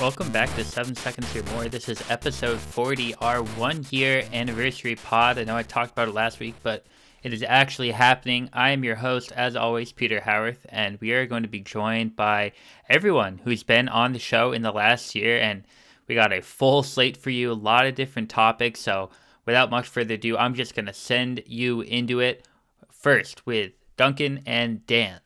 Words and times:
Welcome 0.00 0.30
back 0.30 0.54
to 0.54 0.62
Seven 0.62 0.94
Seconds 0.94 1.34
or 1.34 1.42
More. 1.54 1.68
This 1.68 1.88
is 1.88 2.08
episode 2.08 2.60
40, 2.60 3.16
our 3.16 3.42
one 3.42 3.84
year 3.90 4.22
anniversary 4.32 4.94
pod. 4.94 5.38
I 5.38 5.44
know 5.44 5.56
I 5.56 5.64
talked 5.64 5.90
about 5.90 6.06
it 6.06 6.14
last 6.14 6.38
week, 6.38 6.54
but 6.62 6.86
it 7.24 7.32
is 7.32 7.42
actually 7.42 7.90
happening. 7.90 8.48
I 8.52 8.70
am 8.70 8.84
your 8.84 8.94
host, 8.94 9.32
as 9.32 9.56
always, 9.56 9.90
Peter 9.90 10.20
Howarth, 10.20 10.64
and 10.68 11.00
we 11.00 11.10
are 11.14 11.26
going 11.26 11.42
to 11.42 11.48
be 11.48 11.58
joined 11.58 12.14
by 12.14 12.52
everyone 12.88 13.40
who's 13.42 13.64
been 13.64 13.88
on 13.88 14.12
the 14.12 14.20
show 14.20 14.52
in 14.52 14.62
the 14.62 14.70
last 14.70 15.16
year. 15.16 15.36
And 15.40 15.64
we 16.06 16.14
got 16.14 16.32
a 16.32 16.42
full 16.42 16.84
slate 16.84 17.16
for 17.16 17.30
you, 17.30 17.50
a 17.50 17.54
lot 17.54 17.84
of 17.84 17.96
different 17.96 18.30
topics. 18.30 18.78
So, 18.78 19.10
without 19.46 19.68
much 19.68 19.88
further 19.88 20.14
ado, 20.14 20.38
I'm 20.38 20.54
just 20.54 20.76
going 20.76 20.86
to 20.86 20.94
send 20.94 21.42
you 21.44 21.80
into 21.80 22.20
it 22.20 22.46
first 22.88 23.44
with 23.46 23.72
Duncan 23.96 24.44
and 24.46 24.86
Dan. 24.86 25.18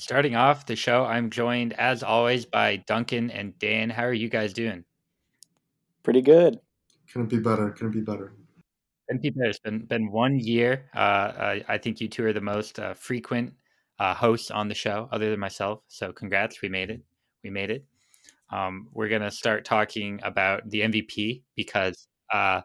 Starting 0.00 0.34
off 0.34 0.64
the 0.64 0.76
show, 0.76 1.04
I'm 1.04 1.28
joined 1.28 1.74
as 1.74 2.02
always 2.02 2.46
by 2.46 2.76
Duncan 2.76 3.30
and 3.30 3.58
Dan. 3.58 3.90
How 3.90 4.04
are 4.04 4.14
you 4.14 4.30
guys 4.30 4.54
doing? 4.54 4.82
Pretty 6.02 6.22
good. 6.22 6.58
Couldn't 7.12 7.28
be 7.28 7.38
better. 7.38 7.68
Couldn't 7.72 7.92
be 7.92 8.00
better. 8.00 8.32
Couldn't 9.06 9.20
be 9.20 9.28
better. 9.28 9.50
It's 9.50 9.58
been 9.58 9.84
been 9.84 10.10
one 10.10 10.38
year. 10.40 10.86
Uh, 10.96 10.98
I, 10.98 11.64
I 11.68 11.76
think 11.76 12.00
you 12.00 12.08
two 12.08 12.24
are 12.24 12.32
the 12.32 12.40
most 12.40 12.78
uh, 12.78 12.94
frequent 12.94 13.52
uh, 13.98 14.14
hosts 14.14 14.50
on 14.50 14.68
the 14.68 14.74
show, 14.74 15.06
other 15.12 15.30
than 15.30 15.38
myself. 15.38 15.82
So 15.88 16.14
congrats, 16.14 16.62
we 16.62 16.70
made 16.70 16.88
it. 16.88 17.02
We 17.44 17.50
made 17.50 17.70
it. 17.70 17.84
Um, 18.48 18.88
we're 18.94 19.10
gonna 19.10 19.30
start 19.30 19.66
talking 19.66 20.18
about 20.22 20.62
the 20.70 20.80
MVP 20.80 21.42
because 21.56 22.08
uh, 22.32 22.62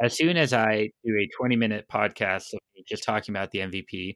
as 0.00 0.16
soon 0.16 0.36
as 0.36 0.52
I 0.52 0.90
do 1.04 1.16
a 1.18 1.28
20 1.36 1.56
minute 1.56 1.86
podcast 1.92 2.44
just 2.86 3.02
talking 3.02 3.32
about 3.32 3.50
the 3.50 3.58
MVP, 3.58 4.14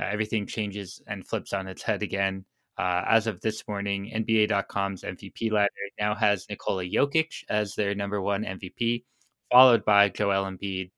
uh, 0.00 0.06
everything 0.10 0.46
changes 0.46 1.02
and 1.06 1.26
flips 1.26 1.52
on 1.52 1.66
its 1.66 1.82
head 1.82 2.02
again. 2.02 2.44
Uh, 2.78 3.02
as 3.08 3.26
of 3.26 3.40
this 3.40 3.66
morning, 3.66 4.10
NBA.com's 4.14 5.02
MVP 5.02 5.50
ladder 5.50 5.70
now 5.98 6.14
has 6.14 6.46
Nikola 6.48 6.84
Jokic 6.84 7.42
as 7.48 7.74
their 7.74 7.94
number 7.94 8.20
one 8.22 8.44
MVP, 8.44 9.04
followed 9.50 9.84
by 9.84 10.08
Joel 10.08 10.44
Embiid 10.44 10.90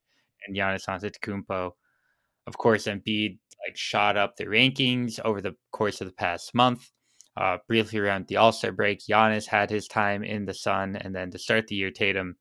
and 0.47 0.55
Giannis 0.55 0.87
Antetokounmpo. 0.87 1.73
Of 2.47 2.59
course, 2.59 2.85
Embiid 2.85 3.39
like 3.67 3.77
shot 3.77 4.17
up 4.17 4.37
the 4.37 4.45
rankings 4.45 5.21
over 5.25 5.41
the 5.41 5.55
course 5.73 6.01
of 6.01 6.07
the 6.07 6.15
past 6.15 6.55
month. 6.55 6.91
Uh, 7.37 7.59
briefly 7.69 7.99
around 7.99 8.27
the 8.27 8.37
All 8.37 8.53
Star 8.53 8.73
break, 8.73 9.01
Giannis 9.01 9.47
had 9.47 9.71
his 9.71 9.89
time 9.89 10.23
in 10.23 10.45
the 10.45 10.53
sun, 10.55 10.97
and 10.97 11.15
then 11.15 11.31
to 11.31 11.39
start 11.39 11.67
the 11.67 11.77
year, 11.77 11.91
Tatum 11.91 12.37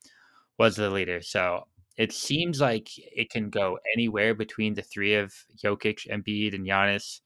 was 0.57 0.75
the 0.75 0.89
leader. 0.89 1.21
So 1.21 1.65
it 1.99 2.13
seems 2.13 2.61
like 2.61 2.89
it 2.95 3.29
can 3.29 3.49
go 3.49 3.77
anywhere 3.93 4.33
between 4.33 4.73
the 4.73 4.81
three 4.81 5.15
of 5.15 5.33
Jokic, 5.61 6.07
Embiid, 6.07 6.55
and 6.55 6.65
Giannis. 6.65 7.19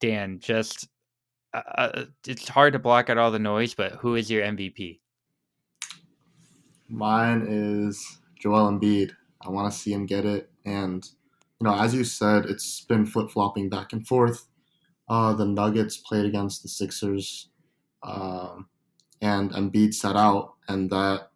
Dan, 0.00 0.40
just 0.40 0.88
uh, 1.54 1.62
uh, 1.78 2.04
it's 2.26 2.48
hard 2.48 2.72
to 2.72 2.80
block 2.80 3.08
out 3.08 3.16
all 3.16 3.30
the 3.30 3.38
noise, 3.38 3.74
but 3.74 3.92
who 3.92 4.16
is 4.16 4.28
your 4.28 4.42
MVP? 4.42 4.98
Mine 6.88 7.46
is 7.48 8.18
Joel 8.40 8.72
Embiid. 8.72 9.12
I 9.40 9.50
want 9.50 9.72
to 9.72 9.78
see 9.78 9.92
him 9.92 10.04
get 10.04 10.24
it, 10.24 10.50
and 10.66 11.08
you 11.60 11.64
know, 11.64 11.78
as 11.78 11.94
you 11.94 12.02
said, 12.02 12.46
it's 12.46 12.80
been 12.80 13.06
flip 13.06 13.30
flopping 13.30 13.68
back 13.68 13.92
and 13.92 14.04
forth. 14.04 14.48
Uh, 15.08 15.32
the 15.32 15.46
Nuggets 15.46 15.96
played 15.96 16.26
against 16.26 16.64
the 16.64 16.68
Sixers, 16.68 17.50
um, 18.02 18.68
and 19.20 19.52
Embiid 19.52 19.94
sat 19.94 20.16
out, 20.16 20.54
and 20.66 20.90
that 20.90 21.30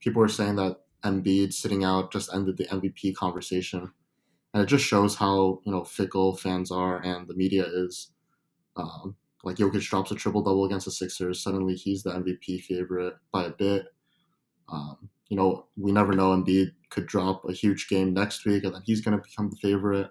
people 0.00 0.20
were 0.20 0.28
saying 0.28 0.56
that 0.56 0.79
Embiid 1.04 1.52
sitting 1.52 1.84
out 1.84 2.12
just 2.12 2.32
ended 2.32 2.56
the 2.56 2.66
MVP 2.66 3.14
conversation, 3.14 3.92
and 4.52 4.62
it 4.62 4.66
just 4.66 4.84
shows 4.84 5.16
how 5.16 5.60
you 5.64 5.72
know 5.72 5.84
fickle 5.84 6.36
fans 6.36 6.70
are 6.70 7.02
and 7.02 7.28
the 7.28 7.34
media 7.34 7.64
is. 7.66 8.10
Um, 8.76 9.16
like 9.42 9.56
Jokic 9.56 9.88
drops 9.88 10.10
a 10.10 10.14
triple 10.14 10.42
double 10.42 10.66
against 10.66 10.84
the 10.84 10.92
Sixers, 10.92 11.42
suddenly 11.42 11.74
he's 11.74 12.02
the 12.02 12.10
MVP 12.10 12.62
favorite 12.62 13.14
by 13.32 13.44
a 13.44 13.50
bit. 13.50 13.86
Um, 14.70 15.08
you 15.28 15.36
know, 15.36 15.66
we 15.76 15.92
never 15.92 16.12
know. 16.12 16.36
Embiid 16.36 16.72
could 16.90 17.06
drop 17.06 17.44
a 17.48 17.52
huge 17.52 17.88
game 17.88 18.12
next 18.12 18.44
week, 18.44 18.64
and 18.64 18.74
then 18.74 18.82
he's 18.84 19.00
going 19.00 19.16
to 19.16 19.22
become 19.22 19.48
the 19.48 19.56
favorite. 19.56 20.10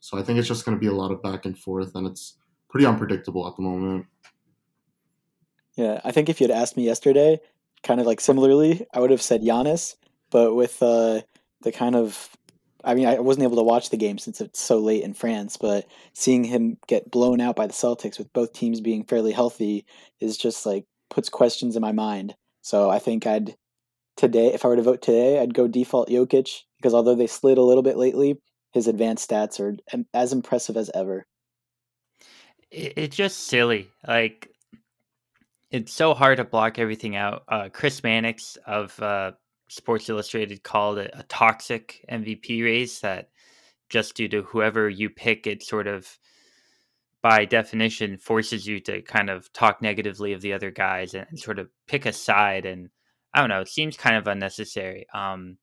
So 0.00 0.18
I 0.18 0.22
think 0.22 0.38
it's 0.38 0.48
just 0.48 0.64
going 0.64 0.76
to 0.76 0.80
be 0.80 0.86
a 0.86 0.94
lot 0.94 1.10
of 1.10 1.22
back 1.22 1.44
and 1.44 1.58
forth, 1.58 1.94
and 1.94 2.06
it's 2.06 2.38
pretty 2.70 2.86
unpredictable 2.86 3.46
at 3.46 3.56
the 3.56 3.62
moment. 3.62 4.06
Yeah, 5.76 6.00
I 6.04 6.12
think 6.12 6.28
if 6.28 6.40
you 6.40 6.48
had 6.48 6.56
asked 6.56 6.76
me 6.76 6.84
yesterday, 6.84 7.40
kind 7.82 8.00
of 8.00 8.06
like 8.06 8.20
similarly, 8.20 8.86
I 8.94 9.00
would 9.00 9.10
have 9.10 9.22
said 9.22 9.42
Giannis, 9.42 9.96
but 10.30 10.54
with 10.54 10.82
uh, 10.82 11.20
the 11.62 11.72
kind 11.72 11.96
of 11.96 12.36
I 12.82 12.94
mean, 12.94 13.06
I 13.06 13.18
wasn't 13.20 13.44
able 13.44 13.56
to 13.56 13.62
watch 13.62 13.90
the 13.90 13.96
game 13.96 14.18
since 14.18 14.40
it's 14.40 14.60
so 14.60 14.78
late 14.78 15.02
in 15.02 15.12
France, 15.12 15.56
but 15.56 15.86
seeing 16.14 16.44
him 16.44 16.78
get 16.86 17.10
blown 17.10 17.40
out 17.40 17.56
by 17.56 17.66
the 17.66 17.72
Celtics 17.72 18.18
with 18.18 18.32
both 18.32 18.52
teams 18.52 18.80
being 18.80 19.04
fairly 19.04 19.32
healthy 19.32 19.84
is 20.20 20.38
just 20.38 20.64
like 20.64 20.86
puts 21.10 21.28
questions 21.28 21.76
in 21.76 21.82
my 21.82 21.92
mind. 21.92 22.34
So 22.62 22.88
I 22.88 22.98
think 22.98 23.26
I'd 23.26 23.54
today, 24.16 24.52
if 24.54 24.64
I 24.64 24.68
were 24.68 24.76
to 24.76 24.82
vote 24.82 25.02
today, 25.02 25.40
I'd 25.40 25.54
go 25.54 25.68
default 25.68 26.08
Jokic 26.08 26.60
because 26.78 26.94
although 26.94 27.14
they 27.14 27.26
slid 27.26 27.58
a 27.58 27.62
little 27.62 27.82
bit 27.82 27.96
lately, 27.96 28.38
his 28.72 28.86
advanced 28.86 29.28
stats 29.28 29.60
are 29.60 29.76
as 30.14 30.32
impressive 30.32 30.76
as 30.76 30.90
ever. 30.94 31.26
It's 32.70 33.16
just 33.16 33.46
silly. 33.48 33.90
Like, 34.06 34.48
it's 35.70 35.92
so 35.92 36.14
hard 36.14 36.36
to 36.36 36.44
block 36.44 36.78
everything 36.78 37.16
out. 37.16 37.42
Uh, 37.48 37.68
Chris 37.72 38.02
Mannix 38.02 38.56
of 38.64 39.00
uh, 39.02 39.32
Sports 39.70 40.08
Illustrated 40.08 40.64
called 40.64 40.98
it 40.98 41.12
a 41.14 41.22
toxic 41.22 42.04
MVP 42.10 42.62
race 42.64 42.98
that 43.00 43.30
just 43.88 44.16
due 44.16 44.28
to 44.28 44.42
whoever 44.42 44.88
you 44.88 45.08
pick, 45.08 45.46
it 45.46 45.62
sort 45.62 45.86
of 45.86 46.18
by 47.22 47.44
definition 47.44 48.16
forces 48.16 48.66
you 48.66 48.80
to 48.80 49.00
kind 49.02 49.30
of 49.30 49.52
talk 49.52 49.80
negatively 49.80 50.32
of 50.32 50.40
the 50.40 50.52
other 50.52 50.72
guys 50.72 51.14
and, 51.14 51.38
sort 51.38 51.60
of 51.60 51.68
pick 51.86 52.04
a 52.04 52.12
side. 52.12 52.66
And 52.66 52.88
I 53.32 53.40
don't 53.40 53.48
know, 53.48 53.60
it 53.60 53.68
seems 53.68 53.96
kind 53.96 54.16
of 54.16 54.26
unnecessary. 54.26 55.06
Um, 55.14 55.58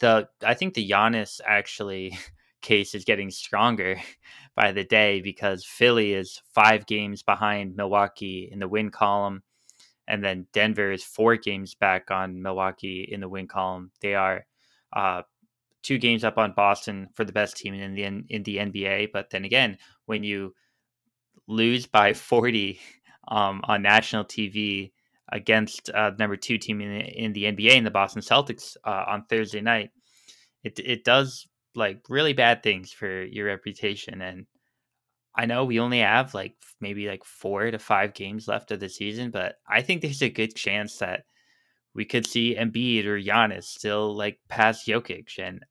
the 0.00 0.28
I 0.44 0.52
think 0.52 0.74
the 0.74 0.86
Giannis 0.86 1.40
actually 1.46 2.18
case 2.60 2.94
is 2.94 3.06
getting 3.06 3.30
stronger 3.30 3.98
by 4.56 4.72
the 4.72 4.84
day 4.84 5.22
because 5.22 5.64
Philly 5.64 6.12
is 6.12 6.42
five 6.52 6.84
games 6.84 7.22
behind 7.22 7.76
Milwaukee 7.76 8.46
in 8.52 8.58
the 8.58 8.68
win 8.68 8.90
column 8.90 9.42
and 10.08 10.24
then 10.24 10.46
Denver 10.52 10.90
is 10.90 11.04
four 11.04 11.36
games 11.36 11.74
back 11.74 12.10
on 12.10 12.42
Milwaukee 12.42 13.06
in 13.08 13.20
the 13.20 13.28
win 13.28 13.46
column. 13.46 13.92
They 14.00 14.14
are 14.14 14.46
uh, 14.96 15.22
two 15.82 15.98
games 15.98 16.24
up 16.24 16.38
on 16.38 16.54
Boston 16.56 17.08
for 17.14 17.24
the 17.24 17.32
best 17.32 17.56
team 17.56 17.74
in 17.74 17.94
the 17.94 18.04
in 18.04 18.42
the 18.42 18.56
NBA. 18.56 19.10
But 19.12 19.30
then 19.30 19.44
again, 19.44 19.78
when 20.06 20.24
you 20.24 20.54
lose 21.46 21.86
by 21.86 22.12
40 22.14 22.80
um, 23.28 23.60
on 23.64 23.82
national 23.82 24.24
TV 24.24 24.92
against 25.30 25.90
uh, 25.90 26.12
number 26.18 26.36
two 26.36 26.56
team 26.56 26.80
in 26.80 26.98
the, 26.98 27.04
in 27.04 27.32
the 27.34 27.44
NBA 27.44 27.76
in 27.76 27.84
the 27.84 27.90
Boston 27.90 28.22
Celtics 28.22 28.76
uh, 28.84 29.04
on 29.06 29.26
Thursday 29.26 29.60
night, 29.60 29.90
it 30.64 30.80
it 30.80 31.04
does 31.04 31.46
like 31.74 32.00
really 32.08 32.32
bad 32.32 32.62
things 32.62 32.92
for 32.92 33.24
your 33.24 33.46
reputation 33.46 34.22
and 34.22 34.46
I 35.38 35.46
know 35.46 35.64
we 35.64 35.78
only 35.78 36.00
have 36.00 36.34
like 36.34 36.56
maybe 36.80 37.06
like 37.06 37.24
four 37.24 37.70
to 37.70 37.78
five 37.78 38.12
games 38.12 38.48
left 38.48 38.72
of 38.72 38.80
the 38.80 38.88
season, 38.88 39.30
but 39.30 39.54
I 39.68 39.82
think 39.82 40.02
there's 40.02 40.20
a 40.20 40.28
good 40.28 40.56
chance 40.56 40.98
that 40.98 41.26
we 41.94 42.04
could 42.04 42.26
see 42.26 42.56
Embiid 42.56 43.04
or 43.04 43.20
Giannis 43.20 43.64
still 43.64 44.16
like 44.16 44.40
pass 44.48 44.84
Jokic. 44.84 45.38
And 45.38 45.64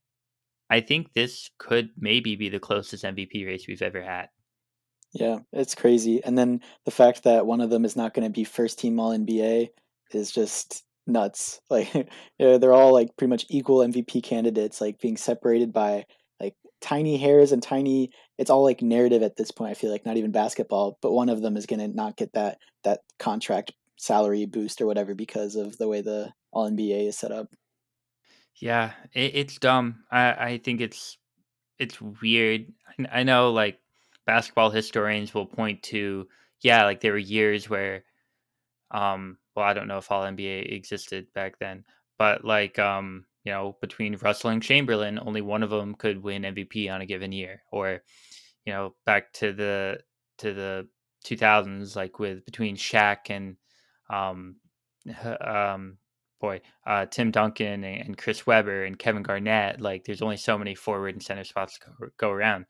I 0.70 0.80
think 0.80 1.12
this 1.12 1.50
could 1.58 1.90
maybe 1.98 2.38
be 2.38 2.48
the 2.48 2.62
closest 2.62 3.04
MVP 3.04 3.46
race 3.46 3.66
we've 3.68 3.82
ever 3.82 4.02
had. 4.02 4.30
Yeah, 5.12 5.40
it's 5.52 5.76
crazy. 5.76 6.24
And 6.24 6.38
then 6.38 6.62
the 6.86 6.92
fact 6.92 7.24
that 7.26 7.46
one 7.46 7.60
of 7.60 7.70
them 7.70 7.84
is 7.84 7.98
not 7.98 8.14
going 8.14 8.26
to 8.26 8.32
be 8.32 8.46
first 8.46 8.80
team 8.80 9.02
All 9.02 9.12
NBA 9.18 9.68
is 10.12 10.32
just 10.32 10.86
nuts. 11.06 11.60
Like 11.70 11.92
they're 12.40 12.74
all 12.74 12.94
like 12.94 13.18
pretty 13.18 13.30
much 13.30 13.46
equal 13.50 13.80
MVP 13.80 14.24
candidates, 14.24 14.80
like 14.80 15.02
being 15.02 15.18
separated 15.18 15.74
by 15.74 16.06
tiny 16.82 17.18
hairs 17.18 17.52
and 17.52 17.64
tiny 17.64 18.12
it's 18.38 18.50
all 18.50 18.64
like 18.64 18.82
narrative 18.82 19.24
at 19.24 19.36
this 19.36 19.52
point 19.52 19.72
i 19.72 19.74
feel 19.74 19.92
like 19.92 20.06
not 20.06 20.18
even 20.18 20.32
basketball 20.32 20.98
but 21.02 21.12
one 21.12 21.30
of 21.30 21.42
them 21.42 21.58
is 21.58 21.66
going 21.66 21.80
to 21.80 21.88
not 21.88 22.16
get 22.16 22.34
that 22.34 22.60
that 22.84 23.00
contract 23.18 23.72
salary 23.98 24.46
boost 24.46 24.80
or 24.80 24.86
whatever 24.86 25.16
because 25.16 25.56
of 25.56 25.78
the 25.78 25.88
way 25.88 26.02
the 26.02 26.32
all 26.52 26.70
nba 26.70 27.08
is 27.08 27.18
set 27.18 27.32
up. 27.32 27.48
Yeah 28.56 28.92
it, 29.14 29.36
it's 29.36 29.58
dumb. 29.58 30.04
I 30.12 30.32
i 30.32 30.58
think 30.64 30.82
it's 30.82 31.18
it's 31.80 32.00
weird. 32.02 32.66
I 33.12 33.24
know 33.24 33.52
like 33.52 33.80
basketball 34.26 34.72
historians 34.72 35.34
will 35.34 35.46
point 35.46 35.84
to 35.84 36.28
yeah 36.62 36.86
like 36.86 37.02
there 37.02 37.12
were 37.12 37.18
years 37.18 37.70
where 37.70 38.04
um 38.92 39.38
well 39.56 39.66
i 39.66 39.74
don't 39.74 39.88
know 39.88 40.00
if 40.00 40.12
all 40.12 40.24
nba 40.24 40.74
existed 40.74 41.28
back 41.34 41.60
then 41.60 41.84
but 42.18 42.44
like 42.44 42.80
um 42.80 43.26
you 43.48 43.54
know, 43.54 43.78
between 43.80 44.18
Russell 44.18 44.50
and 44.50 44.62
Chamberlain, 44.62 45.18
only 45.26 45.40
one 45.40 45.64
of 45.64 45.70
them 45.70 45.96
could 45.96 46.22
win 46.22 46.42
MVP 46.42 46.92
on 46.92 47.00
a 47.00 47.06
given 47.06 47.32
year. 47.32 47.64
Or, 47.72 48.02
you 48.66 48.74
know, 48.74 48.94
back 49.06 49.32
to 49.36 49.54
the 49.54 50.00
to 50.40 50.54
the 50.54 50.90
2000s, 51.26 51.96
like 51.96 52.20
with 52.20 52.44
between 52.44 52.76
Shaq 52.76 53.30
and, 53.30 53.56
um, 54.10 54.58
um, 55.40 55.98
boy, 56.42 56.60
uh, 56.86 57.06
Tim 57.06 57.32
Duncan 57.32 57.86
and 57.86 58.18
Chris 58.18 58.46
Webber 58.46 58.84
and 58.84 59.00
Kevin 59.00 59.24
Garnett. 59.24 59.80
Like, 59.80 60.04
there's 60.04 60.22
only 60.22 60.36
so 60.36 60.58
many 60.58 60.76
forward 60.76 61.16
and 61.16 61.24
center 61.24 61.46
spots 61.46 61.80
to 61.80 61.86
go, 61.86 62.08
go 62.18 62.30
around. 62.32 62.66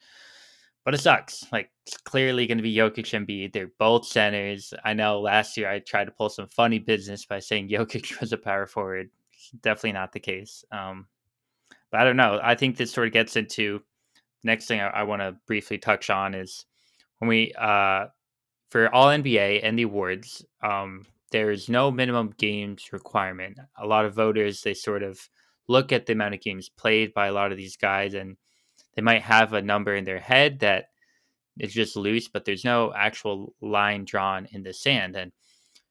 but 0.86 0.94
it 0.94 1.00
sucks. 1.00 1.44
Like 1.52 1.72
it's 1.88 1.98
clearly 1.98 2.48
going 2.48 2.60
to 2.60 2.64
be 2.64 2.76
Jokic 2.76 3.14
and 3.16 3.28
Embiid. 3.28 3.52
They're 3.54 3.72
both 3.80 4.06
centers. 4.06 4.74
I 4.86 4.94
know 4.94 5.22
last 5.22 5.58
year 5.58 5.70
I 5.70 5.80
tried 5.80 6.06
to 6.06 6.12
pull 6.12 6.30
some 6.30 6.48
funny 6.50 6.80
business 6.80 7.26
by 7.26 7.40
saying 7.40 7.70
Jokic 7.72 8.22
was 8.22 8.32
a 8.32 8.38
power 8.38 8.68
forward. 8.68 9.10
Definitely 9.62 9.94
not 9.94 10.12
the 10.12 10.20
case. 10.20 10.64
Um, 10.72 11.08
but 11.92 12.02
I 12.02 12.04
don't 12.04 12.18
know. 12.18 12.40
I 12.42 12.56
think 12.56 12.78
this 12.78 12.92
sort 12.92 13.08
of 13.08 13.14
gets 13.14 13.36
into 13.36 13.82
the 14.44 14.48
next 14.48 14.68
thing 14.68 14.82
I, 14.82 14.88
I 14.88 15.04
want 15.04 15.22
to 15.22 15.36
briefly 15.46 15.78
touch 15.78 16.10
on 16.10 16.34
is 16.34 16.66
when 17.20 17.30
we 17.30 17.54
uh, 17.58 18.08
for 18.70 18.94
all 18.94 19.08
NBA 19.08 19.62
and 19.64 19.78
the 19.78 19.84
awards, 19.84 20.46
um, 20.62 21.06
there 21.32 21.52
is 21.52 21.70
no 21.70 21.92
minimum 21.92 22.34
games 22.38 22.92
requirement. 22.92 23.58
A 23.78 23.88
lot 23.88 24.06
of 24.06 24.16
voters 24.16 24.62
they 24.62 24.74
sort 24.74 25.04
of 25.04 25.20
look 25.68 25.92
at 25.92 26.06
the 26.06 26.14
amount 26.14 26.34
of 26.34 26.42
games 26.42 26.70
played 26.70 27.14
by 27.14 27.28
a 27.28 27.34
lot 27.34 27.52
of 27.52 27.58
these 27.58 27.76
guys 27.76 28.14
and 28.14 28.38
they 28.96 29.02
might 29.02 29.22
have 29.22 29.54
a 29.54 29.62
number 29.62 29.96
in 29.96 30.06
their 30.06 30.20
head 30.20 30.60
that 30.60 30.90
is 31.60 31.74
just 31.74 31.96
loose, 31.96 32.28
but 32.28 32.46
there's 32.46 32.64
no 32.64 32.94
actual 32.96 33.54
line 33.62 34.06
drawn 34.06 34.48
in 34.52 34.64
the 34.64 34.74
sand. 34.74 35.16
And 35.16 35.32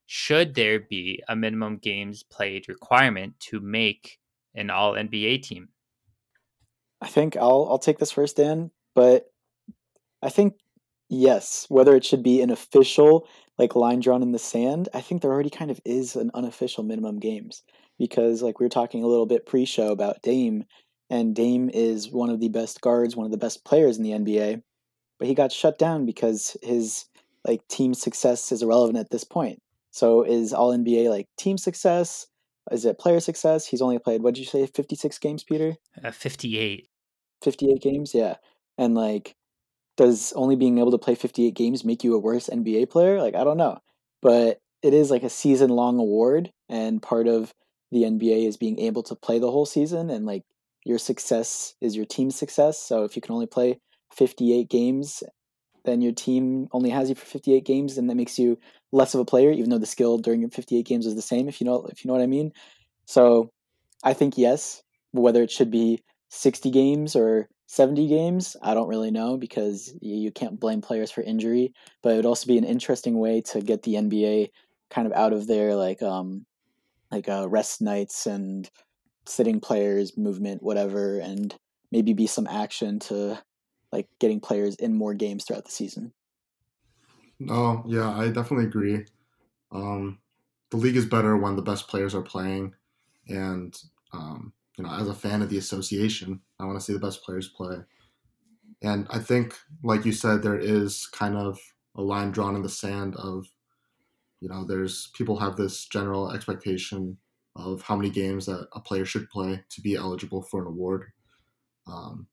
should 0.07 0.55
there 0.55 0.81
be 0.81 1.23
a 1.29 1.37
minimum 1.37 1.79
games 1.79 2.23
played 2.23 2.69
requirement 2.69 3.39
to 3.41 3.61
make 3.61 4.19
an 4.55 4.71
all 4.71 4.95
NBA 4.95 5.43
team? 5.43 5.69
I 7.01 7.09
think 7.09 7.37
I'll 7.37 7.67
I'll 7.69 7.79
take 7.79 7.99
this 7.99 8.13
first, 8.13 8.37
Dan. 8.37 8.71
But 8.95 9.27
I 10.23 10.31
think 10.31 10.55
yes, 11.09 11.67
whether 11.69 11.95
it 11.95 12.05
should 12.05 12.23
be 12.23 12.41
an 12.41 12.51
official 12.51 13.29
like 13.59 13.75
line 13.75 14.01
drawn 14.01 14.23
in 14.23 14.33
the 14.33 14.39
sand, 14.39 14.89
I 14.95 15.01
think 15.01 15.23
there 15.23 15.33
already 15.33 15.51
kind 15.51 15.71
of 15.71 15.81
is 15.85 16.17
an 16.17 16.31
unofficial 16.35 16.85
minimum 16.85 17.19
games 17.19 17.63
because 17.99 18.43
like 18.43 18.61
we 18.61 18.67
were 18.67 18.71
talking 18.71 19.03
a 19.03 19.07
little 19.07 19.27
bit 19.27 19.47
pre-show 19.47 19.91
about 19.91 20.23
Dame 20.23 20.65
and 21.09 21.35
Dame 21.35 21.71
is 21.73 22.11
one 22.11 22.31
of 22.31 22.41
the 22.41 22.49
best 22.49 22.81
guards, 22.81 23.17
one 23.17 23.25
of 23.27 23.33
the 23.33 23.39
best 23.39 23.65
players 23.65 23.97
in 23.97 24.03
the 24.03 24.11
NBA, 24.11 24.63
but 25.19 25.29
he 25.29 25.35
got 25.35 25.53
shut 25.53 25.79
down 25.79 26.05
because 26.05 26.57
his 26.63 27.07
like 27.47 27.67
team 27.69 27.95
success 27.95 28.53
is 28.53 28.63
irrelevant 28.63 28.99
at 28.99 29.11
this 29.11 29.25
point. 29.25 29.61
So 29.97 30.25
is 30.25 30.53
all 30.53 30.77
NBA 30.77 31.09
like 31.09 31.27
team 31.39 31.57
success? 31.57 32.27
Is 32.71 32.85
it 32.85 32.99
player 32.99 33.19
success? 33.19 33.67
He's 33.67 33.81
only 33.81 33.99
played 33.99 34.23
what 34.23 34.35
did 34.35 34.41
you 34.41 34.47
say 34.47 34.67
56 34.67 35.19
games, 35.21 35.43
Peter? 35.43 35.77
Uh, 36.05 36.11
58. 36.11 36.87
58 37.43 37.81
games, 37.81 38.13
yeah. 38.15 38.35
And 38.77 38.95
like 38.95 39.35
does 39.97 40.35
only 40.35 40.55
being 40.55 40.77
able 40.77 40.91
to 40.91 40.99
play 40.99 41.15
58 41.15 41.55
games 41.55 41.83
make 41.83 42.05
you 42.05 42.15
a 42.15 42.19
worse 42.19 42.51
NBA 42.53 42.91
player? 42.91 43.23
Like 43.23 43.35
I 43.35 43.43
don't 43.43 43.57
know. 43.57 43.79
But 44.21 44.59
it 44.83 44.93
is 44.93 45.11
like 45.11 45.23
a 45.23 45.31
season 45.31 45.71
long 45.71 45.99
award 45.99 46.51
and 46.69 47.01
part 47.01 47.27
of 47.27 47.55
the 47.91 48.03
NBA 48.03 48.47
is 48.47 48.59
being 48.59 48.79
able 48.79 49.03
to 49.05 49.15
play 49.15 49.39
the 49.39 49.51
whole 49.51 49.65
season 49.65 50.11
and 50.11 50.27
like 50.27 50.43
your 50.85 50.99
success 50.99 51.73
is 51.81 51.97
your 51.97 52.05
team's 52.05 52.37
success. 52.37 52.79
So 52.79 53.05
if 53.05 53.17
you 53.17 53.23
can 53.23 53.33
only 53.33 53.47
play 53.47 53.81
58 54.13 54.69
games, 54.69 55.23
then 55.87 56.03
your 56.03 56.13
team 56.13 56.69
only 56.73 56.91
has 56.91 57.09
you 57.09 57.15
for 57.15 57.25
58 57.25 57.65
games, 57.65 57.97
and 57.97 58.11
that 58.11 58.17
makes 58.17 58.39
you 58.39 58.59
less 58.97 59.15
of 59.15 59.21
a 59.21 59.25
player, 59.25 59.53
even 59.53 59.71
though 59.71 59.79
the 59.79 59.87
skill 59.87 60.19
during 60.19 60.49
58 60.51 60.87
games 60.87 61.07
is 61.07 61.15
the 61.15 61.23
same. 61.23 61.49
If 61.49 61.61
you 61.61 61.67
know, 61.67 61.87
if 61.91 62.05
you 62.05 62.09
know 62.09 62.15
what 62.15 62.23
I 62.23 62.27
mean. 62.27 62.53
So 63.07 63.51
I 64.05 64.15
think 64.15 64.39
yes, 64.39 64.83
whether 65.13 65.43
it 65.43 65.51
should 65.51 65.71
be 65.71 66.03
60 66.31 66.71
games 66.71 67.17
or 67.17 67.49
70 67.67 68.09
games, 68.09 68.57
I 68.63 68.75
don't 68.75 68.89
really 68.89 69.11
know 69.11 69.37
because 69.37 69.95
you 70.01 70.33
can't 70.33 70.61
blame 70.61 70.81
players 70.81 71.11
for 71.11 71.23
injury. 71.23 71.73
But 72.03 72.13
it 72.13 72.17
would 72.17 72.27
also 72.27 72.47
be 72.47 72.59
an 72.59 72.65
interesting 72.65 73.19
way 73.19 73.43
to 73.43 73.61
get 73.61 73.83
the 73.83 73.97
NBA 73.97 74.51
kind 74.91 75.07
of 75.07 75.13
out 75.15 75.33
of 75.33 75.47
their 75.47 75.75
like 75.77 76.03
um 76.03 76.47
like 77.11 77.29
uh, 77.29 77.49
rest 77.49 77.81
nights 77.83 78.27
and 78.27 78.71
sitting 79.27 79.61
players, 79.61 80.17
movement, 80.17 80.63
whatever, 80.63 81.19
and 81.19 81.55
maybe 81.93 82.13
be 82.13 82.27
some 82.27 82.47
action 82.47 82.99
to 83.01 83.41
like 83.93 84.09
getting 84.21 84.41
players 84.41 84.77
in 84.77 84.95
more 84.97 85.15
games 85.15 85.45
throughout 85.45 85.65
the 85.65 85.71
season. 85.73 86.13
Oh 87.49 87.83
yeah, 87.87 88.11
I 88.17 88.29
definitely 88.31 88.67
agree. 88.67 89.05
Um, 89.73 90.21
the 90.71 90.79
league 90.79 90.97
is 90.97 91.07
better 91.07 91.37
when 91.37 91.57
the 91.57 91.63
best 91.63 91.89
players 91.89 92.15
are 92.15 92.23
playing, 92.23 92.75
and 93.29 93.81
um, 94.13 94.55
you 94.79 94.85
know, 94.85 94.91
as 94.93 95.09
a 95.09 95.15
fan 95.15 95.43
of 95.43 95.51
the 95.51 95.59
association, 95.59 96.43
I 96.61 96.67
want 96.67 96.79
to 96.79 96.85
see 96.85 96.93
the 96.95 97.01
best 97.01 97.23
players 97.25 97.49
play. 97.49 97.79
And 98.83 99.07
I 99.11 99.19
think, 99.19 99.59
like 99.83 100.05
you 100.05 100.13
said, 100.13 100.43
there 100.43 100.59
is 100.59 101.07
kind 101.07 101.37
of 101.37 101.59
a 101.95 102.03
line 102.03 102.31
drawn 102.31 102.57
in 102.57 102.63
the 102.63 102.69
sand 102.69 103.17
of, 103.17 103.47
you 104.41 104.49
know, 104.49 104.65
there's 104.65 105.09
people 105.15 105.39
have 105.39 105.57
this 105.57 105.87
general 105.87 106.33
expectation 106.33 107.19
of 107.57 107.83
how 107.83 107.97
many 107.97 108.11
games 108.11 108.47
that 108.47 108.69
a 108.73 108.81
player 108.81 109.05
should 109.05 109.31
play 109.31 109.65
to 109.71 109.81
be 109.81 109.95
eligible 109.97 110.43
for 110.43 110.63
an 110.63 110.69
award. 110.69 111.13
Um, 111.87 112.29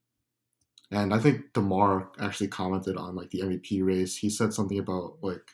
and 0.93 1.11
I 1.11 1.17
think 1.17 1.53
Demar 1.53 2.11
actually 2.19 2.49
commented 2.49 2.97
on 2.97 3.15
like 3.15 3.31
the 3.31 3.41
MVP 3.41 3.83
race. 3.83 4.15
He 4.15 4.29
said 4.29 4.53
something 4.53 4.77
about 4.77 5.17
like 5.21 5.51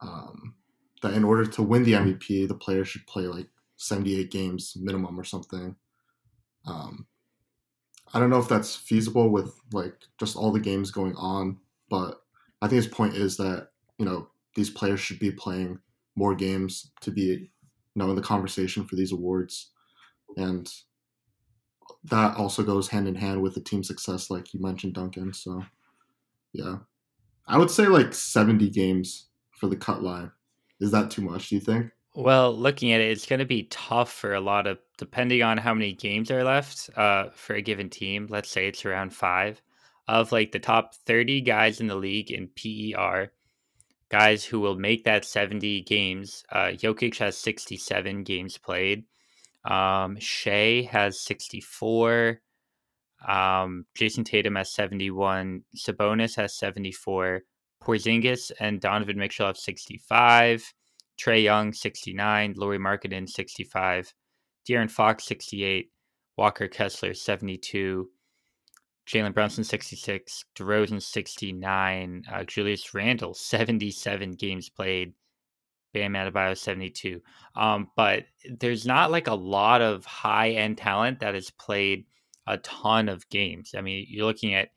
um, 0.00 0.54
that 1.02 1.14
in 1.14 1.24
order 1.24 1.44
to 1.44 1.62
win 1.62 1.82
the 1.82 1.94
MVP, 1.94 2.46
the 2.46 2.54
player 2.54 2.84
should 2.84 3.06
play 3.08 3.24
like 3.24 3.48
78 3.76 4.30
games 4.30 4.76
minimum 4.80 5.18
or 5.18 5.24
something. 5.24 5.74
Um, 6.64 7.06
I 8.12 8.20
don't 8.20 8.30
know 8.30 8.38
if 8.38 8.48
that's 8.48 8.76
feasible 8.76 9.30
with 9.30 9.58
like 9.72 9.96
just 10.20 10.36
all 10.36 10.52
the 10.52 10.60
games 10.60 10.92
going 10.92 11.16
on, 11.16 11.58
but 11.90 12.22
I 12.62 12.68
think 12.68 12.76
his 12.76 12.86
point 12.86 13.14
is 13.16 13.36
that 13.38 13.70
you 13.98 14.04
know 14.04 14.28
these 14.54 14.70
players 14.70 15.00
should 15.00 15.18
be 15.18 15.32
playing 15.32 15.80
more 16.14 16.36
games 16.36 16.92
to 17.00 17.10
be 17.10 17.22
you 17.22 17.48
know 17.96 18.10
in 18.10 18.16
the 18.16 18.22
conversation 18.22 18.84
for 18.84 18.94
these 18.94 19.10
awards 19.10 19.72
and 20.36 20.72
that 22.04 22.36
also 22.36 22.62
goes 22.62 22.88
hand 22.88 23.08
in 23.08 23.14
hand 23.14 23.40
with 23.40 23.54
the 23.54 23.60
team 23.60 23.82
success 23.82 24.30
like 24.30 24.52
you 24.52 24.60
mentioned 24.60 24.94
duncan 24.94 25.32
so 25.32 25.64
yeah 26.52 26.76
i 27.46 27.56
would 27.56 27.70
say 27.70 27.86
like 27.86 28.14
70 28.14 28.70
games 28.70 29.26
for 29.52 29.68
the 29.68 29.76
cut 29.76 30.02
line 30.02 30.30
is 30.80 30.90
that 30.90 31.10
too 31.10 31.22
much 31.22 31.48
do 31.48 31.56
you 31.56 31.60
think 31.60 31.90
well 32.14 32.56
looking 32.56 32.92
at 32.92 33.00
it 33.00 33.10
it's 33.10 33.26
going 33.26 33.38
to 33.38 33.46
be 33.46 33.64
tough 33.64 34.12
for 34.12 34.34
a 34.34 34.40
lot 34.40 34.66
of 34.66 34.78
depending 34.98 35.42
on 35.42 35.58
how 35.58 35.74
many 35.74 35.92
games 35.92 36.30
are 36.30 36.44
left 36.44 36.90
uh, 36.96 37.28
for 37.34 37.54
a 37.54 37.62
given 37.62 37.90
team 37.90 38.26
let's 38.30 38.48
say 38.50 38.66
it's 38.66 38.84
around 38.84 39.12
five 39.12 39.60
of 40.06 40.32
like 40.32 40.52
the 40.52 40.58
top 40.58 40.94
30 41.06 41.40
guys 41.40 41.80
in 41.80 41.86
the 41.86 41.94
league 41.94 42.30
in 42.30 42.48
per 42.48 43.30
guys 44.10 44.44
who 44.44 44.60
will 44.60 44.76
make 44.76 45.04
that 45.04 45.24
70 45.24 45.82
games. 45.82 46.44
Uh, 46.50 46.70
Jokic 46.72 47.18
has 47.18 47.36
67 47.38 48.22
games 48.22 48.58
played. 48.58 49.04
Um, 49.64 50.18
Shai 50.18 50.88
has 50.90 51.20
64. 51.20 52.40
Um, 53.26 53.86
Jayson 53.96 54.24
Tatum 54.24 54.56
has 54.56 54.72
71. 54.72 55.62
Sabonis 55.76 56.36
has 56.36 56.54
74. 56.54 57.42
Porzingis 57.82 58.52
and 58.60 58.80
Donovan 58.80 59.18
Mitchell 59.18 59.46
have 59.46 59.56
65. 59.56 60.72
Trae 61.20 61.42
Young, 61.42 61.72
69. 61.72 62.54
Lauri 62.56 62.78
Markkanen, 62.78 63.28
65. 63.28 64.12
De'Aaron 64.68 64.90
Fox, 64.90 65.24
68. 65.24 65.90
Walker 66.36 66.68
Kessler, 66.68 67.14
72. 67.14 68.08
Jalen 69.06 69.34
Brunson 69.34 69.64
66, 69.64 70.44
DeRozan 70.56 71.02
69, 71.02 72.24
uh, 72.32 72.44
Julius 72.44 72.94
Randle 72.94 73.34
77 73.34 74.32
games 74.32 74.70
played, 74.70 75.12
Bam 75.94 76.12
Adebayo 76.12 76.56
72. 76.56 77.22
Um, 77.56 77.88
but 77.96 78.24
there's 78.60 78.86
not 78.86 79.10
like 79.10 79.28
a 79.28 79.34
lot 79.34 79.80
of 79.80 80.04
high 80.04 80.50
end 80.50 80.76
talent 80.76 81.20
that 81.20 81.34
has 81.34 81.50
played 81.50 82.04
a 82.46 82.58
ton 82.58 83.08
of 83.08 83.28
games. 83.30 83.74
I 83.76 83.80
mean, 83.80 84.04
you're 84.08 84.26
looking 84.26 84.54
at 84.54 84.68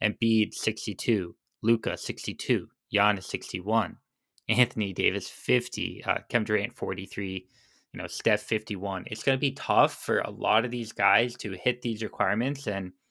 Embiid 0.00 0.54
62, 0.54 1.34
Luka 1.62 1.96
62, 1.96 2.68
Giannis 2.94 3.24
61, 3.24 3.96
Anthony 4.48 4.92
Davis 4.92 5.28
50, 5.28 6.04
uh, 6.04 6.18
Kevin 6.28 6.44
Durant 6.44 6.76
43, 6.76 7.46
you 7.92 7.98
know, 8.00 8.06
Steph 8.06 8.42
51. 8.42 9.06
It's 9.08 9.24
going 9.24 9.36
to 9.36 9.40
be 9.40 9.52
tough 9.52 9.94
for 10.04 10.20
a 10.20 10.30
lot 10.30 10.64
of 10.64 10.70
these 10.70 10.92
guys 10.92 11.34
to 11.38 11.52
hit 11.52 11.82
these 11.82 12.04
requirements 12.04 12.68
and– 12.68 12.92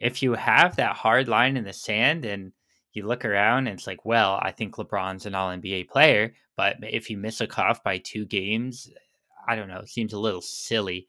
if 0.00 0.22
you 0.22 0.32
have 0.32 0.76
that 0.76 0.96
hard 0.96 1.28
line 1.28 1.56
in 1.56 1.64
the 1.64 1.72
sand 1.72 2.24
and 2.24 2.52
you 2.92 3.06
look 3.06 3.24
around 3.24 3.66
and 3.66 3.78
it's 3.78 3.86
like, 3.86 4.04
well, 4.04 4.38
I 4.42 4.50
think 4.50 4.76
LeBron's 4.76 5.26
an 5.26 5.34
all 5.34 5.50
NBA 5.50 5.88
player, 5.88 6.34
but 6.56 6.76
if 6.82 7.10
you 7.10 7.16
miss 7.16 7.40
a 7.40 7.46
cutoff 7.46 7.82
by 7.82 7.98
two 7.98 8.24
games, 8.24 8.90
I 9.46 9.56
don't 9.56 9.68
know, 9.68 9.80
it 9.80 9.88
seems 9.88 10.12
a 10.12 10.18
little 10.18 10.42
silly. 10.42 11.06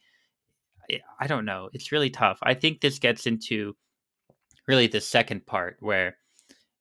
I 1.19 1.27
don't 1.27 1.45
know. 1.45 1.69
It's 1.73 1.91
really 1.91 2.09
tough. 2.09 2.39
I 2.43 2.53
think 2.53 2.81
this 2.81 3.00
gets 3.00 3.25
into 3.25 3.75
really 4.67 4.88
the 4.88 5.01
second 5.01 5.45
part 5.45 5.77
where 5.79 6.17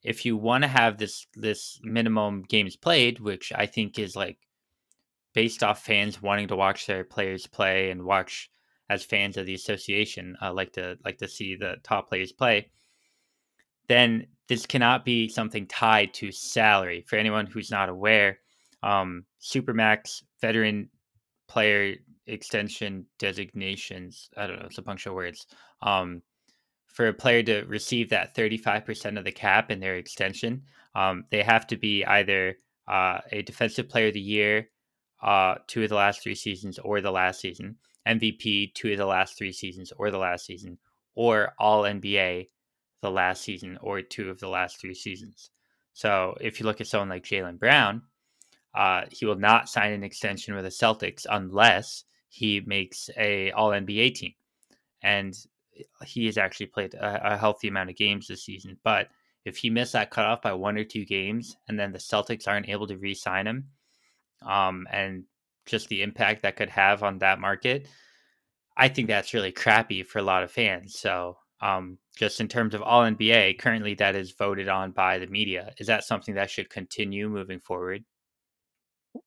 if 0.02 0.24
you 0.24 0.36
want 0.36 0.64
to 0.64 0.68
have 0.68 0.98
this 0.98 1.26
this 1.34 1.78
minimum 1.82 2.42
games 2.42 2.76
played, 2.76 3.20
which 3.20 3.52
I 3.54 3.66
think 3.66 3.98
is 3.98 4.16
like 4.16 4.38
based 5.32 5.62
off 5.62 5.84
fans 5.84 6.22
wanting 6.22 6.48
to 6.48 6.56
watch 6.56 6.86
their 6.86 7.04
players 7.04 7.46
play 7.46 7.90
and 7.90 8.04
watch 8.04 8.50
as 8.88 9.04
fans 9.04 9.36
of 9.36 9.46
the 9.46 9.54
association 9.54 10.36
uh, 10.42 10.52
like 10.52 10.72
to 10.72 10.98
like 11.04 11.18
to 11.18 11.28
see 11.28 11.54
the 11.54 11.76
top 11.82 12.08
players 12.08 12.32
play, 12.32 12.70
then 13.90 14.26
this 14.48 14.66
cannot 14.66 15.04
be 15.04 15.28
something 15.28 15.66
tied 15.66 16.14
to 16.14 16.30
salary. 16.30 17.04
For 17.08 17.16
anyone 17.16 17.46
who's 17.46 17.72
not 17.72 17.88
aware, 17.88 18.38
um, 18.84 19.24
Supermax 19.42 20.22
veteran 20.40 20.88
player 21.48 21.96
extension 22.28 23.04
designations. 23.18 24.30
I 24.36 24.46
don't 24.46 24.60
know. 24.60 24.66
It's 24.66 24.78
a 24.78 24.82
bunch 24.82 25.06
of 25.06 25.14
words. 25.14 25.46
Um, 25.82 26.22
for 26.86 27.08
a 27.08 27.12
player 27.12 27.42
to 27.42 27.64
receive 27.64 28.10
that 28.10 28.36
35% 28.36 29.18
of 29.18 29.24
the 29.24 29.32
cap 29.32 29.72
in 29.72 29.80
their 29.80 29.96
extension, 29.96 30.62
um, 30.94 31.24
they 31.30 31.42
have 31.42 31.66
to 31.68 31.76
be 31.76 32.04
either 32.04 32.56
uh, 32.86 33.18
a 33.32 33.42
defensive 33.42 33.88
player 33.88 34.08
of 34.08 34.14
the 34.14 34.20
year, 34.20 34.68
uh, 35.20 35.56
two 35.66 35.82
of 35.82 35.88
the 35.88 35.96
last 35.96 36.22
three 36.22 36.34
seasons, 36.36 36.78
or 36.78 37.00
the 37.00 37.10
last 37.10 37.40
season, 37.40 37.76
MVP, 38.06 38.74
two 38.74 38.92
of 38.92 38.98
the 38.98 39.06
last 39.06 39.36
three 39.36 39.52
seasons, 39.52 39.92
or 39.96 40.12
the 40.12 40.18
last 40.18 40.46
season, 40.46 40.78
or 41.16 41.54
All 41.58 41.82
NBA, 41.82 42.46
the 43.02 43.10
last 43.10 43.42
season, 43.42 43.78
or 43.80 44.02
two 44.02 44.30
of 44.30 44.38
the 44.40 44.48
last 44.48 44.80
three 44.80 44.94
seasons. 44.94 45.50
So 45.92 46.36
if 46.40 46.60
you 46.60 46.66
look 46.66 46.80
at 46.80 46.86
someone 46.86 47.08
like 47.08 47.24
Jaylen 47.24 47.58
Brown, 47.58 48.02
uh, 48.74 49.02
he 49.10 49.26
will 49.26 49.36
not 49.36 49.68
sign 49.68 49.92
an 49.92 50.04
extension 50.04 50.54
with 50.54 50.64
the 50.64 50.70
Celtics 50.70 51.26
unless 51.28 52.04
he 52.28 52.60
makes 52.60 53.10
a 53.16 53.50
All 53.52 53.70
NBA 53.70 54.14
team, 54.14 54.34
and 55.02 55.34
he 56.04 56.26
has 56.26 56.38
actually 56.38 56.66
played 56.66 56.94
a, 56.94 57.34
a 57.34 57.36
healthy 57.36 57.68
amount 57.68 57.90
of 57.90 57.96
games 57.96 58.26
this 58.26 58.44
season. 58.44 58.76
But 58.84 59.08
if 59.44 59.56
he 59.56 59.70
missed 59.70 59.94
that 59.94 60.10
cutoff 60.10 60.42
by 60.42 60.52
one 60.52 60.76
or 60.76 60.84
two 60.84 61.04
games, 61.04 61.56
and 61.68 61.78
then 61.78 61.92
the 61.92 61.98
Celtics 61.98 62.46
aren't 62.46 62.68
able 62.68 62.86
to 62.86 62.96
re-sign 62.96 63.46
him, 63.46 63.68
um, 64.42 64.86
and 64.90 65.24
just 65.66 65.88
the 65.88 66.02
impact 66.02 66.42
that 66.42 66.56
could 66.56 66.70
have 66.70 67.02
on 67.02 67.18
that 67.18 67.40
market, 67.40 67.88
I 68.76 68.88
think 68.88 69.08
that's 69.08 69.34
really 69.34 69.52
crappy 69.52 70.02
for 70.02 70.18
a 70.18 70.22
lot 70.22 70.42
of 70.42 70.50
fans. 70.50 70.98
So, 70.98 71.38
um, 71.60 71.98
just 72.20 72.38
in 72.38 72.48
terms 72.48 72.74
of 72.74 72.82
All 72.82 73.02
NBA, 73.02 73.58
currently 73.58 73.94
that 73.94 74.14
is 74.14 74.32
voted 74.32 74.68
on 74.68 74.90
by 74.90 75.18
the 75.18 75.26
media. 75.26 75.72
Is 75.78 75.86
that 75.86 76.04
something 76.04 76.34
that 76.34 76.50
should 76.50 76.68
continue 76.68 77.30
moving 77.30 77.60
forward? 77.60 78.04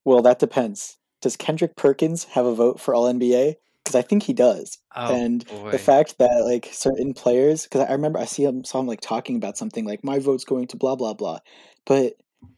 Well, 0.06 0.22
that 0.22 0.38
depends. 0.38 1.00
Does 1.20 1.36
Kendrick 1.36 1.76
Perkins 1.76 2.26
have 2.26 2.46
a 2.46 2.54
vote 2.54 2.80
for 2.80 2.94
All 2.94 3.12
NBA? 3.12 3.56
Because 3.84 3.96
I 3.96 4.04
think 4.04 4.22
he 4.22 4.34
does. 4.34 4.78
Oh, 4.96 5.14
and 5.14 5.44
boy. 5.48 5.72
the 5.72 5.80
fact 5.80 6.20
that 6.20 6.46
like 6.46 6.70
certain 6.72 7.16
players, 7.16 7.64
because 7.64 7.82
I 7.82 7.92
remember 7.94 8.20
I 8.20 8.26
see 8.26 8.44
him 8.44 8.64
saw 8.64 8.80
him 8.80 8.88
like 8.88 9.02
talking 9.02 9.38
about 9.38 9.58
something 9.58 9.86
like 9.86 10.04
my 10.04 10.20
vote's 10.20 10.46
going 10.46 10.68
to 10.68 10.78
blah 10.78 10.96
blah 10.96 11.16
blah, 11.16 11.40
but 11.88 12.14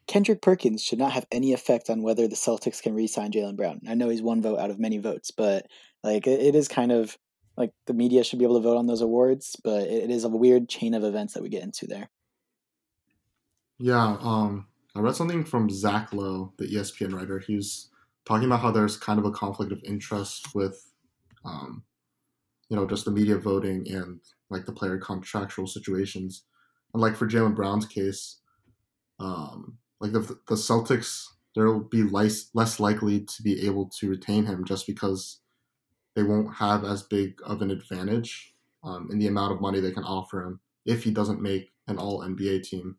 Kendrick 0.08 0.42
Perkins 0.42 0.84
should 0.84 1.00
not 1.00 1.14
have 1.14 1.26
any 1.32 1.54
effect 1.54 1.90
on 1.90 2.04
whether 2.04 2.28
the 2.28 2.36
Celtics 2.36 2.82
can 2.82 2.94
re-sign 2.94 3.32
Jaylen 3.32 3.56
Brown. 3.56 3.82
I 3.88 3.96
know 3.96 4.10
he's 4.10 4.22
one 4.22 4.42
vote 4.42 4.60
out 4.60 4.70
of 4.70 4.80
many 4.80 4.98
votes, 4.98 5.32
but 5.32 5.66
like 6.04 6.28
it, 6.28 6.42
it 6.42 6.56
is 6.56 6.68
kind 6.68 6.92
of 6.92 7.18
like 7.58 7.72
the 7.88 7.94
media 7.94 8.24
should 8.24 8.40
be 8.40 8.46
able 8.46 8.56
to 8.56 8.68
vote 8.68 8.78
on 8.78 8.88
those 8.88 9.02
awards, 9.02 9.56
but 9.64 9.84
it, 9.84 10.10
is 10.10 10.24
a 10.24 10.30
weird 10.30 10.68
chain 10.68 10.94
of 10.94 11.04
events 11.04 11.34
that 11.34 11.44
we 11.44 11.50
get 11.50 11.64
into 11.64 11.88
there. 11.88 12.10
Yeah, 13.80 14.18
um, 14.20 14.68
I 14.96 15.00
read 15.00 15.16
something 15.16 15.44
from 15.44 15.70
Zach 15.70 16.14
Lowe, 16.14 16.54
the 16.58 16.68
ESPN 16.68 17.14
writer. 17.14 17.40
He 17.40 17.56
was 17.56 17.90
talking 18.26 18.46
about 18.46 18.62
how 18.62 18.72
there's 18.72 18.98
kind 18.98 19.20
of 19.20 19.26
a 19.26 19.32
conflict 19.32 19.72
of 19.72 19.82
interest 19.84 20.56
with, 20.56 20.92
um, 21.44 21.84
you 22.70 22.76
know, 22.76 22.88
just 22.88 23.06
the 23.06 23.12
media 23.12 23.38
voting 23.38 23.86
and 23.90 24.20
like 24.50 24.66
the 24.66 24.74
player 24.74 24.98
contractual 24.98 25.68
situations. 25.68 26.44
And 26.94 27.02
like 27.02 27.16
for 27.16 27.28
Jaylen 27.28 27.56
Brown's 27.56 27.86
case, 27.86 28.40
um, 29.20 29.78
like 30.00 30.12
the 30.12 30.22
the 30.48 30.56
Celtics, 30.56 31.26
there 31.56 31.66
will 31.66 31.82
be 31.82 32.04
less 32.04 32.50
less 32.54 32.80
likely 32.80 33.22
to 33.22 33.44
be 33.44 33.66
able 33.66 33.90
to 34.00 34.10
retain 34.10 34.46
him 34.46 34.66
just 34.66 34.88
because 34.88 35.40
they 36.16 36.24
won't 36.24 36.54
have 36.56 36.84
as 36.84 37.04
big 37.04 37.40
of 37.46 37.62
an 37.62 37.72
advantage 37.72 38.54
um, 38.84 39.10
in 39.12 39.20
the 39.20 39.28
amount 39.28 39.54
of 39.54 39.62
money 39.62 39.80
they 39.80 39.92
can 39.92 40.04
offer 40.04 40.42
him 40.42 40.60
if 40.86 41.04
he 41.04 41.12
doesn't 41.12 41.42
make 41.42 41.72
an 41.88 41.98
All 41.98 42.22
NBA 42.22 42.64
team. 42.64 42.98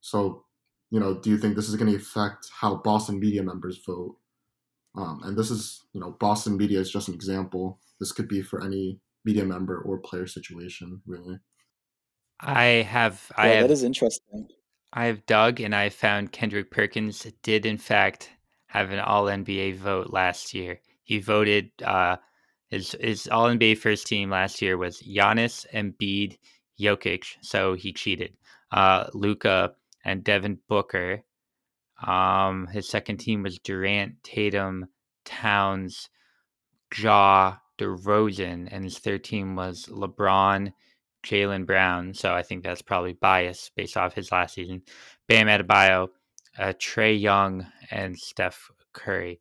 So, 0.00 0.44
you 0.90 1.00
know, 1.00 1.14
do 1.14 1.30
you 1.30 1.38
think 1.38 1.56
this 1.56 1.68
is 1.68 1.76
going 1.76 1.90
to 1.90 1.98
affect 1.98 2.48
how 2.52 2.76
Boston 2.76 3.18
media 3.18 3.42
members 3.42 3.80
vote? 3.84 4.16
Um, 4.96 5.20
and 5.24 5.36
this 5.36 5.50
is, 5.50 5.84
you 5.92 6.00
know, 6.00 6.16
Boston 6.20 6.56
media 6.56 6.78
is 6.78 6.90
just 6.90 7.08
an 7.08 7.14
example. 7.14 7.80
This 8.00 8.12
could 8.12 8.28
be 8.28 8.42
for 8.42 8.62
any 8.62 9.00
media 9.24 9.44
member 9.44 9.78
or 9.78 9.98
player 9.98 10.26
situation, 10.26 11.02
really. 11.06 11.38
I 12.40 12.64
have, 12.88 13.30
I 13.36 13.48
yeah, 13.48 13.54
have, 13.54 13.68
that 13.68 13.72
is 13.72 13.82
interesting. 13.82 14.48
I 14.92 15.06
have 15.06 15.26
dug, 15.26 15.60
and 15.60 15.74
I 15.74 15.88
found 15.88 16.32
Kendrick 16.32 16.70
Perkins 16.70 17.26
did 17.42 17.66
in 17.66 17.78
fact 17.78 18.30
have 18.68 18.90
an 18.90 18.98
All 19.00 19.24
NBA 19.24 19.76
vote 19.76 20.12
last 20.12 20.54
year. 20.54 20.80
He 21.02 21.18
voted 21.18 21.70
uh, 21.82 22.16
his 22.68 22.96
his 23.00 23.28
All 23.28 23.46
NBA 23.46 23.78
first 23.78 24.06
team 24.06 24.30
last 24.30 24.60
year 24.60 24.76
was 24.76 25.02
Giannis, 25.02 25.66
Embiid, 25.72 26.38
Jokic, 26.80 27.36
so 27.40 27.74
he 27.74 27.92
cheated. 27.92 28.36
Uh, 28.70 29.06
Luka 29.14 29.74
and 30.04 30.24
Devin 30.24 30.58
Booker. 30.68 31.22
Um, 32.06 32.66
his 32.66 32.88
second 32.88 33.18
team 33.18 33.42
was 33.42 33.58
Durant, 33.58 34.22
Tatum, 34.22 34.86
Towns, 35.24 36.10
Ja, 36.96 37.56
DeRozan, 37.78 38.68
and 38.70 38.84
his 38.84 38.98
third 38.98 39.24
team 39.24 39.56
was 39.56 39.86
LeBron, 39.86 40.72
Jaylen 41.24 41.66
Brown. 41.66 42.14
So 42.14 42.34
I 42.34 42.42
think 42.42 42.62
that's 42.62 42.82
probably 42.82 43.14
biased 43.14 43.74
based 43.76 43.96
off 43.96 44.14
his 44.14 44.30
last 44.32 44.54
season. 44.54 44.82
Bam 45.28 45.46
Adebayo, 45.46 46.08
uh, 46.58 46.72
Trae 46.78 47.18
Young, 47.18 47.66
and 47.90 48.18
Steph 48.18 48.70
Curry. 48.92 49.40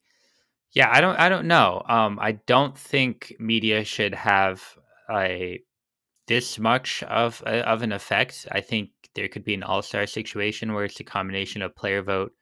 Yeah, 0.75 0.89
I 0.91 1.01
don't, 1.01 1.17
I 1.17 1.29
don't 1.29 1.47
know. 1.47 1.81
Um, 1.87 2.19
I 2.21 2.33
don't 2.33 2.77
think 2.77 3.35
media 3.39 3.83
should 3.83 4.13
have 4.13 4.61
a 5.09 5.61
this 6.27 6.59
much 6.59 7.03
of 7.03 7.41
of 7.43 7.83
an 7.83 7.91
effect. 7.93 8.47
I 8.51 8.61
think 8.61 8.91
there 9.15 9.27
could 9.29 9.45
be 9.45 9.55
an 9.55 9.63
all 9.63 9.81
star 9.83 10.07
situation 10.07 10.73
where 10.73 10.85
it's 10.85 10.99
a 10.99 11.05
combination 11.05 11.61
of 11.63 11.75
player 11.75 12.03
vote, 12.03 12.33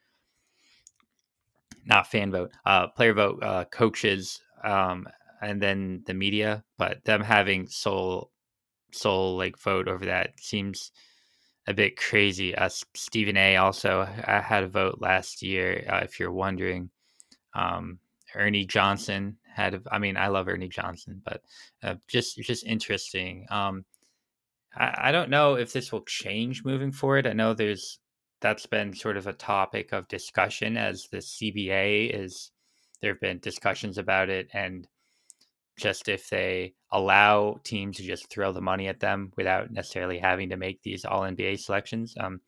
not 1.85 2.07
fan 2.07 2.31
vote, 2.31 2.51
uh, 2.65 2.87
player 2.87 3.13
vote, 3.13 3.41
uh, 3.43 3.65
coaches, 3.65 4.41
um, 4.63 5.07
and 5.41 5.61
then 5.61 6.03
the 6.05 6.13
media. 6.13 6.63
But 6.77 7.03
them 7.05 7.21
having 7.21 7.67
sole 7.67 8.31
sole 8.93 9.37
like 9.37 9.57
vote 9.59 9.87
over 9.87 10.05
that 10.05 10.39
seems 10.39 10.91
a 11.67 11.73
bit 11.73 11.97
crazy. 11.97 12.55
Uh, 12.55 12.69
Stephen 12.95 13.37
A. 13.37 13.57
also 13.57 14.05
had 14.05 14.63
a 14.63 14.69
vote 14.69 14.99
last 15.01 15.41
year. 15.43 15.85
Uh, 15.89 16.01
if 16.03 16.19
you're 16.19 16.31
wondering, 16.33 16.89
um, 17.55 17.99
Ernie 18.35 18.65
Johnson 18.65 19.37
had. 19.45 19.81
I 19.91 19.99
mean, 19.99 20.17
I 20.17 20.27
love 20.27 20.47
Ernie 20.47 20.69
Johnson, 20.69 21.21
but 21.23 21.41
uh, 21.83 21.95
just 22.07 22.37
just 22.37 22.65
interesting. 22.65 23.45
Um, 23.49 23.85
I, 24.75 25.09
I 25.09 25.11
don't 25.11 25.29
know 25.29 25.55
if 25.55 25.73
this 25.73 25.91
will 25.91 26.03
change 26.03 26.65
moving 26.65 26.91
forward. 26.91 27.27
I 27.27 27.33
know 27.33 27.53
there's 27.53 27.99
that's 28.41 28.65
been 28.65 28.93
sort 28.93 29.17
of 29.17 29.27
a 29.27 29.33
topic 29.33 29.93
of 29.93 30.07
discussion 30.07 30.77
as 30.77 31.07
the 31.11 31.17
CBA 31.17 32.19
is. 32.19 32.51
There 33.01 33.13
have 33.13 33.21
been 33.21 33.39
discussions 33.39 33.97
about 33.97 34.29
it, 34.29 34.49
and 34.53 34.87
just 35.77 36.07
if 36.07 36.29
they 36.29 36.73
allow 36.91 37.59
teams 37.63 37.97
to 37.97 38.03
just 38.03 38.29
throw 38.29 38.51
the 38.51 38.61
money 38.61 38.87
at 38.87 38.99
them 38.99 39.31
without 39.35 39.71
necessarily 39.71 40.19
having 40.19 40.49
to 40.49 40.57
make 40.57 40.81
these 40.83 41.05
all 41.05 41.21
NBA 41.21 41.59
selections. 41.59 42.13
Um, 42.19 42.41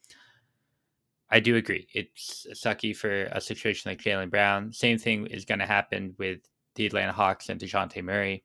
I 1.30 1.40
do 1.40 1.56
agree. 1.56 1.88
It's 1.94 2.46
sucky 2.54 2.96
for 2.96 3.24
a 3.26 3.42
situation 3.42 3.90
like 3.90 4.02
Jaylen 4.02 4.30
Brown. 4.30 4.72
Same 4.72 4.98
thing 4.98 5.26
is 5.28 5.46
going 5.46 5.60
to 5.60 5.66
happen 5.66 6.14
with 6.20 6.40
the 6.76 6.86
Atlanta 6.86 7.12
Hawks 7.12 7.50
and 7.50 7.60
DeJounte 7.60 8.04
Murray. 8.04 8.44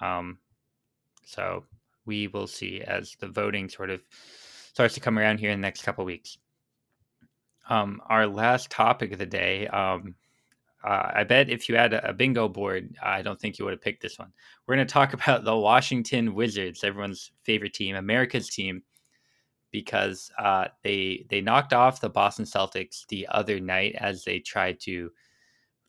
Um, 0.00 0.38
so 1.24 1.64
we 2.04 2.28
will 2.28 2.46
see 2.46 2.82
as 2.82 3.16
the 3.20 3.28
voting 3.28 3.68
sort 3.68 3.90
of 3.90 4.00
starts 4.72 4.94
to 4.94 5.00
come 5.00 5.18
around 5.18 5.38
here 5.38 5.50
in 5.50 5.60
the 5.60 5.66
next 5.66 5.82
couple 5.82 6.04
weeks. 6.04 6.38
Um, 7.68 8.00
our 8.08 8.26
last 8.26 8.70
topic 8.70 9.12
of 9.12 9.18
the 9.18 9.26
day. 9.26 9.66
Um, 9.68 10.14
uh, 10.84 11.10
I 11.16 11.24
bet 11.24 11.50
if 11.50 11.68
you 11.68 11.76
had 11.76 11.92
a, 11.92 12.10
a, 12.10 12.12
bingo 12.12 12.48
board, 12.48 12.96
I 13.02 13.20
don't 13.20 13.38
think 13.38 13.58
you 13.58 13.64
would 13.64 13.72
have 13.72 13.80
picked 13.80 14.00
this 14.00 14.18
one. 14.18 14.32
We're 14.66 14.76
going 14.76 14.86
to 14.86 14.92
talk 14.92 15.12
about 15.14 15.44
the 15.44 15.56
Washington 15.56 16.34
Wizards, 16.34 16.84
everyone's 16.84 17.32
favorite 17.42 17.74
team, 17.74 17.96
America's 17.96 18.48
team, 18.48 18.82
because 19.70 20.30
uh, 20.38 20.68
they 20.82 21.26
they 21.30 21.40
knocked 21.40 21.72
off 21.72 22.00
the 22.00 22.08
Boston 22.08 22.44
Celtics 22.44 23.06
the 23.08 23.26
other 23.30 23.60
night 23.60 23.94
as 23.98 24.24
they 24.24 24.38
tried 24.38 24.80
to 24.80 25.10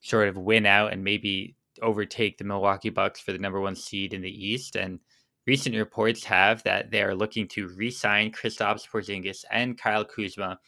sort 0.00 0.28
of 0.28 0.36
win 0.36 0.66
out 0.66 0.92
and 0.92 1.04
maybe 1.04 1.56
overtake 1.82 2.38
the 2.38 2.44
Milwaukee 2.44 2.90
Bucks 2.90 3.20
for 3.20 3.32
the 3.32 3.38
number 3.38 3.60
one 3.60 3.76
seed 3.76 4.12
in 4.14 4.22
the 4.22 4.46
East. 4.46 4.76
And 4.76 4.98
recent 5.46 5.76
reports 5.76 6.24
have 6.24 6.62
that 6.64 6.90
they 6.90 7.02
are 7.02 7.14
looking 7.14 7.48
to 7.48 7.68
re-sign 7.68 8.32
Kristaps 8.32 8.88
Porzingis 8.88 9.44
and 9.50 9.78
Kyle 9.78 10.04
Kuzma 10.04 10.58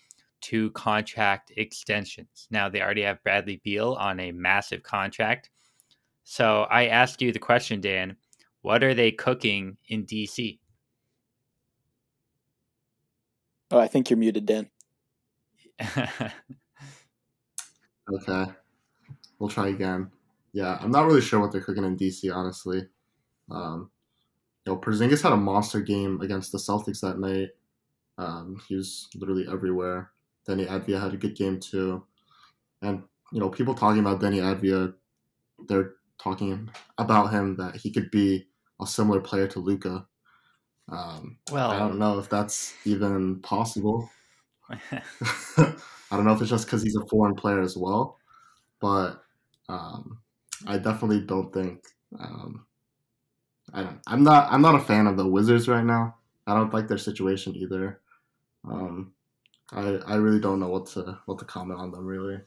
to 0.43 0.71
contract 0.73 1.53
extensions. 1.57 2.49
Now 2.51 2.69
they 2.69 2.83
already 2.83 3.03
have 3.03 3.23
Bradley 3.23 3.61
Beal 3.65 3.95
on 3.95 4.21
a 4.21 4.33
massive 4.33 4.83
contract. 4.83 5.51
So 6.25 6.63
I 6.71 6.87
ask 6.87 7.21
you 7.21 7.33
the 7.33 7.39
question, 7.39 7.81
Dan, 7.81 8.17
what 8.63 8.83
are 8.85 8.95
they 8.95 9.13
cooking 9.13 9.77
in 9.89 10.07
DC? 10.07 10.59
Oh, 13.73 13.79
I 13.79 13.89
think 13.89 14.11
you're 14.11 14.19
muted, 14.19 14.45
Dan. 14.45 14.69
okay. 18.13 18.45
We'll 19.39 19.49
try 19.49 19.69
again. 19.69 20.11
Yeah, 20.53 20.77
I'm 20.79 20.91
not 20.91 21.07
really 21.07 21.23
sure 21.23 21.41
what 21.41 21.53
they're 21.53 21.63
cooking 21.63 21.85
in 21.85 21.97
DC, 21.97 22.31
honestly. 22.33 22.87
Um, 23.51 23.91
you 24.67 24.73
know, 24.73 24.79
Porzingis 24.79 25.23
had 25.23 25.33
a 25.33 25.39
monster 25.39 25.81
game 25.81 26.21
against 26.21 26.53
the 26.53 26.59
Celtics 26.59 27.01
that 27.01 27.19
night. 27.19 27.49
Um, 28.19 28.61
he 28.69 28.77
was 28.77 29.09
literally 29.15 29.47
everywhere. 29.51 30.11
Deni 30.47 30.69
Avdija 30.69 31.01
had 31.01 31.15
a 31.15 31.17
good 31.17 31.35
game 31.35 31.59
too. 31.59 32.05
And, 32.83 33.03
you 33.33 33.41
know, 33.41 33.49
people 33.49 33.75
talking 33.75 34.01
about 34.01 34.21
Deni 34.21 34.43
Avdija, 34.43 34.93
they're 35.67 35.95
talking 36.19 36.69
about 36.99 37.33
him 37.33 37.57
that 37.57 37.77
he 37.77 37.91
could 37.91 38.11
be 38.11 38.49
a 38.83 38.87
similar 38.87 39.21
player 39.21 39.47
to 39.49 39.61
Luka. 39.61 40.07
Um, 40.89 41.39
Well, 41.51 41.71
I 41.71 41.79
don't 41.79 41.99
know 41.99 42.19
if 42.19 42.29
that's 42.29 42.75
even 42.85 43.41
possible. 43.41 44.11
I 44.71 45.75
don't 46.11 46.25
know 46.25 46.33
if 46.35 46.41
it's 46.41 46.51
just 46.51 46.67
because 46.67 46.83
he's 46.83 46.97
a 46.97 47.07
foreign 47.07 47.35
player 47.35 47.61
as 47.61 47.77
well, 47.77 48.19
but 48.81 49.23
um, 49.69 50.21
I 50.67 50.79
definitely 50.79 51.23
don't 51.23 51.53
think. 51.53 51.85
Um, 52.19 52.67
I 53.73 53.83
don't, 53.83 54.01
I'm 54.07 54.23
not. 54.23 54.53
I'm 54.53 54.63
not 54.63 54.75
a 54.75 54.81
fan 54.81 55.07
of 55.07 55.17
the 55.17 55.27
Wizards 55.27 55.69
right 55.69 55.85
now. 55.85 56.17
I 56.47 56.55
don't 56.55 56.73
like 56.73 56.89
their 56.89 56.99
situation 56.99 57.55
either. 57.57 58.01
Um, 58.65 59.15
I 59.73 59.81
I 60.07 60.17
really 60.17 60.41
don't 60.41 60.61
know 60.61 60.69
what 60.71 60.87
to 60.89 61.21
what 61.27 61.39
to 61.41 61.47
comment 61.47 61.81
on 61.81 61.93
them 61.93 62.07
really. 62.07 62.41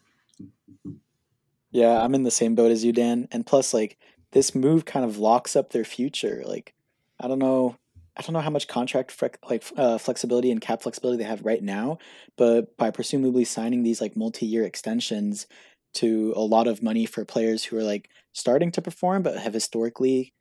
Yeah, 1.71 2.01
I'm 2.01 2.15
in 2.15 2.23
the 2.23 2.31
same 2.31 2.55
boat 2.55 2.71
as 2.71 2.83
you, 2.83 2.91
Dan. 2.93 3.27
And 3.31 3.45
plus, 3.45 3.73
like 3.73 3.97
this 4.31 4.55
move 4.55 4.85
kind 4.85 5.05
of 5.05 5.17
locks 5.17 5.55
up 5.55 5.71
their 5.71 5.83
future. 5.85 6.43
Like, 6.45 6.73
I 7.19 7.27
don't 7.27 7.39
know, 7.39 7.77
I 8.17 8.21
don't 8.21 8.33
know 8.33 8.39
how 8.41 8.49
much 8.49 8.67
contract 8.67 9.11
fre- 9.11 9.27
like 9.49 9.63
uh, 9.77 9.97
flexibility 9.97 10.51
and 10.51 10.61
cap 10.61 10.81
flexibility 10.81 11.17
they 11.21 11.29
have 11.29 11.43
right 11.45 11.61
now, 11.61 11.97
but 12.37 12.77
by 12.77 12.91
presumably 12.91 13.43
signing 13.45 13.83
these 13.83 13.99
like 14.01 14.15
multi-year 14.15 14.63
extensions 14.63 15.47
to 15.95 16.33
a 16.35 16.41
lot 16.41 16.67
of 16.67 16.83
money 16.83 17.05
for 17.05 17.25
players 17.25 17.63
who 17.63 17.77
are 17.77 17.83
like 17.83 18.09
starting 18.33 18.71
to 18.71 18.81
perform 18.81 19.23
but 19.23 19.37
have 19.37 19.53
historically 19.53 20.33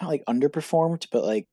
not 0.00 0.08
like 0.10 0.24
underperformed, 0.28 1.06
but 1.12 1.24
like 1.24 1.46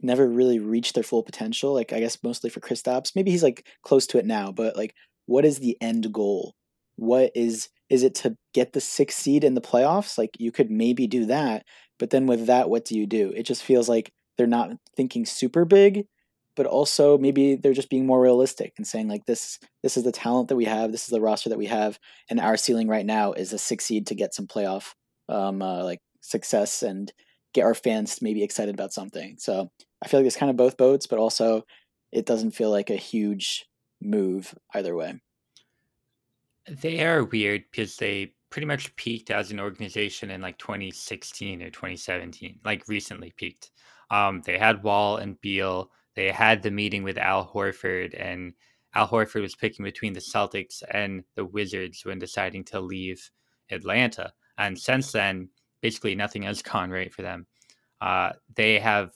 never 0.00 0.28
really 0.28 0.58
reached 0.58 0.94
their 0.94 1.04
full 1.04 1.22
potential. 1.22 1.74
Like 1.74 1.92
I 1.92 2.00
guess 2.00 2.18
mostly 2.22 2.50
for 2.50 2.60
Kristaps, 2.60 3.14
maybe 3.16 3.30
he's 3.30 3.42
like 3.42 3.66
close 3.82 4.06
to 4.08 4.18
it 4.18 4.26
now, 4.26 4.52
but 4.52 4.76
like 4.76 4.94
what 5.26 5.44
is 5.44 5.58
the 5.58 5.76
end 5.80 6.12
goal? 6.12 6.54
What 6.96 7.32
is 7.34 7.68
is 7.90 8.02
it 8.04 8.14
to 8.16 8.36
get 8.54 8.72
the 8.72 8.80
sixth 8.80 9.18
seed 9.18 9.44
in 9.44 9.54
the 9.54 9.60
playoffs? 9.60 10.18
Like 10.18 10.30
you 10.38 10.52
could 10.52 10.70
maybe 10.70 11.06
do 11.06 11.26
that, 11.26 11.64
but 11.98 12.10
then 12.10 12.26
with 12.26 12.46
that, 12.46 12.70
what 12.70 12.84
do 12.84 12.98
you 12.98 13.06
do? 13.06 13.32
It 13.36 13.44
just 13.44 13.62
feels 13.62 13.88
like 13.88 14.12
they're 14.36 14.46
not 14.46 14.70
thinking 14.96 15.26
super 15.26 15.64
big, 15.64 16.06
but 16.56 16.66
also 16.66 17.18
maybe 17.18 17.56
they're 17.56 17.72
just 17.72 17.90
being 17.90 18.06
more 18.06 18.20
realistic 18.20 18.74
and 18.76 18.86
saying 18.86 19.08
like 19.08 19.26
this 19.26 19.58
this 19.82 19.96
is 19.96 20.04
the 20.04 20.12
talent 20.12 20.48
that 20.48 20.56
we 20.56 20.64
have, 20.64 20.92
this 20.92 21.04
is 21.04 21.10
the 21.10 21.20
roster 21.20 21.48
that 21.48 21.58
we 21.58 21.66
have, 21.66 21.98
and 22.28 22.40
our 22.40 22.56
ceiling 22.56 22.88
right 22.88 23.06
now 23.06 23.32
is 23.32 23.52
a 23.52 23.58
six 23.58 23.84
seed 23.86 24.06
to 24.06 24.14
get 24.14 24.34
some 24.34 24.46
playoff 24.46 24.94
um 25.28 25.62
uh, 25.62 25.84
like 25.84 26.00
success 26.20 26.82
and 26.82 27.12
get 27.52 27.64
our 27.64 27.74
fans 27.74 28.22
maybe 28.22 28.42
excited 28.42 28.74
about 28.74 28.92
something. 28.92 29.36
So 29.38 29.70
I 30.02 30.08
feel 30.08 30.20
like 30.20 30.26
it's 30.26 30.36
kind 30.36 30.50
of 30.50 30.56
both 30.56 30.76
boats, 30.76 31.06
but 31.06 31.18
also 31.18 31.64
it 32.12 32.26
doesn't 32.26 32.52
feel 32.52 32.70
like 32.70 32.90
a 32.90 32.96
huge 32.96 33.66
move 34.00 34.54
either 34.74 34.94
way. 34.94 35.20
They 36.68 37.04
are 37.04 37.24
weird 37.24 37.64
because 37.70 37.96
they 37.96 38.34
pretty 38.50 38.66
much 38.66 38.94
peaked 38.96 39.30
as 39.30 39.50
an 39.50 39.60
organization 39.60 40.30
in 40.30 40.40
like 40.40 40.58
2016 40.58 41.62
or 41.62 41.70
2017, 41.70 42.60
like 42.64 42.86
recently 42.88 43.32
peaked. 43.36 43.70
Um, 44.10 44.42
they 44.44 44.58
had 44.58 44.82
Wall 44.82 45.16
and 45.16 45.40
Beal. 45.40 45.90
They 46.14 46.30
had 46.30 46.62
the 46.62 46.70
meeting 46.70 47.02
with 47.02 47.18
Al 47.18 47.46
Horford, 47.46 48.14
and 48.18 48.52
Al 48.94 49.08
Horford 49.08 49.42
was 49.42 49.54
picking 49.54 49.84
between 49.84 50.12
the 50.12 50.20
Celtics 50.20 50.82
and 50.90 51.22
the 51.36 51.44
Wizards 51.44 52.04
when 52.04 52.18
deciding 52.18 52.64
to 52.64 52.80
leave 52.80 53.30
Atlanta. 53.70 54.32
And 54.58 54.78
since 54.78 55.12
then, 55.12 55.48
basically 55.80 56.14
nothing 56.14 56.42
has 56.42 56.62
gone 56.62 56.90
right 56.90 57.12
for 57.12 57.22
them. 57.22 57.46
Uh, 58.00 58.32
they 58.54 58.78
have, 58.78 59.12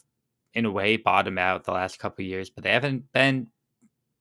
in 0.53 0.65
a 0.65 0.71
way, 0.71 0.97
bottomed 0.97 1.39
out 1.39 1.63
the 1.63 1.71
last 1.71 1.99
couple 1.99 2.23
years, 2.23 2.49
but 2.49 2.63
they 2.63 2.71
haven't 2.71 3.11
been 3.11 3.47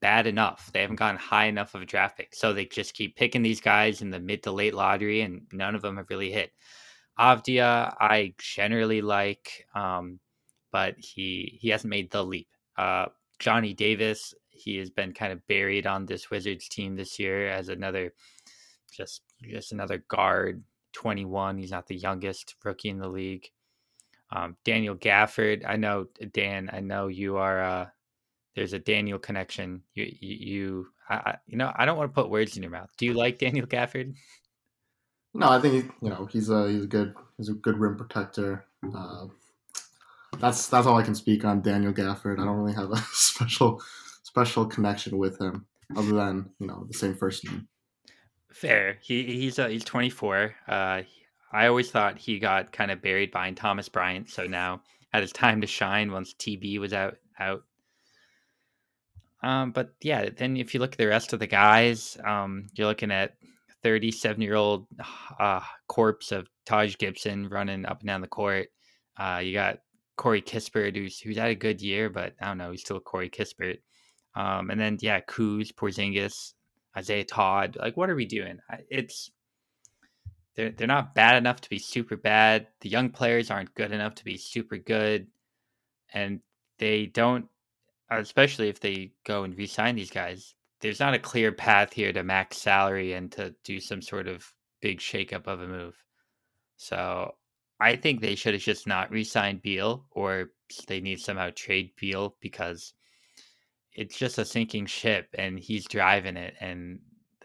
bad 0.01 0.27
enough. 0.27 0.71
They 0.73 0.81
haven't 0.81 0.97
gotten 0.97 1.17
high 1.17 1.47
enough 1.47 1.75
of 1.75 1.83
a 1.83 1.87
draft 1.87 2.17
pick. 2.17 2.35
So 2.35 2.53
they 2.53 2.67
just 2.67 2.95
keep 2.95 3.17
picking 3.17 3.43
these 3.43 3.61
guys 3.61 4.03
in 4.03 4.11
the 4.11 4.21
mid 4.21 4.43
to 4.43 4.53
late 4.53 4.75
lottery, 4.75 5.21
and 5.21 5.43
none 5.53 5.75
of 5.75 5.83
them 5.83 5.97
have 5.97 6.11
really 6.11 6.33
hit. 6.33 6.51
Avdija, 7.19 7.95
I 8.01 8.35
generally 8.39 9.01
like, 9.01 9.67
um, 9.75 10.19
but 10.75 10.97
he 10.99 11.57
he 11.61 11.69
hasn't 11.69 11.89
made 11.89 12.11
the 12.11 12.25
leap. 12.25 12.49
Uh, 12.77 13.07
Johnny 13.39 13.73
Davis, 13.75 14.35
he 14.51 14.77
has 14.79 14.91
been 14.91 15.13
kind 15.13 15.33
of 15.33 15.47
buried 15.47 15.87
on 15.87 16.05
this 16.05 16.31
Wizards 16.31 16.69
team 16.69 16.97
this 16.97 17.17
year 17.17 17.49
as 17.49 17.69
another 17.69 18.13
just 18.91 19.23
just 19.41 19.71
another 19.71 19.99
guard, 20.09 20.65
21. 20.95 21.59
He's 21.59 21.71
not 21.71 21.87
the 21.87 21.95
youngest 21.95 22.57
rookie 22.65 22.89
in 22.89 22.99
the 22.99 23.09
league. 23.09 23.49
Um, 24.33 24.57
Daniel 24.65 24.97
Gafford, 24.97 25.63
I 25.65 25.77
know 25.77 26.09
Dan, 26.33 26.69
I 26.73 26.81
know 26.81 27.07
you 27.07 27.37
are 27.37 27.63
uh, 27.63 27.87
there's 28.57 28.73
a 28.73 28.81
Daniel 28.81 29.21
connection. 29.21 29.81
You, 29.95 30.13
you, 30.19 30.37
you, 30.37 30.87
I, 31.09 31.37
you 31.47 31.57
know, 31.57 31.73
I 31.77 31.85
don't 31.85 31.97
want 31.97 32.11
to 32.11 32.21
put 32.21 32.31
words 32.31 32.57
in 32.57 32.65
your 32.65 32.73
mouth. 32.73 32.91
Do 32.97 33.07
you 33.07 33.15
like 33.15 33.39
Daniel 33.39 33.69
Gafford? 33.69 34.17
No, 35.35 35.51
I 35.51 35.61
think 35.61 35.93
you 36.03 36.11
know 36.11 36.27
he's 36.27 36.51
a 36.51 36.69
he's 36.69 36.83
a 36.83 36.89
good 36.89 37.15
he's 37.37 37.49
a 37.49 37.55
good 37.55 37.79
rim 37.79 37.97
protector. 37.97 38.65
Uh, 38.93 39.27
that's 40.41 40.69
that's 40.69 40.87
all 40.87 40.99
I 40.99 41.03
can 41.03 41.15
speak 41.15 41.45
on 41.45 41.63
Daniel 41.63 41.93
Gafford. 41.93 42.41
I 42.41 42.45
don't 42.45 42.57
really 42.57 42.75
have 42.75 42.91
a 42.91 42.97
special 43.13 43.83
special 44.23 44.67
connection 44.67 45.19
with 45.19 45.41
him 45.41 45.67
other 45.97 46.13
than 46.13 46.51
you 46.59 46.67
know 46.67 46.85
the 46.89 46.95
same 46.95 47.15
first 47.15 47.45
name. 47.45 47.69
Fair. 48.53 48.99
He 49.01 49.25
he's 49.25 49.59
uh, 49.59 49.69
he's 49.69 49.85
24. 49.85 50.55
Uh, 50.69 51.03
I 51.53 51.67
always 51.67 51.91
thought 51.91 52.19
he 52.19 52.39
got 52.39 52.73
kind 52.73 52.91
of 52.91 53.03
buried 53.03 53.31
behind 53.31 53.57
Thomas 53.57 53.89
Bryant. 53.89 54.31
So 54.31 54.47
now 54.47 54.83
had 55.13 55.23
his 55.23 55.33
time 55.33 55.61
to 55.61 55.67
shine 55.67 56.11
once 56.13 56.35
TB 56.35 56.79
was 56.81 56.93
out 56.93 57.17
out 57.39 57.65
um, 59.45 59.73
but 59.73 59.91
yeah, 60.01 60.31
then 60.35 60.57
if 60.57 60.73
you 60.73 60.81
look 60.81 60.93
at 60.93 60.99
the 60.99 61.07
rest 61.07 61.35
of 61.35 61.39
the 61.39 61.47
guys, 61.47 62.17
um, 62.25 62.67
you're 62.73 62.87
looking 62.87 63.11
at 63.11 63.35
37 63.83 64.41
year 64.41 64.55
old 64.55 64.87
uh, 65.39 65.61
corpse 65.87 66.33
of 66.33 66.49
Taj 66.65 66.97
Gibson 66.97 67.51
running 67.51 67.85
up 67.85 68.01
and 68.01 68.09
down 68.09 68.23
the 68.23 68.27
court. 68.27 68.69
Uh, 69.19 69.43
you 69.45 69.53
got 69.53 69.81
Corey 70.17 70.43
Kispert, 70.43 70.97
who's 70.97 71.19
who's 71.21 71.37
had 71.37 71.51
a 71.51 71.55
good 71.55 71.81
year, 71.81 72.11
but 72.11 72.35
I 72.41 72.47
don't 72.47 72.59
know, 72.59 72.71
he's 72.71 72.83
still 72.83 73.01
Corey 73.01 73.31
Kispert. 73.31 73.79
Um, 74.35 74.71
and 74.71 74.81
then 74.81 74.99
yeah, 75.01 75.21
Kuz, 75.21 75.73
Porzingis, 75.73 76.55
Isaiah 76.97 77.25
Todd. 77.25 77.77
Like, 77.81 77.97
what 77.97 78.11
are 78.11 78.17
we 78.17 78.27
doing? 78.27 78.59
It's 78.91 79.31
they're 80.55 80.71
they're 80.71 80.87
not 80.87 81.15
bad 81.15 81.37
enough 81.37 81.61
to 81.63 81.71
be 81.71 81.79
super 81.79 82.17
bad. 82.17 82.69
The 82.81 82.89
young 82.89 83.11
players 83.11 83.51
aren't 83.51 83.75
good 83.75 83.93
enough 83.93 84.15
to 84.17 84.25
be 84.25 84.37
super 84.37 84.77
good, 84.77 85.27
and 86.13 86.41
they 86.79 87.07
don't 87.07 87.49
especially 88.11 88.69
if 88.69 88.81
they 88.81 89.13
go 89.25 89.45
and 89.45 89.57
re-sign 89.57 89.97
these 89.97 90.11
guys, 90.11 90.55
there's 90.81 91.01
not 91.01 91.15
a 91.15 91.19
clear 91.19 91.53
path 91.53 91.93
here 91.93 92.13
to 92.13 92.23
max 92.23 92.59
salary 92.59 93.15
and 93.15 93.33
to 93.33 93.55
do 93.65 93.81
some 93.81 94.03
sort 94.03 94.29
of 94.29 94.47
big 94.81 94.99
shakeup 94.99 95.47
of 95.47 95.61
a 95.61 95.67
move. 95.67 95.97
So 96.77 97.35
I 97.81 97.97
think 97.97 98.21
they 98.21 98.35
should 98.35 98.55
have 98.55 98.63
just 98.63 98.87
not 98.87 99.11
re-signed 99.11 99.63
Beal, 99.63 100.07
or 100.11 100.51
they 100.87 101.01
need 101.01 101.21
somehow 101.21 101.51
trade 101.55 101.91
Beal 101.99 102.37
because 102.41 102.95
it's 103.93 104.17
just 104.17 104.39
a 104.39 104.45
sinking 104.45 104.87
ship, 104.87 105.29
and 105.35 105.59
he's 105.59 105.87
driving 105.87 106.37
it. 106.37 106.55
And 106.61 107.01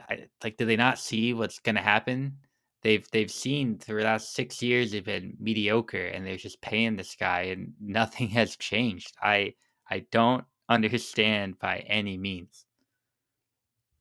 I, 0.10 0.28
like, 0.44 0.58
do 0.58 0.66
they 0.66 0.76
not 0.76 1.00
see 1.00 1.34
what's 1.34 1.60
going 1.60 1.76
to 1.76 1.82
happen? 1.82 2.38
They've 2.82 3.06
they've 3.12 3.32
seen 3.32 3.78
through 3.78 4.02
the 4.02 4.08
last 4.08 4.34
six 4.34 4.62
years 4.62 4.92
they've 4.92 5.04
been 5.04 5.36
mediocre, 5.40 6.06
and 6.06 6.26
they're 6.26 6.38
just 6.38 6.62
paying 6.62 6.96
this 6.96 7.16
guy, 7.16 7.42
and 7.42 7.74
nothing 7.82 8.30
has 8.30 8.56
changed. 8.56 9.16
I 9.22 9.56
I 9.90 10.06
don't 10.12 10.46
understand 10.70 11.60
by 11.60 11.80
any 11.88 12.18
means. 12.18 12.66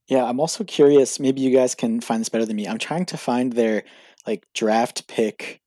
Yeah, 0.06 0.24
I'm 0.24 0.40
also 0.40 0.64
curious. 0.64 1.20
Maybe 1.20 1.40
you 1.42 1.50
guys 1.50 1.74
can 1.74 2.00
find 2.00 2.20
this 2.20 2.28
better 2.30 2.46
than 2.46 2.56
me. 2.56 2.66
I'm 2.66 2.78
trying 2.78 3.06
to 3.06 3.16
find 3.18 3.52
their 3.52 3.84
like 4.26 4.46
draft 4.54 5.06
pick 5.06 5.60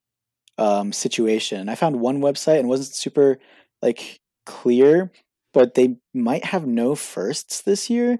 um, 0.57 0.91
situation. 0.93 1.69
I 1.69 1.75
found 1.75 1.99
one 1.99 2.21
website 2.21 2.59
and 2.59 2.69
wasn't 2.69 2.95
super 2.95 3.39
like 3.81 4.19
clear, 4.45 5.11
but 5.53 5.73
they 5.73 5.97
might 6.13 6.45
have 6.45 6.65
no 6.65 6.95
firsts 6.95 7.61
this 7.61 7.89
year, 7.89 8.19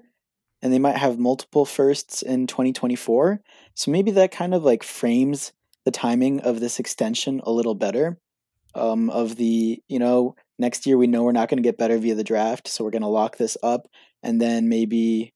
and 0.60 0.72
they 0.72 0.78
might 0.78 0.96
have 0.96 1.18
multiple 1.18 1.64
firsts 1.64 2.22
in 2.22 2.46
2024. 2.46 3.40
So 3.74 3.90
maybe 3.90 4.10
that 4.12 4.32
kind 4.32 4.54
of 4.54 4.64
like 4.64 4.82
frames 4.82 5.52
the 5.84 5.90
timing 5.90 6.40
of 6.40 6.60
this 6.60 6.78
extension 6.78 7.40
a 7.44 7.50
little 7.50 7.74
better. 7.74 8.18
Um, 8.74 9.10
of 9.10 9.36
the 9.36 9.82
you 9.88 9.98
know 9.98 10.34
next 10.58 10.86
year 10.86 10.96
we 10.96 11.06
know 11.06 11.24
we're 11.24 11.32
not 11.32 11.50
going 11.50 11.62
to 11.62 11.66
get 11.66 11.76
better 11.76 11.98
via 11.98 12.14
the 12.14 12.24
draft, 12.24 12.68
so 12.68 12.84
we're 12.84 12.90
going 12.90 13.02
to 13.02 13.08
lock 13.08 13.36
this 13.36 13.56
up, 13.62 13.86
and 14.22 14.40
then 14.40 14.68
maybe 14.68 15.34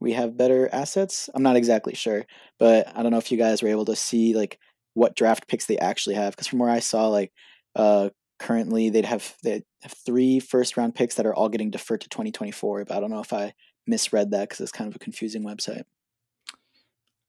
we 0.00 0.14
have 0.14 0.36
better 0.36 0.68
assets. 0.72 1.28
I'm 1.34 1.42
not 1.42 1.56
exactly 1.56 1.94
sure, 1.94 2.24
but 2.58 2.88
I 2.96 3.02
don't 3.02 3.12
know 3.12 3.18
if 3.18 3.30
you 3.30 3.36
guys 3.36 3.62
were 3.62 3.68
able 3.68 3.84
to 3.84 3.96
see 3.96 4.34
like 4.34 4.58
what 4.94 5.16
draft 5.16 5.48
picks 5.48 5.66
they 5.66 5.78
actually 5.78 6.16
have 6.16 6.32
because 6.32 6.46
from 6.46 6.58
where 6.58 6.70
I 6.70 6.80
saw, 6.80 7.08
like 7.08 7.32
uh, 7.76 8.10
currently 8.38 8.90
they'd 8.90 9.04
have 9.04 9.36
they 9.42 9.62
have 9.82 9.92
three 9.92 10.40
first 10.40 10.76
round 10.76 10.94
picks 10.94 11.14
that 11.16 11.26
are 11.26 11.34
all 11.34 11.48
getting 11.48 11.70
deferred 11.70 12.00
to 12.02 12.08
2024. 12.08 12.84
But 12.84 12.96
I 12.96 13.00
don't 13.00 13.10
know 13.10 13.20
if 13.20 13.32
I 13.32 13.54
misread 13.86 14.30
that 14.30 14.48
because 14.48 14.60
it's 14.60 14.72
kind 14.72 14.88
of 14.88 14.96
a 14.96 15.00
confusing 15.00 15.42
website. 15.44 15.84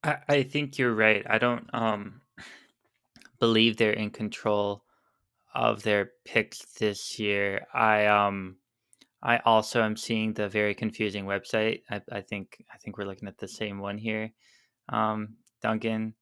I, 0.03 0.17
I 0.27 0.43
think 0.43 0.77
you're 0.77 0.93
right. 0.93 1.25
I 1.29 1.37
don't 1.37 1.69
um 1.73 2.21
believe 3.39 3.77
they're 3.77 3.91
in 3.93 4.09
control 4.09 4.83
of 5.53 5.83
their 5.83 6.11
picks 6.25 6.65
this 6.79 7.19
year. 7.19 7.67
I 7.73 8.05
um 8.07 8.57
I 9.23 9.37
also 9.45 9.83
am 9.83 9.95
seeing 9.95 10.33
the 10.33 10.49
very 10.49 10.73
confusing 10.73 11.25
website. 11.25 11.81
I, 11.89 12.01
I 12.11 12.21
think 12.21 12.63
I 12.73 12.77
think 12.77 12.97
we're 12.97 13.05
looking 13.05 13.27
at 13.27 13.37
the 13.37 13.47
same 13.47 13.79
one 13.79 13.97
here, 13.97 14.31
um, 14.89 15.35
Duncan. 15.61 16.15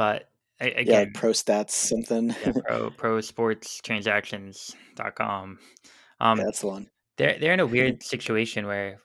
But 0.00 0.30
a- 0.62 0.68
Yeah, 0.70 0.80
again, 0.80 1.12
pro 1.12 1.32
stats 1.32 1.72
something. 1.72 2.30
yeah, 2.30 2.52
pro 2.66 2.90
pro 2.90 3.20
sports 3.20 3.80
transactions.com. 3.84 5.58
yeah, 5.60 6.30
Um, 6.30 6.38
that's 6.38 6.60
the 6.60 6.66
one. 6.68 6.88
they're 7.18 7.38
they're 7.38 7.52
in 7.52 7.60
a 7.60 7.66
weird 7.76 8.02
situation 8.02 8.66
where 8.66 8.98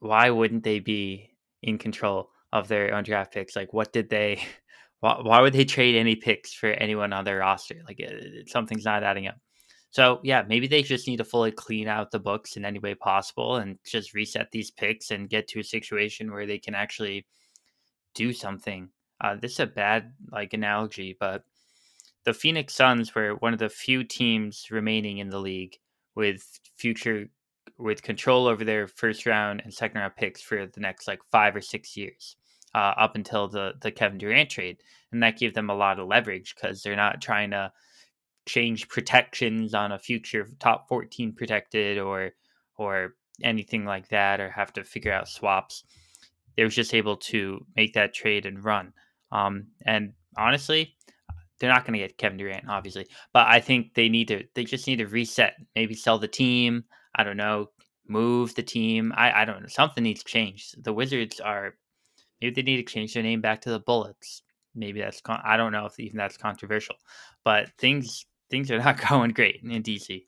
why 0.00 0.28
wouldn't 0.28 0.62
they 0.62 0.78
be 0.80 1.30
in 1.62 1.78
control 1.78 2.28
of 2.52 2.68
their 2.68 2.94
own 2.94 3.02
draft 3.04 3.32
picks? 3.32 3.56
Like, 3.56 3.72
what 3.72 3.92
did 3.92 4.10
they? 4.10 4.42
Why, 5.00 5.20
why 5.20 5.40
would 5.42 5.52
they 5.52 5.66
trade 5.66 5.94
any 5.94 6.16
picks 6.16 6.54
for 6.54 6.68
anyone 6.68 7.12
on 7.12 7.24
their 7.24 7.40
roster? 7.40 7.82
Like, 7.86 8.00
it, 8.00 8.12
it- 8.12 8.48
something's 8.48 8.86
not 8.86 9.02
adding 9.04 9.26
up. 9.26 9.36
So 9.90 10.20
yeah, 10.24 10.42
maybe 10.48 10.66
they 10.68 10.82
just 10.82 11.06
need 11.06 11.18
to 11.18 11.24
fully 11.24 11.52
clean 11.52 11.86
out 11.86 12.10
the 12.10 12.18
books 12.18 12.56
in 12.56 12.64
any 12.64 12.78
way 12.78 12.94
possible 12.94 13.56
and 13.56 13.78
just 13.86 14.14
reset 14.14 14.48
these 14.52 14.70
picks 14.70 15.10
and 15.10 15.28
get 15.28 15.48
to 15.48 15.60
a 15.60 15.64
situation 15.64 16.32
where 16.32 16.46
they 16.46 16.58
can 16.58 16.74
actually 16.74 17.26
do 18.14 18.32
something. 18.32 18.88
Uh, 19.20 19.36
this 19.40 19.52
is 19.52 19.60
a 19.60 19.66
bad 19.66 20.12
like 20.30 20.52
analogy, 20.52 21.16
but 21.18 21.42
the 22.24 22.34
Phoenix 22.34 22.74
Suns 22.74 23.14
were 23.14 23.34
one 23.36 23.52
of 23.52 23.58
the 23.58 23.68
few 23.68 24.04
teams 24.04 24.66
remaining 24.70 25.18
in 25.18 25.30
the 25.30 25.38
league 25.38 25.78
with 26.14 26.60
future 26.76 27.28
with 27.78 28.02
control 28.02 28.46
over 28.46 28.64
their 28.64 28.88
first 28.88 29.26
round 29.26 29.60
and 29.62 29.72
second 29.72 30.00
round 30.00 30.16
picks 30.16 30.40
for 30.42 30.66
the 30.66 30.80
next 30.80 31.06
like 31.06 31.20
five 31.30 31.54
or 31.54 31.60
six 31.60 31.96
years, 31.96 32.36
uh, 32.74 32.94
up 32.96 33.14
until 33.14 33.48
the 33.48 33.74
the 33.80 33.90
Kevin 33.90 34.18
Durant 34.18 34.50
trade, 34.50 34.78
and 35.12 35.22
that 35.22 35.38
gave 35.38 35.54
them 35.54 35.70
a 35.70 35.74
lot 35.74 35.98
of 35.98 36.08
leverage 36.08 36.54
because 36.54 36.82
they're 36.82 36.96
not 36.96 37.22
trying 37.22 37.50
to 37.52 37.72
change 38.46 38.88
protections 38.88 39.74
on 39.74 39.92
a 39.92 39.98
future 39.98 40.48
top 40.60 40.88
14 40.88 41.32
protected 41.32 41.98
or 41.98 42.32
or 42.76 43.14
anything 43.42 43.84
like 43.84 44.08
that 44.08 44.40
or 44.40 44.50
have 44.50 44.72
to 44.74 44.84
figure 44.84 45.12
out 45.12 45.28
swaps. 45.28 45.84
They 46.56 46.64
was 46.64 46.74
just 46.74 46.94
able 46.94 47.16
to 47.18 47.64
make 47.76 47.94
that 47.94 48.14
trade 48.14 48.46
and 48.46 48.64
run 48.64 48.92
um, 49.36 49.66
and 49.86 50.12
honestly 50.36 50.94
they're 51.58 51.72
not 51.72 51.84
going 51.84 51.92
to 51.92 51.98
get 51.98 52.18
kevin 52.18 52.38
durant 52.38 52.68
obviously 52.68 53.06
but 53.32 53.46
i 53.46 53.60
think 53.60 53.94
they 53.94 54.08
need 54.08 54.28
to 54.28 54.44
they 54.54 54.64
just 54.64 54.86
need 54.86 54.96
to 54.96 55.06
reset 55.06 55.54
maybe 55.74 55.94
sell 55.94 56.18
the 56.18 56.28
team 56.28 56.84
i 57.14 57.24
don't 57.24 57.36
know 57.36 57.68
move 58.08 58.54
the 58.54 58.62
team 58.62 59.12
i, 59.16 59.42
I 59.42 59.44
don't 59.44 59.62
know 59.62 59.68
something 59.68 60.04
needs 60.04 60.22
to 60.22 60.30
change. 60.30 60.72
The 60.78 60.92
wizards 60.92 61.40
are 61.40 61.74
maybe 62.40 62.54
they 62.54 62.62
need 62.62 62.76
to 62.86 62.92
change 62.92 63.14
their 63.14 63.22
name 63.22 63.40
back 63.40 63.60
to 63.62 63.70
the 63.70 63.80
bullets. 63.80 64.42
Maybe 64.74 65.00
that's 65.00 65.20
con- 65.20 65.42
i 65.44 65.56
don't 65.56 65.72
know 65.72 65.86
if 65.86 65.98
even 65.98 66.18
that's 66.18 66.36
controversial 66.36 66.96
but 67.44 67.70
things 67.78 68.26
things 68.50 68.70
are 68.70 68.78
not 68.86 69.00
going 69.08 69.30
great 69.30 69.60
in 69.62 69.82
dc 69.82 70.26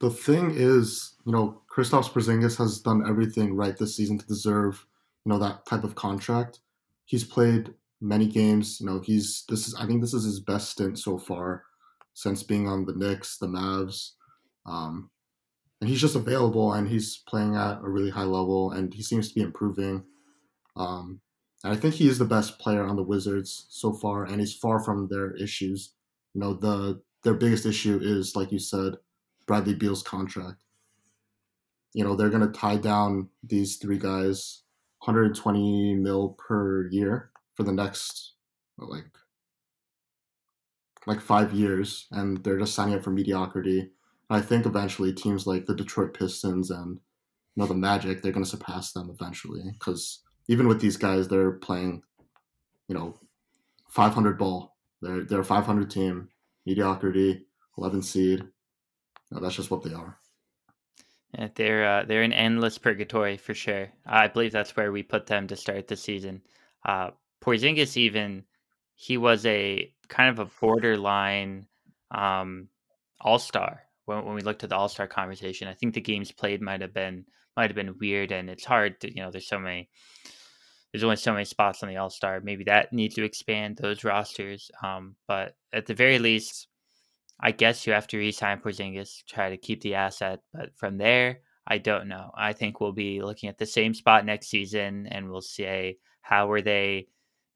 The 0.00 0.10
thing 0.10 0.52
is, 0.54 1.14
you 1.24 1.32
know, 1.32 1.62
Kristaps 1.74 2.10
Porzingis 2.10 2.56
has 2.58 2.80
done 2.80 3.08
everything 3.08 3.56
right 3.56 3.76
this 3.76 3.96
season 3.96 4.18
to 4.18 4.26
deserve, 4.26 4.84
you 5.24 5.32
know, 5.32 5.38
that 5.38 5.66
type 5.66 5.84
of 5.84 5.94
contract. 5.94 6.60
He's 7.08 7.24
played 7.24 7.72
many 8.02 8.26
games. 8.26 8.80
You 8.80 8.86
know, 8.86 9.00
he's 9.00 9.44
this 9.48 9.66
is 9.66 9.74
I 9.74 9.86
think 9.86 10.02
this 10.02 10.12
is 10.12 10.24
his 10.24 10.40
best 10.40 10.70
stint 10.70 10.98
so 10.98 11.16
far 11.16 11.64
since 12.12 12.42
being 12.42 12.68
on 12.68 12.84
the 12.84 12.92
Knicks, 12.92 13.38
the 13.38 13.46
Mavs, 13.46 14.10
um, 14.66 15.08
and 15.80 15.88
he's 15.88 16.02
just 16.02 16.16
available 16.16 16.74
and 16.74 16.86
he's 16.86 17.22
playing 17.26 17.56
at 17.56 17.78
a 17.78 17.88
really 17.88 18.10
high 18.10 18.24
level 18.24 18.72
and 18.72 18.92
he 18.92 19.02
seems 19.02 19.28
to 19.28 19.34
be 19.34 19.40
improving. 19.40 20.04
Um, 20.76 21.20
and 21.64 21.72
I 21.72 21.76
think 21.76 21.94
he 21.94 22.08
is 22.08 22.18
the 22.18 22.26
best 22.26 22.58
player 22.58 22.84
on 22.84 22.96
the 22.96 23.02
Wizards 23.02 23.66
so 23.70 23.94
far, 23.94 24.24
and 24.24 24.38
he's 24.38 24.54
far 24.54 24.78
from 24.78 25.08
their 25.08 25.34
issues. 25.36 25.94
You 26.34 26.42
know, 26.42 26.52
the 26.52 27.00
their 27.24 27.34
biggest 27.34 27.64
issue 27.64 27.98
is, 28.02 28.36
like 28.36 28.52
you 28.52 28.58
said, 28.58 28.96
Bradley 29.46 29.74
Beal's 29.74 30.02
contract. 30.02 30.62
You 31.94 32.04
know, 32.04 32.14
they're 32.14 32.28
going 32.28 32.46
to 32.46 32.58
tie 32.58 32.76
down 32.76 33.30
these 33.42 33.76
three 33.78 33.98
guys 33.98 34.62
120 35.08 35.94
mil 35.94 36.36
per 36.38 36.86
year 36.88 37.30
for 37.54 37.62
the 37.62 37.72
next 37.72 38.34
like 38.76 39.06
like 41.06 41.20
5 41.20 41.54
years 41.54 42.06
and 42.12 42.44
they're 42.44 42.58
just 42.58 42.74
signing 42.74 42.94
up 42.94 43.02
for 43.02 43.10
mediocrity. 43.10 43.80
And 43.80 44.38
I 44.38 44.42
think 44.42 44.66
eventually 44.66 45.12
teams 45.14 45.46
like 45.46 45.64
the 45.64 45.74
Detroit 45.74 46.12
Pistons 46.12 46.70
and 46.70 47.00
you 47.56 47.62
know 47.62 47.66
the 47.66 47.74
Magic 47.74 48.20
they're 48.20 48.32
going 48.32 48.44
to 48.44 48.50
surpass 48.50 48.92
them 48.92 49.10
eventually 49.10 49.62
cuz 49.78 50.20
even 50.46 50.68
with 50.68 50.80
these 50.80 50.98
guys 50.98 51.28
they're 51.28 51.52
playing 51.52 52.02
you 52.86 52.94
know 52.94 53.18
500 53.88 54.38
ball. 54.38 54.76
They're 55.00 55.24
they're 55.24 55.40
a 55.40 55.44
500 55.44 55.90
team, 55.90 56.28
mediocrity, 56.66 57.46
11 57.78 58.02
seed. 58.02 58.44
No, 59.30 59.40
that's 59.40 59.54
just 59.54 59.70
what 59.70 59.82
they 59.82 59.94
are. 59.94 60.18
They're 61.54 61.86
uh, 61.86 62.04
they're 62.04 62.22
in 62.22 62.32
endless 62.32 62.78
purgatory 62.78 63.36
for 63.36 63.54
sure. 63.54 63.88
I 64.06 64.28
believe 64.28 64.52
that's 64.52 64.74
where 64.76 64.90
we 64.90 65.02
put 65.02 65.26
them 65.26 65.46
to 65.48 65.56
start 65.56 65.86
the 65.86 65.96
season. 65.96 66.42
Uh, 66.84 67.10
Porzingis 67.42 67.96
even 67.96 68.44
he 68.94 69.16
was 69.16 69.44
a 69.46 69.92
kind 70.08 70.30
of 70.30 70.38
a 70.38 70.50
borderline 70.60 71.66
um, 72.10 72.68
all 73.20 73.38
star 73.38 73.82
when, 74.06 74.24
when 74.24 74.34
we 74.34 74.40
looked 74.40 74.64
at 74.64 74.70
the 74.70 74.76
all 74.76 74.88
star 74.88 75.06
conversation. 75.06 75.68
I 75.68 75.74
think 75.74 75.94
the 75.94 76.00
games 76.00 76.32
played 76.32 76.62
might 76.62 76.80
have 76.80 76.94
been 76.94 77.26
might 77.56 77.70
have 77.70 77.76
been 77.76 77.98
weird, 78.00 78.32
and 78.32 78.48
it's 78.48 78.64
hard 78.64 79.00
to 79.02 79.14
you 79.14 79.22
know 79.22 79.30
there's 79.30 79.48
so 79.48 79.58
many 79.58 79.90
there's 80.92 81.04
only 81.04 81.16
so 81.16 81.32
many 81.32 81.44
spots 81.44 81.82
on 81.82 81.90
the 81.90 81.98
all 81.98 82.10
star. 82.10 82.40
Maybe 82.40 82.64
that 82.64 82.92
needs 82.92 83.14
to 83.16 83.24
expand 83.24 83.76
those 83.76 84.04
rosters. 84.04 84.70
Um, 84.82 85.16
but 85.26 85.54
at 85.72 85.86
the 85.86 85.94
very 85.94 86.18
least, 86.18 86.68
I 87.40 87.52
guess 87.52 87.86
you 87.86 87.92
have 87.92 88.08
to 88.08 88.18
resign 88.18 88.60
Porzingis, 88.60 89.24
try 89.26 89.50
to 89.50 89.56
keep 89.56 89.80
the 89.80 89.94
asset. 89.94 90.40
But 90.52 90.76
from 90.76 90.98
there, 90.98 91.40
I 91.66 91.78
don't 91.78 92.08
know. 92.08 92.30
I 92.36 92.52
think 92.52 92.80
we'll 92.80 92.92
be 92.92 93.22
looking 93.22 93.48
at 93.48 93.58
the 93.58 93.66
same 93.66 93.94
spot 93.94 94.24
next 94.24 94.48
season, 94.48 95.06
and 95.10 95.30
we'll 95.30 95.40
say 95.40 95.98
how 96.22 96.50
are 96.50 96.62
they 96.62 97.08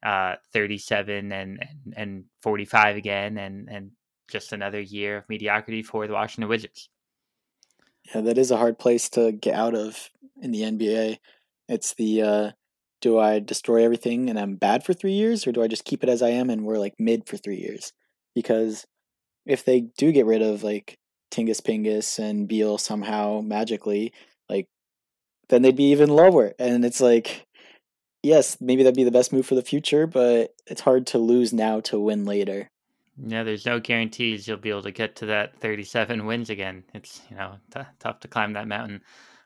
uh, 0.04 0.34
37 0.52 1.32
and, 1.32 1.58
and 1.60 1.94
and 1.96 2.24
45 2.42 2.96
again, 2.96 3.38
and 3.38 3.68
and 3.68 3.90
just 4.30 4.52
another 4.52 4.80
year 4.80 5.18
of 5.18 5.28
mediocrity 5.28 5.82
for 5.82 6.06
the 6.06 6.12
Washington 6.12 6.48
Wizards. 6.48 6.88
Yeah, 8.14 8.20
that 8.22 8.38
is 8.38 8.50
a 8.50 8.56
hard 8.56 8.78
place 8.78 9.08
to 9.10 9.32
get 9.32 9.54
out 9.54 9.74
of 9.74 10.10
in 10.40 10.52
the 10.52 10.62
NBA. 10.62 11.18
It's 11.68 11.94
the 11.94 12.22
uh, 12.22 12.50
do 13.00 13.18
I 13.18 13.38
destroy 13.38 13.84
everything 13.84 14.28
and 14.28 14.38
I'm 14.38 14.56
bad 14.56 14.84
for 14.84 14.92
three 14.92 15.12
years, 15.12 15.46
or 15.46 15.52
do 15.52 15.62
I 15.62 15.68
just 15.68 15.84
keep 15.84 16.02
it 16.02 16.08
as 16.08 16.22
I 16.22 16.30
am 16.30 16.50
and 16.50 16.64
we're 16.64 16.78
like 16.78 16.94
mid 16.98 17.28
for 17.28 17.36
three 17.36 17.58
years? 17.58 17.92
Because 18.34 18.86
if 19.46 19.64
they 19.64 19.82
do 19.96 20.12
get 20.12 20.26
rid 20.26 20.42
of 20.42 20.62
like 20.62 20.98
Tingus 21.30 21.60
Pingus 21.60 22.18
and 22.18 22.48
Beal 22.48 22.78
somehow 22.78 23.40
magically, 23.40 24.12
like 24.48 24.66
then 25.48 25.62
they'd 25.62 25.76
be 25.76 25.90
even 25.90 26.10
lower. 26.10 26.52
And 26.58 26.84
it's 26.84 27.00
like, 27.00 27.46
yes, 28.22 28.58
maybe 28.60 28.82
that'd 28.82 28.96
be 28.96 29.04
the 29.04 29.10
best 29.10 29.32
move 29.32 29.46
for 29.46 29.54
the 29.54 29.62
future, 29.62 30.06
but 30.06 30.54
it's 30.66 30.80
hard 30.80 31.06
to 31.08 31.18
lose 31.18 31.52
now 31.52 31.80
to 31.80 31.98
win 31.98 32.24
later. 32.24 32.68
Yeah, 33.18 33.42
there's 33.42 33.66
no 33.66 33.78
guarantees 33.78 34.48
you'll 34.48 34.56
be 34.56 34.70
able 34.70 34.82
to 34.82 34.90
get 34.90 35.16
to 35.16 35.26
that 35.26 35.60
37 35.60 36.24
wins 36.24 36.48
again. 36.48 36.84
It's 36.94 37.20
you 37.30 37.36
know 37.36 37.56
t- 37.74 37.80
tough 37.98 38.20
to 38.20 38.28
climb 38.28 38.54
that 38.54 38.68
mountain. 38.68 39.02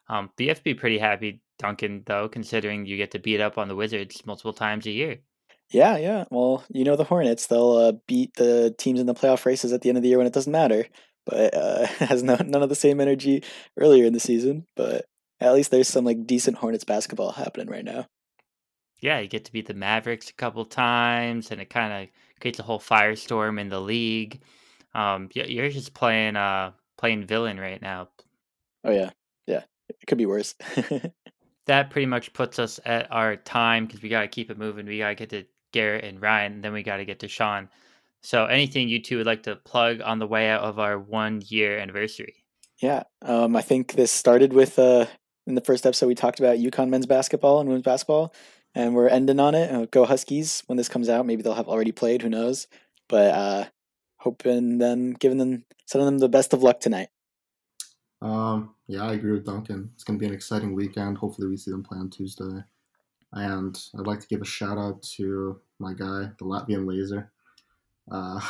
Um, 0.08 0.30
but 0.36 0.44
you 0.44 0.50
have 0.50 0.58
to 0.58 0.64
be 0.64 0.74
pretty 0.74 0.98
happy, 0.98 1.40
Duncan, 1.58 2.02
though, 2.06 2.28
considering 2.28 2.86
you 2.86 2.96
get 2.96 3.10
to 3.12 3.18
beat 3.18 3.40
up 3.40 3.58
on 3.58 3.66
the 3.66 3.74
Wizards 3.74 4.24
multiple 4.24 4.52
times 4.52 4.86
a 4.86 4.92
year. 4.92 5.18
Yeah, 5.70 5.96
yeah. 5.96 6.24
Well, 6.30 6.64
you 6.68 6.84
know 6.84 6.96
the 6.96 7.04
Hornets, 7.04 7.46
they'll 7.46 7.72
uh, 7.72 7.92
beat 8.06 8.34
the 8.34 8.74
teams 8.78 9.00
in 9.00 9.06
the 9.06 9.14
playoff 9.14 9.44
races 9.44 9.72
at 9.72 9.80
the 9.82 9.88
end 9.88 9.98
of 9.98 10.02
the 10.02 10.08
year 10.08 10.18
when 10.18 10.26
it 10.26 10.32
doesn't 10.32 10.52
matter. 10.52 10.86
But 11.24 11.54
uh, 11.54 11.86
has 11.98 12.22
no, 12.22 12.36
none 12.36 12.62
of 12.62 12.68
the 12.68 12.74
same 12.74 13.00
energy 13.00 13.42
earlier 13.76 14.04
in 14.04 14.12
the 14.12 14.20
season. 14.20 14.66
But 14.76 15.06
at 15.40 15.54
least 15.54 15.70
there's 15.70 15.88
some 15.88 16.04
like 16.04 16.26
decent 16.26 16.58
Hornets 16.58 16.84
basketball 16.84 17.32
happening 17.32 17.68
right 17.68 17.84
now. 17.84 18.06
Yeah, 19.00 19.18
you 19.18 19.28
get 19.28 19.44
to 19.44 19.52
beat 19.52 19.66
the 19.66 19.74
Mavericks 19.74 20.30
a 20.30 20.34
couple 20.34 20.64
times, 20.64 21.50
and 21.50 21.60
it 21.60 21.68
kind 21.68 21.92
of 22.04 22.08
creates 22.40 22.58
a 22.58 22.62
whole 22.62 22.80
firestorm 22.80 23.60
in 23.60 23.68
the 23.68 23.80
league. 23.80 24.40
Um, 24.94 25.28
you're 25.34 25.68
just 25.68 25.92
playing 25.92 26.36
uh 26.36 26.72
playing 26.96 27.26
villain 27.26 27.60
right 27.60 27.82
now. 27.82 28.08
Oh 28.84 28.92
yeah, 28.92 29.10
yeah. 29.46 29.64
It 29.88 30.06
could 30.06 30.18
be 30.18 30.26
worse. 30.26 30.54
That 31.66 31.90
pretty 31.90 32.06
much 32.06 32.32
puts 32.32 32.60
us 32.60 32.78
at 32.84 33.10
our 33.10 33.34
time 33.34 33.86
because 33.86 34.00
we 34.00 34.08
gotta 34.08 34.28
keep 34.28 34.50
it 34.50 34.58
moving. 34.58 34.86
We 34.86 34.98
gotta 34.98 35.16
get 35.16 35.30
to 35.30 35.44
Garrett 35.76 36.04
and 36.04 36.22
Ryan, 36.22 36.54
and 36.54 36.64
then 36.64 36.72
we 36.72 36.82
gotta 36.82 37.04
get 37.04 37.18
to 37.20 37.28
Sean. 37.28 37.68
So, 38.22 38.46
anything 38.46 38.88
you 38.88 39.02
two 39.02 39.18
would 39.18 39.26
like 39.26 39.42
to 39.42 39.56
plug 39.56 40.00
on 40.00 40.18
the 40.18 40.26
way 40.26 40.48
out 40.48 40.62
of 40.62 40.78
our 40.78 40.98
one 40.98 41.42
year 41.46 41.78
anniversary? 41.78 42.34
yeah. 42.78 43.02
Um, 43.22 43.56
I 43.56 43.62
think 43.62 43.92
this 43.92 44.10
started 44.10 44.52
with 44.52 44.78
uh 44.78 45.06
in 45.46 45.54
the 45.54 45.60
first 45.60 45.86
episode 45.86 46.06
we 46.06 46.14
talked 46.14 46.40
about 46.40 46.58
UConn 46.58 46.88
men's 46.88 47.06
basketball 47.06 47.60
and 47.60 47.68
women's 47.68 47.84
basketball, 47.84 48.34
and 48.74 48.94
we're 48.94 49.08
ending 49.08 49.38
on 49.38 49.54
it. 49.54 49.70
Uh, 49.70 49.86
go 49.90 50.06
Huskies! 50.06 50.62
When 50.66 50.78
this 50.78 50.88
comes 50.88 51.10
out, 51.10 51.26
maybe 51.26 51.42
they'll 51.42 51.54
have 51.54 51.68
already 51.68 51.92
played. 51.92 52.22
Who 52.22 52.30
knows? 52.30 52.66
But 53.08 53.34
uh, 53.34 53.64
hoping 54.16 54.78
them, 54.78 55.12
giving 55.12 55.38
them, 55.38 55.64
sending 55.86 56.06
them 56.06 56.18
the 56.18 56.28
best 56.28 56.52
of 56.52 56.62
luck 56.62 56.80
tonight. 56.80 57.08
Um, 58.22 58.74
yeah, 58.88 59.04
I 59.04 59.12
agree 59.12 59.32
with 59.32 59.46
Duncan. 59.46 59.90
It's 59.94 60.04
going 60.04 60.18
to 60.18 60.20
be 60.20 60.26
an 60.26 60.34
exciting 60.34 60.74
weekend. 60.74 61.18
Hopefully, 61.18 61.48
we 61.48 61.56
see 61.56 61.70
them 61.70 61.84
play 61.84 61.98
on 61.98 62.10
Tuesday. 62.10 62.64
And 63.32 63.78
I'd 63.98 64.06
like 64.06 64.20
to 64.20 64.28
give 64.28 64.40
a 64.40 64.46
shout 64.46 64.78
out 64.78 65.02
to 65.16 65.60
my 65.78 65.92
guy, 65.92 66.30
the 66.38 66.44
Latvian 66.44 66.86
Laser. 66.86 67.30
Uh, 68.10 68.40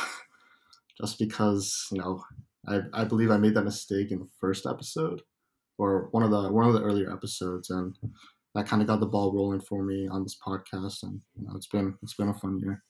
just 1.01 1.19
because, 1.19 1.87
you 1.91 1.99
know, 1.99 2.23
I, 2.67 2.81
I 2.93 3.03
believe 3.03 3.31
I 3.31 3.37
made 3.37 3.55
that 3.55 3.63
mistake 3.63 4.11
in 4.11 4.19
the 4.19 4.29
first 4.39 4.65
episode 4.65 5.21
or 5.77 6.07
one 6.11 6.23
of 6.23 6.31
the 6.31 6.51
one 6.51 6.67
of 6.67 6.73
the 6.73 6.81
earlier 6.81 7.11
episodes 7.11 7.69
and 7.69 7.97
that 8.55 8.67
kind 8.67 8.81
of 8.81 8.87
got 8.87 8.99
the 8.99 9.05
ball 9.05 9.31
rolling 9.31 9.61
for 9.61 9.83
me 9.83 10.07
on 10.07 10.23
this 10.23 10.37
podcast 10.45 11.03
and 11.03 11.21
you 11.39 11.47
know, 11.47 11.53
it's 11.55 11.67
been 11.67 11.95
it's 12.01 12.15
been 12.15 12.29
a 12.29 12.33
fun 12.33 12.59
year. 12.59 12.83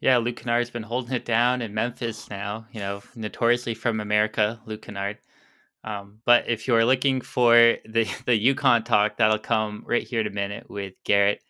Yeah, 0.00 0.18
Luke 0.18 0.36
Kennard's 0.36 0.70
been 0.70 0.82
holding 0.82 1.14
it 1.14 1.24
down 1.24 1.62
in 1.62 1.72
Memphis 1.72 2.28
now. 2.28 2.66
You 2.72 2.80
know, 2.80 3.02
notoriously 3.14 3.74
from 3.74 4.00
America, 4.00 4.60
Luke 4.66 4.82
Kennard. 4.82 5.18
Um, 5.86 6.18
but 6.26 6.48
if 6.48 6.66
you're 6.66 6.84
looking 6.84 7.20
for 7.20 7.54
the 7.54 8.04
the 8.26 8.54
UConn 8.54 8.84
talk, 8.84 9.16
that'll 9.16 9.38
come 9.38 9.84
right 9.86 10.02
here 10.02 10.20
in 10.20 10.26
a 10.26 10.30
minute 10.30 10.68
with 10.68 10.94
Garrett 11.04 11.40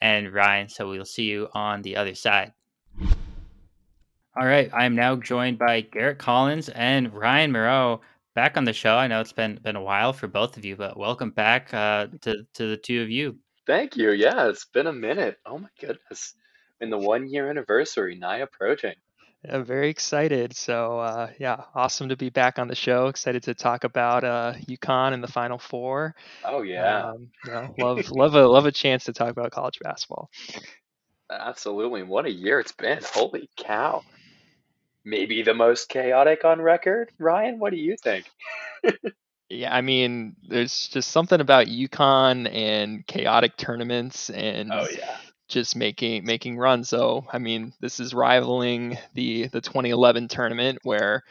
and 0.00 0.32
Ryan. 0.32 0.68
So 0.68 0.88
we'll 0.88 1.04
see 1.04 1.24
you 1.24 1.48
on 1.52 1.82
the 1.82 1.96
other 1.96 2.14
side. 2.14 2.52
All 4.36 4.46
right, 4.46 4.68
I 4.72 4.84
am 4.84 4.96
now 4.96 5.14
joined 5.14 5.58
by 5.58 5.82
Garrett 5.82 6.18
Collins 6.18 6.68
and 6.70 7.14
Ryan 7.14 7.52
Moreau 7.52 8.00
back 8.34 8.56
on 8.56 8.64
the 8.64 8.72
show. 8.72 8.96
I 8.96 9.06
know 9.06 9.20
it's 9.20 9.32
been 9.32 9.60
been 9.62 9.76
a 9.76 9.82
while 9.82 10.12
for 10.12 10.26
both 10.26 10.56
of 10.56 10.64
you, 10.64 10.74
but 10.74 10.98
welcome 10.98 11.30
back 11.30 11.72
uh, 11.72 12.08
to 12.22 12.44
to 12.54 12.70
the 12.70 12.76
two 12.76 13.02
of 13.02 13.10
you. 13.10 13.38
Thank 13.66 13.96
you. 13.96 14.10
Yeah, 14.10 14.48
it's 14.48 14.64
been 14.64 14.86
a 14.86 14.92
minute. 14.92 15.38
Oh 15.46 15.58
my 15.58 15.68
goodness. 15.80 16.34
In 16.80 16.90
the 16.90 16.98
one 16.98 17.28
year 17.28 17.48
anniversary, 17.48 18.16
nigh 18.16 18.38
approaching. 18.38 18.96
I'm 19.48 19.64
very 19.64 19.90
excited. 19.90 20.56
So 20.56 20.98
uh, 20.98 21.30
yeah, 21.38 21.62
awesome 21.74 22.08
to 22.08 22.16
be 22.16 22.30
back 22.30 22.58
on 22.58 22.68
the 22.68 22.74
show. 22.74 23.08
Excited 23.08 23.42
to 23.44 23.54
talk 23.54 23.84
about 23.84 24.24
uh, 24.24 24.54
UConn 24.68 25.12
and 25.12 25.22
the 25.22 25.28
Final 25.28 25.58
Four. 25.58 26.14
Oh 26.44 26.62
yeah. 26.62 27.10
Um, 27.10 27.28
you 27.44 27.52
know, 27.52 27.74
love 27.78 28.10
love 28.10 28.34
a 28.34 28.46
love 28.46 28.66
a 28.66 28.72
chance 28.72 29.04
to 29.04 29.12
talk 29.12 29.30
about 29.30 29.50
college 29.50 29.78
basketball. 29.80 30.30
Absolutely. 31.30 32.02
What 32.02 32.26
a 32.26 32.30
year 32.30 32.60
it's 32.60 32.72
been. 32.72 33.00
Holy 33.02 33.48
cow. 33.56 34.02
Maybe 35.04 35.42
the 35.42 35.54
most 35.54 35.88
chaotic 35.88 36.44
on 36.44 36.62
record. 36.62 37.10
Ryan, 37.18 37.58
what 37.58 37.70
do 37.70 37.78
you 37.78 37.96
think? 38.02 38.30
Yeah, 39.50 39.74
I 39.74 39.82
mean, 39.82 40.36
there's 40.48 40.88
just 40.88 41.10
something 41.10 41.40
about 41.40 41.66
UConn 41.66 42.52
and 42.52 43.06
chaotic 43.06 43.56
tournaments 43.56 44.30
and 44.30 44.72
Oh 44.72 44.86
yeah. 44.90 45.16
Just 45.54 45.76
making 45.76 46.26
making 46.26 46.58
runs. 46.58 46.90
So, 46.90 47.26
I 47.32 47.38
mean, 47.38 47.74
this 47.80 48.00
is 48.00 48.14
rivaling 48.14 48.98
the 49.14 49.48
the 49.48 49.62
2011 49.62 50.28
tournament 50.28 50.80
where 50.84 51.24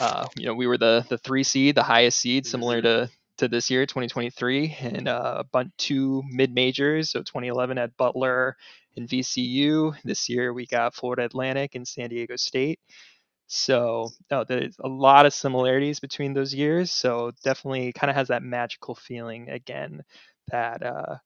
uh, 0.00 0.28
you 0.36 0.46
know 0.46 0.54
we 0.54 0.66
were 0.66 0.78
the 0.78 1.06
the 1.08 1.18
three 1.18 1.44
seed, 1.44 1.74
the 1.76 1.82
highest 1.82 2.18
seed, 2.20 2.46
similar 2.46 2.80
Mhm. 2.80 2.84
to 2.84 3.10
to 3.38 3.48
this 3.48 3.70
year, 3.70 3.86
2023, 3.86 4.76
and 4.80 5.08
uh, 5.08 5.36
a 5.40 5.44
bunch 5.44 5.72
two 5.78 6.22
mid 6.30 6.54
majors. 6.54 7.10
So 7.10 7.22
2011 7.22 7.78
at 7.78 7.96
Butler 7.96 8.56
and 8.96 9.08
VCU. 9.08 9.94
This 10.04 10.28
year 10.28 10.52
we 10.54 10.66
got 10.66 10.94
Florida 10.94 11.24
Atlantic 11.24 11.74
and 11.76 11.86
San 11.88 12.10
Diego 12.10 12.36
State. 12.36 12.80
So 13.48 14.10
no, 14.30 14.44
there's 14.44 14.76
a 14.80 14.88
lot 14.88 15.26
of 15.26 15.34
similarities 15.34 16.00
between 16.00 16.34
those 16.34 16.54
years. 16.54 16.92
So 16.92 17.32
definitely 17.44 17.92
kind 17.92 18.10
of 18.10 18.16
has 18.16 18.28
that 18.28 18.42
magical 18.42 18.94
feeling 18.94 19.50
again 19.50 20.04
that 20.50 20.82
uh, 20.84 21.16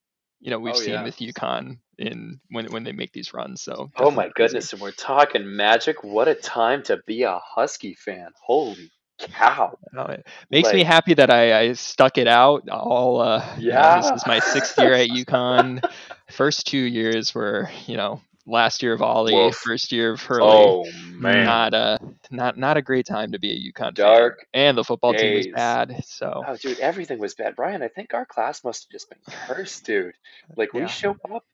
you 0.45 0.51
know 0.51 0.59
we've 0.61 0.77
Oh 0.77 0.79
seen 0.79 0.93
yeah. 0.95 1.03
with 1.03 1.17
UConn 1.17 1.79
in 1.99 2.39
when 2.51 2.67
when 2.67 2.85
they 2.85 2.93
make 2.93 3.13
these 3.13 3.33
runs. 3.33 3.63
So 3.63 3.91
Oh 3.97 4.11
my 4.11 4.31
goodness, 4.35 4.73
and 4.73 4.83
we're 4.83 4.93
talking 4.93 5.57
magic. 5.57 6.05
What 6.05 6.29
a 6.29 6.35
time 6.35 6.83
to 6.85 6.99
be 7.07 7.23
a 7.23 7.41
Husky 7.43 7.95
fan. 7.95 8.29
Holy 8.45 8.91
cow. 9.19 9.79
No, 9.93 10.03
it 10.03 10.27
makes 10.51 10.73
me 10.73 10.85
happy 10.85 11.15
that 11.15 11.31
I, 11.31 11.59
I 11.61 11.73
stuck 11.73 12.19
it 12.19 12.29
out. 12.29 12.69
All 12.69 13.21
uh, 13.23 13.43
you 13.59 13.71
know, 13.71 13.97
this 13.97 14.11
is 14.11 14.27
my 14.27 14.41
sixth 14.41 14.79
year 14.79 14.93
at 14.93 15.09
UConn. 15.09 15.83
First 16.31 16.67
two 16.67 16.79
years 16.79 17.35
were 17.35 17.71
you 17.87 17.97
know 17.97 18.21
last 18.47 18.83
year 18.83 18.93
of 18.93 19.03
Ollie, 19.03 19.35
Woof. 19.35 19.55
first 19.57 19.93
year 19.93 20.13
of 20.13 20.23
Hurley. 20.23 20.47
Oh 20.47 20.85
man. 21.13 21.45
Not 21.45 21.75
a 21.75 21.99
not 22.31 22.57
not 22.59 22.77
a 22.77 22.83
great 22.83 23.07
time 23.07 23.33
to 23.33 23.39
be 23.39 23.53
a 23.53 23.73
UConn 23.73 23.97
fan, 23.97 24.07
Dark 24.07 24.47
and 24.53 24.77
the 24.77 24.85
football 24.85 25.15
team 25.15 25.35
was 25.37 25.47
bad. 25.49 26.05
So 26.07 26.43
Oh, 26.47 26.57
dude, 26.57 26.79
everything 26.81 27.19
was 27.19 27.35
bad. 27.35 27.57
Brian, 27.57 27.83
I 27.83 27.89
think 27.89 28.15
our 28.15 28.27
class 28.27 28.65
must 28.65 28.85
have 28.85 28.91
just 28.91 29.09
been 29.09 29.19
cursed, 29.47 29.85
dude. 29.85 30.15
Like 30.57 30.73
we 30.73 30.81
yeah, 30.81 30.87
show 30.87 31.17
up, 31.33 31.45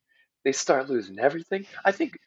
they 0.44 0.52
start 0.52 0.88
losing 0.88 1.18
everything. 1.18 1.66
I 1.84 1.92
think 1.92 2.18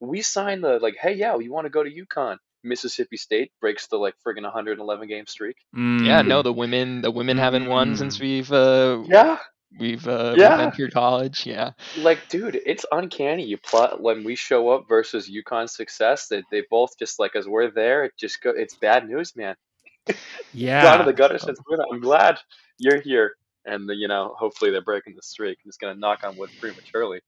we 0.00 0.22
signed 0.22 0.64
the 0.64 0.78
like, 0.78 0.96
hey, 1.00 1.14
yeah, 1.14 1.36
you 1.38 1.52
want 1.52 1.66
to 1.66 1.70
go 1.70 1.82
to 1.82 1.90
UConn? 1.90 2.38
Mississippi 2.62 3.16
State 3.16 3.52
breaks 3.60 3.86
the 3.86 3.96
like 3.96 4.14
friggin' 4.26 4.42
111 4.42 5.08
game 5.08 5.26
streak. 5.26 5.56
yeah. 5.74 6.22
No, 6.22 6.40
Mm, 6.40 6.44
the 6.44 6.52
women 6.52 7.00
the 7.00 7.10
women 7.10 7.38
haven't 7.38 7.66
won 7.66 7.96
since 7.96 8.18
mm. 8.18 8.20
we've 8.20 8.52
uh, 8.52 9.02
Yeah, 9.06 9.38
we've 9.78 10.06
uh, 10.06 10.30
we've 10.32 10.40
yeah. 10.40 10.60
entered 10.60 10.92
college. 10.92 11.46
Yeah, 11.46 11.72
Like, 11.98 12.28
dude, 12.28 12.60
it's 12.66 12.84
uncanny. 12.90 13.44
You 13.44 13.58
plot 13.58 14.02
when 14.02 14.24
we 14.24 14.34
show 14.34 14.70
up 14.70 14.88
versus 14.88 15.30
UConn 15.30 15.68
success. 15.68 16.28
That 16.28 16.44
they, 16.50 16.64
both 16.70 16.98
just 16.98 17.18
like 17.18 17.36
as 17.36 17.46
we're 17.46 17.70
there. 17.70 18.04
It 18.04 18.12
just 18.18 18.42
go. 18.42 18.50
It's 18.50 18.74
bad 18.74 19.08
news, 19.08 19.36
man. 19.36 19.56
Gone 20.06 20.14
to 20.14 20.16
Yeah, 20.52 21.02
the 21.02 21.12
gutter 21.12 21.38
so 21.38 21.46
since 21.46 21.60
we're 21.68 21.76
there. 21.76 21.86
I'm 21.92 22.00
glad 22.00 22.38
you're 22.78 23.00
here, 23.00 23.34
and 23.64 23.88
the, 23.88 23.94
you 23.94 24.08
know, 24.08 24.34
hopefully 24.38 24.70
they're 24.70 24.82
breaking 24.82 25.14
the 25.14 25.22
streak. 25.22 25.58
I'm 25.64 25.68
just 25.68 25.80
gonna 25.80 25.94
knock 25.94 26.24
on 26.24 26.36
wood 26.36 26.50
prematurely. 26.60 27.20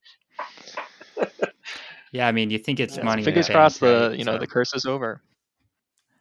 yeah. 2.11 2.27
I 2.27 2.31
mean, 2.31 2.49
you 2.49 2.57
think 2.57 2.79
it's 2.79 2.97
yeah. 2.97 3.03
money 3.03 3.23
Fingers 3.23 3.49
crossed. 3.49 3.79
The 3.79 4.15
you 4.17 4.23
know 4.23 4.33
So 4.33 4.39
the 4.39 4.47
curse 4.47 4.73
is 4.73 4.85
over. 4.85 5.21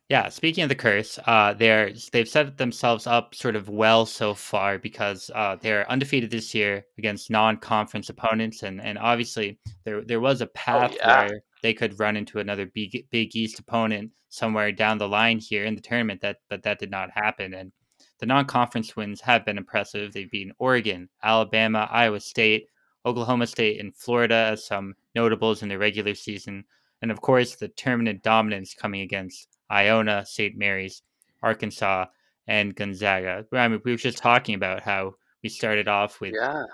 Yeah, 0.09 0.29
speaking 0.29 0.63
of 0.63 0.69
the 0.69 0.75
curse, 0.75 1.19
uh, 1.27 1.55
they're 1.55 1.93
they've 2.13 2.29
set 2.29 2.59
themselves 2.59 3.07
up 3.07 3.35
sort 3.35 3.57
of 3.57 3.69
well 3.71 4.05
so 4.05 4.35
far 4.35 4.79
because 4.79 5.31
uh, 5.35 5.57
they're 5.61 5.91
undefeated 5.91 6.31
this 6.31 6.55
year 6.55 6.85
against 6.99 7.31
non-conference 7.31 8.11
opponents, 8.11 8.63
and 8.63 8.81
and 8.83 8.99
obviously 8.99 9.59
there 9.85 10.03
there 10.05 10.21
was 10.21 10.43
a 10.43 10.51
Oh 10.75 10.89
path 10.89 10.95
yeah. 10.97 11.27
where 11.27 11.41
they 11.63 11.73
could 11.73 11.99
run 11.99 12.17
into 12.17 12.41
another 12.41 12.67
big 12.67 13.07
Big 13.11 13.35
East 13.35 13.59
opponent 13.59 14.11
somewhere 14.29 14.71
down 14.73 14.99
the 14.99 15.09
line 15.09 15.39
here 15.39 15.65
in 15.65 15.75
the 15.75 15.81
tournament. 15.81 16.21
That 16.21 16.39
but 16.51 16.63
that 16.65 16.79
did 16.79 16.91
not 16.91 17.11
happen, 17.11 17.55
and 17.55 17.73
the 18.19 18.27
non-conference 18.27 18.95
wins 18.97 19.21
have 19.23 19.47
been 19.47 19.57
impressive. 19.57 20.13
They've 20.13 20.31
beaten 20.31 20.53
Oregon, 20.59 21.09
Alabama, 21.23 21.89
Iowa 21.91 22.21
State, 22.21 22.67
Oklahoma 23.07 23.47
State, 23.47 23.81
and 23.81 23.97
Florida 23.97 24.51
as 24.53 24.67
some 24.67 24.95
notables 25.15 25.63
in 25.63 25.71
the 25.71 25.79
regular 25.79 26.15
season, 26.15 26.65
and 27.01 27.11
of 27.11 27.23
course 27.23 27.55
the 27.55 27.69
tournament 27.69 28.23
dominance 28.23 28.75
coming 28.75 29.01
against 29.01 29.49
Iona, 29.73 30.25
St. 30.27 30.57
Mary's, 30.57 31.03
Arkansas, 31.43 32.07
and 32.47 32.75
Gonzaga. 32.77 33.47
I 33.53 33.69
mean, 33.69 33.81
we 33.85 33.93
were 33.93 33.97
just 33.97 34.19
talking 34.19 34.55
about 34.55 34.83
how 34.83 35.15
we 35.43 35.49
started 35.49 35.89
off 35.89 36.21
with 36.21 36.35
Yeah. 36.35 36.65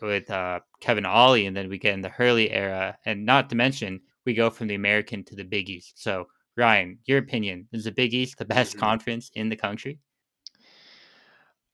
with 0.00 0.30
uh, 0.30 0.60
Kevin 0.80 1.04
Ollie, 1.06 1.46
and 1.46 1.56
then 1.56 1.68
we 1.68 1.78
get 1.78 1.94
in 1.94 2.02
the 2.02 2.08
Hurley 2.08 2.50
era, 2.50 2.96
and 3.04 3.24
not 3.26 3.50
to 3.50 3.56
mention 3.56 4.00
we 4.24 4.32
go 4.34 4.48
from 4.50 4.68
the 4.68 4.74
American 4.74 5.24
to 5.24 5.34
the 5.34 5.44
Big 5.44 5.68
East. 5.70 6.00
So, 6.02 6.26
Ryan, 6.56 6.98
your 7.06 7.18
opinion 7.18 7.66
is 7.72 7.84
the 7.84 7.90
Big 7.92 8.14
East 8.14 8.38
the 8.38 8.44
best 8.44 8.76
Mhm. 8.76 8.80
conference 8.80 9.30
in 9.34 9.48
the 9.48 9.56
country? 9.56 9.98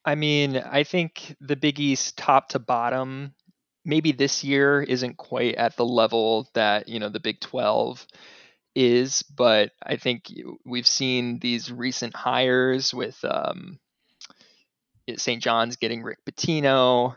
I 0.05 0.15
mean, 0.15 0.57
I 0.59 0.85
think 0.85 1.35
the 1.41 1.57
Big 1.57 1.81
East, 1.81 2.17
top 2.19 2.49
to 2.51 2.59
bottom, 2.59 3.35
maybe 3.85 4.13
this 4.13 4.45
year 4.45 4.83
isn't 4.83 5.17
quite 5.17 5.55
at 5.57 5.77
the 5.77 5.85
level 5.85 6.49
that 6.55 6.89
you 6.89 6.99
know 6.99 7.09
the 7.09 7.21
Big 7.21 7.41
Twelve 7.41 8.07
is, 8.75 9.23
but 9.23 9.71
I 9.83 9.97
think 9.97 10.33
we've 10.65 10.87
seen 10.87 11.39
these 11.39 11.71
recent 11.71 12.15
hires 12.15 12.93
with 12.93 13.23
um, 13.25 13.79
St. 15.17 15.43
John's 15.43 15.77
getting 15.77 16.03
Rick 16.03 16.19
Pitino. 16.25 17.17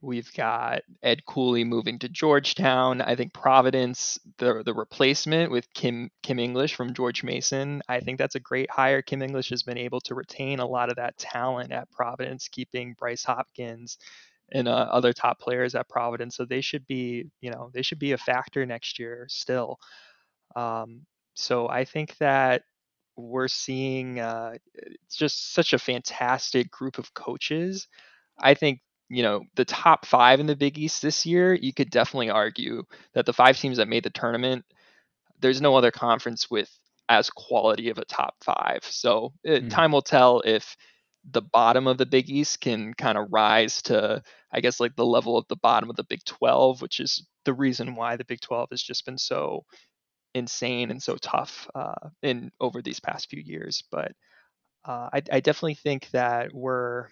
We've 0.00 0.32
got 0.32 0.82
Ed 1.02 1.26
Cooley 1.26 1.64
moving 1.64 1.98
to 2.00 2.08
Georgetown. 2.08 3.00
I 3.00 3.16
think 3.16 3.34
Providence, 3.34 4.20
the 4.38 4.62
the 4.64 4.72
replacement 4.72 5.50
with 5.50 5.72
Kim 5.74 6.10
Kim 6.22 6.38
English 6.38 6.76
from 6.76 6.94
George 6.94 7.24
Mason. 7.24 7.82
I 7.88 7.98
think 7.98 8.16
that's 8.18 8.36
a 8.36 8.40
great 8.40 8.70
hire. 8.70 9.02
Kim 9.02 9.22
English 9.22 9.50
has 9.50 9.64
been 9.64 9.78
able 9.78 10.00
to 10.02 10.14
retain 10.14 10.60
a 10.60 10.66
lot 10.66 10.88
of 10.88 10.96
that 10.96 11.18
talent 11.18 11.72
at 11.72 11.90
Providence, 11.90 12.46
keeping 12.46 12.94
Bryce 12.96 13.24
Hopkins 13.24 13.98
and 14.52 14.68
uh, 14.68 14.88
other 14.90 15.12
top 15.12 15.40
players 15.40 15.74
at 15.74 15.88
Providence. 15.88 16.36
So 16.36 16.44
they 16.44 16.60
should 16.60 16.86
be, 16.86 17.26
you 17.40 17.50
know, 17.50 17.70
they 17.74 17.82
should 17.82 17.98
be 17.98 18.12
a 18.12 18.18
factor 18.18 18.64
next 18.64 19.00
year 19.00 19.26
still. 19.28 19.78
Um, 20.56 21.06
so 21.34 21.68
I 21.68 21.84
think 21.84 22.16
that 22.18 22.62
we're 23.16 23.48
seeing 23.48 24.20
uh, 24.20 24.54
it's 24.74 25.16
just 25.16 25.52
such 25.54 25.72
a 25.72 25.78
fantastic 25.78 26.70
group 26.70 26.98
of 26.98 27.12
coaches. 27.14 27.86
I 28.38 28.54
think 28.54 28.80
you 29.08 29.22
know 29.22 29.42
the 29.56 29.64
top 29.64 30.06
five 30.06 30.40
in 30.40 30.46
the 30.46 30.56
Big 30.56 30.78
East 30.78 31.02
this 31.02 31.26
year. 31.26 31.54
You 31.54 31.72
could 31.72 31.90
definitely 31.90 32.30
argue 32.30 32.84
that 33.14 33.26
the 33.26 33.32
five 33.32 33.56
teams 33.58 33.78
that 33.78 33.88
made 33.88 34.04
the 34.04 34.10
tournament, 34.10 34.64
there's 35.40 35.60
no 35.60 35.74
other 35.76 35.90
conference 35.90 36.50
with 36.50 36.70
as 37.08 37.30
quality 37.30 37.88
of 37.90 37.98
a 37.98 38.04
top 38.04 38.34
five. 38.44 38.80
So 38.84 39.32
it, 39.44 39.64
Mm. 39.64 39.70
time 39.70 39.92
will 39.92 40.02
tell 40.02 40.40
if 40.44 40.76
the 41.30 41.42
bottom 41.42 41.86
of 41.86 41.98
the 41.98 42.06
Big 42.06 42.30
East 42.30 42.60
can 42.60 42.94
kind 42.94 43.18
of 43.18 43.28
rise 43.30 43.82
to, 43.82 44.22
I 44.52 44.60
guess, 44.60 44.80
like 44.80 44.94
the 44.96 45.04
level 45.06 45.36
of 45.36 45.46
the 45.48 45.56
bottom 45.56 45.90
of 45.90 45.96
the 45.96 46.04
Big 46.04 46.24
12, 46.24 46.80
which 46.82 47.00
is 47.00 47.26
the 47.44 47.52
reason 47.54 47.94
why 47.96 48.16
the 48.16 48.24
Big 48.24 48.40
12 48.40 48.68
has 48.70 48.82
just 48.82 49.04
been 49.06 49.18
so 49.18 49.64
insane 50.34 50.90
and 50.90 51.02
so 51.02 51.16
tough 51.16 51.68
uh, 51.74 52.10
in 52.22 52.50
over 52.60 52.82
these 52.82 53.00
past 53.00 53.30
few 53.30 53.42
years. 53.42 53.84
But 53.90 54.12
uh, 54.84 55.10
I, 55.12 55.22
I 55.32 55.40
definitely 55.40 55.74
think 55.74 56.10
that 56.10 56.52
we're 56.54 57.08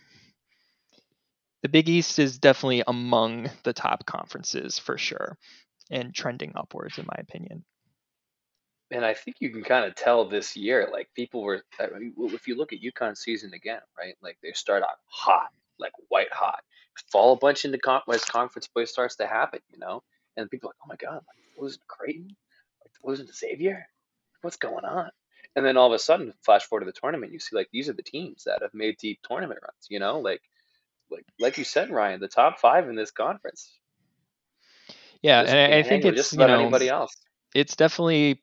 the 1.63 1.69
Big 1.69 1.89
East 1.89 2.19
is 2.19 2.39
definitely 2.39 2.85
among 2.87 3.51
the 3.65 3.73
top 3.73 4.07
conferences 4.07 4.79
for 4.79 4.97
sure, 4.99 5.37
and 5.91 6.15
trending 6.15 6.53
upwards, 6.55 6.99
in 6.99 7.07
my 7.07 7.17
opinion. 7.19 7.65
And 8.93 9.05
I 9.05 9.15
think 9.15 9.39
you 9.41 9.51
can 9.51 9.65
kind 9.65 9.85
of 9.85 9.97
tell 9.97 10.29
this 10.29 10.57
year, 10.57 10.89
like 10.93 11.09
people 11.15 11.43
were, 11.43 11.63
I 11.81 11.99
mean, 11.99 12.15
if 12.19 12.47
you 12.47 12.57
look 12.57 12.73
at 12.73 12.79
UConn 12.81 13.17
season 13.17 13.53
again, 13.53 13.81
right? 13.99 14.15
Like 14.23 14.39
they 14.43 14.53
start 14.53 14.85
out 14.85 14.99
hot, 15.07 15.49
like 15.79 15.93
white 16.09 16.33
hot, 16.33 16.61
fall 17.11 17.33
a 17.33 17.37
bunch 17.37 17.65
into 17.65 17.79
as 18.13 18.25
conference 18.25 18.69
play 18.69 18.85
starts 18.85 19.17
to 19.17 19.27
happen, 19.27 19.61
you 19.73 19.79
know, 19.79 20.05
and 20.37 20.49
people 20.49 20.71
are 20.71 20.75
like, 20.89 21.01
oh 21.03 21.09
my 21.09 21.11
god, 21.11 21.15
like 21.15 21.59
to 21.59 21.79
Creighton, 21.89 22.37
losing 23.05 23.27
to 23.27 23.33
Xavier? 23.33 23.87
What's 24.43 24.57
going 24.57 24.85
on? 24.85 25.11
And 25.55 25.65
then 25.65 25.77
all 25.77 25.87
of 25.87 25.93
a 25.93 25.99
sudden, 25.99 26.35
flash 26.45 26.65
forward 26.65 26.85
to 26.85 26.87
the 26.87 26.99
tournament, 26.99 27.33
you 27.33 27.39
see 27.39 27.57
like 27.57 27.69
these 27.73 27.89
are 27.89 27.95
the 27.95 28.03
teams 28.03 28.45
that 28.45 28.61
have 28.63 28.75
made 28.75 28.99
deep 28.99 29.21
tournament 29.27 29.61
runs. 29.63 29.87
You 29.89 29.99
know, 29.99 30.21
like 30.21 30.43
like 31.11 31.25
like 31.39 31.59
you 31.59 31.65
said, 31.65 31.91
Ryan, 31.91 32.21
the 32.21 32.29
top 32.29 32.59
five 32.59 32.89
in 32.89 32.95
this 32.95 33.11
conference. 33.11 33.79
Yeah, 35.23 35.41
and 35.41 35.75
I, 35.75 35.83
think 35.83 36.05
it's 36.05 36.33
you 36.33 36.39
know 36.39 36.61
anybody 36.61 36.89
else. 36.89 37.17
It's 37.55 37.75
definitely 37.75 38.43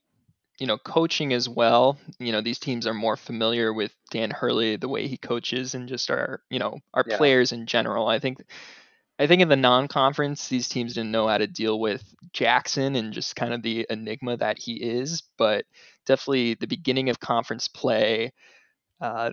you 0.59 0.67
know 0.67 0.77
coaching 0.77 1.33
as 1.33 1.47
well. 1.47 1.99
You 2.19 2.31
know 2.31 2.41
these 2.41 2.59
teams 2.59 2.87
are 2.87 2.93
more 2.93 3.15
familiar 3.15 3.71
with 3.71 3.93
Dan 4.11 4.31
Hurley, 4.31 4.75
the 4.77 4.89
way 4.89 5.07
he 5.07 5.17
coaches, 5.17 5.75
and 5.75 5.87
just 5.87 6.09
our 6.09 6.41
you 6.49 6.59
know 6.59 6.79
our 6.93 7.05
yeah. 7.07 7.17
players 7.17 7.51
in 7.51 7.67
general. 7.67 8.07
I 8.07 8.19
think 8.19 8.43
I 9.19 9.27
think 9.27 9.41
in 9.41 9.49
the 9.49 9.55
non-conference, 9.55 10.47
these 10.47 10.67
teams 10.67 10.95
didn't 10.95 11.11
know 11.11 11.27
how 11.27 11.37
to 11.37 11.47
deal 11.47 11.79
with 11.79 12.03
Jackson 12.33 12.95
and 12.95 13.13
just 13.13 13.35
kind 13.35 13.53
of 13.53 13.61
the 13.61 13.85
enigma 13.89 14.37
that 14.37 14.57
he 14.57 14.73
is. 14.73 15.21
But 15.37 15.65
definitely 16.05 16.55
the 16.55 16.67
beginning 16.67 17.09
of 17.09 17.19
conference 17.19 17.67
play, 17.67 18.33
uh, 18.99 19.31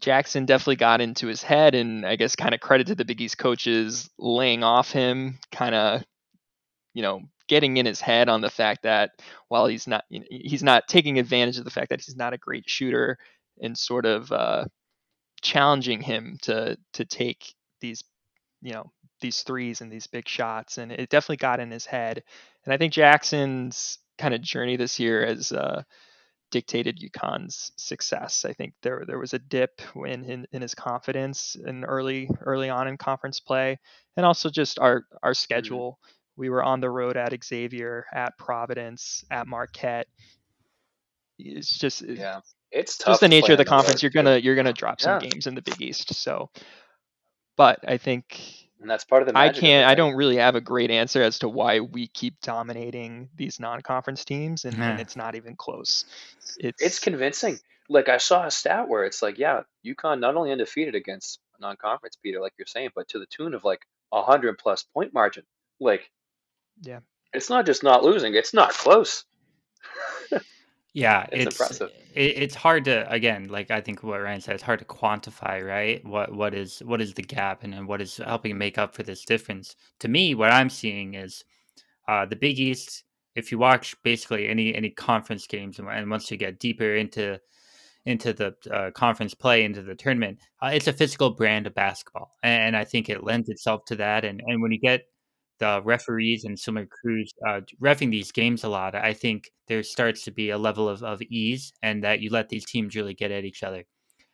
Jackson 0.00 0.46
definitely 0.46 0.76
got 0.76 1.00
into 1.00 1.28
his 1.28 1.42
head, 1.42 1.74
and 1.74 2.04
I 2.04 2.16
guess 2.16 2.34
kind 2.34 2.54
of 2.54 2.60
credited 2.60 2.98
the 2.98 3.04
Big 3.04 3.20
East 3.20 3.38
coaches 3.38 4.10
laying 4.18 4.64
off 4.64 4.90
him, 4.90 5.38
kind 5.52 5.74
of, 5.74 6.02
you 6.94 7.02
know, 7.02 7.22
getting 7.46 7.76
in 7.76 7.86
his 7.86 8.00
head 8.00 8.28
on 8.28 8.40
the 8.40 8.50
fact 8.50 8.82
that 8.82 9.10
while 9.48 9.66
he's 9.66 9.86
not, 9.86 10.04
you 10.08 10.20
know, 10.20 10.26
he's 10.30 10.62
not 10.64 10.88
taking 10.88 11.18
advantage 11.18 11.58
of 11.58 11.64
the 11.64 11.70
fact 11.70 11.90
that 11.90 12.00
he's 12.00 12.16
not 12.16 12.32
a 12.32 12.38
great 12.38 12.68
shooter, 12.68 13.18
and 13.62 13.78
sort 13.78 14.04
of 14.06 14.32
uh, 14.32 14.64
challenging 15.42 16.00
him 16.00 16.38
to 16.42 16.76
to 16.94 17.04
take 17.04 17.54
these, 17.80 18.02
you 18.62 18.72
know, 18.72 18.90
these 19.24 19.42
threes 19.42 19.80
and 19.80 19.90
these 19.90 20.06
big 20.06 20.28
shots, 20.28 20.76
and 20.76 20.92
it 20.92 21.08
definitely 21.08 21.38
got 21.38 21.58
in 21.58 21.70
his 21.70 21.86
head. 21.86 22.22
And 22.64 22.74
I 22.74 22.76
think 22.76 22.92
Jackson's 22.92 23.98
kind 24.18 24.34
of 24.34 24.42
journey 24.42 24.76
this 24.76 25.00
year 25.00 25.24
has 25.24 25.50
uh, 25.50 25.82
dictated 26.50 27.00
UConn's 27.00 27.72
success. 27.76 28.44
I 28.44 28.52
think 28.52 28.74
there 28.82 29.04
there 29.06 29.18
was 29.18 29.32
a 29.32 29.38
dip 29.38 29.80
in, 29.96 30.24
in, 30.24 30.46
in 30.52 30.60
his 30.60 30.74
confidence 30.74 31.56
in 31.66 31.84
early 31.84 32.28
early 32.42 32.68
on 32.68 32.86
in 32.86 32.98
conference 32.98 33.40
play, 33.40 33.78
and 34.18 34.26
also 34.26 34.50
just 34.50 34.78
our 34.78 35.06
our 35.22 35.30
mm-hmm. 35.30 35.34
schedule. 35.34 35.92
Mm-hmm. 35.92 36.10
We 36.36 36.50
were 36.50 36.62
on 36.62 36.80
the 36.80 36.90
road 36.90 37.16
at 37.16 37.32
Xavier, 37.42 38.04
at 38.12 38.36
Providence, 38.36 39.24
at 39.30 39.46
Marquette. 39.46 40.08
It's 41.38 41.78
just 41.78 42.02
yeah, 42.02 42.40
it's 42.70 42.98
just 42.98 43.20
the 43.20 43.28
nature 43.28 43.52
of 43.52 43.58
the 43.58 43.64
conference. 43.64 44.02
You're 44.02 44.10
gonna 44.10 44.36
you're 44.36 44.56
gonna 44.56 44.74
drop 44.74 45.00
some 45.00 45.22
yeah. 45.22 45.30
games 45.30 45.46
in 45.46 45.54
the 45.54 45.62
Big 45.62 45.80
East. 45.80 46.12
So, 46.14 46.50
but 47.56 47.78
I 47.88 47.96
think 47.96 48.63
and 48.84 48.90
that's 48.90 49.04
part 49.04 49.22
of 49.22 49.28
the. 49.28 49.38
I 49.38 49.48
can't. 49.48 49.88
I 49.88 49.94
don't 49.94 50.14
really 50.14 50.36
have 50.36 50.56
a 50.56 50.60
great 50.60 50.90
answer 50.90 51.22
as 51.22 51.38
to 51.38 51.48
why 51.48 51.80
we 51.80 52.06
keep 52.06 52.38
dominating 52.42 53.30
these 53.34 53.58
non-conference 53.58 54.26
teams, 54.26 54.66
and, 54.66 54.78
and 54.78 55.00
it's 55.00 55.16
not 55.16 55.36
even 55.36 55.56
close. 55.56 56.04
It's 56.58 56.82
it's 56.82 56.98
convincing. 56.98 57.58
Like 57.88 58.10
I 58.10 58.18
saw 58.18 58.44
a 58.44 58.50
stat 58.50 58.86
where 58.86 59.04
it's 59.04 59.22
like, 59.22 59.38
yeah, 59.38 59.62
UConn 59.86 60.20
not 60.20 60.36
only 60.36 60.52
undefeated 60.52 60.94
against 60.94 61.40
non-conference 61.60 62.18
Peter, 62.22 62.40
like 62.40 62.52
you're 62.58 62.66
saying, 62.66 62.90
but 62.94 63.08
to 63.08 63.18
the 63.18 63.24
tune 63.24 63.54
of 63.54 63.64
like 63.64 63.80
a 64.12 64.22
hundred 64.22 64.58
plus 64.58 64.82
point 64.82 65.14
margin. 65.14 65.44
Like, 65.80 66.10
yeah, 66.82 67.00
it's 67.32 67.48
not 67.48 67.64
just 67.64 67.82
not 67.82 68.04
losing; 68.04 68.34
it's 68.34 68.52
not 68.52 68.74
close. 68.74 69.24
Yeah, 70.94 71.26
it's, 71.32 71.46
it's 71.46 71.60
impressive. 71.60 71.90
It, 72.14 72.38
it's 72.38 72.54
hard 72.54 72.84
to 72.84 73.10
again, 73.12 73.48
like 73.48 73.70
I 73.72 73.80
think 73.80 74.02
what 74.04 74.22
Ryan 74.22 74.40
said, 74.40 74.54
it's 74.54 74.62
hard 74.62 74.78
to 74.78 74.84
quantify, 74.84 75.62
right? 75.62 76.04
What 76.04 76.32
what 76.32 76.54
is 76.54 76.78
what 76.84 77.00
is 77.00 77.12
the 77.12 77.22
gap 77.22 77.64
and, 77.64 77.74
and 77.74 77.88
what 77.88 78.00
is 78.00 78.16
helping 78.16 78.56
make 78.56 78.78
up 78.78 78.94
for 78.94 79.02
this 79.02 79.24
difference? 79.24 79.74
To 79.98 80.08
me, 80.08 80.36
what 80.36 80.52
I'm 80.52 80.70
seeing 80.70 81.14
is 81.14 81.44
uh, 82.08 82.26
the 82.26 82.36
Big 82.36 82.60
East. 82.60 83.02
If 83.34 83.50
you 83.50 83.58
watch 83.58 83.96
basically 84.04 84.48
any 84.48 84.72
any 84.72 84.90
conference 84.90 85.48
games, 85.48 85.80
and, 85.80 85.88
and 85.88 86.08
once 86.08 86.30
you 86.30 86.36
get 86.36 86.60
deeper 86.60 86.94
into 86.94 87.40
into 88.06 88.32
the 88.32 88.54
uh, 88.70 88.92
conference 88.92 89.34
play, 89.34 89.64
into 89.64 89.82
the 89.82 89.96
tournament, 89.96 90.38
uh, 90.62 90.70
it's 90.72 90.86
a 90.86 90.92
physical 90.92 91.30
brand 91.30 91.66
of 91.66 91.74
basketball, 91.74 92.30
and, 92.44 92.62
and 92.62 92.76
I 92.76 92.84
think 92.84 93.08
it 93.08 93.24
lends 93.24 93.48
itself 93.48 93.84
to 93.86 93.96
that. 93.96 94.24
And 94.24 94.40
and 94.46 94.62
when 94.62 94.70
you 94.70 94.78
get 94.78 95.02
the 95.58 95.80
referees 95.84 96.44
and 96.44 96.58
similar 96.58 96.86
crews 96.86 97.32
uh, 97.46 97.60
refing 97.82 98.10
these 98.10 98.32
games 98.32 98.64
a 98.64 98.68
lot, 98.68 98.94
I 98.94 99.12
think 99.12 99.50
there 99.68 99.82
starts 99.82 100.24
to 100.24 100.30
be 100.30 100.50
a 100.50 100.58
level 100.58 100.88
of, 100.88 101.02
of 101.02 101.22
ease 101.22 101.72
and 101.82 102.02
that 102.04 102.20
you 102.20 102.30
let 102.30 102.48
these 102.48 102.64
teams 102.64 102.96
really 102.96 103.14
get 103.14 103.30
at 103.30 103.44
each 103.44 103.62
other. 103.62 103.84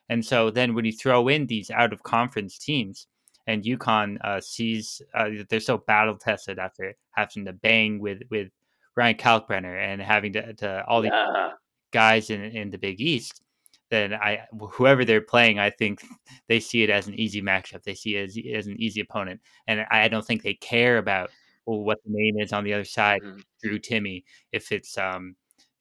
And 0.08 0.24
so 0.24 0.50
then 0.50 0.74
when 0.74 0.84
you 0.84 0.92
throw 0.92 1.28
in 1.28 1.46
these 1.46 1.70
out 1.70 1.92
of 1.92 2.02
conference 2.02 2.58
teams, 2.58 3.06
and 3.46 3.64
UConn 3.64 4.18
uh, 4.22 4.40
sees 4.40 5.02
uh, 5.14 5.30
they're 5.48 5.60
so 5.60 5.78
battle 5.78 6.16
tested 6.16 6.58
after 6.58 6.94
having 7.12 7.44
to 7.46 7.52
bang 7.52 7.98
with 7.98 8.20
with 8.30 8.48
Ryan 8.96 9.16
Kalkbrenner 9.16 9.76
and 9.82 10.00
having 10.00 10.32
to, 10.34 10.52
to 10.54 10.84
all 10.86 11.00
these 11.02 11.10
yeah. 11.12 11.50
guys 11.90 12.30
in 12.30 12.42
in 12.42 12.70
the 12.70 12.78
Big 12.78 13.00
East 13.00 13.42
then 13.90 14.14
I 14.14 14.46
whoever 14.72 15.04
they're 15.04 15.20
playing, 15.20 15.58
I 15.58 15.70
think 15.70 16.02
they 16.48 16.60
see 16.60 16.82
it 16.82 16.90
as 16.90 17.08
an 17.08 17.14
easy 17.14 17.42
matchup. 17.42 17.82
They 17.82 17.94
see 17.94 18.16
it 18.16 18.24
as, 18.24 18.38
as 18.54 18.66
an 18.66 18.80
easy 18.80 19.00
opponent, 19.00 19.40
and 19.66 19.84
I 19.90 20.08
don't 20.08 20.24
think 20.24 20.42
they 20.42 20.54
care 20.54 20.98
about 20.98 21.30
well, 21.66 21.80
what 21.80 21.98
the 22.04 22.12
name 22.12 22.38
is 22.38 22.52
on 22.52 22.64
the 22.64 22.72
other 22.72 22.84
side. 22.84 23.20
Mm-hmm. 23.22 23.40
Drew 23.62 23.78
Timme, 23.78 24.24
if 24.52 24.72
it's 24.72 24.96
um, 24.96 25.34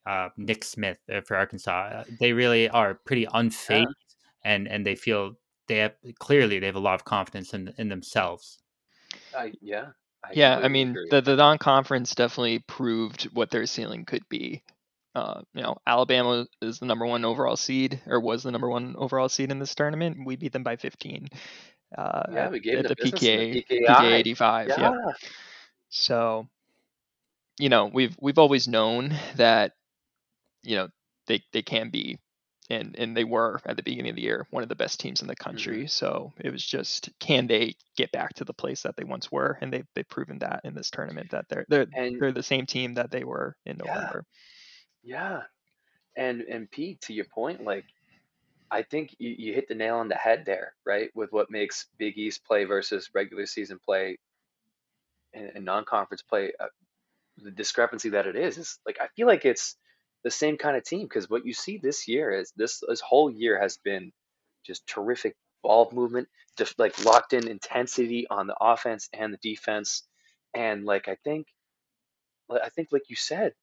uh, 0.06 0.30
Nick 0.38 0.64
Smith 0.64 1.00
uh, 1.14 1.22
for 1.22 1.38
Arkansas, 1.38 1.72
uh, 1.72 2.04
they 2.20 2.34
really 2.34 2.68
are 2.70 2.96
pretty 2.96 3.26
unfazed, 3.28 3.86
yeah. 3.86 4.52
and 4.52 4.68
and 4.68 4.86
they 4.86 4.96
feel 4.96 5.34
they 5.68 5.78
have 5.78 5.94
clearly 6.18 6.60
they 6.60 6.66
have 6.66 6.76
a 6.76 6.80
lot 6.80 6.96
of 6.96 7.06
confidence 7.06 7.54
in 7.54 7.74
in 7.78 7.90
themselves. 7.90 8.60
Uh, 9.38 9.48
yeah. 9.62 9.88
I 10.22 10.32
yeah, 10.34 10.58
I 10.58 10.68
mean 10.68 10.90
agree. 10.90 11.08
the 11.12 11.22
the 11.22 11.36
non-conference 11.38 12.14
definitely 12.14 12.60
proved 12.68 13.30
what 13.34 13.52
their 13.52 13.66
ceiling 13.66 14.04
could 14.04 14.28
be 14.28 14.64
uh, 15.16 15.42
you 15.54 15.62
know, 15.62 15.78
Alabama 15.88 16.46
is 16.62 16.80
the 16.80 16.86
number 16.86 17.06
one 17.06 17.26
overall 17.26 17.58
seed, 17.58 18.02
or 18.06 18.20
was 18.20 18.44
the 18.44 18.52
number 18.52 18.70
one 18.70 18.96
overall 18.98 19.30
seed 19.30 19.52
in 19.52 19.60
this 19.60 19.76
tournament. 19.76 20.18
We 20.26 20.36
beat 20.36 20.54
them 20.54 20.64
by 20.64 20.76
15. 20.76 21.28
Uh, 21.98 22.24
yeah, 22.32 22.50
we 22.50 22.60
gave 22.60 22.80
at 22.80 22.88
the, 22.88 22.96
the 22.96 23.12
PK, 23.12 23.66
PK 23.68 24.12
85. 24.12 24.68
Yeah. 24.68 24.80
yeah. 24.80 25.12
So, 25.90 26.48
you 27.58 27.70
know, 27.70 27.90
we've 27.92 28.16
we've 28.22 28.38
always 28.38 28.68
known 28.68 29.16
that, 29.38 29.74
you 30.62 30.76
know, 30.76 30.90
they 31.26 31.42
they 31.52 31.64
can 31.64 31.90
be, 31.90 32.20
and 32.70 32.96
and 32.96 33.18
they 33.18 33.24
were 33.24 33.60
at 33.66 33.76
the 33.76 33.82
beginning 33.82 34.12
of 34.12 34.16
the 34.16 34.22
year 34.22 34.46
one 34.52 34.62
of 34.62 34.70
the 34.70 34.76
best 34.76 35.00
teams 35.00 35.24
in 35.24 35.28
the 35.28 35.36
country. 35.36 35.80
Mm-hmm. 35.80 35.88
So 35.88 36.32
it 36.40 36.52
was 36.52 36.64
just 36.64 37.10
can 37.20 37.48
they 37.48 37.76
get 37.98 38.12
back 38.12 38.36
to 38.36 38.46
the 38.46 38.54
place 38.54 38.84
that 38.84 38.96
they 38.96 39.04
once 39.04 39.32
were, 39.32 39.58
and 39.60 39.74
they 39.74 39.84
they've 39.96 40.08
proven 40.08 40.38
that 40.40 40.62
in 40.64 40.76
this 40.76 40.92
tournament 40.92 41.32
that 41.32 41.46
they're 41.50 41.66
they're 41.68 41.88
and, 41.96 42.22
they're 42.22 42.32
the 42.32 42.44
same 42.44 42.68
team 42.68 42.94
that 42.94 43.10
they 43.10 43.24
were 43.24 43.56
in 43.66 43.78
November. 43.78 44.26
Yeah. 44.28 44.38
Yeah. 45.10 45.42
And 46.16 46.42
and 46.42 46.70
Pete, 46.70 47.02
to 47.02 47.14
your 47.14 47.26
point, 47.26 47.64
like 47.64 47.86
I 48.70 48.84
think 48.84 49.16
you, 49.18 49.34
you 49.38 49.54
hit 49.56 49.68
the 49.68 49.74
nail 49.74 49.96
on 49.96 50.08
the 50.08 50.16
head 50.16 50.44
there, 50.46 50.74
right? 50.86 51.10
With 51.16 51.32
what 51.32 51.50
makes 51.50 51.88
Big 51.98 52.18
East 52.18 52.46
play 52.46 52.66
versus 52.66 53.10
regular 53.16 53.48
season 53.48 53.80
play 53.84 54.20
and, 55.34 55.52
and 55.56 55.66
non-conference 55.66 56.22
play, 56.22 56.54
uh, 56.60 56.68
the 57.38 57.50
discrepancy 57.50 58.10
that 58.10 58.28
it 58.28 58.36
is 58.36 58.60
is 58.60 58.78
like 58.86 59.00
I 59.02 59.08
feel 59.16 59.26
like 59.26 59.46
it's 59.46 59.76
the 60.24 60.30
same 60.30 60.58
kind 60.58 60.78
of 60.78 60.84
team 60.84 61.04
because 61.04 61.28
what 61.28 61.46
you 61.46 61.54
see 61.54 61.78
this 61.78 62.08
year 62.08 62.30
is 62.32 62.54
this 62.56 62.84
this 62.88 63.02
whole 63.02 63.32
year 63.32 63.60
has 63.60 63.78
been 63.78 64.12
just 64.64 64.86
terrific 64.86 65.36
ball 65.64 65.90
movement, 65.92 66.28
just 66.56 66.78
like 66.78 67.04
locked 67.04 67.34
in 67.34 67.48
intensity 67.48 68.28
on 68.30 68.46
the 68.46 68.56
offense 68.62 69.10
and 69.12 69.34
the 69.34 69.40
defense, 69.42 70.04
and 70.54 70.86
like 70.86 71.08
I 71.08 71.16
think, 71.24 71.48
I 72.52 72.70
think 72.70 72.90
like 72.92 73.10
you 73.10 73.16
said, 73.16 73.54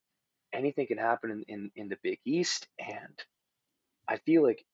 anything 0.53 0.87
can 0.87 0.97
happen 0.97 1.31
in, 1.31 1.43
in, 1.47 1.71
in 1.75 1.89
the 1.89 1.97
Big 2.03 2.19
East. 2.25 2.67
And 2.79 3.19
I 4.07 4.17
feel 4.17 4.43
like 4.43 4.65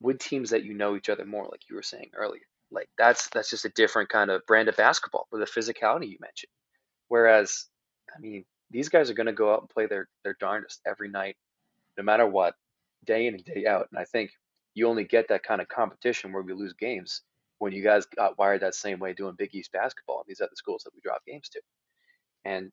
with 0.00 0.18
teams 0.18 0.50
that 0.50 0.64
you 0.64 0.74
know 0.74 0.96
each 0.96 1.08
other 1.08 1.24
more, 1.24 1.48
like 1.50 1.62
you 1.68 1.76
were 1.76 1.82
saying 1.82 2.10
earlier, 2.14 2.42
like 2.70 2.88
that's 2.98 3.28
that's 3.28 3.50
just 3.50 3.64
a 3.64 3.70
different 3.70 4.08
kind 4.08 4.30
of 4.30 4.44
brand 4.46 4.68
of 4.68 4.76
basketball 4.76 5.26
with 5.30 5.40
the 5.40 5.60
physicality 5.60 6.08
you 6.08 6.18
mentioned. 6.20 6.50
Whereas, 7.08 7.66
I 8.14 8.20
mean, 8.20 8.44
these 8.70 8.88
guys 8.88 9.10
are 9.10 9.14
going 9.14 9.26
to 9.26 9.32
go 9.32 9.52
out 9.52 9.60
and 9.60 9.70
play 9.70 9.86
their 9.86 10.08
their 10.24 10.36
darndest 10.40 10.80
every 10.86 11.08
night, 11.08 11.36
no 11.96 12.04
matter 12.04 12.26
what, 12.26 12.54
day 13.04 13.26
in 13.26 13.34
and 13.34 13.44
day 13.44 13.66
out. 13.66 13.88
And 13.90 13.98
I 13.98 14.04
think 14.04 14.32
you 14.74 14.88
only 14.88 15.04
get 15.04 15.28
that 15.28 15.44
kind 15.44 15.60
of 15.60 15.68
competition 15.68 16.32
where 16.32 16.42
we 16.42 16.52
lose 16.52 16.74
games 16.74 17.22
when 17.58 17.72
you 17.72 17.82
guys 17.82 18.06
got 18.06 18.36
wired 18.38 18.62
that 18.62 18.74
same 18.74 18.98
way 18.98 19.12
doing 19.12 19.34
Big 19.38 19.54
East 19.54 19.72
basketball 19.72 20.18
and 20.18 20.26
these 20.26 20.40
other 20.40 20.56
schools 20.56 20.82
that 20.84 20.94
we 20.94 21.00
drop 21.00 21.24
games 21.24 21.48
to. 21.50 21.60
And 22.44 22.70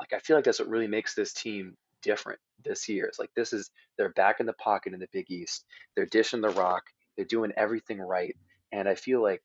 like 0.00 0.12
I 0.14 0.18
feel 0.18 0.36
like 0.36 0.44
that's 0.44 0.58
what 0.58 0.68
really 0.68 0.88
makes 0.88 1.14
this 1.14 1.32
team 1.32 1.76
different 2.02 2.40
this 2.64 2.88
year. 2.88 3.04
It's 3.04 3.18
like 3.18 3.30
this 3.36 3.52
is 3.52 3.70
they're 3.96 4.08
back 4.10 4.40
in 4.40 4.46
the 4.46 4.54
pocket 4.54 4.94
in 4.94 5.00
the 5.00 5.08
Big 5.12 5.30
East. 5.30 5.66
They're 5.94 6.06
dishing 6.06 6.40
the 6.40 6.48
rock. 6.48 6.84
They're 7.16 7.26
doing 7.26 7.52
everything 7.56 8.00
right. 8.00 8.34
And 8.72 8.88
I 8.88 8.94
feel 8.94 9.22
like, 9.22 9.42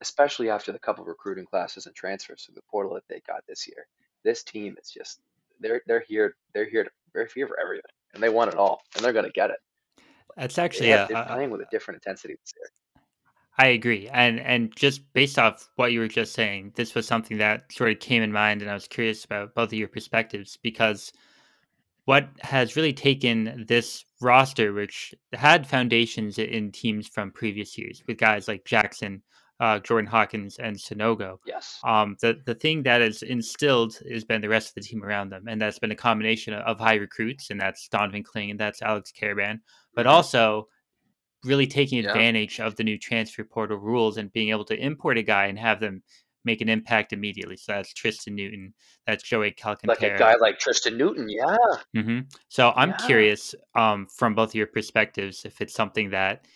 especially 0.00 0.50
after 0.50 0.72
the 0.72 0.78
couple 0.78 1.04
recruiting 1.04 1.46
classes 1.46 1.86
and 1.86 1.94
transfers 1.94 2.42
through 2.42 2.56
the 2.56 2.62
portal 2.70 2.94
that 2.94 3.04
they 3.08 3.20
got 3.26 3.44
this 3.46 3.68
year, 3.68 3.86
this 4.24 4.42
team 4.42 4.76
is 4.82 4.90
just 4.90 5.20
they're 5.60 5.82
they're 5.86 6.04
here 6.06 6.34
they're 6.52 6.68
here 6.68 6.84
to, 6.84 6.90
they're 7.12 7.28
here 7.32 7.46
for 7.46 7.60
everything, 7.60 7.92
and 8.14 8.22
they 8.22 8.28
want 8.28 8.52
it 8.52 8.58
all, 8.58 8.82
and 8.96 9.04
they're 9.04 9.12
going 9.12 9.24
to 9.24 9.32
get 9.32 9.50
it. 9.50 9.58
That's 10.36 10.58
actually 10.58 10.88
yeah, 10.88 11.06
they're 11.06 11.24
playing 11.24 11.50
with 11.50 11.60
a 11.60 11.66
different 11.70 12.02
intensity 12.04 12.34
this 12.34 12.52
year. 12.56 12.68
I 13.56 13.68
agree, 13.68 14.08
and 14.08 14.40
and 14.40 14.74
just 14.74 15.12
based 15.12 15.38
off 15.38 15.68
what 15.76 15.92
you 15.92 16.00
were 16.00 16.08
just 16.08 16.32
saying, 16.34 16.72
this 16.74 16.94
was 16.94 17.06
something 17.06 17.38
that 17.38 17.72
sort 17.72 17.90
of 17.92 18.00
came 18.00 18.22
in 18.22 18.32
mind, 18.32 18.62
and 18.62 18.70
I 18.70 18.74
was 18.74 18.88
curious 18.88 19.24
about 19.24 19.54
both 19.54 19.68
of 19.68 19.74
your 19.78 19.88
perspectives 19.88 20.56
because 20.62 21.12
what 22.06 22.28
has 22.40 22.76
really 22.76 22.92
taken 22.92 23.64
this 23.68 24.04
roster, 24.20 24.72
which 24.72 25.14
had 25.32 25.66
foundations 25.66 26.38
in 26.38 26.72
teams 26.72 27.08
from 27.08 27.30
previous 27.32 27.78
years 27.78 28.02
with 28.06 28.18
guys 28.18 28.48
like 28.48 28.64
Jackson, 28.64 29.22
uh, 29.60 29.78
Jordan 29.78 30.10
Hawkins, 30.10 30.58
and 30.58 30.76
Sanogo. 30.76 31.38
Yes. 31.46 31.78
Um, 31.84 32.16
the 32.20 32.40
the 32.46 32.54
thing 32.56 32.82
that 32.84 33.00
has 33.02 33.22
instilled 33.22 33.98
has 34.10 34.24
been 34.24 34.40
the 34.40 34.48
rest 34.48 34.68
of 34.70 34.74
the 34.74 34.80
team 34.82 35.04
around 35.04 35.30
them, 35.30 35.46
and 35.48 35.60
that's 35.60 35.78
been 35.78 35.92
a 35.92 35.96
combination 35.96 36.54
of 36.54 36.78
high 36.80 36.96
recruits, 36.96 37.50
and 37.50 37.60
that's 37.60 37.88
Donovan 37.88 38.24
Kling 38.24 38.50
and 38.50 38.60
that's 38.60 38.82
Alex 38.82 39.12
Karaban, 39.12 39.60
but 39.94 40.06
Mhm. 40.06 40.10
also 40.10 40.68
really 41.44 41.66
taking 41.66 41.98
Yeah. 41.98 42.10
advantage 42.10 42.60
of 42.60 42.76
the 42.76 42.84
new 42.84 42.98
transfer 42.98 43.44
portal 43.44 43.78
rules 43.78 44.16
and 44.16 44.32
being 44.32 44.50
able 44.50 44.64
to 44.66 44.76
import 44.76 45.18
a 45.18 45.22
guy 45.22 45.46
and 45.46 45.58
have 45.58 45.80
them 45.80 46.02
make 46.44 46.60
an 46.60 46.68
impact 46.68 47.12
immediately. 47.12 47.56
So 47.56 47.72
that's 47.72 47.92
Tristen 47.92 48.34
Newton, 48.34 48.74
that's 49.06 49.22
Joey 49.22 49.52
Calcaterra. 49.52 49.88
Like 49.88 50.02
a 50.02 50.18
guy 50.18 50.34
like 50.40 50.58
Tristen 50.58 50.98
Newton, 50.98 51.28
yeah. 51.28 51.56
hmm 51.94 52.20
So 52.48 52.72
I'm 52.76 52.90
Yeah. 52.90 52.96
curious, 53.06 53.54
um, 53.74 54.06
from 54.06 54.34
both 54.34 54.50
of 54.50 54.54
your 54.54 54.66
perspectives, 54.66 55.44
if 55.44 55.60
it's 55.60 55.74
something 55.74 56.10
that 56.10 56.46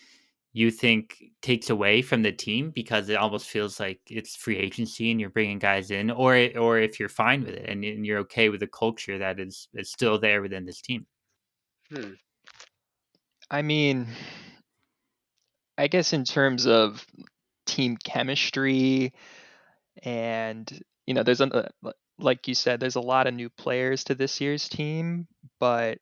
you 0.51 0.71
think 0.71 1.23
takes 1.41 1.69
away 1.69 2.01
from 2.01 2.23
the 2.23 2.31
team 2.31 2.71
because 2.71 3.07
it 3.09 3.15
almost 3.17 3.47
feels 3.47 3.79
like 3.79 3.99
it's 4.07 4.35
free 4.35 4.57
agency 4.57 5.11
and 5.11 5.19
you're 5.21 5.29
bringing 5.29 5.59
guys 5.59 5.91
in, 5.91 6.09
or 6.09 6.35
or 6.57 6.79
if 6.79 6.99
you're 6.99 7.07
fine 7.09 7.41
with 7.43 7.53
it 7.53 7.69
and, 7.69 7.83
and 7.85 8.05
you're 8.05 8.19
okay 8.19 8.49
with 8.49 8.59
the 8.59 8.67
culture 8.67 9.17
that 9.19 9.39
is 9.39 9.67
is 9.75 9.91
still 9.91 10.19
there 10.19 10.41
within 10.41 10.65
this 10.65 10.81
team. 10.81 11.05
Hmm. 11.91 12.13
I 13.51 13.61
mean, 13.61 14.07
I 15.79 15.87
guess 15.87 16.13
in 16.13 16.25
terms 16.25 16.67
of 16.67 17.05
team 17.65 17.97
chemistry, 17.97 19.13
and 20.03 20.69
you 21.07 21.13
know, 21.13 21.23
there's 21.23 21.41
a 21.41 21.71
like 22.19 22.47
you 22.47 22.55
said, 22.55 22.79
there's 22.79 22.95
a 22.95 23.01
lot 23.01 23.27
of 23.27 23.33
new 23.33 23.49
players 23.49 24.03
to 24.05 24.15
this 24.15 24.41
year's 24.41 24.69
team, 24.69 25.27
but 25.59 25.99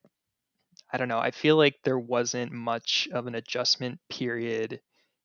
I 0.92 0.98
don't 0.98 1.08
know. 1.10 1.20
I 1.20 1.32
feel 1.32 1.58
like 1.58 1.76
there 1.84 2.00
wasn't 2.00 2.52
much 2.52 3.08
of 3.12 3.28
an 3.28 3.36
adjustment 3.36 4.00
period 4.10 4.82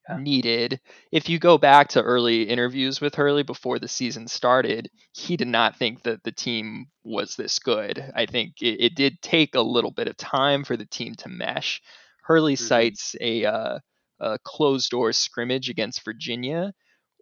Yeah. 0.09 0.21
needed. 0.21 0.81
If 1.13 1.29
you 1.29 1.39
go 1.39 1.59
back 1.59 1.89
to 1.91 2.03
early 2.03 2.45
interviews 2.45 3.01
with 3.01 3.15
Hurley 3.15 3.43
before 3.45 3.79
the 3.79 3.89
season 3.89 4.29
started, 4.29 4.91
he 5.13 5.37
did 5.37 5.49
not 5.49 5.77
think 5.79 6.03
that 6.03 6.25
the 6.25 6.33
team 6.33 6.87
was 7.05 7.37
this 7.37 7.59
good. 7.61 8.13
I 8.15 8.27
think 8.27 8.63
it, 8.63 8.81
it 8.81 8.95
did 8.97 9.23
take 9.23 9.55
a 9.55 9.63
little 9.63 9.93
bit 9.93 10.09
of 10.09 10.17
time 10.17 10.65
for 10.65 10.77
the 10.77 10.87
team 10.87 11.15
to 11.17 11.29
mesh. 11.29 11.83
Hurley 12.23 12.57
Mhm. 12.59 12.93
cites 12.95 13.17
a, 13.21 13.45
uh, 13.47 13.79
a 14.23 14.39
closed 14.45 14.91
door 14.91 15.13
scrimmage 15.13 15.69
against 15.69 16.05
Virginia 16.05 16.73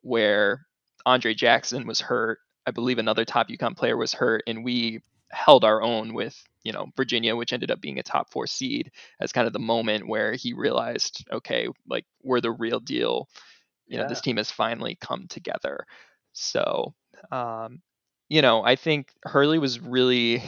where 0.03 0.67
Andre 1.07 1.35
Jackson 1.35 1.87
was 1.87 2.01
hurt. 2.01 2.39
I 2.67 2.71
believe 2.71 2.99
another 2.99 3.25
top 3.25 3.49
UConn 3.49 3.77
player 3.77 3.97
was 3.97 4.13
hurt, 4.13 4.45
and 4.47 4.65
we 4.65 5.01
held 5.31 5.65
our 5.65 5.81
own 5.83 6.13
with 6.15 6.37
you 6.63 6.73
know 6.73 6.87
Virginia, 6.97 7.35
which 7.35 7.53
ended 7.53 7.71
up 7.71 7.81
being 7.81 7.99
a 7.99 8.03
top 8.03 8.31
four 8.31 8.47
seed, 8.47 8.93
as 9.21 9.33
kind 9.33 9.47
of 9.47 9.53
the 9.53 9.59
moment 9.59 10.07
where 10.07 10.35
he 10.35 10.53
realized, 10.53 11.25
okay, 11.33 11.69
like 11.89 12.05
we're 12.23 12.41
the 12.41 12.51
real 12.51 12.81
deal. 12.81 13.29
You 13.87 13.99
know, 13.99 14.07
this 14.09 14.21
team 14.21 14.37
has 14.37 14.53
finally 14.53 14.97
come 15.01 15.27
together. 15.27 15.85
So, 16.33 16.95
um, 17.33 17.83
you 18.29 18.41
know, 18.41 18.63
I 18.63 18.77
think 18.77 19.09
Hurley 19.25 19.59
was 19.59 19.81
really 19.81 20.45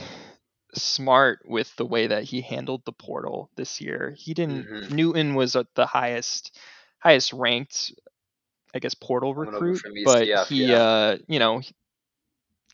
smart 0.74 1.40
with 1.46 1.74
the 1.76 1.86
way 1.86 2.06
that 2.08 2.24
he 2.24 2.40
handled 2.42 2.84
the 2.84 2.92
portal 2.92 3.50
this 3.56 3.80
year. 3.80 4.14
He 4.18 4.34
didn't. 4.34 4.68
Mhm. 4.70 4.90
Newton 4.90 5.34
was 5.34 5.56
at 5.56 5.66
the 5.74 5.86
highest, 5.86 6.58
highest 7.00 7.32
ranked, 7.32 7.92
I 8.74 8.78
guess, 8.80 8.94
portal 8.94 9.34
recruit, 9.34 9.82
but 10.04 10.28
ECF, 10.28 10.48
he, 10.48 10.72
yeah. 10.72 10.76
uh, 10.76 11.18
you 11.28 11.38
know, 11.38 11.62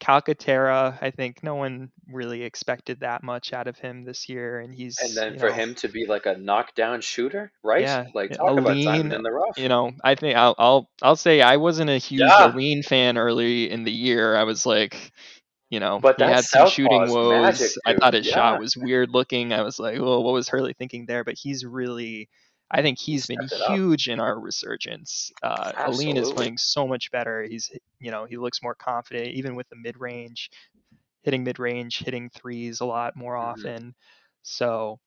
Calcaterra, 0.01 0.97
I 1.03 1.11
think 1.11 1.43
no 1.43 1.55
one 1.57 1.91
really 2.07 2.43
expected 2.43 3.01
that 3.01 3.23
much 3.23 3.53
out 3.53 3.67
of 3.67 3.79
him 3.79 4.05
this 4.05 4.29
year, 4.29 4.61
and 4.61 4.73
he's 4.75 4.99
And 5.01 5.17
then 5.17 5.37
for 5.37 5.51
know, 5.51 5.53
him 5.53 5.75
to 5.77 5.89
be 5.89 6.07
like 6.07 6.27
a 6.27 6.37
knockdown 6.37 7.01
shooter, 7.01 7.53
right? 7.63 7.83
Yeah, 7.83 8.07
Like 8.15 8.33
talk 8.33 8.59
about 8.59 8.81
diamond 8.83 9.13
in 9.13 9.23
the 9.23 9.31
rough. 9.33 9.57
you 9.57 9.69
know, 9.69 9.93
I 10.05 10.15
think 10.15 10.37
I'll 10.37 10.55
I'll 10.59 10.91
I'll 11.03 11.17
say 11.17 11.41
I 11.43 11.57
wasn't 11.57 11.91
a 11.91 11.99
huge 11.99 12.39
Yeah. 12.39 12.39
Alleyne 12.39 12.83
fan 12.83 13.19
early 13.19 13.71
in 13.71 13.85
the 13.85 13.93
year. 13.93 14.37
I 14.37 14.45
was 14.45 14.67
like, 14.67 15.13
you 15.71 15.81
know, 15.81 16.01
But 16.01 16.16
he 16.19 16.25
had 16.25 16.45
some 16.45 16.66
shooting 16.66 17.09
woes. 17.09 17.59
magic, 17.59 17.73
I 17.87 17.95
thought 17.95 18.14
his 18.14 18.27
Yeah. 18.27 18.35
shot 18.35 18.59
was 18.59 18.77
weird 18.77 19.11
looking. 19.11 19.53
I 19.53 19.62
was 19.62 19.79
like, 19.79 20.01
well, 20.01 20.23
what 20.23 20.33
was 20.33 20.49
Hurley 20.49 20.73
thinking 20.75 21.07
there? 21.07 21.25
But 21.25 21.35
he's 21.35 21.64
really, 21.64 22.29
I 22.71 22.83
think 22.83 22.99
he's 22.99 23.27
been 23.27 23.41
it 23.43 23.53
up. 23.53 23.71
huge 23.71 24.09
in 24.09 24.21
our 24.21 24.39
resurgence. 24.39 25.31
Uh, 25.43 25.73
Alleyne 25.77 26.16
is 26.16 26.31
playing 26.33 26.59
so 26.59 26.87
much 26.87 27.11
better. 27.11 27.43
He's, 27.43 27.71
you 28.01 28.11
know, 28.11 28.25
he 28.25 28.37
looks 28.37 28.62
more 28.62 28.75
confident, 28.75 29.29
even 29.35 29.57
with 29.57 29.69
the 29.69 29.77
mid 29.77 29.99
range, 30.01 30.51
hitting 31.23 31.45
mid 31.45 31.59
range, 31.59 31.99
hitting 31.99 32.31
threes 32.31 32.81
a 32.81 32.87
lot 32.87 33.16
more 33.16 33.37
Mhm. 33.37 33.51
often. 33.51 33.95
So, 34.43 34.99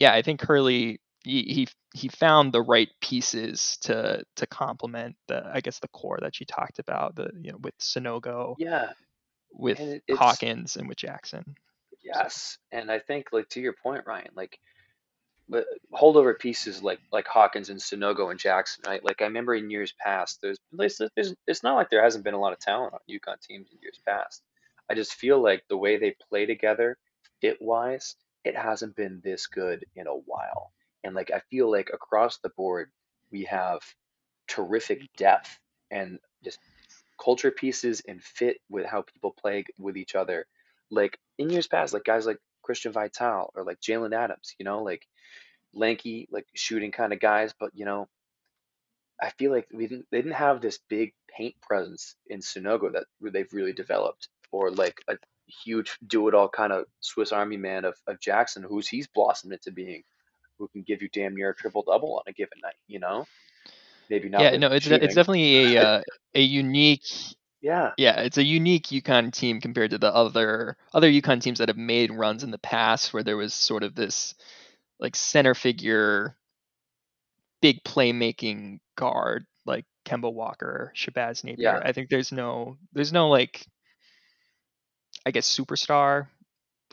yeah, 0.00 0.12
I 0.14 0.22
think 0.22 0.40
Hurley 0.42 1.00
he, 1.24 1.42
he 1.44 1.68
he 1.94 2.08
found 2.08 2.52
the 2.52 2.62
right 2.62 2.88
pieces 3.00 3.78
to 3.82 4.24
to 4.36 4.46
complement 4.48 5.16
the 5.28 5.48
I 5.52 5.60
guess 5.60 5.78
the 5.78 5.88
core 5.88 6.18
that 6.22 6.40
you 6.40 6.46
talked 6.46 6.78
about 6.80 7.14
the 7.16 7.30
you 7.40 7.52
know 7.52 7.58
with 7.62 7.76
Sanogo 7.78 8.56
Yeah. 8.58 8.92
With 9.54 9.78
And 9.80 10.02
it- 10.06 10.16
Hawkins 10.16 10.76
and 10.76 10.88
with 10.88 10.98
Jackson. 10.98 11.56
Yes, 12.02 12.58
and 12.72 12.90
I 12.90 12.98
think 12.98 13.28
like 13.32 13.48
to 13.50 13.60
your 13.60 13.74
point, 13.74 14.06
Ryan, 14.06 14.30
like 14.34 14.58
holdover 15.92 16.38
pieces 16.38 16.82
like 16.82 17.00
like 17.12 17.26
Hawkins 17.26 17.68
and 17.68 17.78
Sanogo 17.80 18.30
and 18.30 18.40
Jackson, 18.40 18.84
right? 18.86 19.04
Like 19.04 19.20
I 19.20 19.26
remember 19.26 19.54
in 19.54 19.70
years 19.70 19.92
past, 19.98 20.40
there's 20.42 20.58
there's, 20.72 21.00
there's 21.14 21.34
it's 21.46 21.62
not 21.62 21.74
like 21.76 21.90
there 21.90 22.02
hasn't 22.02 22.24
been 22.24 22.34
a 22.34 22.40
lot 22.40 22.52
of 22.52 22.58
talent 22.58 22.94
on 22.94 23.00
UConn 23.08 23.40
teams 23.40 23.68
in 23.70 23.78
years 23.82 24.00
past. 24.06 24.42
I 24.90 24.94
just 24.94 25.14
feel 25.14 25.42
like 25.42 25.62
the 25.68 25.76
way 25.76 25.96
they 25.96 26.16
play 26.28 26.46
together, 26.46 26.96
fit 27.40 27.58
wise, 27.60 28.16
it 28.44 28.56
hasn't 28.56 28.96
been 28.96 29.20
this 29.22 29.46
good 29.46 29.84
in 29.94 30.06
a 30.06 30.14
while. 30.14 30.72
And 31.04 31.14
like 31.14 31.30
I 31.30 31.40
feel 31.50 31.70
like 31.70 31.90
across 31.92 32.38
the 32.38 32.50
board, 32.50 32.90
we 33.30 33.44
have 33.44 33.80
terrific 34.48 35.00
depth 35.16 35.58
and 35.90 36.18
just 36.44 36.58
culture 37.22 37.50
pieces 37.50 38.02
and 38.06 38.22
fit 38.22 38.58
with 38.68 38.86
how 38.86 39.02
people 39.02 39.32
play 39.32 39.64
with 39.78 39.96
each 39.96 40.14
other. 40.14 40.46
Like 40.90 41.18
in 41.38 41.50
years 41.50 41.66
past, 41.66 41.92
like 41.92 42.04
guys 42.04 42.26
like 42.26 42.38
Christian 42.62 42.92
Vital 42.92 43.52
or 43.54 43.64
like 43.64 43.80
Jalen 43.80 44.14
Adams, 44.14 44.54
you 44.58 44.64
know, 44.64 44.82
like 44.82 45.06
lanky, 45.74 46.28
like 46.30 46.46
shooting 46.54 46.92
kind 46.92 47.12
of 47.12 47.20
guys, 47.20 47.54
but 47.58 47.70
you 47.74 47.84
know, 47.84 48.08
I 49.20 49.30
feel 49.30 49.52
like 49.52 49.68
we 49.72 49.86
didn't 49.86 50.06
they 50.10 50.18
didn't 50.18 50.34
have 50.34 50.60
this 50.60 50.78
big 50.88 51.14
paint 51.28 51.54
presence 51.60 52.16
in 52.26 52.40
Sanogo 52.40 52.92
that 52.92 53.04
they've 53.20 53.52
really 53.52 53.72
developed, 53.72 54.28
or 54.50 54.70
like 54.70 55.00
a 55.08 55.16
huge 55.64 55.98
do 56.06 56.28
it 56.28 56.34
all 56.34 56.48
kind 56.48 56.72
of 56.72 56.86
Swiss 57.00 57.32
Army 57.32 57.56
man 57.56 57.84
of, 57.84 57.94
of 58.06 58.20
Jackson, 58.20 58.62
who's 58.62 58.88
he's 58.88 59.06
blossomed 59.06 59.52
into 59.52 59.70
being, 59.70 60.02
who 60.58 60.68
can 60.68 60.82
give 60.82 61.02
you 61.02 61.08
damn 61.12 61.36
near 61.36 61.50
a 61.50 61.54
triple 61.54 61.84
double 61.86 62.16
on 62.16 62.22
a 62.26 62.32
given 62.32 62.58
night, 62.62 62.74
you 62.88 62.98
know? 62.98 63.26
Maybe 64.10 64.28
not. 64.28 64.40
yeah, 64.42 64.56
no, 64.56 64.68
it's 64.68 64.86
de- 64.86 65.02
it's 65.02 65.14
definitely 65.14 65.76
a 65.76 65.82
uh, 65.82 66.02
a 66.34 66.40
unique 66.40 67.06
yeah. 67.60 67.92
yeah, 67.96 68.20
it's 68.20 68.38
a 68.38 68.44
unique 68.44 68.88
UConn 68.88 69.32
team 69.32 69.60
compared 69.60 69.90
to 69.92 69.98
the 69.98 70.12
other 70.12 70.76
other 70.92 71.08
UConn 71.10 71.40
teams 71.40 71.58
that 71.58 71.68
have 71.68 71.76
made 71.76 72.10
runs 72.12 72.42
in 72.42 72.50
the 72.50 72.58
past 72.58 73.14
where 73.14 73.22
there 73.22 73.36
was 73.36 73.54
sort 73.54 73.82
of 73.84 73.94
this 73.94 74.34
like 74.98 75.14
center 75.16 75.54
figure 75.54 76.36
big 77.60 77.82
playmaking 77.84 78.80
guard 78.96 79.46
like 79.64 79.84
Kemba 80.04 80.32
Walker, 80.32 80.92
Shabazz 80.96 81.44
Napier. 81.44 81.62
Yeah. 81.74 81.80
I 81.82 81.92
think 81.92 82.08
there's 82.10 82.32
no 82.32 82.76
there's 82.92 83.12
no 83.12 83.28
like 83.28 83.64
I 85.24 85.30
guess 85.30 85.46
superstar 85.48 86.26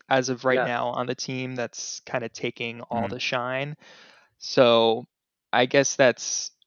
as 0.07 0.29
of 0.29 0.45
right 0.45 0.59
Yeah. 0.59 0.65
now 0.65 0.87
on 0.89 1.07
the 1.07 1.15
team 1.15 1.55
that's 1.55 2.01
kind 2.01 2.23
of 2.23 2.31
taking 2.33 2.81
all 2.81 3.03
Mhm. 3.07 3.09
the 3.11 3.19
shine. 3.19 3.75
So 4.37 5.07
I 5.51 5.65
guess 5.65 5.95
that's 5.95 6.49
th- 6.49 6.58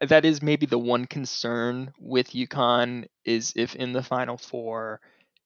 that 0.00 0.24
is 0.24 0.42
maybe 0.42 0.66
the 0.66 0.78
one 0.78 1.06
concern 1.06 1.92
with 1.98 2.28
UConn 2.34 3.06
is 3.24 3.52
if 3.56 3.74
in 3.74 3.92
the 3.92 4.02
final 4.02 4.36
four 4.38 5.00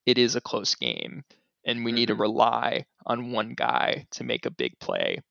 it 0.05 0.17
is 0.17 0.35
a 0.35 0.41
close 0.41 0.75
game 0.75 1.23
and 1.65 1.83
we 1.83 1.91
need 1.91 2.07
to 2.07 2.15
Mhm. 2.15 2.19
rely 2.19 2.85
on 3.05 3.31
one 3.31 3.53
guy 3.53 4.07
to 4.11 4.23
make 4.23 4.45
a 4.45 4.51
big 4.51 4.79
play 4.79 5.21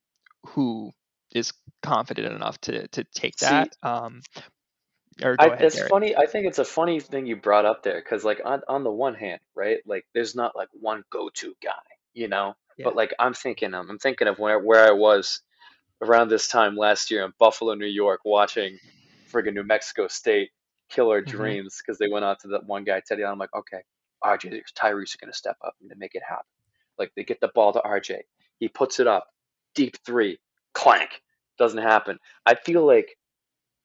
who 0.47 0.93
is 1.35 1.53
confident 1.83 2.35
enough 2.35 2.61
to 2.63 2.89
to 2.89 3.05
take 3.15 3.37
See, 3.37 3.37
that. 3.39 3.77
Um, 3.83 4.25
or 5.23 5.37
go 5.37 5.47
I, 5.47 5.53
ahead, 5.53 5.71
it's 5.71 5.79
Garrett. 5.79 5.89
funny. 5.89 6.17
I 6.17 6.27
think 6.27 6.47
it's 6.47 6.59
a 6.59 6.65
funny 6.65 7.01
thing 7.01 7.27
you 7.27 7.37
brought 7.37 7.65
up 7.65 7.83
there 7.83 8.01
because, 8.01 8.25
like, 8.25 8.41
on 8.45 8.63
on 8.69 8.83
the 8.85 8.91
one 8.91 9.15
hand, 9.15 9.41
right, 9.55 9.79
like, 9.87 10.07
there's 10.15 10.35
not 10.35 10.57
like 10.57 10.69
one 10.73 11.05
go-to 11.11 11.55
guy, 11.63 11.73
you 12.13 12.29
know. 12.29 12.55
Yeah. 12.77 12.85
But 12.85 12.97
like, 12.97 13.15
I'm 13.19 13.35
thinking, 13.35 13.75
um, 13.75 13.89
I'm 13.91 13.99
thinking 13.99 14.29
of 14.29 14.39
where 14.39 14.59
where 14.59 14.87
I 14.87 14.93
was 14.93 15.43
around 16.03 16.29
this 16.29 16.49
time 16.49 16.77
last 16.77 17.11
year 17.11 17.25
in 17.25 17.33
Buffalo, 17.39 17.75
New 17.75 17.87
York, 17.87 18.21
watching 18.25 18.79
friggin' 19.33 19.55
New 19.55 19.65
Mexico 19.65 20.09
State 20.09 20.51
killer 20.91 21.23
Mhm. 21.27 21.29
dreams 21.29 21.81
because 21.85 21.99
they 21.99 22.09
went 22.09 22.25
out 22.25 22.41
to 22.41 22.49
that 22.49 22.67
one 22.67 22.85
guy, 22.85 23.01
Teddy. 23.07 23.23
And 23.23 23.31
I'm 23.33 23.39
like, 23.39 23.55
okay, 23.55 23.83
RJ, 24.25 24.63
Tyrese 24.75 25.15
are 25.15 25.19
gonna 25.21 25.33
step 25.33 25.57
up 25.65 25.75
and 25.81 25.93
make 25.99 26.15
it 26.15 26.23
happen. 26.29 26.47
Like, 26.99 27.13
they 27.17 27.25
get 27.25 27.41
the 27.41 27.49
ball 27.55 27.73
to 27.75 27.81
RJ, 27.81 28.23
he 28.59 28.69
puts 28.69 29.01
it 29.01 29.07
up, 29.07 29.29
deep 29.75 29.97
three, 30.05 30.39
clank, 30.75 31.23
doesn't 31.59 31.83
happen. 31.83 32.19
I 32.47 32.55
feel 32.57 32.87
like 32.87 33.09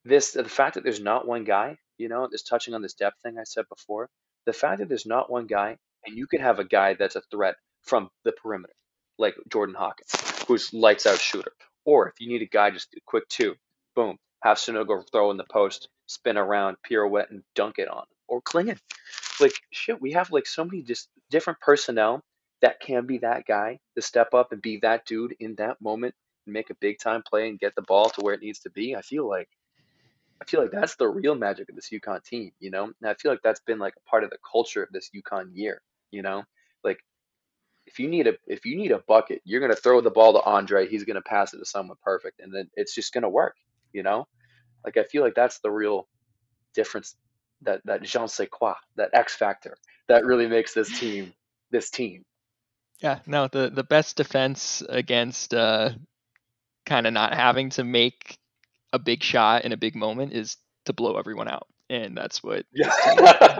this 0.04 0.32
the 0.32 0.44
fact 0.44 0.74
that 0.74 0.84
there's 0.84 1.00
not 1.00 1.26
one 1.26 1.44
guy, 1.44 1.78
you 1.98 2.08
know, 2.08 2.28
just 2.30 2.46
touching 2.46 2.74
on 2.74 2.82
this 2.82 2.94
depth 2.94 3.20
thing 3.22 3.38
I 3.38 3.44
said 3.44 3.66
before, 3.68 4.08
the 4.46 4.52
fact 4.52 4.80
that 4.80 4.88
there's 4.88 5.06
not 5.06 5.30
one 5.30 5.46
guy 5.46 5.78
and 6.06 6.16
you 6.16 6.26
could 6.26 6.40
have 6.40 6.58
a 6.58 6.64
guy 6.64 6.94
that's 6.94 7.16
a 7.16 7.22
threat 7.30 7.56
from 7.82 8.10
the 8.24 8.32
perimeter. 8.32 8.74
like 9.18 9.36
Jordan 9.52 9.76
Hawkins, 9.76 10.10
who's 10.48 10.72
lights 10.74 11.06
out 11.06 11.20
shooter. 11.20 11.52
Or 11.84 12.08
if 12.08 12.14
you 12.20 12.28
need 12.28 12.42
a 12.42 12.46
guy 12.46 12.70
just 12.70 12.92
a 12.94 13.00
quick 13.06 13.28
two, 13.28 13.54
boom, 13.94 14.18
have 14.44 14.58
Sanogo 14.58 15.02
throw 15.10 15.30
in 15.30 15.38
the 15.38 15.44
post, 15.50 15.88
spin 16.06 16.36
around, 16.36 16.76
pirouette, 16.88 17.30
and 17.30 17.42
dunk 17.54 17.78
it 17.78 17.88
on. 17.88 18.04
Or 18.28 18.42
Clingan. 18.42 18.78
Like 19.40 19.54
shit, 19.70 20.00
we 20.00 20.12
have 20.12 20.30
like 20.30 20.46
so 20.46 20.64
many 20.64 20.82
just 20.82 21.08
different 21.30 21.60
personnel 21.60 22.22
that 22.60 22.78
can 22.80 23.06
be 23.06 23.18
that 23.18 23.46
guy 23.46 23.80
to 23.96 24.02
step 24.02 24.34
up 24.34 24.52
and 24.52 24.62
be 24.62 24.78
that 24.82 25.06
dude 25.06 25.34
in 25.40 25.54
that 25.56 25.80
moment 25.80 26.14
and 26.46 26.52
make 26.52 26.70
a 26.70 26.74
big 26.74 26.98
time 26.98 27.22
play 27.26 27.48
and 27.48 27.58
get 27.58 27.74
the 27.74 27.82
ball 27.82 28.10
to 28.10 28.20
where 28.20 28.34
it 28.34 28.40
needs 28.40 28.60
to 28.60 28.70
be. 28.70 28.94
I 28.94 29.02
feel 29.02 29.28
like 29.28 29.48
I 30.40 30.44
feel 30.44 30.60
like 30.60 30.70
that's 30.70 30.96
the 30.96 31.08
real 31.08 31.34
magic 31.34 31.68
of 31.70 31.76
this 31.76 31.90
UConn 31.90 32.22
team, 32.22 32.52
you 32.60 32.70
know? 32.70 32.84
And 32.84 33.10
I 33.10 33.14
feel 33.14 33.30
like 33.30 33.42
that's 33.42 33.60
been 33.60 33.78
like 33.78 33.94
a 33.96 34.08
part 34.08 34.24
of 34.24 34.30
the 34.30 34.38
culture 34.50 34.82
of 34.82 34.90
this 34.92 35.10
UConn 35.14 35.50
year, 35.54 35.80
you 36.10 36.22
know? 36.22 36.44
Like 36.82 36.98
if 37.86 37.98
you 37.98 38.08
need 38.08 38.26
a 38.26 38.34
if 38.46 38.66
you 38.66 38.76
need 38.76 38.92
a 38.92 38.98
bucket, 38.98 39.40
you're 39.44 39.60
gonna 39.60 39.74
throw 39.74 40.00
the 40.00 40.10
ball 40.10 40.34
to 40.34 40.42
Andre, 40.42 40.86
he's 40.86 41.04
gonna 41.04 41.22
pass 41.22 41.54
it 41.54 41.58
to 41.58 41.64
someone 41.64 41.96
perfect, 42.02 42.40
and 42.40 42.54
then 42.54 42.68
it's 42.74 42.94
just 42.94 43.12
gonna 43.12 43.28
work, 43.28 43.56
you 43.92 44.02
know? 44.02 44.26
Like 44.84 44.96
I 44.96 45.04
feel 45.04 45.22
like 45.22 45.34
that's 45.34 45.58
the 45.60 45.70
real 45.70 46.06
difference 46.74 47.16
that 47.62 47.80
that 47.84 48.02
je 48.02 48.18
ne 48.20 48.26
sais 48.26 48.48
quoi, 48.50 48.74
that 48.96 49.10
X 49.12 49.34
factor 49.34 49.76
that 50.08 50.24
really 50.24 50.46
makes 50.46 50.74
this 50.74 50.98
team 50.98 51.32
this 51.70 51.90
team. 51.90 52.22
Yeah, 53.00 53.20
no, 53.26 53.48
the 53.48 53.70
the 53.70 53.84
best 53.84 54.16
defense 54.16 54.82
against 54.88 55.54
uh 55.54 55.90
kind 56.86 57.06
of 57.06 57.12
not 57.12 57.34
having 57.34 57.70
to 57.70 57.84
make 57.84 58.36
a 58.92 58.98
big 58.98 59.22
shot 59.22 59.64
in 59.64 59.72
a 59.72 59.76
big 59.76 59.94
moment 59.96 60.32
is 60.32 60.56
to 60.84 60.92
blow 60.92 61.16
everyone 61.16 61.48
out. 61.48 61.66
And 61.90 62.16
that's 62.16 62.42
what 62.42 62.64
Yeah. 62.72 62.90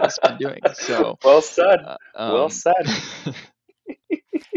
has 0.01 0.17
been 0.19 0.37
doing. 0.37 0.61
So 0.73 1.17
well 1.23 1.41
said. 1.41 1.79
uh, 1.79 1.97
well 2.15 2.45
um, 2.45 2.49
said. 2.51 2.73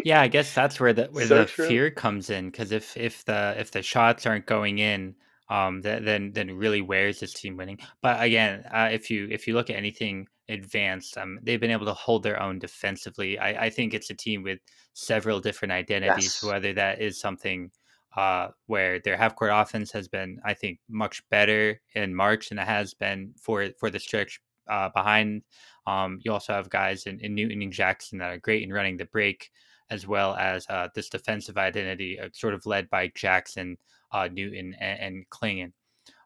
Yeah, 0.05 0.21
I 0.23 0.29
guess 0.29 0.55
that's 0.55 0.81
where 0.81 0.93
the 0.93 1.05
where 1.07 1.27
So 1.27 1.41
the 1.41 1.47
true. 1.47 1.67
fear 1.67 1.91
comes 1.91 2.31
in 2.31 2.47
because 2.51 2.73
if 2.73 2.97
if 2.97 3.25
the 3.25 3.55
if 3.59 3.71
the 3.73 3.83
shots 3.83 4.25
aren't 4.27 4.47
going 4.47 4.79
in, 4.79 5.17
um, 5.51 5.83
th- 5.83 6.03
then 6.03 6.33
then 6.33 6.51
really 6.51 6.83
where 6.83 7.09
is 7.09 7.21
this 7.21 7.33
team 7.33 7.57
winning? 7.57 7.79
But 8.03 8.23
again, 8.23 8.65
uh, 8.73 8.89
if 8.93 9.11
you 9.11 9.29
if 9.31 9.47
you 9.47 9.55
look 9.55 9.71
at 9.71 9.77
anything 9.77 10.27
advanced, 10.49 11.17
um, 11.19 11.39
they've 11.43 11.61
been 11.61 11.71
able 11.71 11.87
to 11.87 11.95
hold 11.95 12.23
their 12.23 12.41
own 12.41 12.59
defensively. 12.59 13.39
I, 13.39 13.67
I 13.67 13.71
think 13.71 13.95
it's 13.95 14.11
a 14.11 14.15
team 14.15 14.43
with 14.43 14.59
several 14.95 15.41
different 15.41 15.73
identities. 15.73 16.41
Yes. 16.43 16.43
Whether 16.43 16.73
that 16.75 17.01
is 17.01 17.21
something 17.21 17.71
uh, 18.17 18.49
where 18.67 18.99
their 19.01 19.17
half 19.17 19.37
court 19.37 19.53
offense 19.55 19.93
has 19.93 20.09
been, 20.09 20.41
I 20.45 20.55
think, 20.55 20.81
much 20.89 21.23
better 21.31 21.81
in 21.95 22.15
March 22.15 22.49
than 22.49 22.59
it 22.59 22.67
has 22.67 22.95
been 22.95 23.33
for 23.41 23.69
for 23.79 23.91
the 23.91 24.01
stretch 24.01 24.41
uh, 24.69 24.91
behind. 24.91 25.43
Um, 25.87 26.19
you 26.23 26.33
also 26.33 26.53
have 26.53 26.69
guys 26.69 27.07
in, 27.07 27.19
in 27.21 27.35
Newton 27.35 27.63
and 27.63 27.73
Jackson 27.73 28.19
that 28.19 28.31
are 28.31 28.39
great 28.39 28.63
in 28.63 28.73
running 28.73 28.99
the 28.99 29.07
break 29.07 29.51
as 29.91 30.07
well 30.07 30.35
as 30.35 30.67
uh, 30.69 30.89
this 30.95 31.09
defensive 31.09 31.57
identity, 31.57 32.21
uh, 32.21 32.29
sort 32.33 32.55
of 32.55 32.67
led 32.67 32.91
by 32.91 33.11
Jackson, 33.15 33.79
uh, 34.13 34.29
Newton, 34.33 34.75
and, 34.81 35.01
and 35.01 35.31
Clingan. 35.31 35.73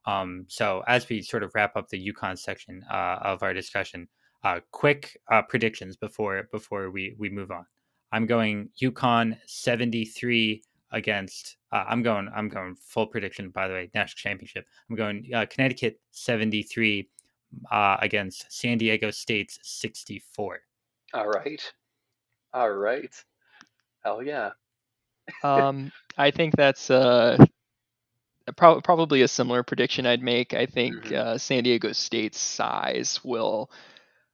Um, 0.04 0.46
so 0.48 0.82
as 0.88 1.08
we 1.08 1.22
sort 1.22 1.42
of 1.42 1.52
wrap 1.54 1.76
up 1.76 1.88
the 1.88 2.12
UConn 2.12 2.38
section 2.38 2.84
uh, 2.90 3.18
of 3.22 3.42
our 3.42 3.54
discussion, 3.54 4.08
uh, 4.44 4.60
quick 4.72 5.16
uh, 5.30 5.42
predictions 5.42 5.96
before 5.96 6.48
before 6.50 6.90
we 6.90 7.14
we 7.18 7.30
move 7.30 7.50
on. 7.50 7.64
I'm 8.10 8.26
going 8.26 8.68
UConn 8.80 9.38
73 9.46 10.62
against. 10.90 11.56
Uh, 11.72 11.84
I'm 11.88 12.02
going. 12.02 12.28
I'm 12.34 12.48
going 12.48 12.74
full 12.74 13.06
prediction. 13.06 13.50
By 13.50 13.68
the 13.68 13.74
way, 13.74 13.90
national 13.94 14.16
championship. 14.16 14.66
I'm 14.90 14.96
going 14.96 15.28
uh, 15.34 15.46
Connecticut 15.48 16.00
73 16.10 17.08
uh, 17.70 17.96
against 18.00 18.52
San 18.52 18.78
Diego 18.78 19.10
State's 19.10 19.58
64. 19.62 20.60
All 21.14 21.28
right. 21.28 21.72
All 22.52 22.70
right. 22.70 23.14
Hell 24.04 24.22
yeah. 24.22 24.50
um, 25.44 25.92
I 26.18 26.30
think 26.30 26.56
that's 26.56 26.90
uh, 26.90 27.44
pro- 28.56 28.80
probably 28.80 29.22
a 29.22 29.28
similar 29.28 29.62
prediction 29.62 30.06
I'd 30.06 30.22
make. 30.22 30.54
I 30.54 30.66
think 30.66 30.94
Mhm. 31.02 31.12
uh, 31.12 31.38
San 31.38 31.64
Diego 31.64 31.92
State's 31.92 32.38
size 32.38 33.20
will 33.24 33.70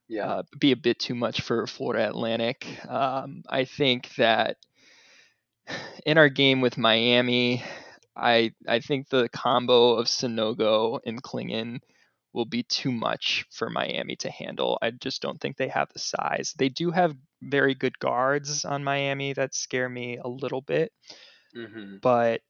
Yeah. 0.08 0.28
uh, 0.28 0.42
be 0.58 0.72
a 0.72 0.76
bit 0.76 0.98
too 0.98 1.14
much 1.14 1.40
for 1.42 1.66
Florida 1.66 2.08
Atlantic. 2.08 2.66
Um, 2.88 3.42
I 3.48 3.64
think 3.64 4.14
that 4.16 4.56
in 6.06 6.18
our 6.18 6.28
game 6.28 6.60
with 6.60 6.78
Miami, 6.78 7.62
I 8.16 8.52
I 8.66 8.80
think 8.80 9.08
the 9.08 9.28
combo 9.28 9.94
of 9.94 10.06
Sanogo 10.06 11.00
and 11.04 11.22
Clingan 11.22 11.80
will 12.32 12.44
be 12.46 12.62
too 12.62 12.92
much 12.92 13.44
for 13.50 13.70
Miami 13.70 14.16
to 14.16 14.30
handle. 14.30 14.78
I 14.82 14.90
just 14.90 15.22
don't 15.22 15.40
think 15.40 15.56
they 15.56 15.68
have 15.68 15.88
the 15.92 15.98
size. 15.98 16.54
They 16.58 16.68
do 16.68 16.90
have 16.90 17.16
very 17.42 17.74
good 17.74 17.98
guards 17.98 18.64
on 18.64 18.84
Miami 18.84 19.32
that 19.34 19.54
scare 19.54 19.88
me 19.88 20.18
a 20.18 20.28
little 20.28 20.60
bit, 20.60 20.92
hmm 21.54 22.00
but 22.00 22.40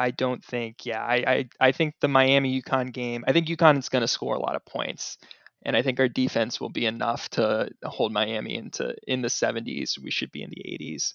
I 0.00 0.12
don't 0.12 0.42
think. 0.42 0.86
Yeah, 0.86 1.02
I 1.02 1.14
I, 1.26 1.48
I 1.60 1.72
think 1.72 1.94
the 2.00 2.08
Miami 2.08 2.60
UConn 2.62 2.90
game. 2.90 3.22
I 3.28 3.32
think 3.32 3.48
UConn 3.48 3.78
is 3.78 3.90
going 3.90 4.00
to 4.00 4.08
score 4.08 4.34
a 4.34 4.40
lot 4.40 4.56
of 4.56 4.64
points, 4.64 5.18
and 5.62 5.76
I 5.76 5.82
think 5.82 6.00
our 6.00 6.08
defense 6.08 6.58
will 6.58 6.70
be 6.70 6.86
enough 6.86 7.28
to 7.30 7.68
hold 7.84 8.10
Miami 8.10 8.56
into 8.56 8.94
in 9.06 9.20
the 9.20 9.28
70s. 9.28 9.98
We 10.02 10.10
should 10.10 10.32
be 10.32 10.42
in 10.42 10.48
the 10.48 10.64
80s, 10.80 11.12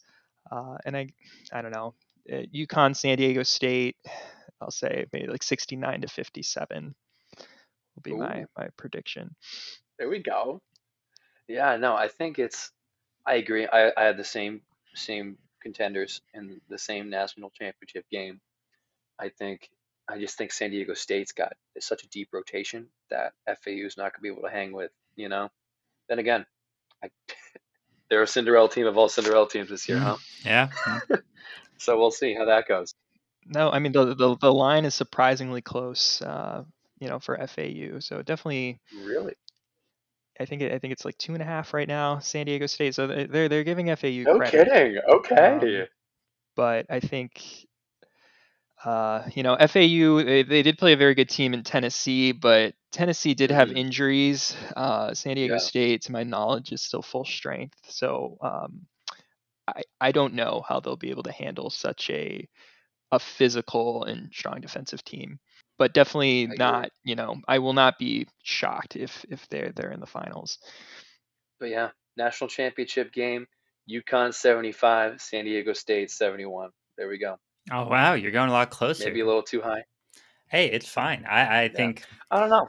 uh, 0.52 0.78
and 0.86 0.96
I 0.96 1.08
I 1.52 1.64
don't 1.64 1.74
know. 1.74 1.96
Uh, 2.32 2.44
UConn, 2.56 2.96
San 2.96 3.18
Diego 3.18 3.42
State. 3.42 3.98
I'll 4.62 4.72
say 4.72 5.06
maybe 5.12 5.28
like 5.28 5.44
69 5.44 6.02
to 6.02 6.08
57 6.08 6.96
will 7.96 8.02
be 8.04 8.14
my 8.14 8.46
my 8.56 8.68
prediction. 8.78 9.36
There 9.98 10.10
we 10.10 10.22
go. 10.22 10.62
Yeah, 11.48 11.78
no, 11.78 11.96
I 11.96 12.08
think 12.08 12.38
it's 12.38 12.72
I 13.26 13.36
agree. 13.36 13.68
I, 13.68 13.92
I 13.98 14.04
had 14.04 14.18
the 14.18 14.24
same 14.24 14.62
same 14.94 15.38
contenders 15.62 16.22
in 16.36 16.62
the 16.70 16.78
same 16.78 17.10
national 17.10 17.50
championship 17.50 18.06
game. 18.12 18.40
I 19.20 19.30
think 19.30 19.70
I 20.08 20.20
just 20.20 20.38
think 20.38 20.52
San 20.52 20.72
Diego 20.72 20.94
State's 20.94 21.32
got 21.32 21.54
such 21.80 22.04
a 22.04 22.08
deep 22.10 22.30
rotation 22.32 22.88
that 23.10 23.34
FAU 23.48 23.86
is 23.86 23.98
not 23.98 24.12
going 24.14 24.20
to 24.20 24.22
be 24.22 24.30
able 24.30 24.44
to 24.44 24.54
hang 24.54 24.72
with, 24.72 24.92
you 25.16 25.30
know. 25.30 25.50
Then 26.10 26.20
again, 26.20 26.46
I, 27.04 27.10
they're 28.10 28.22
a 28.22 28.28
Cinderella 28.28 28.70
team 28.70 28.86
of 28.88 28.98
all 28.98 29.10
Cinderella 29.10 29.50
teams 29.50 29.70
this 29.70 29.88
year, 29.90 29.98
huh? 30.00 30.18
Yeah. 30.44 30.70
mm. 30.86 31.22
So 31.78 31.98
we'll 32.00 32.12
see 32.12 32.34
how 32.34 32.46
that 32.46 32.70
goes. 32.70 32.94
No, 33.46 33.70
I 33.70 33.80
mean 33.80 33.92
the 33.92 34.16
the, 34.16 34.38
the 34.38 34.54
line 34.54 34.86
is 34.86 34.96
surprisingly 34.96 35.62
close. 35.62 36.22
Uh, 36.22 36.64
you 37.00 37.10
know, 37.10 37.20
for 37.20 37.38
FAU, 37.48 38.00
so 38.00 38.22
definitely 38.22 38.80
Really? 39.04 39.34
I 40.40 40.46
think 40.46 40.62
it, 40.62 40.72
I 40.72 40.80
think 40.80 40.94
it's 40.94 41.04
like 41.06 41.18
two 41.18 41.34
and 41.34 41.42
a 41.42 41.46
half 41.46 41.74
right 41.74 41.88
now. 41.88 42.20
San 42.20 42.46
Diego 42.46 42.66
State, 42.66 42.96
so 42.96 43.08
they- 43.08 43.26
they're 43.26 43.50
they're 43.50 43.64
giving 43.66 43.94
FAU 43.94 44.24
No 44.24 44.38
credit, 44.38 44.68
kidding. 44.68 44.98
Okay. 45.10 45.82
Um, 45.82 45.88
but 46.56 46.86
I 46.90 47.02
think 47.02 47.44
uh, 48.86 49.24
you 49.36 49.44
know 49.44 49.56
FAU 49.56 50.24
they, 50.24 50.44
they 50.44 50.64
did 50.64 50.78
play 50.80 50.94
a 50.94 50.98
very 50.98 51.16
good 51.16 51.30
team 51.30 51.54
in 51.54 51.64
Tennessee, 51.64 52.32
but 52.34 52.76
Tennessee 52.92 53.34
did 53.36 53.52
have 53.52 53.72
Mhm. 53.72 53.76
injuries. 53.76 54.56
Uh, 54.78 55.14
San 55.14 55.36
Diego 55.36 55.58
Yeah. 55.58 55.60
State, 55.60 56.04
to 56.04 56.14
my 56.14 56.24
knowledge, 56.24 56.72
is 56.74 56.84
still 56.84 57.02
full 57.02 57.26
strength, 57.26 57.78
so 57.90 58.38
um, 58.42 58.88
I 59.68 59.84
I 60.02 60.12
don't 60.12 60.36
know 60.36 60.64
how 60.68 60.80
they'll 60.80 60.98
be 60.98 61.12
able 61.12 61.24
to 61.24 61.32
handle 61.32 61.70
such 61.70 62.10
a 62.12 62.48
a 63.12 63.20
physical 63.20 64.04
and 64.06 64.32
strong 64.34 64.62
defensive 64.62 65.04
team. 65.04 65.40
But 65.78 65.94
definitely 65.94 66.48
not, 66.58 66.92
you 67.04 67.16
know, 67.16 67.38
I 67.48 67.60
will 67.60 67.74
not 67.74 68.00
be 68.00 68.28
shocked 68.44 68.96
if 68.98 69.26
if 69.30 69.48
they're 69.50 69.72
they're 69.74 69.92
in 69.92 70.00
the 70.02 70.08
finals. 70.08 70.60
But 71.60 71.70
yeah, 71.70 71.92
national 72.18 72.50
championship 72.50 73.12
game, 73.12 73.48
UConn 73.90 74.34
75, 74.34 75.22
San 75.22 75.46
Diego 75.46 75.74
State 75.74 76.12
71. 76.12 76.72
There 76.98 77.08
we 77.10 77.18
go. 77.18 77.38
Oh 77.72 77.88
wow, 77.88 78.14
you're 78.14 78.32
going 78.32 78.50
a 78.50 78.54
lot 78.54 78.70
closer. 78.70 79.06
Maybe 79.06 79.22
a 79.22 79.26
little 79.26 79.44
too 79.44 79.62
high. 79.62 79.84
Hey, 80.48 80.68
it's 80.68 80.88
fine. 80.88 81.26
I, 81.30 81.64
I 81.64 81.68
think 81.70 82.04
I 82.30 82.40
don't 82.40 82.50
know. 82.50 82.68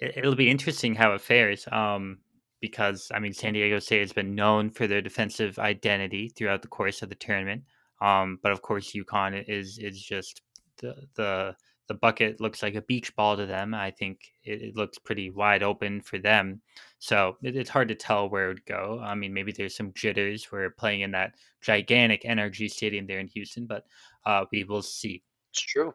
it, 0.00 0.18
it'll 0.18 0.34
be 0.34 0.50
interesting 0.50 0.94
how 0.94 1.12
it 1.12 1.20
fares. 1.20 1.66
Um, 1.70 2.18
because 2.60 3.10
I 3.14 3.18
mean, 3.18 3.34
San 3.34 3.52
Diego 3.52 3.78
State 3.78 4.00
has 4.00 4.12
been 4.12 4.34
known 4.34 4.70
for 4.70 4.86
their 4.86 5.02
defensive 5.02 5.58
identity 5.58 6.28
throughout 6.28 6.62
the 6.62 6.68
course 6.68 7.02
of 7.02 7.10
the 7.10 7.14
tournament. 7.14 7.62
Um, 8.00 8.38
but 8.42 8.52
of 8.52 8.62
course, 8.62 8.92
UConn 8.92 9.44
is 9.46 9.78
is 9.78 10.00
just 10.02 10.40
the 10.78 10.94
the 11.14 11.54
the 11.86 11.94
bucket 11.94 12.40
looks 12.40 12.62
like 12.62 12.74
a 12.74 12.82
beach 12.82 13.14
ball 13.14 13.36
to 13.36 13.44
them. 13.44 13.74
I 13.74 13.90
think 13.90 14.32
it, 14.42 14.62
it 14.62 14.76
looks 14.76 14.98
pretty 14.98 15.30
wide 15.30 15.62
open 15.62 16.00
for 16.00 16.18
them. 16.18 16.62
So 16.98 17.36
it, 17.42 17.56
it's 17.56 17.68
hard 17.68 17.88
to 17.88 17.94
tell 17.94 18.28
where 18.28 18.46
it 18.46 18.48
would 18.48 18.66
go. 18.66 19.00
I 19.04 19.14
mean, 19.14 19.34
maybe 19.34 19.52
there's 19.52 19.76
some 19.76 19.92
jitters. 19.92 20.50
We're 20.50 20.70
playing 20.70 21.02
in 21.02 21.10
that 21.10 21.34
gigantic 21.60 22.22
NRG 22.22 22.70
stadium 22.70 23.06
there 23.06 23.18
in 23.18 23.28
Houston, 23.28 23.66
but 23.66 23.84
uh, 24.26 24.44
we 24.52 24.64
will 24.64 24.82
see. 24.82 25.22
It's 25.52 25.60
true. 25.60 25.94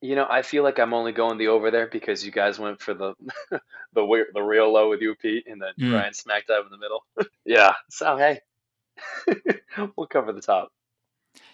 You 0.00 0.16
know, 0.16 0.26
I 0.30 0.40
feel 0.42 0.62
like 0.62 0.78
I'm 0.78 0.94
only 0.94 1.12
going 1.12 1.36
the 1.36 1.48
over 1.48 1.70
there 1.70 1.88
because 1.88 2.24
you 2.24 2.32
guys 2.32 2.58
went 2.58 2.80
for 2.80 2.94
the 2.94 3.14
the 3.50 3.60
wi- 4.00 4.24
the 4.32 4.42
real 4.42 4.72
low 4.72 4.88
with 4.90 5.00
UP 5.02 5.22
and 5.24 5.60
then 5.60 5.72
Mm. 5.78 5.90
Brian 5.90 6.14
smacked 6.14 6.50
out 6.50 6.64
in 6.64 6.70
the 6.70 6.78
middle. 6.78 7.04
yeah. 7.44 7.74
So 7.90 8.16
hey, 8.16 8.40
we'll 9.96 10.06
cover 10.06 10.32
the 10.32 10.40
top. 10.40 10.72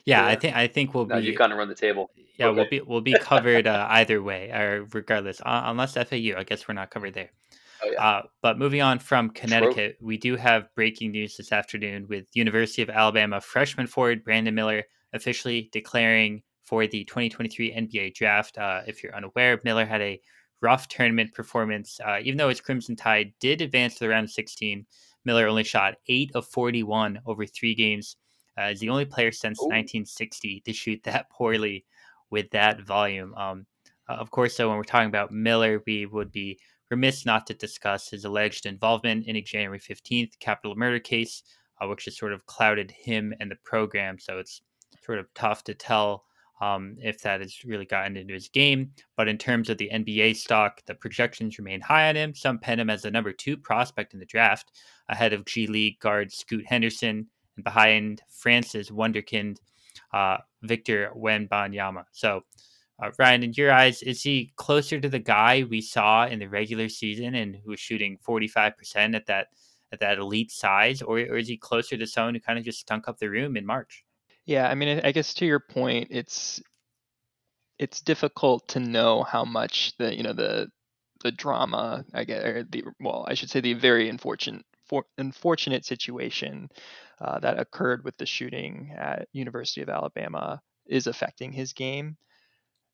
Yeah, 0.04 0.24
I 0.24 0.36
think 0.36 0.54
I 0.56 0.66
think 0.66 0.94
we'll 0.94 1.06
Now 1.06 1.18
be 1.18 1.26
you 1.26 1.36
kind 1.36 1.52
of 1.52 1.58
run 1.58 1.68
the 1.68 1.74
table. 1.74 2.10
Yeah, 2.36 2.50
we'll 2.50 2.68
be 2.68 2.80
we'll 2.80 3.00
be 3.00 3.16
covered 3.20 3.66
uh, 3.66 3.86
either 3.90 4.22
way, 4.22 4.50
or 4.50 4.86
regardless, 4.92 5.40
uh, 5.40 5.62
unless 5.64 5.94
FAU. 5.94 6.36
I 6.38 6.44
guess 6.46 6.66
we're 6.68 6.74
not 6.74 6.90
covered 6.90 7.14
there. 7.14 7.30
Oh 7.82 7.90
yeah. 7.90 8.02
Uh, 8.08 8.22
but 8.42 8.58
moving 8.58 8.82
on 8.82 8.98
from 8.98 9.30
Connecticut, 9.30 9.96
we 10.00 10.18
do 10.18 10.36
have 10.36 10.68
breaking 10.74 11.12
news 11.12 11.36
this 11.36 11.50
afternoon 11.52 12.06
with 12.08 12.26
University 12.34 12.82
of 12.82 12.90
Alabama 12.90 13.40
freshman 13.40 13.86
forward 13.86 14.22
Brandon 14.24 14.54
Miller 14.54 14.84
officially 15.12 15.68
declaring 15.72 16.42
for 16.64 16.86
the 16.86 17.04
2023 17.04 17.72
NBA 17.72 18.14
draft. 18.14 18.56
Uh, 18.58 18.82
if 18.86 19.02
you're 19.02 19.14
unaware, 19.14 19.60
Miller 19.64 19.84
had 19.84 20.00
a 20.00 20.20
rough 20.60 20.88
tournament 20.88 21.34
performance. 21.34 21.98
Uh, 22.04 22.18
even 22.22 22.36
though 22.36 22.48
his 22.48 22.60
Crimson 22.60 22.96
Tide 22.96 23.32
did 23.40 23.60
advance 23.60 23.94
to 23.94 24.00
the 24.00 24.08
round 24.08 24.24
of 24.24 24.30
16, 24.30 24.86
Miller 25.24 25.48
only 25.48 25.64
shot 25.64 25.96
8 26.06 26.30
of 26.34 26.46
41 26.46 27.20
over 27.26 27.46
three 27.46 27.74
games. 27.74 28.16
Uh, 28.58 28.64
is 28.64 28.80
the 28.80 28.88
only 28.88 29.04
player 29.04 29.32
since 29.32 29.58
Ooh. 29.60 29.66
1960 29.66 30.62
to 30.64 30.72
shoot 30.72 31.02
that 31.04 31.30
poorly 31.32 31.84
with 32.30 32.50
that 32.50 32.82
volume. 32.82 33.34
Um, 33.34 33.66
uh, 34.08 34.14
of 34.14 34.30
course, 34.30 34.54
so 34.56 34.68
when 34.68 34.76
we're 34.76 34.84
talking 34.84 35.08
about 35.08 35.32
Miller, 35.32 35.82
we 35.86 36.06
would 36.06 36.30
be 36.30 36.58
remiss 36.90 37.24
not 37.24 37.46
to 37.46 37.54
discuss 37.54 38.08
his 38.08 38.24
alleged 38.24 38.66
involvement 38.66 39.26
in 39.26 39.36
a 39.36 39.42
January 39.42 39.78
15th 39.78 40.38
capital 40.40 40.74
murder 40.76 40.98
case, 40.98 41.42
uh, 41.80 41.86
which 41.86 42.04
has 42.04 42.18
sort 42.18 42.32
of 42.32 42.44
clouded 42.46 42.90
him 42.90 43.32
and 43.40 43.50
the 43.50 43.56
program. 43.64 44.18
So 44.18 44.38
it's 44.38 44.62
sort 45.02 45.18
of 45.18 45.32
tough 45.34 45.64
to 45.64 45.74
tell 45.74 46.24
um, 46.60 46.96
if 47.00 47.22
that 47.22 47.40
has 47.40 47.64
really 47.64 47.86
gotten 47.86 48.16
into 48.16 48.34
his 48.34 48.48
game. 48.48 48.92
But 49.16 49.28
in 49.28 49.38
terms 49.38 49.70
of 49.70 49.78
the 49.78 49.90
NBA 49.92 50.36
stock, 50.36 50.82
the 50.86 50.94
projections 50.94 51.58
remain 51.58 51.80
high 51.80 52.08
on 52.08 52.16
him. 52.16 52.34
Some 52.34 52.58
pen 52.58 52.80
him 52.80 52.90
as 52.90 53.02
the 53.02 53.10
number 53.10 53.32
two 53.32 53.56
prospect 53.56 54.12
in 54.12 54.20
the 54.20 54.26
draft, 54.26 54.72
ahead 55.08 55.32
of 55.32 55.46
G 55.46 55.66
League 55.66 55.98
guard 56.00 56.32
Scoot 56.32 56.66
Henderson 56.66 57.26
and 57.56 57.64
behind 57.64 58.22
France's 58.28 58.90
wonderkind 58.90 59.56
uh, 60.12 60.38
Victor 60.62 61.10
Wembanyama. 61.16 62.04
So, 62.12 62.42
uh, 63.02 63.10
Ryan, 63.18 63.44
in 63.44 63.52
your 63.54 63.72
eyes, 63.72 64.02
is 64.02 64.22
he 64.22 64.52
closer 64.56 65.00
to 65.00 65.08
the 65.08 65.18
guy 65.18 65.64
we 65.68 65.80
saw 65.80 66.26
in 66.26 66.38
the 66.38 66.48
regular 66.48 66.88
season 66.88 67.34
and 67.34 67.56
who 67.56 67.70
was 67.70 67.80
shooting 67.80 68.18
45% 68.26 69.14
at 69.14 69.26
that 69.26 69.48
at 69.92 69.98
that 69.98 70.18
elite 70.18 70.52
size, 70.52 71.02
or, 71.02 71.18
or 71.18 71.36
is 71.36 71.48
he 71.48 71.56
closer 71.56 71.96
to 71.96 72.06
someone 72.06 72.34
who 72.34 72.40
kind 72.40 72.60
of 72.60 72.64
just 72.64 72.78
stunk 72.78 73.08
up 73.08 73.18
the 73.18 73.28
room 73.28 73.56
in 73.56 73.66
March? 73.66 74.04
Yeah, 74.50 74.66
I 74.68 74.74
mean, 74.74 75.00
I 75.04 75.12
guess 75.12 75.32
to 75.34 75.46
your 75.46 75.60
point, 75.60 76.08
it's 76.10 76.60
it's 77.78 78.00
difficult 78.00 78.66
to 78.68 78.80
know 78.80 79.22
how 79.22 79.44
much 79.44 79.92
the 79.98 80.14
you 80.16 80.22
know 80.24 80.32
the 80.32 80.68
the 81.22 81.30
drama 81.32 82.04
I 82.12 82.24
get 82.24 82.44
or 82.44 82.64
the 82.64 82.84
well 83.00 83.24
I 83.28 83.34
should 83.34 83.50
say 83.50 83.60
the 83.60 83.74
very 83.74 84.08
unfortunate 84.08 84.64
for, 84.88 85.04
unfortunate 85.18 85.84
situation 85.84 86.68
uh, 87.20 87.38
that 87.40 87.60
occurred 87.60 88.04
with 88.04 88.16
the 88.16 88.26
shooting 88.26 88.92
at 88.98 89.28
University 89.32 89.82
of 89.82 89.88
Alabama 89.88 90.60
is 90.86 91.06
affecting 91.06 91.52
his 91.52 91.72
game 91.72 92.16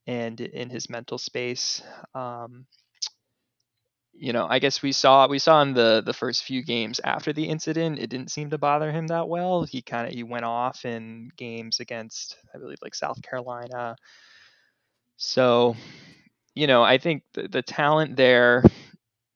and 0.07 0.41
in 0.41 0.71
his 0.71 0.91
mental 0.91 1.19
space. 1.19 1.83
Um, 2.15 2.67
you 4.19 4.33
know, 4.33 4.47
I 4.49 4.59
guess 4.59 4.83
we 4.83 4.93
saw 4.93 5.27
we 5.29 5.39
saw 5.39 5.63
in 5.63 5.75
the 5.75 6.03
the 6.05 6.13
first 6.13 6.45
few 6.45 6.63
games 6.63 7.01
after 7.05 7.33
the 7.33 7.45
incident, 7.45 7.99
it 7.99 8.09
didn't 8.09 8.31
seem 8.31 8.51
to 8.51 8.59
bother 8.59 8.91
him 8.91 9.09
that 9.09 9.29
well. 9.29 9.65
He 9.65 9.83
kind 9.83 10.07
of 10.07 10.15
he 10.15 10.23
went 10.23 10.45
off 10.45 10.85
in 10.85 11.31
games 11.37 11.81
against 11.81 12.37
I 12.55 12.59
believe 12.59 12.79
like 12.83 12.95
South 12.95 13.21
Carolina. 13.23 13.97
So, 15.17 15.77
you 16.55 16.67
know, 16.67 16.83
I 16.83 16.99
think 16.99 17.23
the, 17.35 17.49
the 17.49 17.63
talent 17.63 18.17
there. 18.17 18.65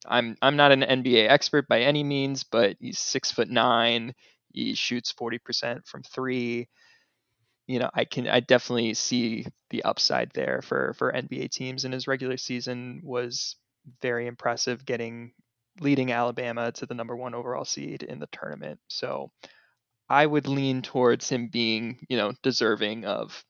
I'm 0.07 0.37
I'm 0.41 0.57
not 0.57 0.73
an 0.73 0.81
NBA 0.81 1.29
expert 1.29 1.69
by 1.69 1.81
any 1.81 2.03
means, 2.03 2.43
but 2.45 2.77
he's 2.81 2.99
six 2.99 3.31
foot 3.31 3.51
nine. 3.51 4.15
He 4.53 4.75
shoots 4.75 5.13
forty 5.13 5.39
percent 5.39 5.87
from 5.87 6.03
three. 6.03 6.69
You 7.67 7.79
know, 7.81 7.91
I 7.95 8.05
can 8.07 8.27
I 8.27 8.41
definitely 8.41 8.95
see 8.95 9.47
the 9.69 9.83
upside 9.85 10.31
there 10.33 10.63
for 10.63 10.95
for 10.95 11.13
NBA 11.13 11.51
teams. 11.51 11.85
And 11.85 11.93
his 11.93 12.09
regular 12.09 12.39
season 12.39 13.01
was 13.05 13.57
very 14.03 14.27
impressive, 14.27 14.85
getting 14.85 15.33
leading 15.81 16.13
Alabama 16.13 16.73
to 16.73 16.87
the 16.87 16.95
number 16.95 17.17
one 17.17 17.35
overall 17.35 17.65
seed 17.65 18.03
in 18.03 18.19
the 18.19 18.29
tournament. 18.33 18.81
So 18.89 19.31
I 20.09 20.27
would 20.27 20.49
lean 20.49 20.83
towards 20.83 21.29
him 21.29 21.49
being, 21.49 22.05
you 22.09 22.17
know, 22.17 22.33
deserving 22.43 23.05
of 23.05 23.45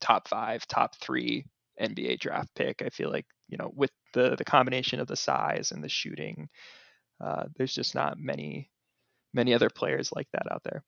top 0.00 0.28
five, 0.28 0.66
top 0.66 0.96
three 0.96 1.46
NBA 1.80 2.20
draft 2.20 2.54
pick. 2.54 2.82
I 2.82 2.90
feel 2.90 3.10
like, 3.10 3.26
you 3.48 3.58
know, 3.58 3.72
with 3.74 3.90
the 4.12 4.36
the 4.36 4.44
combination 4.44 5.00
of 5.00 5.06
the 5.06 5.16
size 5.16 5.72
and 5.72 5.82
the 5.82 5.88
shooting, 5.88 6.48
uh, 7.20 7.44
there's 7.56 7.74
just 7.74 7.94
not 7.94 8.18
many 8.18 8.70
many 9.32 9.54
other 9.54 9.70
players 9.70 10.12
like 10.12 10.28
that 10.32 10.50
out 10.50 10.62
there. 10.64 10.84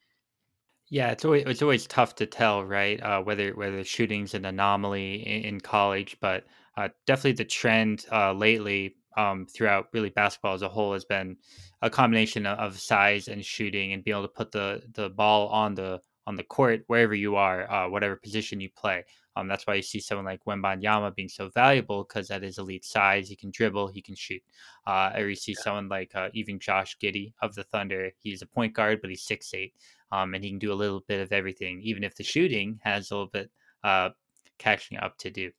Yeah, 0.91 1.11
it's 1.11 1.25
always 1.25 1.45
it's 1.47 1.63
always 1.63 1.87
tough 1.87 2.17
to 2.17 2.27
tell, 2.27 2.65
right? 2.65 3.03
Uh, 3.03 3.23
whether 3.23 3.53
whether 3.53 3.83
shooting's 3.85 4.35
an 4.35 4.45
anomaly 4.45 5.27
in, 5.27 5.55
in 5.55 5.61
college, 5.61 6.19
but 6.21 6.45
uh, 6.77 6.89
definitely 7.07 7.33
the 7.33 7.45
trend 7.45 8.07
uh, 8.11 8.33
lately 8.33 8.97
um, 9.17 9.47
throughout 9.47 9.89
really 9.93 10.11
basketball 10.11 10.55
as 10.55 10.63
a 10.63 10.69
whole 10.69 10.93
has 10.93 11.05
been 11.05 11.37
a 11.83 11.91
combination 11.91 12.47
of, 12.47 12.79
size 12.79 13.29
and 13.29 13.45
shooting 13.45 13.93
and 13.93 14.05
being 14.05 14.17
able 14.17 14.27
to 14.27 14.33
put 14.33 14.53
the 14.53 14.83
the 14.95 15.11
ball 15.11 15.49
on 15.49 15.75
the 15.75 16.01
on 16.27 16.37
the 16.37 16.45
court 16.45 16.85
wherever 16.87 17.15
you 17.15 17.35
are, 17.37 17.71
uh, 17.71 17.89
whatever 17.89 18.17
position 18.17 18.61
you 18.61 18.71
play. 18.71 19.05
Um, 19.35 19.49
that's 19.49 19.67
why 19.67 19.75
you 19.75 19.83
see 19.83 19.99
someone 19.99 20.27
like 20.27 20.45
Wembanyama 20.45 21.15
being 21.15 21.29
so 21.29 21.49
valuable 21.49 22.05
because 22.05 22.29
that 22.29 22.45
is 22.45 22.59
elite 22.59 22.85
size, 22.85 23.29
he 23.29 23.35
can 23.35 23.51
dribble, 23.51 23.89
he 23.89 24.03
can 24.03 24.15
shoot. 24.15 24.43
Uh, 24.87 25.11
or 25.17 25.29
you 25.29 25.35
see 25.35 25.55
someone 25.55 25.89
like 25.89 26.15
uh, 26.15 26.29
even 26.35 26.59
Josh 26.59 26.97
Giddey 27.03 27.33
of 27.41 27.55
the 27.55 27.65
Thunder. 27.65 28.13
He's 28.23 28.43
a 28.43 28.47
point 28.47 28.75
guard, 28.75 29.01
but 29.01 29.11
he's 29.11 29.23
six 29.23 29.53
eight, 29.55 29.75
um, 30.13 30.35
and 30.35 30.45
he 30.45 30.51
can 30.51 30.59
do 30.59 30.73
a 30.73 30.75
little 30.75 31.01
bit 31.09 31.21
of 31.21 31.33
everything, 31.33 31.81
even 31.83 32.05
if 32.05 32.15
the 32.15 32.23
shooting 32.23 32.79
has 32.83 33.11
a 33.11 33.15
little 33.15 33.31
bit 33.31 33.51
uh, 33.83 34.11
catching 34.59 34.99
up 34.99 35.17
to 35.19 35.31
do. 35.31 35.51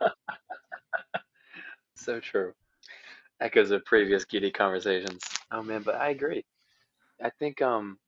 So 2.06 2.20
true. 2.20 2.52
Echoes 3.40 3.72
of 3.72 3.84
previous 3.84 4.24
Giddey 4.24 4.54
conversations. 4.54 5.22
Oh 5.50 5.62
man, 5.64 5.82
but 5.82 5.96
I 5.96 6.10
agree. 6.10 6.44
I 7.20 7.30
think 7.30 7.60
um 7.60 7.98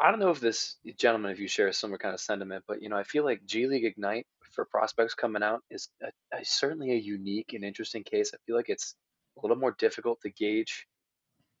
I 0.00 0.10
don't 0.10 0.20
know 0.20 0.30
if 0.30 0.40
this 0.40 0.76
gentleman, 0.96 1.32
if 1.32 1.38
you 1.38 1.48
share 1.48 1.68
a 1.68 1.72
similar 1.72 1.98
kind 1.98 2.14
of 2.14 2.20
sentiment, 2.20 2.64
but 2.66 2.80
you 2.80 2.88
know, 2.88 2.96
I 2.96 3.02
feel 3.02 3.24
like 3.24 3.44
G 3.44 3.66
League 3.66 3.84
Ignite 3.84 4.26
for 4.52 4.64
prospects 4.64 5.12
coming 5.12 5.42
out 5.42 5.60
is 5.70 5.88
a, 6.02 6.06
a, 6.34 6.44
certainly 6.44 6.92
a 6.92 6.96
unique 6.96 7.52
and 7.52 7.62
interesting 7.62 8.04
case. 8.04 8.32
I 8.32 8.38
feel 8.46 8.56
like 8.56 8.70
it's 8.70 8.94
a 9.36 9.42
little 9.42 9.58
more 9.58 9.76
difficult 9.78 10.22
to 10.22 10.30
gauge 10.30 10.86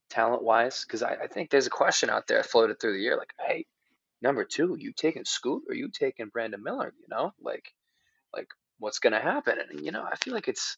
talent 0.08 0.42
wise 0.42 0.84
because 0.86 1.02
I, 1.02 1.14
I 1.24 1.26
think 1.26 1.50
there's 1.50 1.66
a 1.66 1.70
question 1.70 2.08
out 2.08 2.26
there 2.26 2.42
floated 2.42 2.80
through 2.80 2.94
the 2.94 3.02
year 3.02 3.18
like, 3.18 3.34
hey, 3.38 3.66
number 4.22 4.44
two, 4.46 4.76
you 4.78 4.92
taking 4.96 5.26
Scoot 5.26 5.64
or 5.68 5.74
you 5.74 5.90
taking 5.90 6.28
Brandon 6.28 6.62
Miller? 6.62 6.94
You 6.98 7.06
know, 7.10 7.34
like, 7.42 7.74
like 8.34 8.48
what's 8.82 8.98
gonna 8.98 9.20
happen? 9.20 9.58
And 9.70 9.84
you 9.84 9.92
know, 9.92 10.02
I 10.02 10.16
feel 10.16 10.34
like 10.34 10.48
it's 10.48 10.76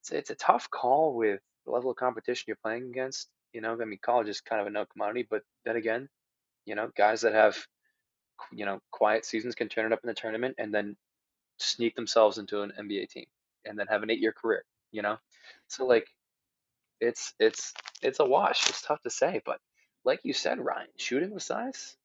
it's 0.00 0.10
it's 0.10 0.30
a 0.30 0.34
tough 0.34 0.68
call 0.68 1.14
with 1.14 1.40
the 1.64 1.70
level 1.70 1.90
of 1.92 1.96
competition 1.96 2.44
you're 2.48 2.58
playing 2.62 2.88
against. 2.90 3.28
You 3.52 3.60
know, 3.60 3.78
I 3.80 3.84
mean, 3.84 4.00
college 4.02 4.28
is 4.28 4.40
kind 4.40 4.60
of 4.60 4.66
a 4.66 4.70
no 4.70 4.84
commodity, 4.84 5.26
but 5.30 5.42
then 5.64 5.76
again, 5.76 6.08
you 6.66 6.74
know, 6.74 6.90
guys 6.96 7.20
that 7.20 7.32
have 7.34 7.56
you 8.52 8.64
know 8.64 8.80
quiet 8.90 9.24
seasons 9.24 9.54
can 9.54 9.68
turn 9.68 9.86
it 9.86 9.92
up 9.92 10.00
in 10.02 10.08
the 10.08 10.14
tournament 10.14 10.56
and 10.58 10.74
then 10.74 10.96
sneak 11.58 11.94
themselves 11.94 12.38
into 12.38 12.62
an 12.62 12.72
NBA 12.78 13.08
team 13.10 13.26
and 13.64 13.78
then 13.78 13.86
have 13.86 14.02
an 14.02 14.10
eight 14.10 14.20
year 14.20 14.32
career. 14.32 14.64
You 14.90 15.02
know, 15.02 15.16
so 15.68 15.86
like 15.86 16.08
it's 17.00 17.32
it's 17.38 17.72
it's 18.02 18.18
a 18.18 18.24
wash. 18.24 18.68
It's 18.68 18.82
tough 18.82 19.02
to 19.02 19.10
say, 19.10 19.40
but 19.46 19.60
like 20.04 20.20
you 20.24 20.32
said, 20.32 20.58
Ryan, 20.58 20.88
shooting 20.96 21.30
with 21.30 21.44
size, 21.44 21.96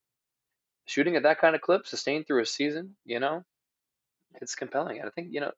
shooting 0.84 1.16
at 1.16 1.24
that 1.24 1.40
kind 1.40 1.56
of 1.56 1.62
clip, 1.62 1.84
sustained 1.88 2.28
through 2.28 2.42
a 2.42 2.46
season, 2.46 2.94
you 3.04 3.18
know, 3.18 3.44
it's 4.40 4.54
compelling. 4.54 4.98
And 4.98 5.06
I 5.06 5.10
think 5.10 5.28
you 5.30 5.40
know, 5.40 5.52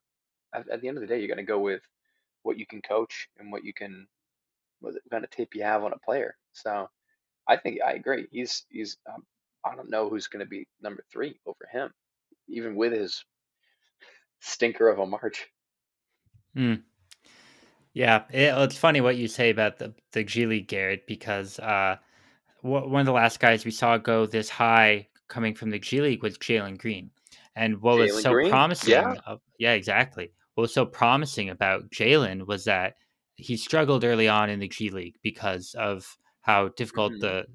at, 0.53 0.69
at 0.69 0.81
the 0.81 0.87
end 0.87 0.97
of 0.97 1.01
the 1.01 1.07
day, 1.07 1.19
you're 1.19 1.27
going 1.27 1.37
to 1.37 1.43
go 1.43 1.59
with 1.59 1.81
what 2.43 2.57
you 2.57 2.65
can 2.65 2.81
coach 2.81 3.29
and 3.37 3.51
what 3.51 3.63
you 3.63 3.73
can, 3.73 4.07
what 4.79 4.95
kind 5.11 5.23
of 5.23 5.29
tape 5.29 5.55
you 5.55 5.63
have 5.63 5.83
on 5.83 5.93
a 5.93 5.99
player. 5.99 6.35
So 6.53 6.89
I 7.47 7.57
think 7.57 7.79
I 7.85 7.93
agree. 7.93 8.27
He's 8.31 8.65
he's 8.69 8.97
um, 9.11 9.23
I 9.65 9.75
don't 9.75 9.89
know 9.89 10.09
who's 10.09 10.27
going 10.27 10.45
to 10.45 10.49
be 10.49 10.67
number 10.81 11.03
three 11.11 11.39
over 11.45 11.67
him, 11.71 11.91
even 12.47 12.75
with 12.75 12.93
his 12.93 13.23
stinker 14.39 14.89
of 14.89 14.99
a 14.99 15.05
March. 15.05 15.47
Mm. 16.55 16.83
Yeah, 17.93 18.23
it, 18.31 18.53
it's 18.55 18.77
funny 18.77 19.01
what 19.01 19.17
you 19.17 19.27
say 19.27 19.49
about 19.49 19.79
the 19.79 19.93
the 20.11 20.23
G 20.23 20.45
League 20.45 20.67
Garrett 20.67 21.07
because 21.07 21.59
uh, 21.59 21.97
one 22.61 22.99
of 22.99 23.05
the 23.05 23.11
last 23.11 23.39
guys 23.39 23.65
we 23.65 23.71
saw 23.71 23.97
go 23.97 24.25
this 24.25 24.49
high 24.49 25.07
coming 25.27 25.55
from 25.55 25.69
the 25.69 25.79
G 25.79 26.01
League 26.01 26.23
was 26.23 26.37
Jalen 26.37 26.77
Green, 26.77 27.09
and 27.59 27.81
what 27.81 27.97
was 27.99 28.21
so 28.21 28.33
Green? 28.33 28.49
promising, 28.49 28.91
Yeah. 28.93 29.13
of, 29.25 29.41
yeah, 29.59 29.73
exactly. 29.73 30.31
What 30.55 30.61
was 30.63 30.73
so 30.73 30.85
promising 30.85 31.49
about 31.49 31.89
Jalen 31.91 32.47
was 32.47 32.63
that 32.65 32.95
he 33.35 33.55
struggled 33.57 34.03
early 34.03 34.27
on 34.27 34.49
in 34.49 34.59
the 34.59 34.67
G 34.67 34.89
League 34.89 35.15
because 35.21 35.75
of 35.75 36.17
how 36.41 36.69
difficult 36.69 37.13
Mhm. 37.13 37.19
the 37.21 37.45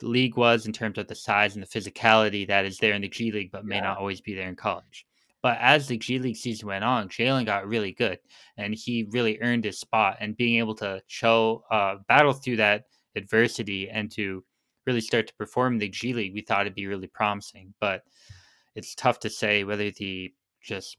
the 0.00 0.06
league 0.06 0.36
was 0.38 0.64
in 0.66 0.72
terms 0.72 0.96
of 0.96 1.06
the 1.08 1.14
size 1.14 1.54
and 1.56 1.62
the 1.62 1.66
physicality 1.68 2.46
that 2.46 2.64
is 2.64 2.78
there 2.78 2.94
in 2.94 3.02
the 3.02 3.08
G 3.08 3.30
League, 3.30 3.50
but 3.52 3.66
may 3.66 3.76
Yeah. 3.76 3.82
not 3.82 3.98
always 3.98 4.20
be 4.22 4.32
there 4.34 4.48
in 4.48 4.56
college. 4.56 5.04
But 5.42 5.58
as 5.60 5.88
the 5.88 5.98
G 5.98 6.18
League 6.18 6.36
season 6.36 6.68
went 6.68 6.84
on, 6.84 7.08
Jalen 7.10 7.44
got 7.46 7.66
really 7.68 7.92
good, 7.92 8.18
and 8.56 8.74
he 8.74 9.04
really 9.10 9.38
earned 9.42 9.64
his 9.64 9.78
spot. 9.78 10.16
And 10.20 10.36
being 10.36 10.56
able 10.58 10.74
to 10.76 11.02
show, 11.06 11.64
uh, 11.70 11.96
battle 12.08 12.32
through 12.32 12.56
that 12.56 12.86
adversity, 13.14 13.90
and 13.90 14.10
to 14.12 14.42
really 14.86 15.00
start 15.02 15.26
to 15.26 15.34
perform 15.34 15.74
in 15.74 15.78
the 15.80 15.88
G 15.88 16.14
League, 16.14 16.32
we 16.34 16.40
thought 16.40 16.62
it'd 16.62 16.74
be 16.74 16.86
really 16.86 17.06
promising. 17.08 17.74
But 17.80 18.02
it's 18.74 18.94
tough 18.94 19.18
to 19.20 19.30
say 19.30 19.64
whether 19.64 19.90
the 19.90 20.32
just 20.60 20.96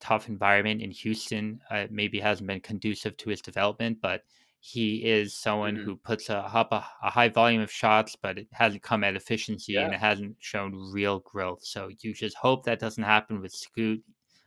tough 0.00 0.28
environment 0.28 0.82
in 0.82 0.90
Houston 0.90 1.60
uh, 1.70 1.86
maybe 1.90 2.20
hasn't 2.20 2.46
been 2.46 2.60
conducive 2.60 3.16
to 3.16 3.30
his 3.30 3.40
development, 3.40 3.98
but 4.02 4.22
he 4.60 5.04
is 5.04 5.32
someone 5.34 5.76
Mhm. 5.76 5.84
who 5.84 5.96
puts 5.96 6.28
a, 6.28 6.38
up 6.38 6.72
a, 6.72 6.84
a 7.02 7.10
high 7.10 7.28
volume 7.28 7.62
of 7.62 7.70
shots, 7.70 8.16
but 8.16 8.36
it 8.38 8.48
hasn't 8.52 8.82
come 8.82 9.04
at 9.04 9.14
efficiency 9.16 9.76
and 9.76 9.94
it 9.94 10.00
hasn't 10.00 10.36
shown 10.40 10.74
real 10.92 11.20
growth. 11.20 11.64
So 11.64 11.88
you 12.00 12.12
just 12.12 12.36
hope 12.36 12.64
that 12.64 12.80
doesn't 12.80 13.02
happen 13.04 13.40
with 13.40 13.52
Scoot. 13.52 14.02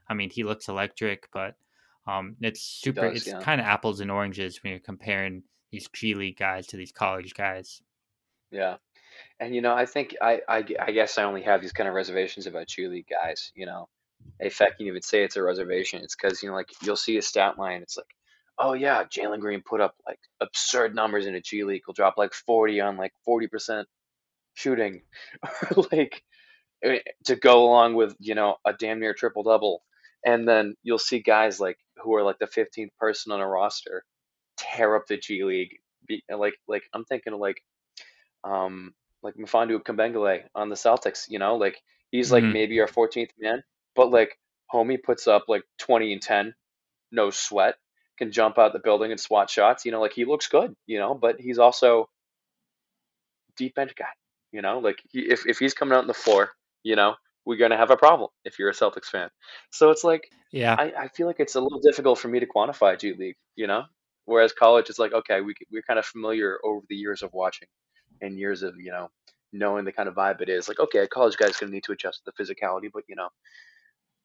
I 0.10 0.14
mean, 0.14 0.30
he 0.30 0.44
looks 0.44 0.68
electric, 0.68 1.30
but 1.32 1.56
um, 2.06 2.36
it's 2.42 2.62
super. 2.62 3.10
does, 3.10 3.18
it's 3.18 3.28
yeah. 3.28 3.42
kind 3.42 3.62
of 3.62 3.68
apples 3.68 4.00
and 4.02 4.12
oranges 4.12 4.62
when 4.62 4.72
you're 4.72 4.80
comparing 4.80 5.44
these 5.72 5.88
G 5.94 6.16
League 6.16 6.38
guys 6.38 6.68
to 6.68 6.78
these 6.78 6.92
college 6.92 7.34
guys. 7.34 7.82
Yeah. 8.52 8.78
And 9.40 9.56
you 9.56 9.62
know, 9.62 9.74
I 9.74 9.86
think 9.86 10.16
I, 10.22 10.42
I, 10.48 10.66
I 10.80 10.92
guess 10.92 11.18
I 11.18 11.24
only 11.24 11.44
have 11.44 11.62
these 11.62 11.72
kind 11.72 11.88
of 11.88 11.96
reservations 11.96 12.46
about 12.46 12.68
G 12.68 12.88
League 12.88 13.08
guys. 13.10 13.52
You 13.56 13.66
know, 13.66 13.88
if 14.40 14.62
I 14.62 14.70
can 14.72 14.88
even 14.88 15.02
say 15.02 15.24
it's 15.24 15.38
a 15.38 15.44
reservation, 15.44 16.04
it's 16.04 16.16
because 16.16 16.44
you 16.44 16.50
know, 16.50 16.56
like 16.56 16.70
you'll 16.82 16.98
see 16.98 17.18
a 17.18 17.22
stat 17.22 17.58
line. 17.58 17.82
It's 17.82 17.98
like, 17.98 18.14
oh 18.58 18.74
yeah, 18.74 19.04
Jalen 19.06 19.40
Green 19.40 19.62
put 19.66 19.82
up 19.82 19.96
like 20.06 20.20
absurd 20.42 20.94
numbers 20.94 21.26
in 21.26 21.36
a 21.36 21.42
G 21.42 21.64
League. 21.64 21.84
He'll 21.86 21.94
drop 21.94 22.18
like 22.18 22.34
forty 22.34 22.82
on 22.82 22.98
like 22.98 23.14
forty 23.24 23.48
percent 23.48 23.88
shooting, 24.56 25.02
like 25.92 26.22
eh, 26.84 27.00
to 27.26 27.36
go 27.38 27.64
along 27.66 27.96
with 27.96 28.16
you 28.20 28.36
know 28.36 28.58
a 28.66 28.74
damn 28.74 29.00
near 29.00 29.14
triple 29.14 29.44
double. 29.44 29.84
And 30.26 30.46
then 30.46 30.76
you'll 30.84 31.00
see 31.00 31.20
guys 31.20 31.62
like 31.62 31.78
who 32.04 32.14
are 32.16 32.24
like 32.24 32.40
the 32.40 32.48
fifteenth 32.48 32.92
person 32.98 33.32
on 33.32 33.40
a 33.40 33.48
roster 33.48 34.04
tear 34.58 34.98
up 34.98 35.08
the 35.08 35.18
G 35.18 35.46
League. 35.46 35.78
Be, 36.06 36.24
like 36.30 36.56
like 36.68 36.84
I'm 36.94 37.06
thinking 37.06 37.34
of 37.34 37.40
like 37.40 37.62
um, 38.44 38.94
like 39.24 39.36
Mfiondu 39.36 39.80
Kabengele 39.84 40.44
on 40.56 40.70
the 40.70 40.76
Celtics. 40.76 41.30
You 41.30 41.40
know, 41.40 41.56
like 41.58 41.82
he's 42.12 42.32
like 42.32 42.44
Mhm. 42.44 42.54
maybe 42.54 42.80
our 42.80 42.88
14th 42.88 43.32
man, 43.40 43.64
but 43.96 44.12
like 44.12 44.38
homie 44.74 45.02
puts 45.02 45.28
up 45.28 45.46
like 45.48 45.64
20 45.80 46.14
and 46.14 46.22
10, 46.22 46.56
no 47.12 47.30
sweat, 47.30 47.76
can 48.18 48.32
jump 48.32 48.58
out 48.58 48.74
the 48.74 48.80
building 48.80 49.12
and 49.12 49.20
swat 49.20 49.50
shots. 49.50 49.86
You 49.86 49.92
know, 49.92 50.02
like 50.02 50.14
he 50.14 50.26
looks 50.26 50.48
good. 50.48 50.76
You 50.88 51.00
know, 51.00 51.16
but 51.16 51.40
he's 51.40 51.60
also 51.60 52.10
deep 53.56 53.78
end 53.78 53.94
guy. 53.98 54.10
You 54.52 54.62
know, 54.62 54.80
like 54.80 55.00
he, 55.10 55.20
if 55.22 55.46
if 55.46 55.60
he's 55.60 55.74
coming 55.74 55.96
out 55.96 56.02
on 56.02 56.08
the 56.08 56.14
floor, 56.14 56.52
you 56.84 56.96
know, 56.96 57.16
we're 57.46 57.58
gonna 57.58 57.78
have 57.78 57.92
a 57.92 57.98
problem 57.98 58.30
if 58.46 58.58
you're 58.60 58.70
a 58.70 58.74
Celtics 58.74 59.06
fan. 59.06 59.30
So 59.72 59.92
it's 59.92 60.04
like 60.04 60.32
Yeah. 60.52 60.78
I, 60.78 60.92
I 60.98 61.08
feel 61.10 61.28
like 61.28 61.40
it's 61.40 61.56
a 61.56 61.62
little 61.62 61.80
difficult 61.80 62.20
for 62.20 62.30
me 62.30 62.40
to 62.40 62.48
quantify 62.48 62.98
G 63.00 63.14
League, 63.14 63.36
you 63.56 63.68
know? 63.68 63.84
Whereas 64.26 64.54
college, 64.54 64.90
is 64.90 65.00
like, 65.00 65.12
okay, 65.12 65.42
we, 65.42 65.56
we're 65.72 65.82
kind 65.82 66.00
of 66.00 66.06
familiar 66.06 66.58
over 66.64 66.86
the 66.88 66.96
years 66.96 67.22
of 67.24 67.34
watching 67.34 67.68
and 68.22 68.38
years 68.38 68.64
of, 68.64 68.80
you 68.80 68.92
know, 68.92 69.10
knowing 69.52 69.86
the 69.86 69.92
kind 69.92 70.10
of 70.10 70.16
vibe 70.16 70.42
it 70.42 70.50
is. 70.50 70.68
Like, 70.68 70.80
okay, 70.80 71.00
a 71.00 71.08
college 71.08 71.38
guy's 71.38 71.58
going 71.58 71.70
to 71.70 71.74
need 71.74 71.84
to 71.86 71.92
adjust 71.92 72.24
to 72.24 72.32
the 72.32 72.44
physicality, 72.44 72.90
but, 72.94 73.04
you 73.08 73.16
know, 73.16 73.30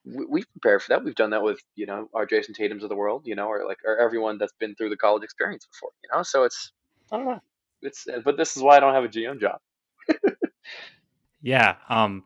we, 0.04 0.24
we've 0.26 0.52
prepared 0.52 0.82
for 0.82 0.90
that. 0.90 1.04
We've 1.04 1.14
done 1.14 1.30
that 1.30 1.42
with, 1.42 1.60
you 1.76 1.86
know, 1.86 2.08
our 2.14 2.26
Jayson 2.26 2.54
Tatum's 2.54 2.82
of 2.82 2.88
the 2.88 2.96
world, 2.96 3.26
you 3.26 3.34
know, 3.34 3.46
or 3.46 3.66
like, 3.66 3.78
or 3.84 3.98
everyone 3.98 4.38
that's 4.38 4.54
been 4.58 4.74
through 4.74 4.90
the 4.90 4.96
college 4.96 5.22
experience 5.22 5.66
before, 5.66 5.90
you 6.02 6.08
know? 6.14 6.22
So 6.22 6.44
it's, 6.44 6.72
I 7.10 7.16
don't 7.16 7.26
know. 7.26 7.40
It's, 7.82 8.06
but 8.24 8.36
this 8.36 8.56
is 8.56 8.62
why 8.62 8.76
I 8.76 8.80
don't 8.80 8.94
have 8.94 9.04
a 9.04 9.08
GM 9.08 9.40
job. 9.40 9.60
Yeah. 11.42 11.76
Um. 11.88 12.24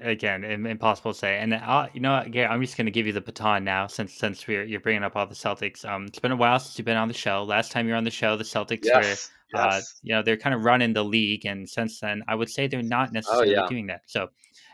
Again, 0.00 0.42
impossible 0.42 1.12
to 1.12 1.18
say. 1.18 1.36
And 1.36 1.52
uh, 1.52 1.88
you 1.92 2.00
know, 2.00 2.24
Gary, 2.30 2.46
I'm 2.48 2.62
just 2.62 2.78
going 2.78 2.86
to 2.86 2.90
give 2.90 3.06
you 3.06 3.12
the 3.12 3.20
baton 3.20 3.62
now, 3.62 3.86
since 3.86 4.14
since 4.14 4.46
we're 4.46 4.64
you're 4.64 4.80
bringing 4.80 5.04
up 5.04 5.14
all 5.14 5.26
the 5.26 5.34
Celtics. 5.34 5.84
Um, 5.84 6.06
it's 6.06 6.18
been 6.18 6.32
a 6.32 6.36
while 6.36 6.58
since 6.58 6.78
you've 6.78 6.86
been 6.86 6.96
on 6.96 7.08
the 7.08 7.14
show. 7.14 7.44
Last 7.44 7.72
time 7.72 7.86
you 7.86 7.92
were 7.92 7.98
on 7.98 8.04
the 8.04 8.10
show, 8.10 8.38
the 8.38 8.42
Celtics 8.42 8.86
were, 8.86 9.14
Yes. 9.54 9.62
uh, 9.64 9.80
you 10.02 10.14
know, 10.14 10.22
they're 10.22 10.36
kind 10.36 10.54
of 10.54 10.64
running 10.64 10.92
the 10.92 11.04
league, 11.04 11.46
and 11.46 11.68
since 11.68 12.00
then, 12.00 12.22
I 12.26 12.34
would 12.34 12.50
say 12.50 12.66
they're 12.66 12.82
not 12.82 13.12
necessarily 13.12 13.56
Oh, 13.56 13.60
yeah. 13.62 13.68
doing 13.68 13.86
that. 13.86 14.02
So, 14.06 14.28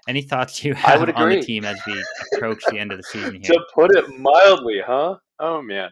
any 0.08 0.22
thoughts 0.22 0.64
you 0.64 0.74
have 0.74 1.00
on 1.00 1.30
the 1.30 1.42
team 1.42 1.64
as 1.64 1.78
we 1.86 2.02
approach 2.34 2.64
the 2.70 2.78
end 2.78 2.90
of 2.92 2.98
the 2.98 3.04
season 3.04 3.34
here? 3.42 3.52
to 3.52 3.60
put 3.74 3.94
it 3.94 4.18
mildly, 4.18 4.80
huh? 4.84 5.16
Oh 5.38 5.60
man, 5.60 5.90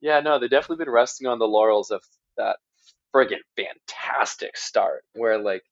yeah, 0.00 0.20
no, 0.20 0.38
they've 0.38 0.50
definitely 0.50 0.84
been 0.84 0.92
resting 0.92 1.26
on 1.26 1.38
the 1.38 1.46
laurels 1.46 1.90
of 1.90 2.02
that 2.36 2.56
friggin' 3.14 3.38
fantastic 3.56 4.56
start. 4.56 5.04
Where 5.14 5.38
like, 5.38 5.62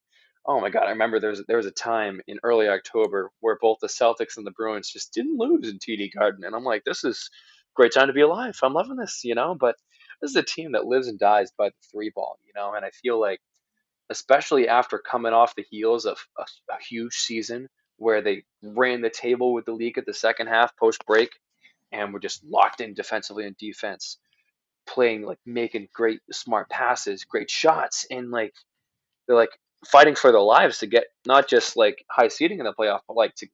oh 0.46 0.61
my 0.61 0.68
god, 0.70 0.84
I 0.84 0.90
remember 0.90 1.18
there 1.18 1.30
was 1.30 1.42
there 1.48 1.56
was 1.56 1.66
a 1.66 1.72
time 1.72 2.20
in 2.26 2.38
early 2.42 2.68
October 2.68 3.30
where 3.40 3.58
both 3.61 3.78
the 3.80 3.88
Celtics 3.88 4.36
and 4.36 4.46
the 4.46 4.52
Bruins 4.52 4.90
just 4.90 5.14
didn't 5.14 5.38
lose 5.38 5.68
in 5.68 5.78
TD 5.78 6.12
Garden, 6.12 6.44
and 6.44 6.54
I'm 6.54 6.64
like, 6.64 6.84
this 6.84 7.04
is 7.04 7.30
great 7.74 7.92
time 7.92 8.08
to 8.08 8.12
be 8.12 8.20
alive. 8.20 8.58
I'm 8.62 8.74
loving 8.74 8.96
this, 8.96 9.20
you 9.24 9.34
know. 9.34 9.56
But 9.58 9.76
this 10.20 10.30
is 10.30 10.36
a 10.36 10.42
team 10.42 10.72
that 10.72 10.86
lives 10.86 11.08
and 11.08 11.18
dies 11.18 11.50
by 11.56 11.68
the 11.68 11.74
three 11.90 12.10
ball, 12.14 12.38
you 12.46 12.52
know, 12.54 12.74
and 12.74 12.84
I 12.84 12.90
feel 12.90 13.20
like, 13.20 13.40
especially 14.10 14.68
after 14.68 14.98
coming 14.98 15.32
off 15.32 15.54
the 15.54 15.66
heels 15.70 16.04
of 16.04 16.18
a, 16.38 16.42
a 16.70 16.82
huge 16.88 17.14
season 17.14 17.68
where 17.96 18.22
they 18.22 18.44
ran 18.62 19.02
the 19.02 19.10
table 19.10 19.52
with 19.52 19.66
the 19.66 19.72
league 19.72 19.98
at 19.98 20.06
the 20.06 20.14
second 20.14 20.48
half 20.48 20.76
post 20.76 21.04
break 21.06 21.30
and 21.92 22.12
were 22.12 22.20
just 22.20 22.42
locked 22.44 22.80
in 22.80 22.94
defensively 22.94 23.46
and 23.46 23.56
defense, 23.56 24.18
playing 24.86 25.22
like 25.22 25.38
making 25.46 25.88
great 25.92 26.20
smart 26.32 26.68
passes, 26.68 27.24
great 27.24 27.50
shots, 27.50 28.06
and 28.10 28.30
like 28.30 28.54
they're 29.26 29.36
like 29.36 29.50
fighting 29.86 30.14
for 30.14 30.32
their 30.32 30.40
lives 30.40 30.78
to 30.78 30.86
get 30.86 31.04
not 31.26 31.48
just 31.48 31.76
like 31.76 32.04
high 32.10 32.28
seeding 32.28 32.58
in 32.58 32.64
the 32.64 32.72
playoff, 32.72 33.00
but 33.06 33.16
like 33.16 33.34
to 33.36 33.46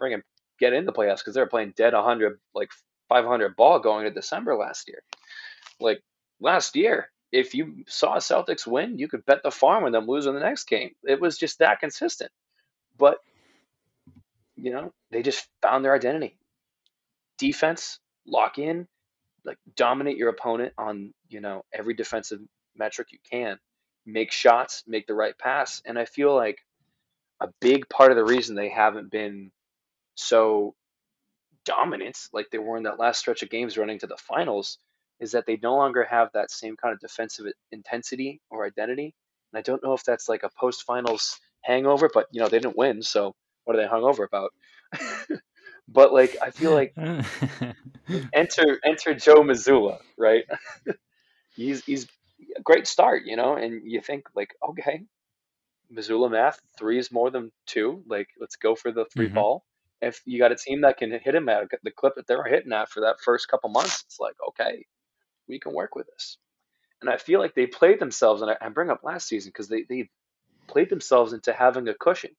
friggin' 0.00 0.22
get 0.58 0.72
in 0.72 0.86
the 0.86 0.92
playoffs 0.92 1.18
because 1.18 1.34
they 1.34 1.40
were 1.40 1.46
playing 1.46 1.72
dead 1.76 1.94
100 1.94 2.38
like 2.54 2.70
500 3.08 3.56
ball 3.56 3.78
going 3.78 4.04
to 4.04 4.10
December 4.10 4.56
last 4.56 4.88
year. 4.88 5.02
Like 5.80 6.00
last 6.44 6.76
year, 6.76 7.10
if 7.32 7.54
you 7.54 7.84
saw 7.88 8.18
Celtics 8.18 8.66
win, 8.66 8.98
you 8.98 9.08
could 9.08 9.26
bet 9.26 9.42
the 9.42 9.50
farm 9.50 9.84
on 9.84 9.92
them 9.92 10.06
losing 10.06 10.34
the 10.34 10.40
next 10.40 10.64
game. 10.64 10.92
It 11.02 11.20
was 11.20 11.36
just 11.38 11.58
that 11.58 11.80
consistent. 11.80 12.30
But 12.96 13.18
you 14.56 14.70
know, 14.70 14.92
they 15.10 15.22
just 15.22 15.48
found 15.62 15.84
their 15.84 15.94
identity. 15.94 16.38
Defense, 17.38 17.98
lock 18.26 18.58
in, 18.58 18.86
like 19.44 19.58
dominate 19.74 20.16
your 20.16 20.28
opponent 20.28 20.72
on, 20.78 21.12
you 21.28 21.40
know, 21.40 21.64
every 21.72 21.94
defensive 21.94 22.40
metric 22.76 23.08
you 23.10 23.18
can. 23.28 23.58
Make 24.06 24.30
shots, 24.30 24.84
make 24.86 25.06
the 25.06 25.14
right 25.14 25.36
pass. 25.36 25.82
And 25.84 25.98
I 25.98 26.04
feel 26.04 26.34
like 26.34 26.58
a 27.40 27.48
big 27.60 27.88
part 27.88 28.12
of 28.12 28.16
the 28.16 28.24
reason 28.24 28.54
they 28.54 28.68
haven't 28.68 29.10
been 29.10 29.50
so 30.14 30.74
dominant 31.64 32.18
like 32.32 32.50
they 32.50 32.58
were 32.58 32.76
in 32.76 32.84
that 32.84 33.00
last 33.00 33.18
stretch 33.18 33.42
of 33.42 33.50
games 33.50 33.78
running 33.78 33.98
to 33.98 34.06
the 34.06 34.16
finals 34.18 34.78
is 35.20 35.32
that 35.32 35.46
they 35.46 35.58
no 35.62 35.76
longer 35.76 36.04
have 36.04 36.30
that 36.34 36.50
same 36.50 36.76
kind 36.76 36.92
of 36.94 37.00
defensive 37.00 37.46
intensity 37.72 38.40
or 38.50 38.66
identity. 38.66 39.14
And 39.52 39.58
I 39.58 39.62
don't 39.62 39.82
know 39.82 39.94
if 39.94 40.04
that's 40.04 40.28
like 40.28 40.42
a 40.42 40.50
post 40.58 40.84
finals 40.84 41.38
hangover, 41.62 42.10
but 42.12 42.26
you 42.32 42.40
know, 42.40 42.48
they 42.48 42.58
didn't 42.58 42.76
win, 42.76 43.02
so 43.02 43.34
what 43.64 43.76
are 43.76 43.80
they 43.82 43.88
hungover 43.88 44.26
about? 44.26 44.52
but 45.88 46.12
like 46.12 46.36
I 46.42 46.50
feel 46.50 46.72
like 46.72 46.94
enter 48.32 48.78
enter 48.84 49.14
Joe 49.14 49.42
Mazzulla, 49.42 49.98
right? 50.18 50.44
he's 51.56 51.84
he's 51.84 52.06
a 52.56 52.62
great 52.62 52.86
start, 52.86 53.22
you 53.24 53.36
know, 53.36 53.56
and 53.56 53.82
you 53.84 54.00
think 54.00 54.26
like, 54.34 54.54
okay, 54.70 55.02
Mazzulla 55.92 56.30
math, 56.30 56.60
three 56.78 56.98
is 56.98 57.12
more 57.12 57.30
than 57.30 57.52
two. 57.66 58.02
Like, 58.08 58.28
let's 58.40 58.56
go 58.56 58.74
for 58.74 58.92
the 58.92 59.04
3 59.06 59.28
Mhm. 59.28 59.34
ball. 59.34 59.64
If 60.00 60.20
you 60.26 60.38
got 60.38 60.52
a 60.52 60.56
team 60.56 60.82
that 60.82 60.98
can 60.98 61.10
hit 61.12 61.34
him 61.34 61.48
at 61.48 61.68
the 61.82 61.90
clip 61.90 62.14
that 62.16 62.26
they 62.26 62.36
were 62.36 62.44
hitting 62.44 62.72
at 62.72 62.90
for 62.90 63.00
that 63.02 63.20
first 63.20 63.48
couple 63.48 63.70
months, 63.70 64.02
it's 64.06 64.20
like, 64.20 64.36
okay, 64.50 64.84
we 65.48 65.58
can 65.58 65.72
work 65.72 65.94
with 65.94 66.06
this. 66.06 66.38
And 67.00 67.10
I 67.10 67.16
feel 67.16 67.40
like 67.40 67.54
they 67.54 67.66
played 67.66 68.00
themselves, 68.00 68.42
and 68.42 68.50
I, 68.50 68.56
I 68.60 68.68
bring 68.70 68.90
up 68.90 69.04
last 69.04 69.28
season 69.28 69.50
because 69.50 69.68
they, 69.68 69.84
they 69.88 70.08
played 70.66 70.88
themselves 70.90 71.32
into 71.32 71.52
having 71.52 71.88
a 71.88 71.94
cushion 71.94 72.30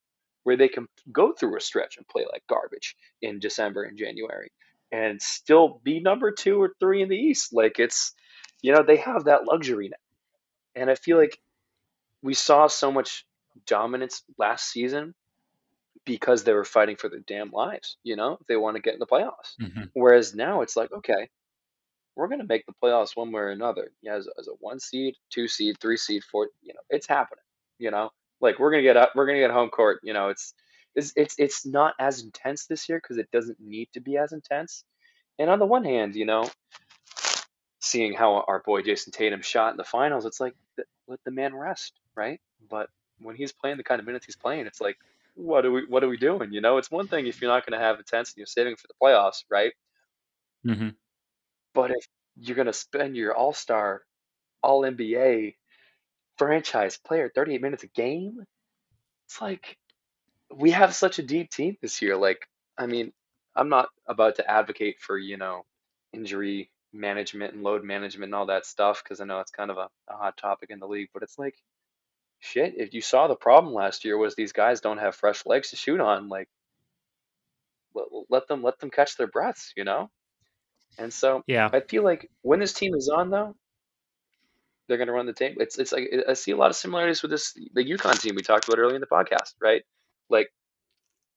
where 0.43 0.58
they 0.58 0.68
can 0.68 0.88
go 1.12 1.34
through 1.34 1.58
a 1.58 1.62
stretch 1.62 1.97
and 1.97 2.08
play 2.08 2.26
like 2.32 2.43
garbage 2.47 2.95
in 3.22 3.39
December 3.39 3.84
and 3.84 3.97
January 3.97 4.51
and 4.91 5.22
still 5.22 5.82
be 5.84 5.99
number 5.99 6.32
two 6.32 6.62
or 6.62 6.74
three 6.80 7.01
in 7.01 7.10
the 7.10 7.16
East. 7.16 7.53
Like 7.53 7.80
it's, 7.80 8.14
you 8.62 8.72
know, 8.72 8.84
they 8.84 8.97
have 8.97 9.26
that 9.26 9.45
luxury 9.45 9.89
now. 9.89 10.82
And 10.82 10.89
I 10.89 10.95
feel 10.95 11.18
like 11.18 11.39
we 12.22 12.34
saw 12.34 12.68
so 12.68 12.91
much 12.91 13.26
dominance 13.66 14.24
last 14.38 14.70
season 14.70 15.16
because 16.06 16.43
they 16.43 16.53
were 16.53 16.66
fighting 16.66 16.95
for 16.95 17.10
their 17.10 17.22
damn 17.26 17.51
lives, 17.51 17.97
you 18.03 18.16
know, 18.16 18.38
they 18.47 18.56
want 18.56 18.76
to 18.76 18.82
get 18.82 18.93
in 18.93 18.99
the 18.99 19.08
playoffs. 19.08 19.56
Mhm. 19.60 19.89
Whereas 19.93 20.36
now 20.36 20.62
it's 20.62 20.76
like, 20.76 20.91
okay, 20.91 21.30
we're 22.16 22.28
going 22.28 22.39
to 22.39 22.47
make 22.47 22.66
the 22.66 22.74
playoffs 22.82 23.16
one 23.16 23.32
way 23.32 23.41
or 23.41 23.49
another. 23.49 23.91
As, 24.09 24.28
as 24.39 24.47
a 24.47 24.51
one 24.59 24.80
seed, 24.80 25.16
two 25.30 25.47
seed, 25.47 25.78
three 25.80 25.97
seed, 25.97 26.24
four, 26.24 26.49
you 26.61 26.74
know, 26.74 26.80
it's 26.89 27.07
happening, 27.07 27.43
you 27.78 27.91
know, 27.91 28.09
like 28.41 28.59
we're 28.59 28.72
going 28.72 28.84
to 28.84 28.88
get 28.88 28.97
up, 28.97 29.11
we're 29.16 29.26
going 29.26 29.38
to 29.38 29.45
get 29.45 29.51
home 29.51 29.70
court, 29.70 29.99
you 30.03 30.13
know, 30.13 30.30
it's, 30.30 30.53
it's, 30.95 31.11
it's, 31.16 31.36
it's 31.38 31.66
not 31.66 31.93
as 31.99 32.24
intense 32.24 32.68
this 32.68 32.88
year 32.88 32.99
because 33.01 33.18
it 33.18 33.30
doesn't 33.32 33.59
need 33.59 33.89
to 33.93 33.99
be 33.99 34.18
as 34.18 34.32
intense. 34.32 34.84
And 35.38 35.49
on 35.49 35.59
the 35.59 35.66
one 35.66 35.84
hand, 35.84 36.16
you 36.16 36.26
know, 36.26 36.49
seeing 37.82 38.13
how 38.13 38.45
our 38.47 38.63
boy 38.66 38.82
Jayson 38.82 39.11
Tatum 39.11 39.41
shot 39.41 39.72
in 39.72 39.78
the 39.78 39.84
finals, 39.84 40.26
it's 40.26 40.39
like 40.39 40.53
let 41.07 41.20
the 41.26 41.32
man 41.32 41.53
rest, 41.53 41.93
right? 42.16 42.39
But 42.70 42.89
when 43.20 43.36
he's 43.36 43.51
playing 43.51 43.78
the 43.78 43.84
kind 43.84 43.99
of 43.99 44.05
minutes 44.05 44.26
he's 44.26 44.36
playing, 44.36 44.66
it's 44.66 44.82
like, 44.82 44.97
what 45.36 45.66
are 45.66 45.72
we, 45.72 45.86
what 45.88 46.03
are 46.03 46.07
we 46.07 46.18
doing? 46.18 46.53
You 46.53 46.61
know, 46.61 46.78
it's 46.78 46.89
one 46.89 47.07
thing 47.07 47.28
if 47.28 47.41
you're 47.41 47.51
not 47.51 47.66
going 47.66 47.78
to 47.78 47.86
have 47.86 47.97
intensity, 47.97 48.39
you're 48.39 48.47
saving 48.47 48.78
for 48.78 48.88
the 48.88 48.93
playoffs, 49.01 49.43
right? 49.49 49.74
Mhm. 50.66 50.95
But 51.76 51.91
if 51.91 52.07
you're 52.38 52.57
going 52.57 52.67
to 52.67 52.73
spend 52.73 53.17
your 53.17 53.36
All 53.36 53.53
Star, 53.53 54.03
All 54.63 54.84
NBA 54.84 55.57
franchise 56.38 56.97
player 56.97 57.32
38 57.34 57.61
minutes 57.61 57.84
a 57.84 57.88
game, 57.89 58.45
it's 59.28 59.41
like 59.41 59.78
we 60.55 60.71
have 60.71 60.95
such 60.95 61.19
a 61.19 61.23
deep 61.23 61.51
team 61.51 61.78
this 61.82 62.01
year. 62.01 62.15
Like, 62.17 62.47
I 62.78 62.88
mean, 62.88 63.13
I'm 63.55 63.69
not 63.69 63.89
about 64.07 64.36
to 64.38 64.49
advocate 64.51 64.99
for, 65.01 65.17
you 65.17 65.38
know, 65.38 65.63
injury 66.13 66.71
management 66.93 67.53
and 67.53 67.63
load 67.63 67.84
management 67.84 68.30
and 68.30 68.36
all 68.36 68.47
that 68.47 68.65
stuff 68.65 69.03
because 69.03 69.21
I 69.21 69.26
know 69.26 69.39
it's 69.41 69.51
kind 69.51 69.71
of 69.71 69.78
a, 69.78 69.89
a 70.09 70.17
hot 70.17 70.38
topic 70.38 70.69
in 70.71 70.80
the 70.80 70.88
league. 70.88 71.09
But 71.13 71.23
it's 71.23 71.39
like, 71.39 71.55
shit, 72.39 72.76
if 72.78 72.93
you 72.93 73.01
saw 73.01 73.28
the 73.28 73.36
problem 73.36 73.73
last 73.73 74.05
year 74.05 74.17
was 74.17 74.36
these 74.36 74.53
guys 74.53 74.82
don't 74.82 74.99
have 74.99 75.15
fresh 75.15 75.45
legs 75.45 75.71
to 75.71 75.76
shoot 75.78 75.99
on, 76.01 76.30
like 76.30 76.49
let, 77.95 78.07
let 78.30 78.47
them 78.47 78.63
let 78.63 78.80
them 78.80 78.91
catch 78.91 79.17
their 79.17 79.28
breaths, 79.28 79.73
you 79.76 79.84
know. 79.84 80.09
And 80.98 81.14
so 81.14 81.43
Yeah. 81.48 81.70
I 81.72 81.80
feel 81.82 82.04
like 82.04 82.30
when 82.41 82.60
this 82.60 82.74
team 82.74 82.93
is 82.96 83.10
on 83.10 83.30
though, 83.30 83.56
they're 84.88 84.98
going 84.98 85.08
to 85.08 85.14
run 85.14 85.26
the 85.26 85.34
table. 85.34 85.62
It's 85.62 85.78
it's 85.80 85.91
like 85.91 86.10
I 86.28 86.34
see 86.34 86.52
a 86.52 86.58
lot 86.58 86.70
of 86.70 86.76
similarities 86.76 87.22
with 87.22 87.32
this 87.32 87.54
the 87.74 87.84
UConn 87.84 88.20
team 88.22 88.36
we 88.36 88.43
talked 88.43 88.68
about 88.68 88.80
earlier 88.80 88.96
in 88.96 89.02
the 89.02 89.08
podcast, 89.08 89.54
right? 89.60 89.84
Like, 90.30 90.52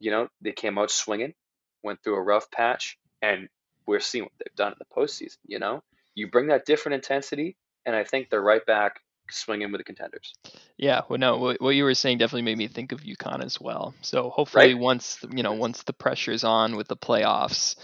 you 0.01 0.11
know, 0.11 0.29
they 0.43 0.53
came 0.53 0.79
out 0.79 0.91
swinging, 0.91 1.35
went 1.83 2.03
through 2.03 2.17
a 2.17 2.23
rough 2.23 2.51
patch, 2.51 2.99
and 3.23 3.49
we're 3.87 4.01
seeing 4.01 4.25
what 4.25 4.33
they've 4.39 4.55
done 4.55 4.73
in 4.73 4.79
the 4.79 4.85
postseason. 4.95 5.39
You 5.47 5.59
know, 5.59 5.83
you 6.15 6.31
bring 6.31 6.49
that 6.49 6.67
different 6.67 6.97
intensity, 6.97 7.57
and 7.87 7.97
I 7.97 8.05
think 8.05 8.29
they're 8.29 8.43
right 8.43 8.65
back 8.67 9.01
swinging 9.31 9.73
with 9.73 9.81
the 9.81 9.85
contenders. 9.85 10.35
Yeah, 10.77 11.03
well, 11.09 11.19
no, 11.19 11.39
what, 11.39 11.61
what 11.61 11.71
you 11.71 11.85
were 11.85 11.95
saying 11.95 12.19
definitely 12.19 12.43
made 12.43 12.59
me 12.59 12.69
think 12.69 12.93
of 12.93 13.01
UConn 13.01 13.43
as 13.45 13.59
well. 13.61 13.95
So 14.03 14.29
hopefully, 14.31 14.75
Right. 14.75 14.79
once 14.79 15.19
you 15.31 15.43
know, 15.43 15.53
once 15.53 15.83
the 15.85 15.93
pressure's 15.95 16.45
on 16.45 16.77
with 16.77 16.89
the 16.89 16.97
playoffs 16.97 17.77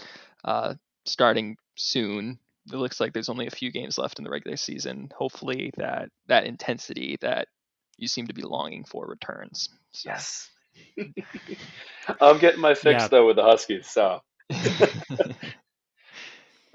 uh, 0.43 0.75
starting 1.05 1.57
soon, 1.75 2.39
it 2.71 2.75
looks 2.75 2.99
like 2.99 3.13
there's 3.13 3.29
only 3.29 3.47
a 3.47 3.51
few 3.51 3.71
games 3.71 3.97
left 3.97 4.17
in 4.19 4.23
the 4.23 4.31
regular 4.31 4.57
season. 4.57 5.11
Hopefully, 5.15 5.71
that 5.77 6.09
that 6.27 6.45
intensity 6.45 7.17
that 7.21 7.47
you 7.97 8.07
seem 8.07 8.27
to 8.27 8.33
be 8.33 8.41
longing 8.41 8.83
for 8.83 9.05
returns. 9.07 9.69
So. 9.91 10.09
Yes. 10.09 10.49
I'm 12.21 12.39
getting 12.39 12.61
my 12.61 12.73
fix 12.73 13.03
Yeah. 13.03 13.07
though 13.07 13.27
with 13.27 13.35
the 13.37 13.43
Huskies. 13.43 13.87
So 13.87 14.21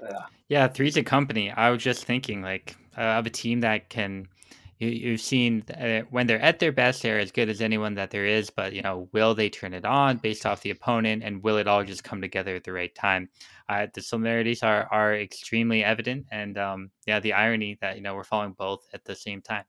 Yeah, 0.01 0.25
yeah, 0.49 0.67
three's 0.67 0.97
a 0.97 1.03
company. 1.03 1.51
I 1.51 1.69
was 1.69 1.83
just 1.83 2.05
thinking, 2.05 2.41
like, 2.41 2.75
uh, 2.97 3.01
of 3.01 3.25
a 3.25 3.29
team 3.29 3.61
that 3.61 3.89
can. 3.89 4.27
You, 4.81 4.89
you've 4.89 5.21
seen 5.21 5.63
uh, 5.79 6.01
when 6.09 6.25
they're 6.25 6.41
at 6.41 6.57
their 6.57 6.71
best, 6.71 7.03
they're 7.03 7.19
as 7.19 7.31
good 7.31 7.49
as 7.49 7.61
anyone 7.61 7.93
that 7.95 8.09
there 8.09 8.25
is. 8.25 8.49
But 8.49 8.73
you 8.73 8.81
know, 8.81 9.07
will 9.13 9.35
they 9.35 9.47
turn 9.47 9.75
it 9.75 9.85
on 9.85 10.17
based 10.17 10.43
off 10.45 10.61
the 10.61 10.71
opponent, 10.71 11.23
and 11.23 11.43
will 11.43 11.57
it 11.57 11.67
all 11.67 11.83
just 11.83 12.03
come 12.03 12.19
together 12.19 12.55
at 12.55 12.63
the 12.63 12.73
right 12.73 12.93
time? 12.95 13.29
Uh, 13.69 13.85
the 13.93 14.01
similarities 14.01 14.63
are 14.63 14.87
are 14.91 15.15
extremely 15.15 15.83
evident, 15.83 16.25
and 16.31 16.57
um, 16.57 16.89
yeah, 17.05 17.19
the 17.19 17.33
irony 17.33 17.77
that 17.81 17.95
you 17.95 18.01
know 18.01 18.15
we're 18.15 18.23
following 18.23 18.53
both 18.53 18.87
at 18.91 19.05
the 19.05 19.15
same 19.15 19.39
time. 19.39 19.65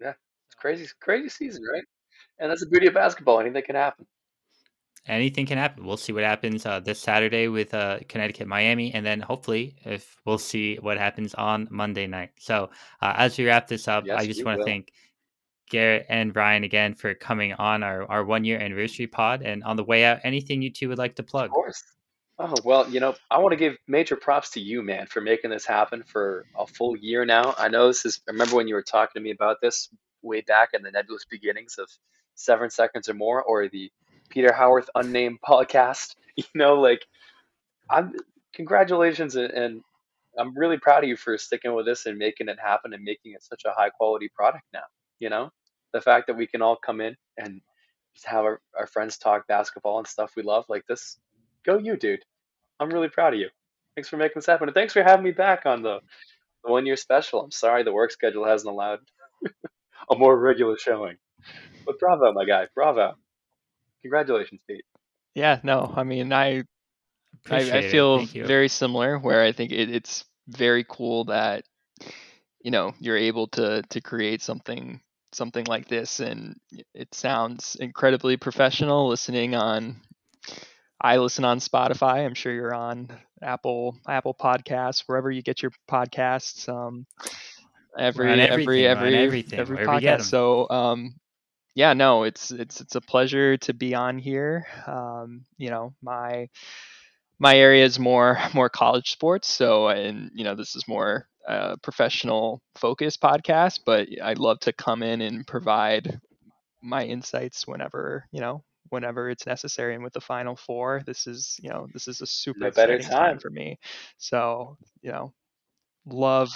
Yeah, 0.00 0.14
it's 0.48 0.56
crazy, 0.56 0.88
crazy 1.00 1.28
season, 1.28 1.62
right? 1.72 1.84
And 2.40 2.50
that's 2.50 2.62
the 2.62 2.68
beauty 2.68 2.88
of 2.88 2.94
basketball. 2.94 3.38
Anything 3.38 3.62
can 3.62 3.76
happen. 3.76 4.06
Anything 5.08 5.46
can 5.46 5.58
happen. 5.58 5.84
We'll 5.84 5.96
see 5.96 6.12
what 6.12 6.24
happens 6.24 6.66
uh, 6.66 6.80
this 6.80 6.98
Saturday 6.98 7.48
with 7.48 7.74
uh, 7.74 8.00
Connecticut, 8.08 8.48
Miami, 8.48 8.92
and 8.92 9.06
then 9.06 9.20
hopefully, 9.20 9.76
if 9.84 10.16
we'll 10.24 10.38
see 10.38 10.76
what 10.76 10.98
happens 10.98 11.34
on 11.34 11.68
Monday 11.70 12.06
night. 12.06 12.30
So, 12.38 12.70
uh, 13.00 13.14
as 13.16 13.38
we 13.38 13.46
wrap 13.46 13.68
this 13.68 13.86
up, 13.86 14.06
Yes, 14.06 14.20
I 14.20 14.26
just 14.26 14.44
want 14.44 14.58
to 14.58 14.64
thank 14.64 14.92
Garrett 15.70 16.06
and 16.08 16.34
Ryan 16.34 16.64
again 16.64 16.94
for 16.94 17.14
coming 17.14 17.52
on 17.52 17.82
our, 17.82 18.04
our 18.10 18.24
one 18.24 18.44
year 18.44 18.58
anniversary 18.58 19.06
pod. 19.06 19.42
And 19.42 19.62
on 19.64 19.76
the 19.76 19.84
way 19.84 20.04
out, 20.04 20.20
anything 20.24 20.62
you 20.62 20.72
two 20.72 20.88
would 20.88 20.98
like 20.98 21.16
to 21.16 21.22
plug? 21.22 21.46
Of 21.46 21.52
course. 21.52 21.82
Oh, 22.38 22.54
well, 22.64 22.88
you 22.90 23.00
know, 23.00 23.14
I 23.30 23.38
want 23.38 23.52
to 23.52 23.56
give 23.56 23.76
major 23.88 24.14
props 24.14 24.50
to 24.50 24.60
you, 24.60 24.82
man, 24.82 25.06
for 25.06 25.22
making 25.22 25.50
this 25.50 25.64
happen 25.64 26.02
for 26.02 26.44
a 26.58 26.66
full 26.66 26.94
year 26.96 27.24
now. 27.24 27.54
I 27.56 27.68
know 27.68 27.86
this 27.86 28.04
is, 28.04 28.20
I 28.28 28.32
remember 28.32 28.56
when 28.56 28.68
you 28.68 28.74
were 28.74 28.82
talking 28.82 29.20
to 29.20 29.24
me 29.24 29.30
about 29.30 29.62
this 29.62 29.88
way 30.20 30.42
back 30.42 30.70
in 30.74 30.82
the 30.82 30.90
nebulous 30.90 31.24
beginnings 31.24 31.76
of 31.78 31.88
Seven 32.34 32.68
Seconds 32.68 33.08
or 33.08 33.14
More 33.14 33.42
or 33.42 33.68
the 33.68 33.90
Peter 34.28 34.52
Howarth 34.52 34.90
Unnamed 34.94 35.38
podcast. 35.46 36.14
You 36.36 36.44
know, 36.54 36.74
like, 36.74 37.00
I'm, 37.90 38.12
congratulations, 38.54 39.36
and, 39.36 39.50
and 39.52 39.80
I'm 40.38 40.54
really 40.54 40.76
proud 40.76 41.02
of 41.02 41.08
you 41.08 41.16
for 41.16 41.38
sticking 41.38 41.74
with 41.74 41.86
this 41.86 42.04
and 42.04 42.18
making 42.18 42.50
it 42.50 42.58
happen 42.62 42.92
and 42.92 43.02
making 43.02 43.32
it 43.32 43.42
such 43.42 43.62
a 43.64 43.70
high 43.70 43.88
quality 43.88 44.28
product 44.36 44.64
now. 44.74 44.84
You 45.18 45.30
know, 45.30 45.48
the 45.94 46.02
fact 46.02 46.26
that 46.26 46.36
we 46.36 46.46
can 46.46 46.60
all 46.60 46.76
come 46.76 47.00
in 47.00 47.16
and 47.38 47.62
just 48.14 48.26
have 48.26 48.44
our, 48.44 48.60
our 48.78 48.86
friends 48.86 49.16
talk 49.16 49.46
basketball 49.46 49.96
and 49.96 50.06
stuff 50.06 50.32
we 50.36 50.42
love 50.42 50.66
like 50.68 50.84
this 50.86 51.18
go 51.64 51.78
you, 51.78 51.96
dude. 51.96 52.24
I'm 52.80 52.90
really 52.90 53.08
proud 53.08 53.34
of 53.34 53.40
you. 53.40 53.48
Thanks 53.94 54.08
for 54.08 54.16
making 54.16 54.34
this 54.36 54.46
happen. 54.46 54.68
And 54.68 54.74
thanks 54.74 54.92
for 54.92 55.02
having 55.02 55.24
me 55.24 55.32
back 55.32 55.66
on 55.66 55.82
the, 55.82 56.00
the 56.64 56.70
one 56.70 56.86
year 56.86 56.96
special. 56.96 57.42
I'm 57.42 57.50
sorry 57.50 57.82
the 57.82 57.92
work 57.92 58.12
schedule 58.12 58.46
hasn't 58.46 58.70
allowed 58.70 59.00
a 60.10 60.16
more 60.16 60.38
regular 60.38 60.76
showing. 60.78 61.16
But 61.84 61.98
bravo, 61.98 62.32
my 62.32 62.44
guy. 62.44 62.66
Bravo. 62.74 63.14
Congratulations, 64.06 64.60
Pete. 64.68 64.84
Yeah, 65.34 65.58
no, 65.62 65.92
I 65.96 66.04
mean, 66.04 66.32
I 66.32 66.62
I, 67.50 67.56
I 67.78 67.82
feel 67.82 68.24
very 68.24 68.68
similar 68.68 69.18
where 69.18 69.42
I 69.42 69.52
think 69.52 69.72
it, 69.72 69.90
it's 69.90 70.24
very 70.48 70.84
cool 70.88 71.24
that 71.24 71.64
you 72.62 72.70
know 72.70 72.94
you're 73.00 73.16
able 73.16 73.48
to 73.48 73.82
to 73.90 74.00
create 74.00 74.42
something 74.42 75.00
something 75.32 75.66
like 75.66 75.88
this 75.88 76.20
and 76.20 76.56
it 76.94 77.14
sounds 77.14 77.76
incredibly 77.80 78.36
professional 78.36 79.08
listening 79.08 79.54
on 79.54 79.96
I 81.00 81.18
listen 81.18 81.44
on 81.44 81.58
Spotify. 81.58 82.24
I'm 82.24 82.34
sure 82.34 82.52
you're 82.52 82.74
on 82.74 83.08
Apple 83.42 83.96
Apple 84.08 84.34
Podcasts, 84.34 85.02
wherever 85.06 85.30
you 85.30 85.42
get 85.42 85.62
your 85.62 85.72
podcasts. 85.90 86.68
Um, 86.68 87.06
every 87.98 88.32
on 88.32 88.40
every 88.40 88.62
everything, 88.62 88.84
we're 88.84 89.06
on 89.08 89.14
every 89.14 89.46
every 89.52 89.76
wherever 89.76 89.94
you 89.94 90.00
get 90.00 90.14
podcast. 90.14 90.20
'em. 90.20 90.24
So 90.24 90.70
um, 90.70 91.14
yeah, 91.76 91.94
no, 91.94 92.24
it's 92.24 92.52
it's 92.52 92.80
it's 92.82 92.96
a 92.96 93.02
pleasure 93.02 93.58
to 93.58 93.74
be 93.74 93.94
on 93.94 94.18
here. 94.18 94.66
Um, 94.88 95.46
you 95.58 95.70
know, 95.70 95.94
my 96.02 96.48
my 97.38 97.56
area 97.56 97.84
is 97.84 97.98
more 97.98 98.38
more 98.54 98.70
college 98.70 99.10
sports, 99.12 99.48
so 99.48 99.88
and 99.88 100.30
you 100.34 100.44
know 100.44 100.56
this 100.56 100.76
is 100.76 100.88
more 100.88 101.28
uh, 101.48 101.76
professional 101.82 102.62
focused 102.76 103.22
podcast, 103.22 103.80
but 103.86 104.08
I'd 104.22 104.38
love 104.38 104.60
to 104.60 104.72
come 104.72 105.02
in 105.02 105.22
and 105.22 105.46
provide 105.46 106.20
my 106.82 107.04
insights 107.04 107.66
whenever 107.66 108.26
you 108.32 108.40
know 108.40 108.64
whenever 108.90 109.30
it's 109.30 109.46
necessary. 109.46 109.94
And 109.94 110.04
with 110.04 110.14
the 110.14 110.20
final 110.20 110.56
four, 110.56 111.02
this 111.06 111.26
is 111.26 111.58
you 111.62 111.70
know 111.70 111.88
this 111.92 112.08
is 112.08 112.22
a 112.22 112.26
super 112.26 112.60
No 112.60 112.70
better 112.70 112.98
time 112.98 113.10
time. 113.10 113.38
for 113.38 113.50
me. 113.50 113.78
So 114.18 114.76
you 115.02 115.12
know, 115.12 115.32
love. 116.06 116.50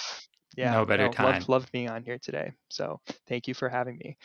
Yeah, 0.57 0.73
No 0.73 0.85
better 0.85 1.07
no, 1.07 1.09
time. 1.09 1.25
Loved, 1.25 1.49
loved 1.49 1.71
being 1.71 1.89
on 1.89 2.03
here 2.03 2.19
today. 2.19 2.53
So 2.69 2.99
thank 3.27 3.47
you 3.47 3.53
for 3.55 3.69
having 3.69 3.97
me. 3.97 4.17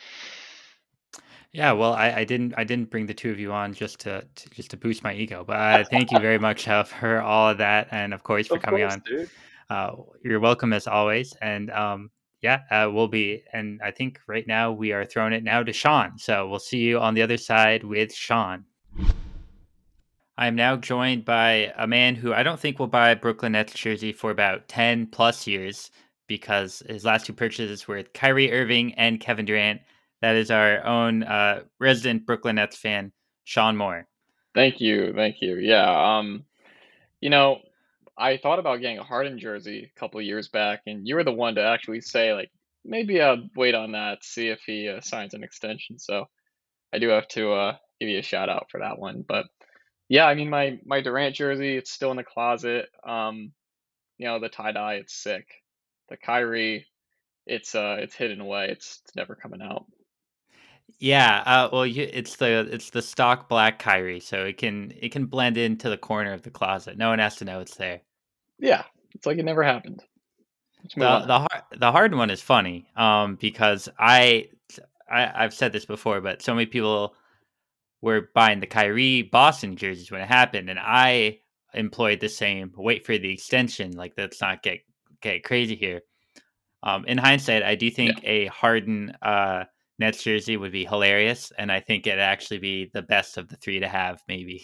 Yeah, 1.53 1.71
well, 1.71 1.93
I, 1.93 2.11
I 2.11 2.23
didn't 2.23 2.53
I 2.57 2.63
didn't 2.63 2.89
bring 2.89 3.07
the 3.07 3.13
two 3.13 3.31
of 3.31 3.39
you 3.39 3.51
on 3.51 3.73
just 3.73 3.99
to, 4.01 4.25
to 4.35 4.49
just 4.49 4.69
to 4.71 4.77
boost 4.77 5.03
my 5.03 5.13
ego, 5.13 5.43
but 5.47 5.53
uh, 5.55 5.83
thank 5.89 6.11
you 6.11 6.19
very 6.19 6.37
much 6.37 6.67
uh, 6.67 6.83
for 6.83 7.21
all 7.21 7.49
of 7.49 7.57
that, 7.57 7.87
and 7.91 8.13
of 8.13 8.23
course 8.23 8.47
for 8.47 8.57
Of 8.57 8.63
coming 8.63 8.81
course, 8.81 8.93
on. 8.93 9.03
dude. 9.05 9.29
Uh, 9.69 9.91
you're 10.23 10.39
welcome 10.39 10.71
as 10.73 10.87
always, 10.87 11.33
and 11.41 11.71
um, 11.71 12.11
yeah, 12.41 12.61
uh, 12.69 12.89
we'll 12.91 13.07
be. 13.07 13.43
And 13.53 13.81
I 13.83 13.91
think 13.91 14.19
right 14.27 14.45
now 14.47 14.71
we 14.71 14.91
are 14.91 15.05
throwing 15.05 15.33
it 15.33 15.43
now 15.43 15.63
to 15.63 15.73
Sean. 15.73 16.17
So 16.17 16.47
we'll 16.47 16.59
see 16.59 16.79
you 16.79 16.99
on 16.99 17.13
the 17.13 17.21
other 17.21 17.37
side 17.37 17.83
with 17.83 18.13
Sean. 18.13 18.65
I 20.37 20.45
am 20.47 20.55
now 20.55 20.75
joined 20.75 21.25
by 21.25 21.73
a 21.77 21.87
man 21.87 22.13
who 22.13 22.33
I 22.33 22.43
don't 22.43 22.59
think 22.59 22.77
will 22.77 22.87
buy 22.87 23.09
a 23.09 23.15
Brooklyn 23.15 23.53
Nets 23.53 23.73
jersey 23.73 24.13
for 24.13 24.29
about 24.29 24.67
10 24.67 25.07
plus 25.07 25.47
years 25.47 25.89
because 26.27 26.83
his 26.87 27.03
last 27.05 27.25
two 27.25 27.33
purchases 27.33 27.87
were 27.87 27.95
with 27.95 28.13
Kyrie 28.13 28.51
Irving 28.51 28.93
and 28.95 29.19
Kevin 29.19 29.45
Durant. 29.45 29.81
That 30.21 30.35
is 30.35 30.49
our 30.51 30.83
own 30.85 31.23
uh, 31.23 31.61
resident 31.79 32.25
Brooklyn 32.25 32.55
Nets 32.55 32.77
fan, 32.77 33.11
Sean 33.43 33.77
Moore. 33.77 34.07
Thank 34.55 34.81
you, 34.81 35.13
thank 35.13 35.41
you. 35.41 35.57
Yeah, 35.57 36.17
um, 36.17 36.43
you 37.21 37.29
know, 37.29 37.59
I 38.17 38.37
thought 38.37 38.59
about 38.59 38.81
getting 38.81 38.97
a 38.97 39.03
Harden 39.03 39.37
jersey 39.37 39.91
a 39.95 39.99
couple 39.99 40.19
years 40.21 40.47
back, 40.47 40.81
and 40.87 41.07
you 41.07 41.15
were 41.15 41.23
the 41.23 41.31
one 41.31 41.55
to 41.55 41.61
actually 41.61 42.01
say 42.01 42.33
like 42.33 42.49
maybe 42.83 43.21
I'll 43.21 43.47
wait 43.55 43.75
on 43.75 43.91
that, 43.91 44.23
see 44.23 44.47
if 44.47 44.61
he 44.65 44.89
uh, 44.89 45.01
signs 45.01 45.33
an 45.33 45.43
extension. 45.43 45.99
So 45.99 46.25
I 46.91 46.99
do 46.99 47.09
have 47.09 47.27
to 47.29 47.51
uh, 47.53 47.75
give 47.99 48.09
you 48.09 48.19
a 48.19 48.23
shout 48.23 48.49
out 48.49 48.67
for 48.71 48.79
that 48.79 48.97
one. 48.97 49.23
But 49.27 49.45
yeah, 50.09 50.25
I 50.25 50.33
mean 50.33 50.49
my 50.49 50.79
my 50.85 51.01
Durant 51.01 51.35
jersey, 51.35 51.75
it's 51.77 51.91
still 51.91 52.11
in 52.11 52.17
the 52.17 52.23
closet. 52.23 52.87
Um, 53.05 53.51
you 54.17 54.25
know 54.25 54.39
the 54.39 54.49
tie 54.49 54.71
dye, 54.71 54.95
it's 54.95 55.13
sick. 55.13 55.47
The 56.09 56.17
Kyrie, 56.17 56.87
it's 57.45 57.75
uh 57.75 57.97
it's 57.99 58.15
hidden 58.15 58.41
away. 58.41 58.69
It's 58.69 59.01
it's 59.03 59.15
never 59.15 59.35
coming 59.35 59.61
out. 59.61 59.85
Yeah, 60.99 61.43
uh, 61.45 61.69
well, 61.71 61.85
you, 61.85 62.09
it's 62.11 62.37
the 62.37 62.67
it's 62.71 62.89
the 62.89 63.01
stock 63.01 63.47
black 63.47 63.77
Kyrie, 63.77 64.19
so 64.19 64.45
it 64.45 64.57
can 64.57 64.91
it 64.99 65.11
can 65.11 65.25
blend 65.25 65.57
into 65.57 65.89
the 65.89 65.97
corner 65.97 66.33
of 66.33 66.41
the 66.41 66.49
closet. 66.49 66.97
No 66.97 67.09
one 67.09 67.19
has 67.19 67.35
to 67.37 67.45
know 67.45 67.59
it's 67.59 67.75
there. 67.75 68.01
Yeah, 68.57 68.83
it's 69.13 69.25
like 69.25 69.37
it 69.37 69.45
never 69.45 69.63
happened. 69.63 70.03
The 70.95 71.19
the 71.19 71.39
hard 71.39 71.63
the 71.77 71.91
hard 71.91 72.15
one 72.15 72.29
is 72.31 72.41
funny, 72.41 72.87
um, 72.95 73.35
because 73.35 73.89
I, 73.99 74.49
I 75.09 75.31
I've 75.35 75.53
said 75.53 75.71
this 75.71 75.85
before, 75.85 76.21
but 76.21 76.41
so 76.41 76.55
many 76.55 76.65
people 76.65 77.13
were 78.01 78.29
buying 78.33 78.59
the 78.59 78.67
Kyrie 78.67 79.23
Boston 79.23 79.75
jerseys 79.75 80.11
when 80.11 80.21
it 80.21 80.27
happened, 80.27 80.69
and 80.69 80.79
I 80.79 81.39
employed 81.73 82.19
the 82.19 82.29
same 82.29 82.71
wait 82.75 83.05
for 83.05 83.17
the 83.17 83.31
extension. 83.31 83.91
Like 83.91 84.13
let's 84.17 84.41
not 84.41 84.63
get 84.63 84.79
get 85.21 85.43
crazy 85.43 85.75
here. 85.75 86.01
Um, 86.83 87.05
in 87.05 87.17
hindsight, 87.17 87.63
I 87.63 87.75
do 87.75 87.91
think 87.91 88.19
a 88.23 88.47
Harden 88.47 89.13
uh, 89.21 89.65
Nets 89.99 90.23
jersey 90.23 90.57
would 90.57 90.71
be 90.71 90.85
hilarious, 90.85 91.51
and 91.57 91.71
I 91.71 91.79
think 91.79 92.05
it'd 92.05 92.19
actually 92.19 92.59
be 92.59 92.89
the 92.93 93.01
best 93.01 93.37
of 93.37 93.49
the 93.49 93.55
three 93.55 93.79
to 93.79 93.87
have, 93.87 94.21
maybe. 94.27 94.63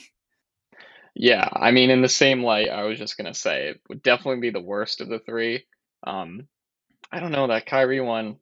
Yeah, 1.15 1.47
I 1.51 1.71
mean, 1.71 1.89
in 1.89 2.01
the 2.01 2.09
same 2.09 2.43
light, 2.43 2.69
I 2.69 2.84
was 2.84 2.97
just 2.97 3.17
gonna 3.17 3.34
say 3.34 3.69
it 3.69 3.81
would 3.89 4.03
definitely 4.03 4.41
be 4.41 4.49
the 4.49 4.61
worst 4.61 5.01
of 5.01 5.09
the 5.09 5.19
three. 5.19 5.65
Um, 6.05 6.47
I 7.11 7.19
don't 7.19 7.31
know 7.31 7.47
that 7.47 7.65
Kyrie 7.65 8.01
one. 8.01 8.38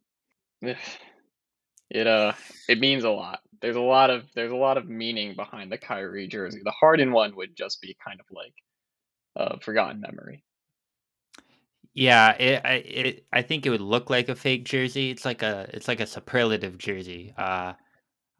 It 1.92 2.08
uh, 2.08 2.34
it 2.70 2.80
means 2.80 3.04
a 3.04 3.10
lot. 3.10 3.42
There's 3.62 3.76
a 3.76 3.82
lot 3.82 4.10
of 4.10 4.24
there's 4.34 4.54
a 4.54 4.56
lot 4.56 4.78
of 4.78 4.88
meaning 4.88 5.36
behind 5.36 5.72
the 5.72 5.78
Kyrie 5.78 6.28
jersey. 6.28 6.62
The 6.64 6.72
Harden 6.72 7.12
one 7.12 7.36
would 7.36 7.56
just 7.56 7.82
be 7.82 7.98
kind 8.04 8.22
of 8.22 8.26
like 8.32 8.54
a 9.36 9.60
forgotten 9.60 10.00
memory. 10.00 10.44
Yeah, 11.94 12.32
it, 12.32 12.62
I 12.64 12.72
it 12.74 13.26
I 13.34 13.42
think 13.42 13.66
it 13.66 13.70
would 13.70 13.82
look 13.82 14.10
like 14.10 14.30
a 14.30 14.36
fake 14.36 14.64
jersey. 14.66 15.10
It's 15.12 15.26
like 15.26 15.42
a 15.44 15.70
it's 15.74 15.88
like 15.88 16.00
a 16.00 16.08
superlative 16.08 16.78
jersey. 16.78 17.34
Uh, 17.38 17.74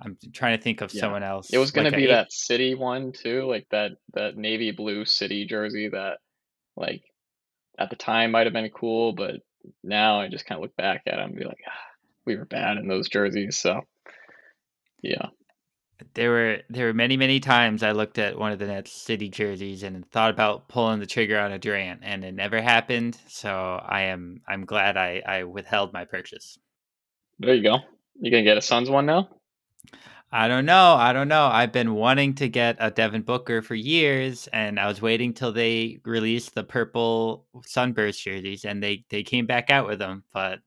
I'm 0.02 0.18
trying 0.34 0.58
to 0.58 0.64
think 0.64 0.82
of 0.82 0.94
Yeah. 0.94 1.02
someone 1.02 1.24
else. 1.24 1.52
It 1.54 1.58
was 1.58 1.72
gonna 1.72 1.90
like 1.90 1.98
be 1.98 2.06
eight- 2.06 2.08
that 2.08 2.32
city 2.32 2.76
one 2.76 3.12
too, 3.12 3.44
like 3.48 3.68
that 3.72 3.92
that 4.14 4.38
navy 4.38 4.72
blue 4.72 5.06
city 5.06 5.46
jersey 5.46 5.90
that 5.90 6.20
like 6.78 7.04
at 7.78 7.90
the 7.90 7.96
time 7.96 8.32
might 8.32 8.46
have 8.48 8.54
been 8.54 8.70
cool, 8.70 9.14
but 9.14 9.36
now 9.84 10.22
I 10.22 10.28
just 10.30 10.46
kind 10.46 10.58
of 10.58 10.64
look 10.64 10.76
back 10.76 11.04
at 11.06 11.20
it 11.20 11.20
and 11.20 11.36
be 11.36 11.44
like, 11.44 11.60
ah, 11.68 11.80
we 12.26 12.38
were 12.38 12.46
bad 12.46 12.78
in 12.78 12.88
those 12.88 13.10
jerseys. 13.10 13.58
So 13.58 13.82
yeah, 15.04 15.28
There 16.14 16.30
were 16.32 16.62
there 16.70 16.88
were 16.88 16.94
many 16.94 17.18
many 17.18 17.40
times 17.40 17.84
I 17.84 17.92
looked 17.92 18.18
at 18.18 18.38
one 18.38 18.52
of 18.52 18.60
the 18.60 18.68
Nets 18.68 18.92
city 18.92 19.30
jerseys 19.30 19.84
and 19.84 20.10
thought 20.12 20.30
about 20.32 20.68
pulling 20.68 21.00
the 21.00 21.06
trigger 21.06 21.40
on 21.40 21.52
a 21.52 21.60
Durant, 21.60 22.02
and 22.04 22.24
it 22.24 22.34
never 22.34 22.62
happened. 22.62 23.18
So 23.28 23.82
I 23.86 24.02
am 24.04 24.42
I'm 24.48 24.66
glad 24.66 24.98
I 24.98 25.22
I 25.26 25.44
withheld 25.44 25.94
my 25.94 26.06
purchase. 26.06 26.58
there 27.40 27.56
you 27.56 27.64
go. 27.64 27.80
You 28.20 28.32
gonna 28.32 28.44
get 28.44 28.58
a 28.58 28.62
Suns 28.62 28.90
one 28.90 29.06
now? 29.06 29.30
I 30.34 30.48
don't 30.48 30.66
know. 30.66 30.94
I 30.94 31.12
don't 31.12 31.28
know. 31.28 31.48
I've 31.48 31.74
been 31.74 31.94
wanting 31.94 32.36
to 32.36 32.48
get 32.48 32.78
a 32.80 32.90
Devin 32.90 33.24
Booker 33.24 33.62
for 33.62 33.76
years, 33.76 34.48
and 34.54 34.80
I 34.80 34.88
was 34.88 35.02
waiting 35.02 35.34
till 35.34 35.52
they 35.52 36.00
released 36.06 36.56
the 36.56 36.64
purple 36.64 37.46
sunburst 37.66 38.24
jerseys, 38.24 38.64
and 38.66 38.82
they 38.82 39.04
they 39.10 39.24
came 39.24 39.46
back 39.46 39.70
out 39.70 39.88
with 39.88 40.00
them. 40.00 40.24
But 40.34 40.60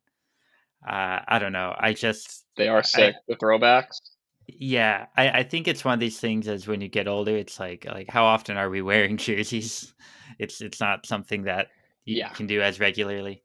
uh, 0.87 1.21
I 1.27 1.39
don't 1.39 1.53
know. 1.53 1.75
I 1.79 1.95
just 1.95 2.45
They 2.57 2.69
are 2.69 2.83
sick. 2.83 3.15
the 3.29 3.37
throwbacks. 3.37 3.99
Yeah. 4.47 5.07
I, 5.17 5.31
I 5.41 5.43
think 5.43 5.69
it's 5.69 5.85
one 5.85 5.95
of 5.95 6.01
these 6.01 6.21
things. 6.21 6.49
As 6.49 6.67
when 6.67 6.81
you 6.81 6.89
get 6.89 7.09
older, 7.09 7.37
it's 7.37 7.59
like 7.61 7.85
like 7.87 8.09
how 8.11 8.25
often 8.25 8.57
are 8.57 8.71
we 8.71 8.83
wearing 8.83 9.17
jerseys? 9.19 9.95
It's 10.39 10.61
it's 10.61 10.81
not 10.81 11.07
something 11.07 11.45
that 11.45 11.69
you 12.05 12.17
Yeah. 12.17 12.29
can 12.31 12.47
do 12.47 12.61
as 12.63 12.81
regularly. 12.81 13.43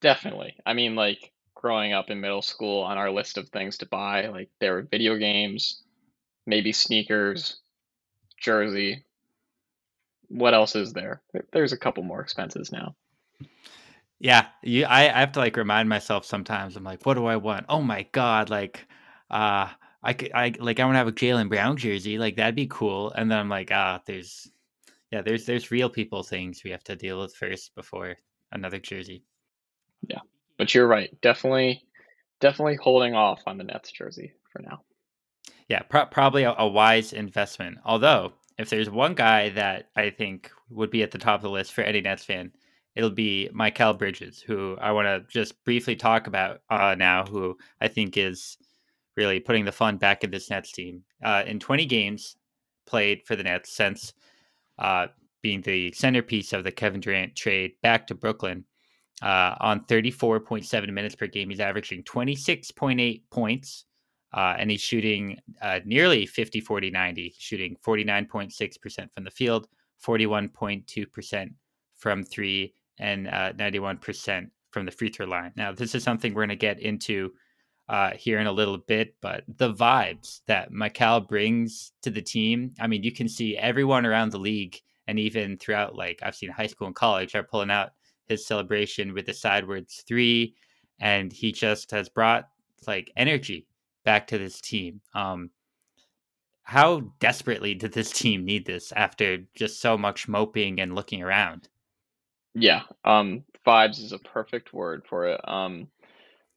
Definitely. 0.00 0.54
I 0.64 0.72
mean, 0.74 0.94
like 0.94 1.32
growing 1.54 1.92
up 1.92 2.08
in 2.10 2.20
middle 2.20 2.42
school, 2.42 2.82
on 2.82 2.96
our 2.98 3.10
list 3.10 3.38
of 3.38 3.48
things 3.48 3.78
to 3.78 3.86
buy, 3.86 4.28
like 4.28 4.50
there 4.60 4.74
were 4.74 4.82
video 4.82 5.16
games, 5.16 5.82
maybe 6.46 6.72
sneakers, 6.72 7.60
jersey. 8.38 9.04
What 10.28 10.52
else 10.52 10.76
is 10.76 10.92
there? 10.92 11.22
There- 11.32 11.46
There's 11.50 11.72
a 11.72 11.78
couple 11.78 12.02
more 12.02 12.20
expenses 12.20 12.70
now. 12.70 12.94
Yeah, 14.18 14.46
you. 14.62 14.84
I, 14.86 15.02
I 15.02 15.20
have 15.20 15.32
to 15.32 15.40
like 15.40 15.56
remind 15.56 15.88
myself 15.88 16.24
sometimes. 16.24 16.76
I'm 16.76 16.84
like, 16.84 17.04
what 17.04 17.14
do 17.14 17.26
I 17.26 17.36
want? 17.36 17.66
Oh 17.68 17.82
my 17.82 18.04
god, 18.12 18.50
like, 18.50 18.86
uh, 19.30 19.68
I 20.04 20.12
could, 20.12 20.32
I 20.34 20.52
like, 20.60 20.78
I 20.78 20.84
want 20.84 20.94
to 20.94 20.98
have 20.98 21.08
a 21.08 21.12
Jaylen 21.12 21.48
Brown 21.48 21.76
jersey. 21.76 22.18
Like 22.18 22.36
that'd 22.36 22.54
be 22.54 22.66
cool. 22.66 23.10
And 23.12 23.30
then 23.30 23.38
I'm 23.38 23.48
like, 23.48 23.70
ah, 23.72 24.00
there's, 24.06 24.50
yeah, 25.10 25.22
there's 25.22 25.46
there's 25.46 25.70
real 25.70 25.88
people 25.88 26.22
things 26.22 26.62
we 26.62 26.70
have 26.70 26.84
to 26.84 26.96
deal 26.96 27.20
with 27.20 27.34
first 27.34 27.74
before 27.74 28.16
another 28.52 28.78
jersey. 28.78 29.24
Yeah. 30.08 30.20
But 30.58 30.74
you're 30.74 30.86
right. 30.86 31.10
Definitely, 31.20 31.84
definitely 32.40 32.76
holding 32.76 33.14
off 33.14 33.40
on 33.46 33.58
the 33.58 33.64
Nets 33.64 33.90
jersey 33.90 34.34
for 34.52 34.62
now. 34.62 34.82
Yeah, 35.68 35.82
pro- 35.82 36.06
probably 36.06 36.44
a, 36.44 36.54
a 36.58 36.68
wise 36.68 37.12
investment. 37.12 37.78
Although, 37.84 38.32
if 38.58 38.68
there's 38.70 38.90
one 38.90 39.14
guy 39.14 39.48
that 39.50 39.88
I 39.96 40.10
think 40.10 40.50
would 40.70 40.90
be 40.90 41.02
at 41.02 41.10
the 41.10 41.18
top 41.18 41.36
of 41.36 41.42
the 41.42 41.50
list 41.50 41.72
for 41.72 41.82
any 41.82 42.00
Nets 42.00 42.24
fan, 42.24 42.52
it'll 42.94 43.10
be 43.10 43.48
Mikal 43.54 43.98
Bridges, 43.98 44.40
who 44.40 44.76
I 44.80 44.92
want 44.92 45.06
to 45.06 45.32
just 45.32 45.64
briefly 45.64 45.96
talk 45.96 46.26
about 46.26 46.60
uh, 46.70 46.94
now, 46.96 47.24
who 47.24 47.56
I 47.80 47.88
think 47.88 48.16
is 48.16 48.58
really 49.16 49.40
putting 49.40 49.64
the 49.64 49.72
fun 49.72 49.96
back 49.96 50.24
in 50.24 50.30
this 50.30 50.50
Nets 50.50 50.72
team. 50.72 51.02
Uh, 51.22 51.42
in 51.46 51.58
20 51.58 51.86
games 51.86 52.36
played 52.86 53.22
for 53.26 53.36
the 53.36 53.42
Nets 53.42 53.70
since 53.70 54.12
uh, 54.78 55.06
being 55.42 55.60
the 55.60 55.92
centerpiece 55.92 56.52
of 56.52 56.64
the 56.64 56.72
Kevin 56.72 57.00
Durant 57.00 57.36
trade 57.36 57.72
back 57.82 58.06
to 58.06 58.14
Brooklyn, 58.14 58.64
uh, 59.22 59.54
on 59.60 59.84
34.7 59.84 60.92
minutes 60.92 61.14
per 61.14 61.26
game, 61.26 61.50
he's 61.50 61.60
averaging 61.60 62.02
26.8 62.02 63.22
points. 63.30 63.84
Uh, 64.32 64.56
and 64.58 64.68
he's 64.68 64.80
shooting 64.80 65.38
uh, 65.62 65.78
nearly 65.84 66.26
50 66.26 66.60
40 66.60 66.90
90, 66.90 67.34
shooting 67.38 67.76
49.6% 67.86 69.12
from 69.12 69.22
the 69.22 69.30
field, 69.30 69.68
41.2% 70.04 71.50
from 71.96 72.24
three, 72.24 72.74
and 72.98 73.28
uh, 73.28 73.52
91% 73.52 74.50
from 74.72 74.86
the 74.86 74.90
free 74.90 75.08
throw 75.08 75.26
line. 75.26 75.52
Now, 75.54 75.70
this 75.70 75.94
is 75.94 76.02
something 76.02 76.34
we're 76.34 76.42
going 76.42 76.48
to 76.48 76.56
get 76.56 76.80
into 76.80 77.32
uh, 77.88 78.12
here 78.16 78.38
in 78.38 78.46
a 78.46 78.52
little 78.52 78.78
bit, 78.78 79.14
but 79.20 79.44
the 79.56 79.72
vibes 79.72 80.40
that 80.46 80.72
Mikal 80.72 81.26
brings 81.26 81.92
to 82.02 82.10
the 82.10 82.22
team, 82.22 82.72
I 82.80 82.86
mean, 82.86 83.02
you 83.02 83.12
can 83.12 83.28
see 83.28 83.56
everyone 83.56 84.06
around 84.06 84.30
the 84.30 84.38
league 84.38 84.80
and 85.06 85.18
even 85.18 85.58
throughout, 85.58 85.94
like 85.94 86.20
I've 86.22 86.34
seen 86.34 86.50
high 86.50 86.66
school 86.66 86.86
and 86.86 86.96
college, 86.96 87.34
are 87.34 87.42
pulling 87.42 87.70
out 87.70 87.92
his 88.26 88.46
celebration 88.46 89.12
with 89.12 89.26
the 89.26 89.34
sidewards 89.34 90.02
three, 90.06 90.54
and 91.00 91.32
he 91.32 91.52
just 91.52 91.90
has 91.90 92.08
brought 92.08 92.48
like 92.86 93.12
energy 93.16 93.66
back 94.04 94.26
to 94.28 94.38
this 94.38 94.60
team. 94.60 95.00
Um, 95.14 95.50
how 96.62 97.00
desperately 97.20 97.74
did 97.74 97.92
this 97.92 98.10
team 98.10 98.44
need 98.44 98.64
this 98.64 98.92
after 98.92 99.38
just 99.54 99.80
so 99.80 99.98
much 99.98 100.28
moping 100.28 100.80
and 100.80 100.94
looking 100.94 101.22
around? 101.22 101.68
Yeah, 102.54 102.82
um, 103.04 103.44
vibes 103.66 104.02
is 104.02 104.12
a 104.12 104.18
perfect 104.18 104.72
word 104.72 105.04
for 105.06 105.26
it. 105.26 105.40
Um, 105.46 105.88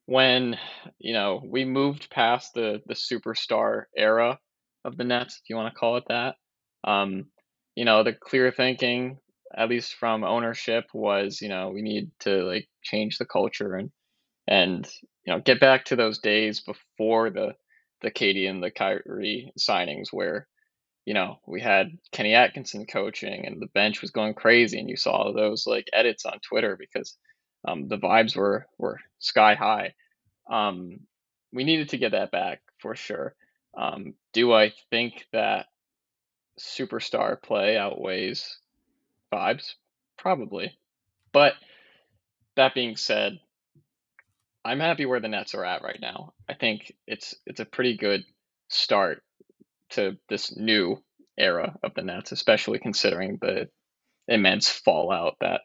when 0.07 0.57
you 0.97 1.13
know 1.13 1.41
we 1.45 1.65
moved 1.65 2.09
past 2.09 2.53
the 2.55 2.81
the 2.87 2.95
superstar 2.95 3.83
era 3.95 4.39
of 4.83 4.97
the 4.97 5.03
Nets, 5.03 5.39
if 5.43 5.49
you 5.49 5.55
want 5.55 5.73
to 5.73 5.79
call 5.79 5.97
it 5.97 6.05
that, 6.07 6.35
um, 6.83 7.25
you 7.75 7.85
know 7.85 8.03
the 8.03 8.13
clear 8.13 8.51
thinking, 8.51 9.19
at 9.55 9.69
least 9.69 9.95
from 9.95 10.23
ownership, 10.23 10.85
was 10.93 11.41
you 11.41 11.49
know 11.49 11.69
we 11.69 11.81
need 11.83 12.09
to 12.21 12.43
like 12.43 12.67
change 12.83 13.17
the 13.19 13.25
culture 13.25 13.75
and 13.75 13.91
and 14.47 14.89
you 15.25 15.33
know 15.33 15.39
get 15.41 15.59
back 15.59 15.85
to 15.85 15.95
those 15.95 16.19
days 16.19 16.61
before 16.61 17.29
the 17.29 17.53
the 18.01 18.11
KD 18.11 18.49
and 18.49 18.63
the 18.63 18.71
Kyrie 18.71 19.51
signings 19.59 20.07
where 20.11 20.47
you 21.05 21.13
know, 21.13 21.39
we 21.47 21.61
had 21.61 21.87
Kenny 22.11 22.33
Atkinson 22.33 22.85
coaching 22.85 23.45
and 23.45 23.61
the 23.61 23.67
bench 23.67 24.01
was 24.01 24.11
going 24.11 24.33
crazy 24.33 24.77
and 24.77 24.89
you 24.89 24.97
saw 24.97 25.31
those 25.31 25.65
like 25.65 25.87
edits 25.93 26.25
on 26.25 26.37
Twitter 26.45 26.75
because 26.77 27.17
um, 27.65 27.87
the 27.87 27.97
vibes 27.97 28.35
were 28.35 28.67
were 28.77 28.99
sky 29.19 29.55
high. 29.55 29.93
Um, 30.49 31.01
we 31.53 31.63
needed 31.63 31.89
to 31.89 31.97
get 31.97 32.11
that 32.11 32.31
back 32.31 32.61
for 32.79 32.95
sure. 32.95 33.35
Um, 33.77 34.13
do 34.33 34.53
I 34.53 34.73
think 34.89 35.25
that 35.33 35.67
superstar 36.59 37.41
play 37.41 37.77
outweighs 37.77 38.57
vibes? 39.31 39.73
Probably. 40.17 40.77
But 41.31 41.53
that 42.55 42.73
being 42.73 42.95
said, 42.95 43.39
I'm 44.65 44.79
happy 44.79 45.05
where 45.05 45.19
the 45.19 45.27
Nets 45.27 45.53
are 45.55 45.63
at 45.63 45.83
right 45.83 45.99
now. 46.01 46.33
I 46.49 46.53
think 46.53 46.93
it's 47.05 47.35
it's 47.45 47.59
a 47.59 47.65
pretty 47.65 47.97
good 47.97 48.23
start 48.67 49.23
to 49.91 50.17
this 50.27 50.55
new 50.57 51.01
era 51.37 51.75
of 51.83 51.93
the 51.93 52.01
Nets, 52.01 52.31
especially 52.31 52.79
considering 52.79 53.37
the 53.39 53.69
immense 54.27 54.69
fallout 54.69 55.37
that 55.39 55.61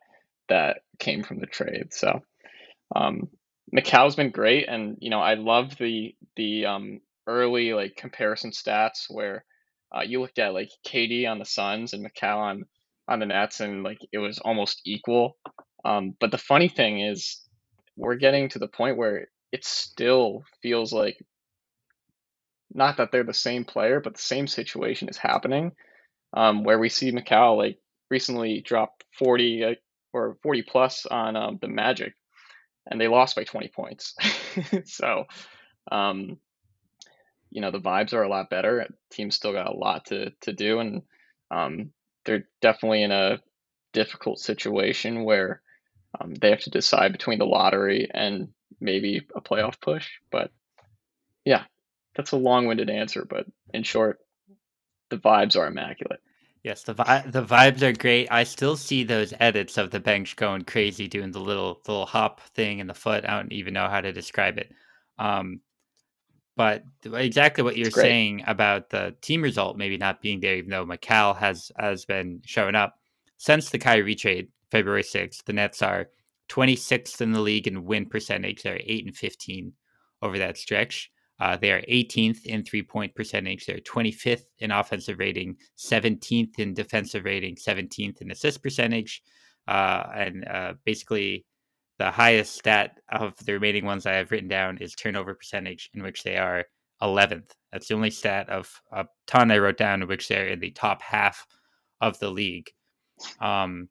that 0.53 0.83
came 0.99 1.23
from 1.23 1.41
the 1.41 1.47
trade. 1.47 1.93
So 1.93 2.21
um 2.95 3.29
Mikal's 3.75 4.17
been 4.17 4.31
great 4.31 4.69
and 4.69 4.99
you 5.01 5.11
know 5.11 5.21
I 5.21 5.35
love 5.35 5.77
the 5.79 6.15
the 6.37 6.67
um 6.67 7.01
early 7.27 7.73
like 7.73 7.97
comparison 7.97 8.51
stats 8.51 9.07
where 9.09 9.45
uh, 9.95 10.03
you 10.03 10.21
looked 10.21 10.39
at 10.39 10.55
like 10.55 10.71
KD 10.87 11.27
on 11.27 11.39
the 11.39 11.45
Suns 11.45 11.93
and 11.93 12.05
Mikal 12.05 12.37
on 12.39 12.65
on 13.09 13.19
the 13.19 13.27
Nets 13.27 13.61
and 13.61 13.83
like 13.83 13.99
it 14.13 14.19
was 14.19 14.39
almost 14.39 14.83
equal. 14.85 15.37
Um 15.85 16.15
but 16.21 16.31
the 16.31 16.39
funny 16.39 16.69
thing 16.69 17.01
is 17.01 17.41
we're 17.97 18.17
getting 18.17 18.49
to 18.51 18.59
the 18.59 18.69
point 18.69 18.97
where 18.97 19.29
it 19.53 19.65
still 19.65 20.45
feels 20.63 20.93
like 20.93 21.19
not 22.75 22.97
that 22.97 23.13
they're 23.13 23.25
the 23.25 23.35
same 23.35 23.65
player, 23.65 24.01
but 24.01 24.15
the 24.15 24.23
same 24.23 24.47
situation 24.47 25.09
is 25.09 25.19
happening. 25.19 25.73
Um, 26.35 26.65
where 26.65 26.79
we 26.79 26.89
see 26.89 27.13
Mikal 27.13 27.59
like 27.59 27.79
recently 28.11 28.65
40 29.19 29.65
uh, 29.65 29.75
or 30.13 30.37
40 30.43 30.63
plus 30.63 31.07
on 31.07 31.37
um, 31.37 31.59
the 31.61 31.69
Magic, 31.69 32.15
and 32.87 33.01
they 33.01 33.09
lost 33.09 33.37
by 33.37 33.45
20 33.45 33.69
points. 33.69 34.15
so, 34.85 35.25
um, 35.91 36.39
you 37.51 37.61
know, 37.61 37.71
the 37.71 37.81
vibes 37.81 38.13
are 38.13 38.23
a 38.23 38.29
lot 38.29 38.51
better. 38.51 38.87
Team's 39.11 39.37
still 39.37 39.53
got 39.53 39.69
a 39.69 39.77
lot 39.77 40.07
to 40.07 40.31
to 40.43 40.53
do, 40.53 40.79
and 40.79 41.03
um, 41.51 41.93
they're 42.25 42.49
definitely 42.61 43.03
in 43.03 43.13
a 43.13 43.41
difficult 43.93 44.39
situation 44.39 45.25
where 45.25 45.61
um, 46.19 46.35
they 46.35 46.51
have 46.51 46.61
to 46.61 46.71
decide 46.71 47.13
between 47.13 47.39
the 47.39 47.47
lottery 47.47 48.09
and 48.13 48.49
maybe 48.81 49.27
a 49.35 49.41
playoff 49.41 49.81
push. 49.81 50.09
But 50.31 50.51
yeah, 51.45 51.65
that's 52.15 52.33
a 52.33 52.37
long-winded 52.37 52.91
answer, 52.91 53.25
but 53.29 53.47
in 53.73 53.83
short, 53.83 54.19
the 55.11 55.19
vibes 55.19 55.57
are 55.57 55.67
immaculate. 55.67 56.21
Yes, 56.63 56.85
the 56.85 56.95
vi- 56.95 57.25
the 57.27 57.43
vibes 57.45 57.83
are 57.83 57.93
great. 57.93 58.29
I 58.31 58.45
still 58.45 58.77
see 58.77 59.03
those 59.03 59.35
edits 59.41 59.79
of 59.79 59.91
the 59.91 59.99
bench 60.01 60.37
going 60.37 60.63
crazy, 60.65 61.09
doing 61.09 61.33
the 61.33 61.41
little 61.41 61.81
the 61.85 61.93
little 61.93 62.07
hop 62.07 62.41
thing 62.55 62.79
in 62.79 62.87
the 62.87 62.95
foot. 62.95 63.25
I 63.25 63.37
don't 63.37 63.53
even 63.53 63.75
know 63.75 63.89
how 63.89 64.01
to 64.01 64.13
describe 64.13 64.59
it. 64.59 64.73
Um, 65.19 65.61
but 66.57 66.85
exactly 67.05 67.65
what 67.65 67.77
you're 67.77 67.91
saying 67.91 68.45
about 68.47 68.91
the 68.91 69.15
team 69.23 69.43
result 69.43 69.77
maybe 69.77 69.97
not 69.97 70.23
being 70.23 70.41
there, 70.41 70.57
even 70.57 70.71
though 70.71 70.87
Mikal 70.87 71.37
has 71.37 71.73
has 71.79 72.05
been 72.05 72.43
showing 72.45 72.77
up 72.77 72.97
since 73.39 73.71
the 73.71 73.79
Kyrie 73.79 74.15
trade, 74.15 74.49
February 74.71 75.03
6th. 75.03 75.45
The 75.45 75.55
Nets 75.55 75.83
are 75.83 76.11
26th 76.49 77.21
in 77.21 77.33
the 77.33 77.41
league 77.41 77.67
in 77.67 77.85
win 77.85 78.07
percentage. 78.07 78.63
They're 78.63 78.81
eight 78.85 79.07
and 79.07 79.17
15 79.17 79.73
over 80.23 80.39
that 80.39 80.59
stretch. 80.59 81.11
Uh, 81.41 81.57
they 81.57 81.73
are 81.73 81.83
18th 81.83 82.47
in 82.47 82.63
three 82.63 82.83
point 82.83 83.15
percentage. 83.15 83.67
They're 83.67 83.79
25th 83.79 84.45
in 84.59 84.71
offensive 84.71 85.19
rating, 85.19 85.57
17th 85.77 86.59
in 86.59 86.75
defensive 86.75 87.25
rating, 87.25 87.57
17th 87.57 88.21
in 88.21 88.31
assist 88.31 88.63
percentage, 88.63 89.23
uh, 89.67 90.05
and 90.15 90.47
uh, 90.47 90.75
basically 90.85 91.45
the 91.99 92.11
highest 92.11 92.55
stat 92.57 92.99
of 93.11 93.35
the 93.45 93.53
remaining 93.53 93.85
ones 93.85 94.07
I 94.07 94.15
have 94.15 94.31
written 94.31 94.49
down 94.49 94.79
is 94.79 94.95
turnover 94.95 95.35
percentage, 95.35 95.91
in 95.95 96.03
which 96.03 96.23
they 96.23 96.37
are 96.37 96.65
11th. 97.03 97.51
That's 97.73 97.89
the 97.89 97.95
only 97.95 98.11
stat 98.11 98.49
of 98.49 98.71
a 98.93 99.07
ton 99.27 99.51
I 99.51 99.59
wrote 99.59 99.79
down 99.79 100.03
in 100.03 100.09
which 100.09 100.29
they're 100.29 100.49
in 100.49 100.61
the 100.61 100.71
top 100.71 101.03
half 101.03 101.47
of 102.01 102.19
the 102.19 102.31
league. 102.31 102.71
Um, 103.41 103.89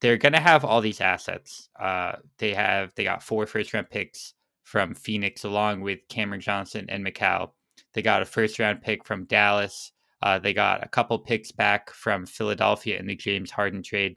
they're 0.00 0.16
going 0.16 0.32
to 0.32 0.40
have 0.40 0.64
all 0.64 0.80
these 0.80 1.00
assets. 1.00 1.68
Uh, 1.78 2.16
they 2.38 2.54
have 2.54 2.92
they 2.94 3.04
got 3.04 3.22
four 3.22 3.46
first 3.46 3.72
round 3.72 3.90
picks 3.90 4.34
from 4.66 4.96
Phoenix, 4.96 5.44
along 5.44 5.80
with 5.80 6.00
Cameron 6.08 6.40
Johnson 6.40 6.86
and 6.88 7.06
Mikal. 7.06 7.52
They 7.94 8.02
got 8.02 8.20
a 8.20 8.26
first 8.26 8.58
round 8.58 8.82
pick 8.82 9.06
from 9.06 9.24
Dallas. 9.24 9.92
Uh, 10.20 10.40
they 10.40 10.52
got 10.52 10.84
a 10.84 10.88
couple 10.88 11.20
picks 11.20 11.52
back 11.52 11.90
from 11.90 12.26
Philadelphia 12.26 12.98
in 12.98 13.06
the 13.06 13.14
James 13.14 13.52
Harden 13.52 13.80
trade. 13.80 14.16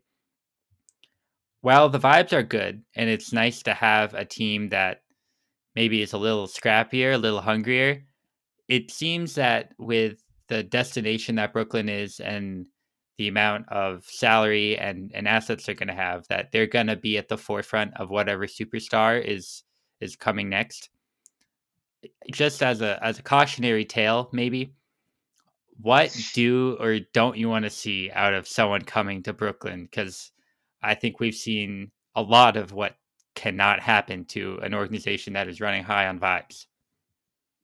Well, 1.62 1.88
the 1.88 2.00
vibes 2.00 2.34
are 2.34 2.42
good, 2.42 2.82
and 2.96 3.12
it's 3.12 3.32
nice 3.32 3.62
to 3.64 3.76
have 3.76 4.16
a 4.16 4.26
team 4.26 4.70
that 4.70 5.02
maybe 5.76 6.02
is 6.02 6.14
a 6.14 6.18
little 6.18 6.48
scrappier, 6.48 7.14
a 7.14 7.18
little 7.18 7.42
hungrier. 7.42 8.04
It 8.68 8.90
seems 8.90 9.36
that 9.36 9.74
with 9.78 10.24
the 10.48 10.64
destination 10.64 11.36
that 11.36 11.54
Brooklyn 11.54 11.90
is 11.90 12.20
and 12.20 12.66
the 13.20 13.28
amount 13.28 13.70
of 13.70 14.04
salary 14.06 14.80
and, 14.80 15.12
and 15.14 15.28
assets 15.28 15.68
they're 15.68 15.76
going 15.76 15.90
to 15.90 15.94
have, 15.94 16.28
that 16.30 16.52
they're 16.52 16.66
going 16.66 16.88
to 16.88 16.96
be 16.96 17.20
at 17.20 17.28
the 17.28 17.38
forefront 17.38 17.96
of 17.98 18.10
whatever 18.10 18.48
superstar 18.48 19.24
is 19.24 19.64
is 20.00 20.16
coming 20.16 20.50
next. 20.50 20.90
Just 22.32 22.64
as 22.64 22.82
a 22.82 23.04
as 23.04 23.20
a 23.20 23.24
cautionary 23.24 23.86
tale, 23.86 24.30
maybe 24.32 24.74
what 25.82 26.16
do 26.34 26.78
or 26.80 27.00
don't 27.14 27.38
you 27.38 27.50
want 27.50 27.66
to 27.66 27.70
see 27.70 28.12
out 28.12 28.34
of 28.34 28.48
someone 28.48 28.82
coming 28.82 29.24
to 29.24 29.34
Brooklyn? 29.34 29.84
Because 29.84 30.32
I 30.82 30.96
think 30.96 31.20
we've 31.20 31.36
seen 31.36 31.92
a 32.16 32.22
lot 32.22 32.58
of 32.58 32.74
what 32.74 32.96
cannot 33.36 33.80
happen 33.80 34.26
to 34.26 34.60
an 34.62 34.74
organization 34.74 35.34
that 35.34 35.48
is 35.48 35.62
running 35.62 35.84
high 35.84 36.08
on 36.08 36.20
vibes. 36.20 36.66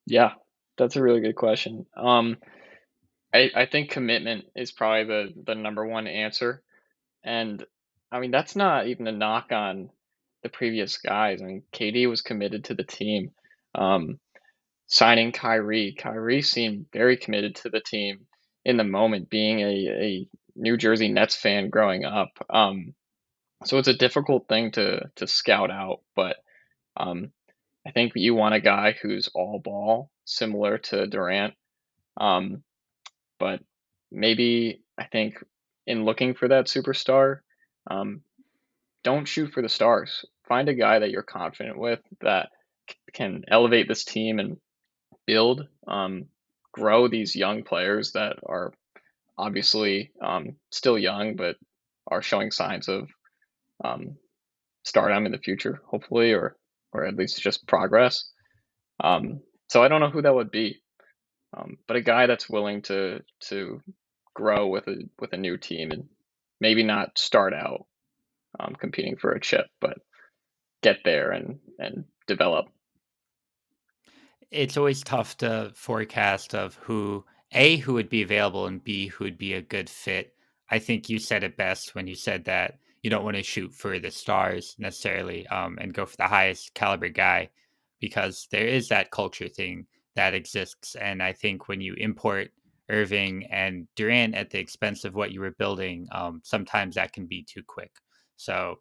Yeah, 0.06 0.32
that's 0.78 0.96
a 0.96 1.02
really 1.02 1.22
good 1.22 1.36
question. 1.36 1.86
Um, 1.96 2.38
I, 3.34 3.52
I 3.54 3.66
think 3.66 3.90
commitment 3.90 4.46
is 4.56 4.72
probably 4.72 5.04
the, 5.04 5.44
the 5.46 5.56
number 5.56 5.86
one 5.86 6.08
answer. 6.08 6.62
And 7.24 7.66
I 8.12 8.20
mean, 8.20 8.32
that's 8.32 8.56
not 8.56 8.88
even 8.88 9.08
a 9.08 9.12
knock 9.12 9.52
on 9.52 9.90
the 10.46 10.50
previous 10.50 11.00
guys. 11.00 11.42
and 11.42 11.64
KD 11.74 12.08
was 12.08 12.22
committed 12.22 12.66
to 12.66 12.76
the 12.76 12.84
team. 12.84 13.32
Um, 13.74 14.20
signing 14.86 15.32
Kyrie, 15.32 15.96
Kyrie 15.98 16.44
seemed 16.44 16.86
very 16.94 17.18
committed 17.18 17.56
to 17.56 17.70
the 17.70 17.82
team 17.82 18.28
in 18.64 18.78
the 18.78 18.84
moment, 18.84 19.32
being 19.32 19.62
a, 19.62 19.88
a 19.90 20.30
New 20.56 20.78
Jersey 20.78 21.08
Nets 21.08 21.36
fan 21.36 21.72
growing 21.72 22.06
up. 22.06 22.30
Um, 22.48 22.94
so 23.64 23.80
it's 23.80 23.88
a 23.88 23.98
difficult 23.98 24.48
thing 24.48 24.70
to 24.74 25.10
to 25.16 25.26
scout 25.26 25.72
out, 25.72 26.02
but 26.16 26.36
um, 26.96 27.32
I 27.88 27.90
think 27.90 28.12
you 28.14 28.36
want 28.36 28.54
a 28.54 28.62
guy 28.62 28.96
who's 29.02 29.28
all 29.34 29.60
ball, 29.60 30.12
similar 30.26 30.78
to 30.78 31.08
Durant. 31.08 31.56
Um, 32.18 32.64
but 33.40 33.62
maybe 34.12 34.84
I 34.96 35.06
think 35.06 35.44
in 35.88 36.06
looking 36.06 36.36
for 36.36 36.48
that 36.50 36.66
superstar, 36.66 37.40
um, 37.90 38.22
don't 39.04 39.28
shoot 39.28 39.52
for 39.52 39.64
the 39.64 39.70
stars. 39.70 40.24
Find 40.48 40.70
a 40.70 40.74
guy 40.74 41.00
that 41.00 41.10
you're 41.10 41.24
confident 41.24 41.78
with 41.78 42.00
that 42.22 42.50
can 43.14 43.44
elevate 43.48 43.88
this 43.88 44.04
team 44.04 44.40
and 44.40 44.58
build, 45.26 45.68
um, 45.88 46.26
grow 46.72 47.08
these 47.08 47.36
young 47.36 47.64
players 47.64 48.12
that 48.12 48.38
are 48.46 48.74
obviously 49.38 50.12
um, 50.22 50.56
still 50.72 50.98
young, 50.98 51.36
but 51.36 51.56
are 52.08 52.22
showing 52.22 52.52
signs 52.52 52.88
of 52.88 53.10
um, 53.84 54.18
stardom 54.84 55.26
in 55.26 55.32
the 55.32 55.38
future, 55.38 55.82
hopefully, 55.88 56.34
or 56.34 56.56
or 56.94 57.06
at 57.06 57.16
least 57.16 57.42
just 57.42 57.68
progress. 57.68 58.30
Um, 59.04 59.42
so 59.68 59.84
I 59.84 59.90
don't 59.90 60.00
know 60.00 60.10
who 60.10 60.22
that 60.22 60.34
would 60.34 60.52
be, 60.52 60.82
um, 61.58 61.78
but 61.88 61.98
a 61.98 62.02
guy 62.02 62.28
that's 62.28 62.50
willing 62.50 62.84
to 62.84 63.20
to 63.50 63.82
grow 64.34 64.68
with 64.68 64.88
a 64.88 64.98
with 65.20 65.34
a 65.34 65.38
new 65.38 65.58
team 65.58 65.92
and 65.92 66.06
maybe 66.62 66.84
not 66.84 67.18
start 67.18 67.54
out 67.54 67.86
um, 68.60 68.76
competing 68.80 69.18
for 69.18 69.32
a 69.32 69.42
chip, 69.42 69.66
but 69.82 69.98
get 70.86 71.04
there 71.04 71.32
and 71.32 71.58
and 71.80 72.06
develop. 72.28 72.68
It's 74.52 74.78
always 74.78 75.04
tough 75.04 75.36
to 75.38 75.72
forecast 75.76 76.54
of 76.54 76.76
who 76.76 77.26
a 77.52 77.78
who 77.78 77.94
would 77.94 78.10
be 78.10 78.22
available 78.22 78.68
and 78.68 78.84
b 78.84 79.08
who 79.08 79.24
would 79.24 79.38
be 79.38 79.54
a 79.54 79.62
good 79.62 79.90
fit. 79.90 80.34
I 80.70 80.80
think 80.80 81.10
you 81.10 81.20
said 81.20 81.44
it 81.44 81.58
best 81.58 81.96
when 81.96 82.08
you 82.08 82.16
said 82.16 82.46
that 82.46 82.78
you 83.02 83.10
don't 83.10 83.24
want 83.24 83.38
to 83.38 83.44
shoot 83.44 83.74
for 83.74 84.00
the 84.00 84.12
stars 84.12 84.76
necessarily 84.78 85.46
um, 85.48 85.78
and 85.82 85.94
go 85.94 86.06
for 86.06 86.18
the 86.18 86.28
highest 86.28 86.74
caliber 86.74 87.10
guy 87.10 87.50
because 88.00 88.48
there 88.52 88.68
is 88.68 88.88
that 88.90 89.12
culture 89.12 89.50
thing 89.50 89.86
that 90.16 90.34
exists. 90.34 90.96
And 90.96 91.22
I 91.22 91.34
think 91.34 91.68
when 91.68 91.82
you 91.82 91.94
import 91.96 92.50
Irving 92.90 93.46
and 93.52 93.88
Durant 93.96 94.36
at 94.36 94.50
the 94.50 94.60
expense 94.60 95.06
of 95.06 95.16
what 95.16 95.32
you 95.32 95.42
were 95.42 95.56
building, 95.58 96.08
um, 96.12 96.42
sometimes 96.44 96.96
that 96.96 97.14
can 97.14 97.26
be 97.26 97.44
too 97.44 97.64
quick. 97.68 97.92
So, 98.38 98.80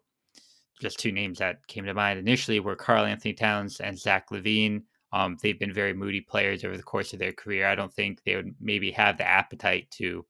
just 0.81 0.99
two 0.99 1.11
names 1.11 1.39
that 1.39 1.65
came 1.67 1.85
to 1.85 1.93
mind 1.93 2.19
initially 2.19 2.59
were 2.59 2.75
Karl-Anthony 2.75 3.33
Towns 3.33 3.79
and 3.79 3.97
Zach 3.97 4.29
LaVine. 4.31 4.83
Um, 5.13 5.37
they've 5.41 5.59
been 5.59 5.73
very 5.73 5.93
moody 5.93 6.21
players 6.21 6.65
over 6.65 6.75
the 6.75 6.83
course 6.83 7.13
of 7.13 7.19
their 7.19 7.31
career. 7.31 7.67
I 7.67 7.75
don't 7.75 7.93
think 7.93 8.23
they 8.23 8.35
would 8.35 8.53
maybe 8.59 8.91
have 8.91 9.17
the 9.17 9.27
appetite 9.27 9.89
to 9.91 10.25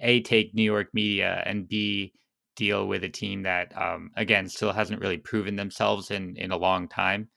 a 0.00 0.20
take 0.20 0.54
New 0.54 0.62
York 0.62 0.88
media 0.92 1.42
and 1.46 1.68
b 1.68 2.12
deal 2.56 2.86
with 2.86 3.04
a 3.04 3.08
team 3.08 3.42
that, 3.42 3.76
um, 3.80 4.10
again, 4.16 4.48
still 4.48 4.72
hasn't 4.72 5.00
really 5.00 5.16
proven 5.16 5.56
themselves 5.56 6.10
in 6.10 6.36
in 6.36 6.50
a 6.50 6.56
long 6.56 6.86
time. 6.88 7.28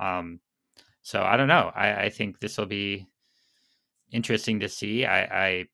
Um, 0.00 0.40
so 1.02 1.22
I 1.22 1.36
don't 1.36 1.48
know. 1.48 1.70
I, 1.74 2.04
I 2.04 2.10
think 2.10 2.40
this 2.40 2.58
will 2.58 2.66
be 2.66 3.06
interesting 4.10 4.60
to 4.60 4.68
see. 4.68 5.06
I, 5.06 5.46
I 5.46 5.66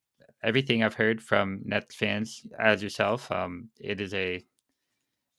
everything 0.42 0.82
I've 0.82 0.94
heard 0.94 1.22
from 1.22 1.62
Nets 1.64 1.94
fans, 1.94 2.46
as 2.58 2.82
yourself, 2.82 3.30
um, 3.30 3.70
it 3.80 4.00
is 4.00 4.12
a 4.14 4.44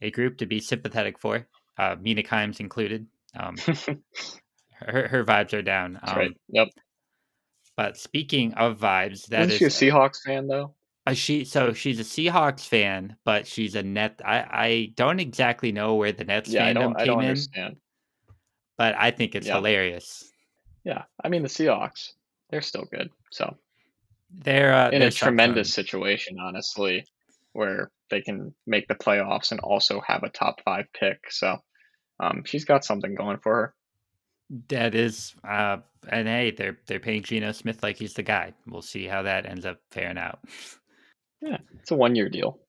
a 0.03 0.11
group 0.11 0.37
to 0.37 0.45
be 0.45 0.59
sympathetic 0.59 1.17
for. 1.17 1.47
Uh, 1.77 1.95
Mina 1.99 2.21
Kimes 2.21 2.59
included. 2.59 3.07
Um, 3.39 3.55
her 4.73 5.07
her 5.07 5.25
vibes 5.25 5.53
are 5.53 5.61
down. 5.63 5.93
That's 5.93 6.15
right. 6.15 6.29
Um, 6.29 6.35
Yep. 6.49 6.67
but 7.75 7.97
speaking 7.97 8.53
of 8.53 8.77
vibes, 8.77 9.25
that 9.27 9.49
Isn't 9.49 9.51
is 9.51 9.57
she 9.73 9.85
a 9.87 9.91
Seahawks 9.91 10.21
fan 10.23 10.47
though? 10.47 10.75
Uh, 11.07 11.13
she 11.13 11.43
so 11.45 11.73
she's 11.73 11.99
a 11.99 12.03
Seahawks 12.03 12.67
fan, 12.67 13.15
but 13.25 13.47
she's 13.47 13.75
a 13.75 13.83
net. 13.83 14.21
I 14.23 14.37
I 14.51 14.93
don't 14.95 15.19
exactly 15.19 15.71
know 15.71 15.95
where 15.95 16.11
the 16.11 16.23
Nets 16.25 16.51
Yeah, 16.51 16.65
I 16.65 16.73
fandom 16.73 16.75
don't. 16.75 16.95
I 16.95 16.99
came 16.99 17.07
don't 17.07 17.19
in, 17.23 17.29
understand. 17.29 17.75
but 18.77 18.95
I 18.95 19.11
think 19.11 19.35
it's 19.35 19.47
Yeah. 19.47 19.55
hilarious. 19.55 20.31
Yeah, 20.83 21.03
I 21.23 21.29
mean 21.29 21.41
the 21.43 21.49
Seahawks, 21.49 22.11
they're 22.49 22.61
still 22.61 22.85
good. 22.91 23.09
So 23.31 23.57
They're 24.31 24.73
uh, 24.73 24.89
in 24.91 24.99
they're 24.99 25.07
a 25.07 25.11
tremendous 25.11 25.73
situation, 25.73 26.37
honestly, 26.39 27.05
where 27.53 27.91
they 28.09 28.21
can 28.21 28.53
make 28.67 28.87
the 28.87 28.95
playoffs 28.95 29.51
and 29.51 29.59
also 29.59 30.01
have 30.05 30.23
a 30.23 30.29
top 30.29 30.61
five 30.63 30.85
pick. 30.99 31.19
So 31.31 31.57
um, 32.19 32.43
she's 32.45 32.65
got 32.65 32.85
something 32.85 33.15
going 33.15 33.37
for 33.37 33.55
her. 33.55 33.75
That 34.67 34.93
is, 34.93 35.33
uh, 35.47 35.77
and 36.09 36.27
hey, 36.27 36.51
they're 36.51 36.77
they're 36.85 36.99
paying 36.99 37.23
Geno 37.23 37.53
Smith 37.53 37.81
like 37.81 37.97
he's 37.97 38.13
the 38.13 38.23
guy. 38.23 38.53
We'll 38.67 38.81
see 38.81 39.07
how 39.07 39.23
that 39.23 39.45
ends 39.45 39.65
up 39.65 39.79
faring 39.89 40.17
out. 40.17 40.39
Yeah, 41.41 41.57
it's 41.79 41.91
a 41.91 41.95
one 41.95 42.15
year 42.15 42.29
deal. 42.29 42.59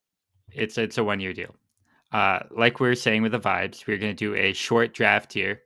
It's 0.52 0.78
it's 0.78 0.98
a 0.98 1.04
one 1.04 1.20
year 1.20 1.32
deal. 1.32 1.54
Uh, 2.12 2.40
like 2.56 2.78
we 2.78 2.88
were 2.88 2.94
saying 2.94 3.22
with 3.22 3.32
the 3.32 3.40
vibes, 3.40 3.86
we're 3.86 3.98
going 3.98 4.14
to 4.14 4.24
do 4.24 4.34
a 4.36 4.52
short 4.52 4.94
draft 4.94 5.32
here. 5.32 5.62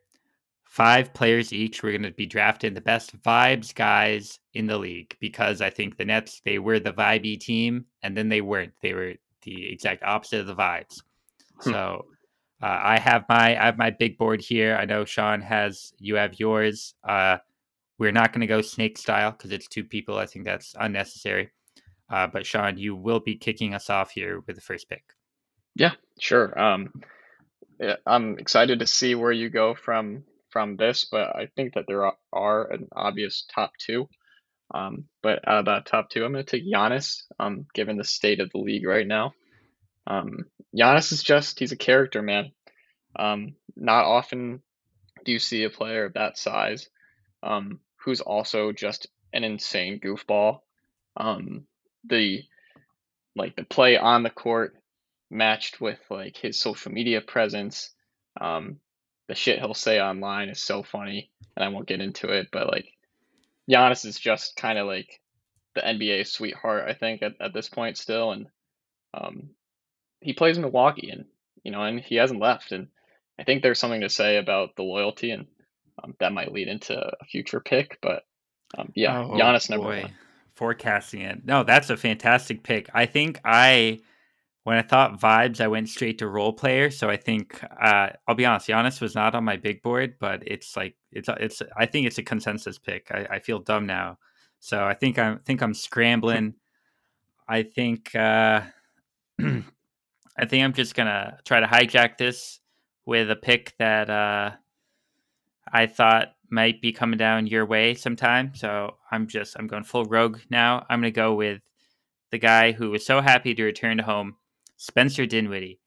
Five 0.68 1.14
players 1.14 1.52
each. 1.52 1.82
We're 1.82 1.92
going 1.92 2.02
to 2.02 2.10
be 2.10 2.26
drafting 2.26 2.74
the 2.74 2.80
best 2.80 3.20
vibes 3.22 3.74
guys 3.74 4.38
in 4.52 4.66
the 4.66 4.78
league 4.78 5.16
because 5.18 5.62
I 5.62 5.70
think 5.70 5.96
the 5.96 6.04
Nets 6.04 6.42
they 6.44 6.58
were 6.58 6.78
the 6.78 6.92
vibey 6.92 7.40
team 7.40 7.86
and 8.02 8.16
then 8.16 8.28
they 8.28 8.42
weren't. 8.42 8.74
They 8.82 8.92
were 8.92 9.14
the 9.42 9.72
exact 9.72 10.02
opposite 10.04 10.40
of 10.40 10.46
the 10.46 10.54
vibes. 10.54 11.02
Hmm. 11.60 11.70
So 11.70 12.04
uh, 12.62 12.80
I 12.82 12.98
have 12.98 13.24
my 13.30 13.60
I 13.60 13.64
have 13.64 13.78
my 13.78 13.90
big 13.90 14.18
board 14.18 14.42
here. 14.42 14.76
I 14.76 14.84
know 14.84 15.06
Sean 15.06 15.40
has 15.40 15.94
you 15.98 16.16
have 16.16 16.38
yours. 16.38 16.94
Uh, 17.02 17.38
we're 17.98 18.12
not 18.12 18.32
going 18.32 18.42
to 18.42 18.46
go 18.46 18.60
snake 18.60 18.98
style 18.98 19.32
because 19.32 19.52
it's 19.52 19.68
two 19.68 19.84
people. 19.84 20.18
I 20.18 20.26
think 20.26 20.44
that's 20.44 20.74
unnecessary. 20.78 21.50
Uh, 22.10 22.26
but 22.26 22.46
Sean, 22.46 22.76
you 22.76 22.94
will 22.94 23.20
be 23.20 23.36
kicking 23.36 23.74
us 23.74 23.90
off 23.90 24.10
here 24.10 24.40
with 24.46 24.56
the 24.56 24.62
first 24.62 24.88
pick. 24.88 25.02
Yeah, 25.74 25.92
sure. 26.20 26.58
Um, 26.58 26.92
I'm 28.06 28.38
excited 28.38 28.80
to 28.80 28.86
see 28.86 29.14
where 29.14 29.32
you 29.32 29.48
go 29.48 29.74
from 29.74 30.24
from 30.50 30.76
this, 30.76 31.06
but 31.10 31.34
I 31.36 31.48
think 31.56 31.74
that 31.74 31.84
there 31.86 32.06
are, 32.06 32.16
are 32.32 32.70
an 32.70 32.88
obvious 32.92 33.46
top 33.54 33.72
two. 33.78 34.08
Um, 34.72 35.04
but 35.22 35.46
out 35.46 35.60
of 35.60 35.64
that 35.66 35.86
top 35.86 36.10
two, 36.10 36.24
I'm 36.24 36.32
going 36.32 36.44
to 36.44 36.50
take 36.50 36.66
Giannis. 36.66 37.22
Um, 37.38 37.66
given 37.74 37.96
the 37.96 38.04
state 38.04 38.40
of 38.40 38.50
the 38.50 38.58
league 38.58 38.86
right 38.86 39.06
now, 39.06 39.32
um, 40.06 40.44
Giannis 40.76 41.12
is 41.12 41.22
just 41.22 41.58
he's 41.58 41.72
a 41.72 41.76
character, 41.76 42.22
man. 42.22 42.52
Um, 43.16 43.54
not 43.76 44.04
often 44.04 44.62
do 45.24 45.32
you 45.32 45.38
see 45.38 45.64
a 45.64 45.70
player 45.70 46.04
of 46.04 46.14
that 46.14 46.38
size, 46.38 46.88
um, 47.42 47.80
who's 47.96 48.20
also 48.20 48.72
just 48.72 49.08
an 49.32 49.44
insane 49.44 50.00
goofball. 50.00 50.60
Um, 51.16 51.66
the 52.04 52.44
like 53.34 53.56
the 53.56 53.64
play 53.64 53.96
on 53.96 54.22
the 54.22 54.30
court 54.30 54.76
matched 55.30 55.80
with 55.80 55.98
like 56.10 56.36
his 56.36 56.58
social 56.58 56.92
media 56.92 57.20
presence. 57.20 57.90
Um, 58.40 58.78
the 59.28 59.34
shit 59.34 59.58
he'll 59.58 59.74
say 59.74 60.00
online 60.00 60.48
is 60.48 60.60
so 60.60 60.82
funny, 60.82 61.30
and 61.56 61.64
I 61.64 61.68
won't 61.68 61.86
get 61.86 62.00
into 62.00 62.28
it, 62.28 62.48
but 62.50 62.66
like 62.66 62.92
Giannis 63.70 64.04
is 64.04 64.18
just 64.18 64.56
kind 64.56 64.78
of 64.78 64.86
like 64.86 65.20
the 65.74 65.82
NBA 65.82 66.26
sweetheart, 66.26 66.84
I 66.88 66.94
think, 66.94 67.22
at, 67.22 67.34
at 67.40 67.52
this 67.52 67.68
point 67.68 67.98
still, 67.98 68.32
and 68.32 68.46
um, 69.14 69.50
he 70.20 70.32
plays 70.32 70.56
in 70.56 70.62
Milwaukee, 70.62 71.10
and 71.10 71.26
you 71.62 71.70
know, 71.70 71.82
and 71.82 72.00
he 72.00 72.16
hasn't 72.16 72.40
left, 72.40 72.72
and 72.72 72.88
I 73.38 73.44
think 73.44 73.62
there's 73.62 73.78
something 73.78 74.00
to 74.00 74.08
say 74.08 74.38
about 74.38 74.74
the 74.76 74.82
loyalty, 74.82 75.30
and 75.30 75.46
um, 76.02 76.14
that 76.20 76.32
might 76.32 76.52
lead 76.52 76.68
into 76.68 76.96
a 76.98 77.24
future 77.24 77.60
pick, 77.60 77.98
but 78.00 78.24
um, 78.76 78.92
yeah, 78.94 79.20
oh, 79.20 79.30
Giannis 79.30 79.70
number 79.70 79.86
boy. 79.86 80.02
one. 80.02 80.14
Forecasting 80.54 81.20
it. 81.20 81.44
No, 81.44 81.62
that's 81.62 81.88
a 81.90 81.96
fantastic 81.96 82.62
pick. 82.64 82.90
I 82.92 83.06
think 83.06 83.40
I 83.44 84.00
when 84.68 84.76
I 84.76 84.82
thought 84.82 85.18
vibes, 85.18 85.62
I 85.62 85.66
went 85.68 85.88
straight 85.88 86.18
to 86.18 86.28
role 86.28 86.52
player. 86.52 86.90
So 86.90 87.08
I 87.08 87.16
think 87.16 87.58
uh, 87.82 88.10
I'll 88.26 88.34
be 88.34 88.44
honest, 88.44 88.68
Giannis 88.68 89.00
was 89.00 89.14
not 89.14 89.34
on 89.34 89.42
my 89.42 89.56
big 89.56 89.80
board, 89.80 90.16
but 90.20 90.42
it's 90.46 90.76
like 90.76 90.94
it's 91.10 91.30
it's. 91.40 91.62
I 91.74 91.86
think 91.86 92.06
it's 92.06 92.18
a 92.18 92.22
consensus 92.22 92.78
pick. 92.78 93.10
I, 93.10 93.26
I 93.30 93.38
feel 93.38 93.60
dumb 93.60 93.86
now, 93.86 94.18
so 94.60 94.84
I 94.84 94.92
think 94.92 95.18
I'm 95.18 95.38
think 95.38 95.62
I'm 95.62 95.72
scrambling. 95.72 96.52
I 97.48 97.62
think 97.62 98.14
uh, 98.14 98.60
I 99.40 100.44
think 100.46 100.64
I'm 100.64 100.74
just 100.74 100.94
gonna 100.94 101.38
try 101.46 101.60
to 101.60 101.66
hijack 101.66 102.18
this 102.18 102.60
with 103.06 103.30
a 103.30 103.36
pick 103.36 103.72
that 103.78 104.10
uh, 104.10 104.50
I 105.72 105.86
thought 105.86 106.34
might 106.50 106.82
be 106.82 106.92
coming 106.92 107.16
down 107.16 107.46
your 107.46 107.64
way 107.64 107.94
sometime. 107.94 108.52
So 108.54 108.96
I'm 109.10 109.28
just 109.28 109.56
I'm 109.58 109.66
going 109.66 109.84
full 109.84 110.04
rogue 110.04 110.40
now. 110.50 110.84
I'm 110.90 111.00
gonna 111.00 111.10
go 111.10 111.32
with 111.32 111.62
the 112.32 112.38
guy 112.38 112.72
who 112.72 112.90
was 112.90 113.06
so 113.06 113.22
happy 113.22 113.54
to 113.54 113.64
return 113.64 113.96
to 113.96 114.02
home 114.02 114.36
Spencer 114.78 115.26
Dinwiddie. 115.26 115.80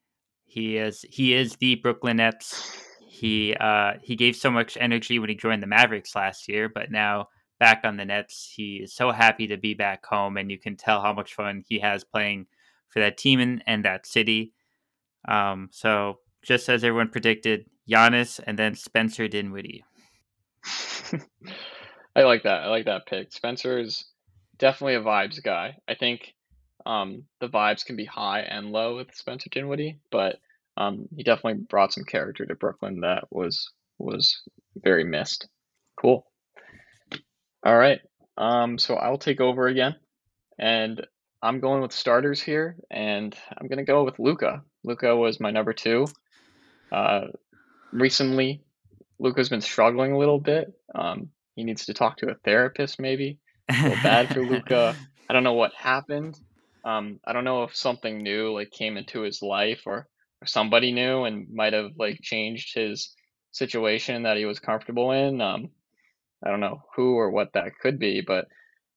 He 0.45 0.77
is 0.77 1.03
he 1.09 1.33
is 1.33 1.55
the 1.55 1.75
Brooklyn 1.75 2.17
Nets. 2.17 2.77
He 3.07 3.55
uh, 3.55 3.93
he 4.03 4.15
gave 4.15 4.35
so 4.35 4.51
much 4.51 4.77
energy 4.79 5.17
when 5.17 5.29
he 5.29 5.35
joined 5.35 5.63
the 5.63 5.67
Mavericks 5.67 6.15
last 6.15 6.47
year, 6.47 6.69
but 6.69 6.91
now 6.91 7.29
back 7.59 7.81
on 7.83 7.95
the 7.95 8.05
Nets, 8.05 8.51
he 8.55 8.77
is 8.77 8.93
so 8.93 9.11
happy 9.11 9.47
to 9.47 9.57
be 9.57 9.73
back 9.73 10.05
home, 10.05 10.37
and 10.37 10.51
you 10.51 10.59
can 10.59 10.75
tell 10.75 11.01
how 11.01 11.13
much 11.13 11.35
fun 11.35 11.63
he 11.67 11.79
has 11.79 12.03
playing 12.03 12.47
for 12.89 12.99
that 12.99 13.17
team 13.17 13.39
and, 13.39 13.63
and 13.65 13.85
that 13.85 14.05
city. 14.05 14.53
Um, 15.27 15.69
so 15.71 16.19
just 16.41 16.67
as 16.67 16.83
everyone 16.83 17.09
predicted, 17.09 17.65
Giannis 17.89 18.39
and 18.45 18.57
then 18.57 18.75
Spencer 18.75 19.27
Dinwiddie. 19.27 19.85
I 22.15 22.23
like 22.23 22.43
that. 22.43 22.63
I 22.63 22.67
like 22.67 22.85
that 22.85 23.05
pick. 23.05 23.31
Spencer 23.31 23.79
is 23.79 24.05
definitely 24.57 24.95
a 24.95 25.01
vibes 25.01 25.41
guy. 25.41 25.77
I 25.87 25.95
think 25.95 26.33
um, 26.85 27.23
the 27.39 27.47
vibes 27.47 27.85
can 27.85 27.95
be 27.95 28.05
high 28.05 28.41
and 28.41 28.71
low 28.71 28.97
with 28.97 29.13
Spencer 29.15 29.49
Dinwiddie, 29.49 29.99
but 30.11 30.39
um, 30.77 31.07
he 31.15 31.23
definitely 31.23 31.63
brought 31.67 31.93
some 31.93 32.03
character 32.03 32.45
to 32.45 32.55
Brooklyn 32.55 33.01
that 33.01 33.25
was 33.29 33.71
was 33.97 34.41
very 34.75 35.03
missed. 35.03 35.47
Cool. 35.99 36.25
All 37.63 37.77
right. 37.77 37.99
Um, 38.37 38.77
so 38.77 38.95
I'll 38.95 39.17
take 39.17 39.41
over 39.41 39.67
again, 39.67 39.95
and 40.57 41.05
I'm 41.41 41.59
going 41.59 41.81
with 41.81 41.91
starters 41.91 42.41
here, 42.41 42.77
and 42.89 43.35
I'm 43.57 43.67
gonna 43.67 43.83
go 43.83 44.03
with 44.03 44.19
Luka. 44.19 44.63
Luka 44.83 45.15
was 45.15 45.39
my 45.39 45.51
number 45.51 45.73
two. 45.73 46.07
Uh, 46.91 47.27
recently, 47.91 48.63
Luka's 49.19 49.49
been 49.49 49.61
struggling 49.61 50.13
a 50.13 50.17
little 50.17 50.39
bit. 50.39 50.73
Um, 50.95 51.29
he 51.55 51.63
needs 51.63 51.85
to 51.85 51.93
talk 51.93 52.17
to 52.17 52.29
a 52.29 52.35
therapist, 52.35 52.99
maybe. 52.99 53.39
I 53.69 53.73
feel 53.75 54.03
bad 54.03 54.33
for 54.33 54.41
Luka. 54.41 54.95
I 55.29 55.33
don't 55.33 55.43
know 55.43 55.53
what 55.53 55.73
happened. 55.73 56.37
Um, 56.83 57.19
I 57.25 57.33
don't 57.33 57.43
know 57.43 57.63
if 57.63 57.75
something 57.75 58.17
new 58.17 58.53
like 58.53 58.71
came 58.71 58.97
into 58.97 59.21
his 59.21 59.41
life 59.41 59.83
or, 59.85 60.07
or 60.41 60.47
somebody 60.47 60.91
new 60.91 61.23
and 61.25 61.47
might 61.53 61.73
have 61.73 61.91
like 61.97 62.19
changed 62.21 62.73
his 62.73 63.13
situation 63.51 64.23
that 64.23 64.37
he 64.37 64.45
was 64.45 64.59
comfortable 64.59 65.11
in. 65.11 65.41
Um, 65.41 65.69
I 66.43 66.49
don't 66.49 66.59
know 66.59 66.83
who 66.95 67.15
or 67.15 67.29
what 67.29 67.53
that 67.53 67.77
could 67.81 67.99
be, 67.99 68.21
but 68.21 68.47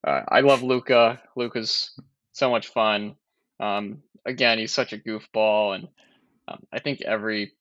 uh, 0.07 0.23
I 0.29 0.41
love 0.41 0.63
Luka. 0.63 1.21
Luka's 1.37 1.99
so 2.33 2.51
much 2.51 2.69
fun. 2.69 3.17
Um, 3.61 4.03
again, 4.25 4.59
he's 4.59 4.73
such 4.73 4.93
a 4.93 4.99
goofball, 4.99 5.75
and 5.75 5.89
um, 6.49 6.63
I 6.73 6.81
think 6.81 7.03
every, 7.03 7.53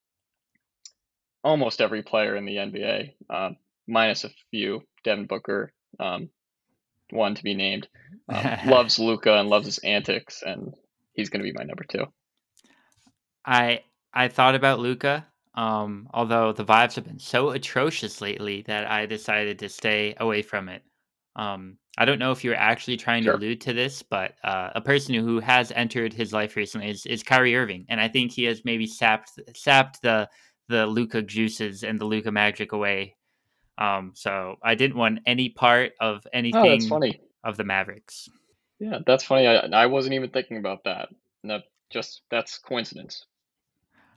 almost 1.44 1.82
every 1.82 2.04
player 2.04 2.36
in 2.36 2.46
the 2.46 2.56
NBA, 2.58 3.14
uh, 3.30 3.50
minus 3.88 4.24
a 4.24 4.30
few, 4.52 4.82
Devin 5.04 5.26
Booker, 5.26 5.74
um, 6.00 6.30
one 7.14 7.36
to 7.36 7.44
be 7.44 7.54
named, 7.54 7.88
um, 8.30 8.58
loves 8.68 9.00
Luka 9.00 9.38
and 9.38 9.50
loves 9.50 9.66
his 9.66 9.80
antics, 9.80 10.44
and 10.46 10.74
he's 11.14 11.30
going 11.30 11.44
to 11.44 11.52
be 11.52 11.58
my 11.58 11.64
number 11.64 11.86
two. 11.88 12.06
I 13.46 13.82
I 14.14 14.28
thought 14.28 14.56
about 14.56 14.80
Luka, 14.80 15.26
um, 15.56 16.10
although 16.14 16.52
the 16.52 16.66
vibes 16.66 16.96
have 16.96 17.06
been 17.06 17.20
so 17.20 17.50
atrocious 17.52 18.22
lately 18.22 18.62
that 18.64 18.90
I 18.90 19.06
decided 19.06 19.60
to 19.60 19.70
stay 19.70 20.16
away 20.20 20.42
from 20.42 20.70
it. 20.70 20.84
Um, 21.36 21.78
I 21.98 22.06
don't 22.06 22.20
know 22.20 22.32
if 22.32 22.44
you're 22.44 22.56
actually 22.56 22.98
trying 22.98 23.24
sure. 23.24 23.34
to 23.34 23.40
allude 23.40 23.62
to 23.62 23.74
this, 23.74 24.02
but 24.02 24.34
uh, 24.44 24.70
a 24.76 24.82
person 24.82 25.14
who 25.14 25.40
has 25.40 25.72
entered 25.72 26.14
his 26.14 26.34
life 26.34 26.56
recently 26.56 26.90
is, 26.90 27.06
is 27.06 27.22
Kyrie 27.22 27.56
Irving, 27.56 27.86
and 27.90 28.02
I 28.02 28.08
think 28.08 28.32
he 28.32 28.46
has 28.46 28.66
maybe 28.66 28.88
sapped 28.88 29.40
sapped 29.56 30.02
the 30.02 30.30
the 30.70 30.88
Luka 30.88 31.22
juices 31.22 31.84
and 31.84 32.00
the 32.00 32.06
Luka 32.06 32.32
magic 32.32 32.72
away. 32.72 33.16
Um, 33.78 34.12
so 34.16 34.56
I 34.64 34.76
didn't 34.76 34.98
want 34.98 35.20
any 35.26 35.50
part 35.50 35.94
of 36.00 36.26
anything. 36.32 36.62
Oh, 36.62 36.70
that's 36.70 36.88
funny 36.88 37.22
of 37.44 37.58
the 37.58 37.64
Mavericks. 37.64 38.30
Yeah, 38.80 39.00
that's 39.06 39.24
funny. 39.24 39.48
I, 39.48 39.56
I 39.56 39.86
wasn't 39.88 40.16
even 40.16 40.30
thinking 40.30 40.58
about 40.58 40.84
that. 40.86 41.10
No, 41.44 41.60
just 41.90 42.22
that's 42.30 42.58
coincidence. 42.58 43.26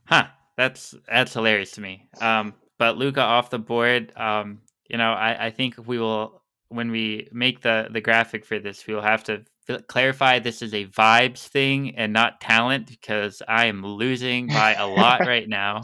Huh. 0.04 0.26
That's 0.56 0.94
that's 1.08 1.34
hilarious 1.34 1.72
to 1.72 1.80
me. 1.80 2.08
Um, 2.20 2.54
but 2.78 2.96
Luka 2.96 3.20
off 3.20 3.50
the 3.50 3.58
board. 3.58 4.12
Um, 4.16 4.60
you 4.88 4.96
know, 4.96 5.12
I, 5.12 5.46
I 5.46 5.50
think 5.50 5.74
we 5.86 5.98
will 5.98 6.42
when 6.68 6.90
we 6.90 7.28
make 7.32 7.60
the 7.60 7.88
the 7.90 8.00
graphic 8.00 8.44
for 8.44 8.58
this, 8.58 8.86
we 8.86 8.94
will 8.94 9.02
have 9.02 9.24
to 9.24 9.44
clarify 9.88 10.38
this 10.38 10.62
is 10.62 10.72
a 10.72 10.86
vibes 10.86 11.46
thing 11.46 11.96
and 11.96 12.12
not 12.12 12.40
talent 12.40 12.86
because 12.86 13.42
I 13.46 13.66
am 13.66 13.84
losing 13.84 14.46
by 14.46 14.74
a 14.74 14.86
lot 14.86 15.20
right 15.26 15.48
now. 15.48 15.82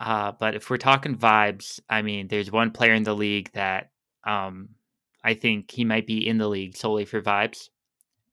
Uh, 0.00 0.32
but 0.38 0.54
if 0.54 0.70
we're 0.70 0.76
talking 0.76 1.16
vibes, 1.16 1.80
I 1.88 2.02
mean, 2.02 2.28
there's 2.28 2.50
one 2.50 2.70
player 2.70 2.94
in 2.94 3.04
the 3.04 3.14
league 3.14 3.50
that 3.52 3.90
um, 4.24 4.70
I 5.22 5.34
think 5.34 5.70
he 5.70 5.84
might 5.84 6.06
be 6.06 6.26
in 6.26 6.38
the 6.38 6.48
league 6.48 6.76
solely 6.76 7.04
for 7.04 7.22
vibes, 7.22 7.68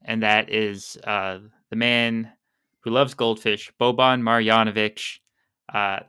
and 0.04 0.24
that 0.24 0.50
is 0.50 0.98
uh, 1.04 1.40
the 1.70 1.76
man 1.76 2.32
who 2.82 2.90
loves 2.90 3.14
goldfish, 3.14 3.72
Boban 3.80 4.22
Marjanovic, 4.22 5.20
uh, 5.74 6.00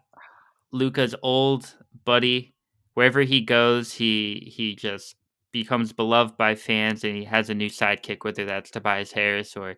Luka's 0.73 1.15
old 1.23 1.75
buddy. 2.05 2.55
Wherever 2.95 3.23
he 3.23 3.41
goes, 3.41 3.93
he 3.93 4.53
he 4.55 4.75
just 4.75 5.17
becomes 5.51 5.93
beloved 5.93 6.37
by 6.37 6.55
fans, 6.55 7.05
and 7.05 7.17
he 7.17 7.25
has 7.25 7.51
a 7.51 7.55
new 7.55 7.69
sidekick, 7.69 8.25
whether 8.25 8.45
that's 8.45 8.71
Tobias 8.71 9.13
Harris 9.13 9.57
or 9.57 9.77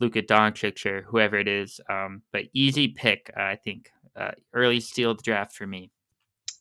Luka 0.00 0.22
Doncic 0.22 0.84
or 0.86 1.02
whoever 1.02 1.36
it 1.36 1.48
is. 1.48 1.80
Um, 1.88 2.22
but 2.32 2.44
easy 2.52 2.88
pick, 2.88 3.30
I 3.36 3.56
think. 3.56 3.90
Uh, 4.16 4.32
early 4.52 4.80
steal 4.80 5.14
draft 5.14 5.52
for 5.52 5.66
me. 5.66 5.90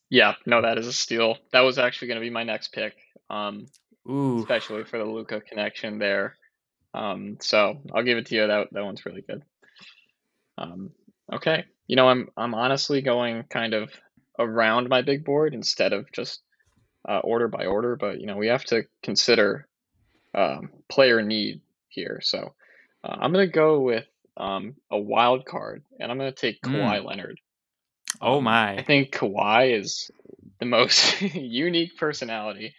Yeah, 0.09 0.35
no, 0.45 0.61
that 0.61 0.77
is 0.77 0.87
a 0.87 0.93
steal. 0.93 1.37
That 1.51 1.61
was 1.61 1.79
actually 1.79 2.09
going 2.09 2.19
to 2.19 2.25
be 2.25 2.29
my 2.29 2.43
next 2.43 2.71
pick. 2.71 2.95
Um, 3.29 3.67
Ooh. 4.09 4.39
especially 4.39 4.83
for 4.83 4.97
the 4.97 5.05
Luka 5.05 5.41
connection 5.41 5.97
there. 5.97 6.37
Um, 6.93 7.37
so 7.41 7.79
I'll 7.93 8.03
give 8.03 8.17
it 8.17 8.27
to 8.27 8.35
you. 8.35 8.47
That 8.47 8.67
that 8.71 8.85
one's 8.85 9.05
really 9.05 9.21
good. 9.21 9.43
Um, 10.57 10.91
okay, 11.31 11.65
you 11.87 11.95
know 11.95 12.07
I'm 12.07 12.29
I'm 12.37 12.53
honestly 12.53 13.01
going 13.01 13.43
kind 13.43 13.73
of 13.73 13.91
around 14.37 14.89
my 14.89 15.01
big 15.01 15.25
board 15.25 15.53
instead 15.53 15.93
of 15.93 16.11
just 16.11 16.41
uh, 17.07 17.19
order 17.19 17.47
by 17.47 17.65
order. 17.65 17.95
But 17.95 18.19
you 18.19 18.27
know 18.27 18.37
we 18.37 18.47
have 18.47 18.63
to 18.65 18.83
consider 19.01 19.67
um, 20.35 20.69
player 20.89 21.21
need 21.21 21.61
here. 21.89 22.19
So 22.21 22.53
uh, 23.03 23.15
I'm 23.19 23.31
gonna 23.31 23.47
go 23.47 23.79
with 23.79 24.05
um, 24.37 24.75
a 24.91 24.97
wild 24.99 25.45
card, 25.45 25.83
and 25.99 26.11
I'm 26.11 26.17
gonna 26.17 26.31
take 26.31 26.61
Kawhi 26.61 27.01
mm. 27.01 27.05
Leonard. 27.05 27.39
Oh 28.21 28.37
um, 28.37 28.43
my! 28.45 28.75
I 28.77 28.83
think 28.83 29.11
Kawhi 29.13 29.79
is 29.79 30.11
the 30.59 30.65
most 30.65 31.21
unique 31.35 31.97
personality 31.97 32.75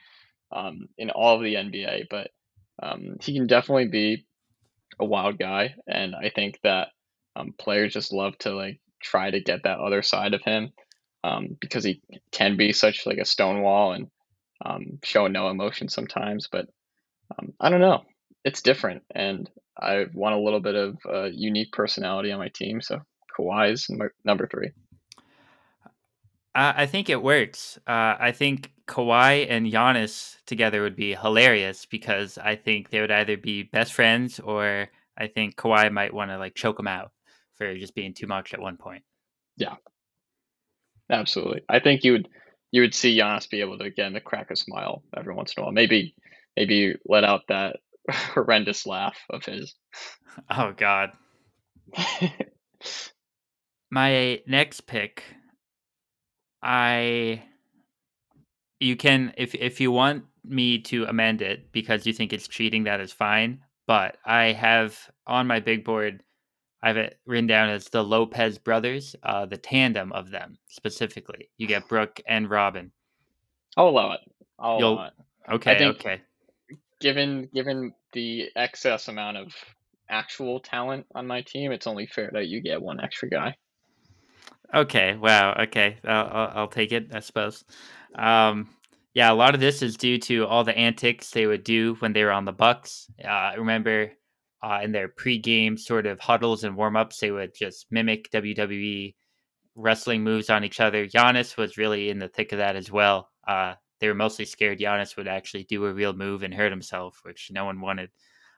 um, 0.52 0.88
in 0.98 1.10
all 1.10 1.36
of 1.36 1.42
the 1.42 1.56
NBA. 1.56 2.06
But 2.10 2.30
Um, 2.82 3.18
he 3.22 3.34
can 3.34 3.46
definitely 3.46 3.88
be 3.88 4.26
a 5.00 5.04
wild 5.04 5.38
guy, 5.38 5.74
and 5.86 6.14
I 6.16 6.30
think 6.30 6.60
that 6.62 6.88
um, 7.36 7.54
players 7.58 7.94
just 7.94 8.12
love 8.12 8.36
to 8.38 8.52
like 8.54 8.80
try 9.02 9.30
to 9.30 9.40
get 9.40 9.64
that 9.64 9.80
other 9.80 10.02
side 10.02 10.34
of 10.34 10.42
him 10.42 10.72
um, 11.24 11.56
because 11.60 11.84
he 11.84 12.02
can 12.32 12.56
be 12.56 12.72
such 12.72 13.06
like 13.06 13.18
a 13.18 13.24
stonewall 13.24 13.92
and 13.92 14.08
um, 14.64 14.98
show 15.04 15.28
no 15.28 15.50
emotion 15.50 15.88
sometimes. 15.88 16.48
But 16.50 16.66
um, 17.38 17.54
I 17.60 17.70
don't 17.70 17.80
know, 17.80 18.04
it's 18.44 18.62
different, 18.62 19.02
and 19.14 19.50
I 19.80 20.06
want 20.14 20.34
a 20.36 20.40
little 20.40 20.60
bit 20.60 20.74
of 20.76 20.98
uh, 21.08 21.24
unique 21.32 21.72
personality 21.72 22.32
on 22.32 22.38
my 22.40 22.50
team. 22.50 22.80
So 22.82 23.00
Kawhi 23.38 23.72
is 23.72 23.90
number 24.24 24.48
three. 24.48 24.70
I 26.54 26.86
think 26.86 27.10
it 27.10 27.22
works. 27.22 27.78
Uh, 27.86 28.14
I 28.18 28.32
think 28.32 28.70
Kawhi 28.86 29.46
and 29.50 29.66
Giannis 29.66 30.36
together 30.46 30.82
would 30.82 30.94
be 30.94 31.14
hilarious 31.14 31.84
because 31.86 32.38
I 32.38 32.54
think 32.54 32.90
they 32.90 33.00
would 33.00 33.10
either 33.10 33.36
be 33.36 33.64
best 33.64 33.92
friends 33.92 34.38
or 34.38 34.88
I 35.18 35.26
think 35.26 35.56
Kawhi 35.56 35.90
might 35.92 36.14
want 36.14 36.30
to 36.30 36.38
like 36.38 36.54
choke 36.54 36.78
him 36.78 36.86
out 36.86 37.10
for 37.54 37.74
just 37.76 37.94
being 37.94 38.14
too 38.14 38.26
much 38.26 38.54
at 38.54 38.60
one 38.60 38.76
point. 38.76 39.02
Yeah, 39.56 39.76
absolutely. 41.10 41.62
I 41.68 41.80
think 41.80 42.04
you 42.04 42.12
would 42.12 42.28
you 42.70 42.82
would 42.82 42.94
see 42.94 43.18
Giannis 43.18 43.48
be 43.48 43.60
able 43.60 43.78
to 43.78 43.84
again 43.84 44.12
to 44.12 44.20
crack 44.20 44.50
a 44.50 44.56
smile 44.56 45.02
every 45.16 45.34
once 45.34 45.54
in 45.56 45.60
a 45.60 45.64
while. 45.64 45.72
Maybe 45.72 46.14
maybe 46.56 46.94
let 47.06 47.24
out 47.24 47.42
that 47.48 47.76
horrendous 48.10 48.86
laugh 48.86 49.18
of 49.30 49.44
his. 49.44 49.74
Oh 50.50 50.72
God. 50.76 51.10
My 53.90 54.40
next 54.46 54.86
pick, 54.88 55.22
I 56.64 57.42
you 58.80 58.96
can 58.96 59.34
if 59.36 59.54
if 59.54 59.80
you 59.80 59.92
want 59.92 60.24
me 60.42 60.78
to 60.78 61.04
amend 61.04 61.42
it 61.42 61.70
because 61.72 62.06
you 62.06 62.12
think 62.12 62.32
it's 62.32 62.48
cheating, 62.48 62.84
that 62.84 63.00
is 63.00 63.12
fine. 63.12 63.60
But 63.86 64.16
I 64.24 64.52
have 64.52 64.98
on 65.26 65.46
my 65.46 65.60
big 65.60 65.84
board, 65.84 66.22
I 66.82 66.88
have 66.88 66.96
it 66.96 67.18
written 67.26 67.46
down 67.46 67.68
as 67.68 67.88
the 67.90 68.02
Lopez 68.02 68.56
brothers, 68.56 69.14
uh, 69.22 69.44
the 69.44 69.58
tandem 69.58 70.10
of 70.12 70.30
them 70.30 70.56
specifically. 70.68 71.50
You 71.58 71.66
get 71.66 71.86
Brook 71.86 72.20
and 72.26 72.48
Robin. 72.48 72.90
I'll 73.76 73.88
allow 73.88 74.12
it. 74.12 74.20
I'll 74.58 74.78
You'll, 74.78 74.94
allow 74.94 75.06
it. 75.06 75.12
Okay. 75.52 75.84
Okay. 75.84 76.22
Given 77.00 77.50
given 77.54 77.92
the 78.14 78.48
excess 78.56 79.08
amount 79.08 79.36
of 79.36 79.52
actual 80.08 80.60
talent 80.60 81.04
on 81.14 81.26
my 81.26 81.42
team, 81.42 81.72
it's 81.72 81.86
only 81.86 82.06
fair 82.06 82.30
that 82.32 82.46
you 82.46 82.62
get 82.62 82.80
one 82.80 83.00
extra 83.00 83.28
guy. 83.28 83.54
Okay. 84.74 85.16
Wow. 85.16 85.54
Okay. 85.60 85.98
I'll, 86.04 86.50
I'll, 86.54 86.68
take 86.68 86.92
it. 86.92 87.10
I 87.14 87.20
suppose. 87.20 87.64
Um, 88.14 88.68
yeah, 89.14 89.30
a 89.30 89.34
lot 89.34 89.54
of 89.54 89.60
this 89.60 89.82
is 89.82 89.96
due 89.96 90.18
to 90.18 90.46
all 90.46 90.64
the 90.64 90.76
antics 90.76 91.30
they 91.30 91.46
would 91.46 91.62
do 91.62 91.94
when 92.00 92.12
they 92.12 92.24
were 92.24 92.32
on 92.32 92.44
the 92.44 92.52
Bucks. 92.52 93.08
Uh, 93.24 93.28
I 93.28 93.54
remember 93.54 94.10
uh, 94.62 94.80
in 94.82 94.90
their 94.90 95.08
pre-game 95.08 95.76
sort 95.76 96.06
of 96.06 96.18
huddles 96.18 96.64
and 96.64 96.76
warm-ups, 96.76 97.20
they 97.20 97.30
would 97.30 97.54
just 97.54 97.86
mimic 97.90 98.30
WWE 98.32 99.14
wrestling 99.76 100.24
moves 100.24 100.50
on 100.50 100.64
each 100.64 100.80
other. 100.80 101.06
Giannis 101.06 101.56
was 101.56 101.78
really 101.78 102.10
in 102.10 102.18
the 102.18 102.28
thick 102.28 102.52
of 102.52 102.58
that 102.58 102.74
as 102.74 102.90
well. 102.90 103.30
Uh, 103.46 103.74
they 104.00 104.08
were 104.08 104.14
mostly 104.14 104.44
scared 104.44 104.80
Giannis 104.80 105.16
would 105.16 105.28
actually 105.28 105.64
do 105.64 105.84
a 105.84 105.92
real 105.92 106.12
move 106.12 106.42
and 106.42 106.52
hurt 106.52 106.72
himself, 106.72 107.20
which 107.22 107.50
no 107.52 107.64
one 107.64 107.80
wanted. 107.80 108.10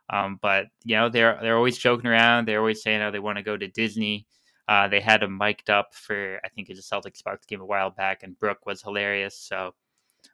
Um, 0.09 0.38
but 0.40 0.66
you 0.84 0.97
know, 0.97 1.09
they're 1.09 1.38
they're 1.43 1.56
always 1.56 1.78
joking 1.78 2.06
around. 2.06 2.47
They're 2.47 2.60
always 2.60 2.82
saying 2.82 3.01
how 3.01 3.10
they 3.10 3.18
want 3.18 3.38
to 3.38 3.44
go 3.44 3.56
to 3.56 3.68
Disney. 3.68 4.26
Uh, 4.68 4.88
they 4.88 5.01
had 5.01 5.22
him 5.22 5.38
mic'd 5.38 5.70
up 5.70 5.94
for 5.94 6.40
I 6.44 6.48
think 6.48 6.68
it 6.68 6.76
was 6.76 6.80
a 6.80 6.94
Celtics 6.94 7.22
Bucks 7.22 7.47
game 7.47 7.60
a 7.60 7.66
while 7.66 7.90
back, 7.90 8.22
and 8.22 8.38
Brook 8.38 8.66
was 8.66 8.82
hilarious. 8.82 9.38
So 9.38 9.74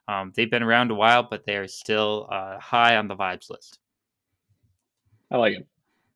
um, 0.09 0.33
they've 0.35 0.51
been 0.51 0.63
around 0.63 0.91
a 0.91 0.95
while, 0.95 1.23
but 1.23 1.45
they're 1.45 1.69
still 1.69 2.29
uh, 2.31 2.59
high 2.59 2.97
on 2.97 3.09
the 3.09 3.17
vibes 3.17 3.51
list. 3.51 3.79
I 5.31 5.37
like 5.37 5.55
it. 5.55 5.67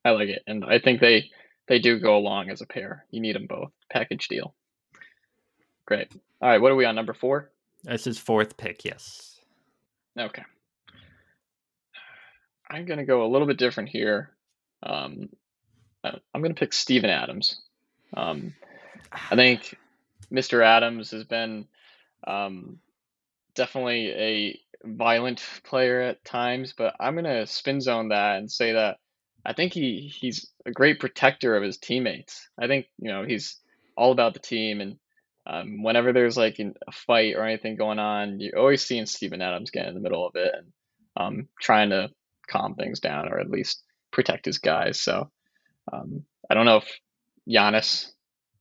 I 0.05 0.10
like 0.10 0.28
it, 0.28 0.43
and 0.47 0.64
I 0.64 0.78
think 0.78 1.01
they 1.01 1.30
they 1.68 1.78
do 1.78 1.98
go 1.98 2.16
along 2.16 2.51
as 2.51 2.60
a 2.60 2.66
pair. 2.66 3.05
You 3.10 3.20
need 3.20 3.34
them 3.34 3.47
both. 3.47 3.72
Package 3.90 4.28
deal. 4.28 4.55
Great. 5.84 6.09
All 6.40 6.48
right, 6.48 6.60
what 6.60 6.72
are 6.72 6.76
we 6.76 6.84
on 6.84 6.94
number 6.94 7.14
four? 7.14 7.51
This 7.82 8.06
is 8.06 8.18
fourth 8.18 8.56
pick. 8.56 8.84
Yes. 8.84 9.40
Okay. 10.18 10.43
I'm 12.68 12.84
gonna 12.84 13.05
go 13.05 13.24
a 13.24 13.28
little 13.28 13.47
bit 13.47 13.59
different 13.59 13.90
here. 13.90 14.30
Um, 14.82 15.28
I'm 16.05 16.43
gonna 16.43 16.55
pick 16.55 16.72
Steven 16.72 17.10
Adams. 17.10 17.60
Um, 18.16 18.55
I 19.12 19.36
think 19.36 19.76
Mr. 20.32 20.64
Adams 20.64 21.10
has 21.10 21.24
been 21.24 21.66
um, 22.26 22.78
definitely 23.55 24.10
a 24.10 24.60
violent 24.84 25.43
player 25.64 26.01
at 26.01 26.24
times, 26.24 26.74
but 26.76 26.94
I'm 27.01 27.14
gonna 27.14 27.47
spin 27.47 27.80
zone 27.80 28.09
that 28.09 28.38
and 28.38 28.51
say 28.51 28.72
that 28.72 28.98
I 29.44 29.52
think 29.52 29.72
he 29.72 30.12
he's 30.14 30.51
a 30.64 30.72
great 30.72 31.01
protector 31.01 31.56
of 31.56 31.62
his 31.62 31.78
teammates. 31.78 32.48
I 32.59 32.66
think 32.66 32.86
you 32.98 33.10
know 33.10 33.24
he's 33.24 33.60
all 33.97 34.12
about 34.12 34.34
the 34.34 34.40
team, 34.40 34.80
and 34.80 34.97
um, 35.47 35.82
whenever 35.82 36.12
there's 36.12 36.36
like 36.36 36.59
a 36.59 36.93
fight 36.93 37.34
or 37.36 37.44
anything 37.44 37.76
going 37.76 37.98
on, 37.98 38.40
you're 38.40 38.59
always 38.59 38.84
seeing 38.84 39.06
Steven 39.06 39.40
Adams 39.40 39.70
get 39.70 39.86
in 39.86 39.94
the 39.94 40.01
middle 40.01 40.26
of 40.26 40.34
it 40.34 40.52
and 40.55 40.72
um, 41.16 41.48
trying 41.60 41.90
to 41.90 42.10
calm 42.48 42.74
things 42.74 43.01
down 43.01 43.28
or 43.28 43.38
at 43.38 43.51
least 43.51 43.82
protect 44.10 44.44
his 44.44 44.59
guys. 44.59 45.01
So 45.01 45.30
um, 45.93 46.24
I 46.51 46.55
don't 46.55 46.66
know 46.66 46.78
if 46.78 47.01
Giannis 47.48 48.10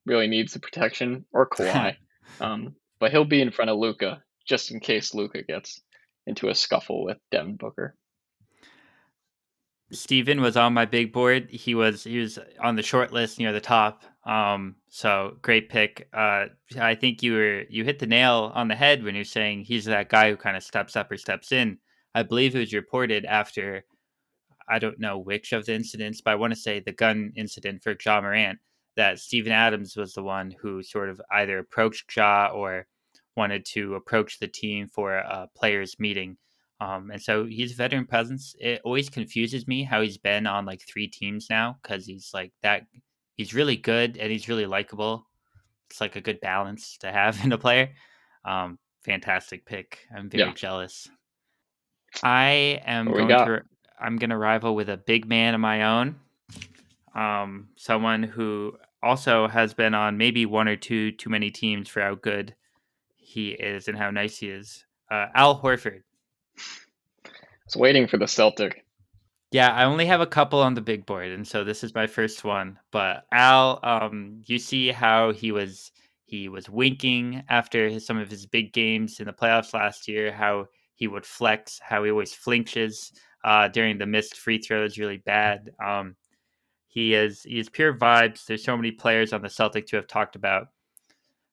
really 0.06 0.28
needs 0.28 0.54
the 0.54 0.60
protection 0.60 1.26
or 1.32 1.50
Kawhi, 1.50 1.96
um, 2.40 2.76
but 3.00 3.12
he'll 3.12 3.26
be 3.26 3.42
in 3.42 3.52
front 3.52 3.72
of 3.72 3.78
Luka 3.78 4.24
just 4.48 4.72
in 4.72 4.80
case 4.80 5.14
Luka 5.14 5.44
gets 5.44 5.82
into 6.28 6.50
a 6.50 6.56
scuffle 6.56 7.04
with 7.04 7.18
Devin 7.32 7.56
Booker. 7.56 7.96
Steven 9.92 10.42
was 10.42 10.58
on 10.58 10.74
my 10.74 10.86
big 10.86 11.14
board. 11.14 11.50
He 11.50 11.76
was 11.76 12.04
he 12.04 12.18
was 12.18 12.40
on 12.60 12.76
the 12.76 12.82
short 12.82 13.14
list 13.14 13.38
near 13.38 13.52
the 13.54 13.62
top. 13.62 14.04
Um, 14.26 14.76
so 14.90 15.38
great 15.42 15.70
pick. 15.70 16.08
Uh, 16.12 16.46
I 16.80 16.96
think 16.96 17.22
you 17.22 17.34
were 17.34 17.64
you 17.70 17.84
hit 17.84 18.00
the 18.00 18.08
nail 18.08 18.52
on 18.56 18.68
the 18.68 18.76
head 18.76 19.04
when 19.04 19.14
you're 19.14 19.24
saying 19.24 19.66
he's 19.66 19.86
that 19.86 20.10
guy 20.10 20.32
who 20.32 20.38
kind 20.38 20.58
of 20.58 20.64
steps 20.64 20.96
up 20.96 21.12
or 21.12 21.18
steps 21.18 21.52
in. 21.52 21.78
I 22.16 22.24
believe 22.24 22.56
it 22.56 22.60
was 22.60 22.74
reported 22.74 23.26
after 23.26 23.86
I 24.68 24.80
don't 24.80 25.00
know 25.00 25.20
which 25.20 25.54
of 25.54 25.66
the 25.68 25.76
incidents, 25.76 26.22
but 26.22 26.32
I 26.32 26.36
want 26.36 26.54
to 26.54 26.60
say 26.60 26.80
the 26.80 26.92
gun 26.92 27.32
incident 27.36 27.84
for 27.84 27.96
Ja 28.04 28.22
Morant 28.22 28.58
that 28.96 29.20
Steven 29.20 29.52
Adams 29.52 29.96
was 29.96 30.14
the 30.14 30.24
one 30.24 30.56
who 30.62 30.82
sort 30.82 31.10
of 31.10 31.22
either 31.32 31.60
approached 31.60 32.16
Ja 32.16 32.50
or 32.54 32.88
wanted 33.36 33.66
to 33.66 33.96
approach 33.96 34.40
the 34.40 34.48
team 34.48 34.88
for 34.88 35.16
a 35.16 35.50
players 35.56 36.00
meeting. 36.00 36.38
Um, 36.82 37.12
and 37.12 37.22
so 37.22 37.46
he's 37.46 37.74
a 37.74 37.76
veteran 37.76 38.06
presence. 38.06 38.56
It 38.60 38.82
always 38.84 39.10
confuses 39.10 39.68
me 39.68 39.84
how 39.84 40.02
he's 40.02 40.18
been 40.18 40.48
on 40.48 40.66
like 40.66 40.82
three 40.82 41.08
teams 41.08 41.48
now 41.50 41.78
because 41.82 42.06
he's 42.06 42.32
like 42.34 42.52
that. 42.64 42.84
He's 43.38 43.54
really 43.54 43.78
good 43.78 44.18
and 44.18 44.32
he's 44.32 44.48
really 44.48 44.66
likable. 44.66 45.26
It's 45.90 46.02
like 46.02 46.16
a 46.16 46.22
good 46.22 46.40
balance 46.42 46.98
to 47.00 47.12
have 47.12 47.40
in 47.44 47.52
a 47.52 47.58
player. 47.58 47.92
Um, 48.44 48.80
fantastic 49.04 49.66
pick. 49.66 50.00
I'm 50.16 50.30
very 50.30 50.50
yeah. 50.50 50.54
jealous. 50.54 51.10
I 52.24 52.82
am 52.86 53.12
going 53.12 53.28
to. 53.28 53.64
I'm 53.98 54.18
going 54.18 54.30
to 54.30 54.38
rival 54.38 54.76
with 54.76 54.90
a 54.90 54.98
big 54.98 55.26
man 55.26 55.54
of 55.54 55.62
my 55.62 55.84
own. 55.84 56.16
Um, 57.16 57.70
someone 57.78 58.24
who 58.24 58.78
also 59.06 59.48
has 59.48 59.74
been 59.74 59.94
on 59.94 60.18
maybe 60.18 60.46
one 60.46 60.68
or 60.68 60.76
two 60.76 61.12
too 61.12 61.30
many 61.30 61.52
teams 61.52 61.88
for 61.88 62.02
how 62.02 62.16
good 62.16 62.56
he 63.16 63.52
is 63.52 63.88
and 63.88 63.98
how 63.98 64.10
nice 64.10 64.40
he 64.40 64.48
is. 64.48 64.86
Uh, 65.10 65.28
Al 65.36 65.62
Horford. 65.62 66.02
I 67.26 67.30
was 67.66 67.76
waiting 67.76 68.08
for 68.08 68.18
the 68.18 68.28
Celtic. 68.28 68.84
Yeah, 69.52 69.70
I 69.70 69.86
only 69.86 70.08
have 70.08 70.22
a 70.22 70.28
couple 70.28 70.60
on 70.62 70.74
the 70.74 70.82
big 70.82 71.06
board, 71.06 71.30
and 71.32 71.48
so 71.48 71.64
this 71.64 71.84
is 71.84 71.94
my 71.94 72.08
first 72.08 72.44
one. 72.44 72.80
But 72.92 73.26
Al, 73.32 73.80
um, 73.84 74.42
you 74.46 74.58
see 74.58 74.92
how 74.92 75.32
he 75.32 75.52
was 75.52 75.92
he 76.26 76.50
was 76.50 76.70
winking 76.70 77.44
after 77.50 77.88
his, 77.88 78.06
some 78.06 78.18
of 78.18 78.30
his 78.30 78.48
big 78.48 78.74
games 78.74 79.20
in 79.20 79.28
the 79.28 79.34
playoffs 79.34 79.74
last 79.74 80.08
year. 80.08 80.32
How 80.32 80.66
he 80.96 81.08
would 81.08 81.26
flex, 81.26 81.80
how 81.82 82.04
he 82.04 82.12
always 82.12 82.34
flinches 82.34 83.14
uh, 83.44 83.68
during 83.68 83.98
the 83.98 84.08
missed 84.08 84.38
free 84.38 84.58
throws, 84.58 84.98
really 84.98 85.18
bad. 85.18 85.70
Um, 85.84 86.16
he 86.96 87.14
is 87.14 87.44
he 87.44 87.60
is 87.60 87.68
pure 87.68 87.94
vibes. 87.94 88.46
There's 88.46 88.64
so 88.64 88.78
many 88.78 88.90
players 88.90 89.34
on 89.34 89.42
the 89.42 89.50
Celtics 89.50 89.92
who 89.92 89.98
have 89.98 90.08
talked 90.08 90.38
about 90.38 90.70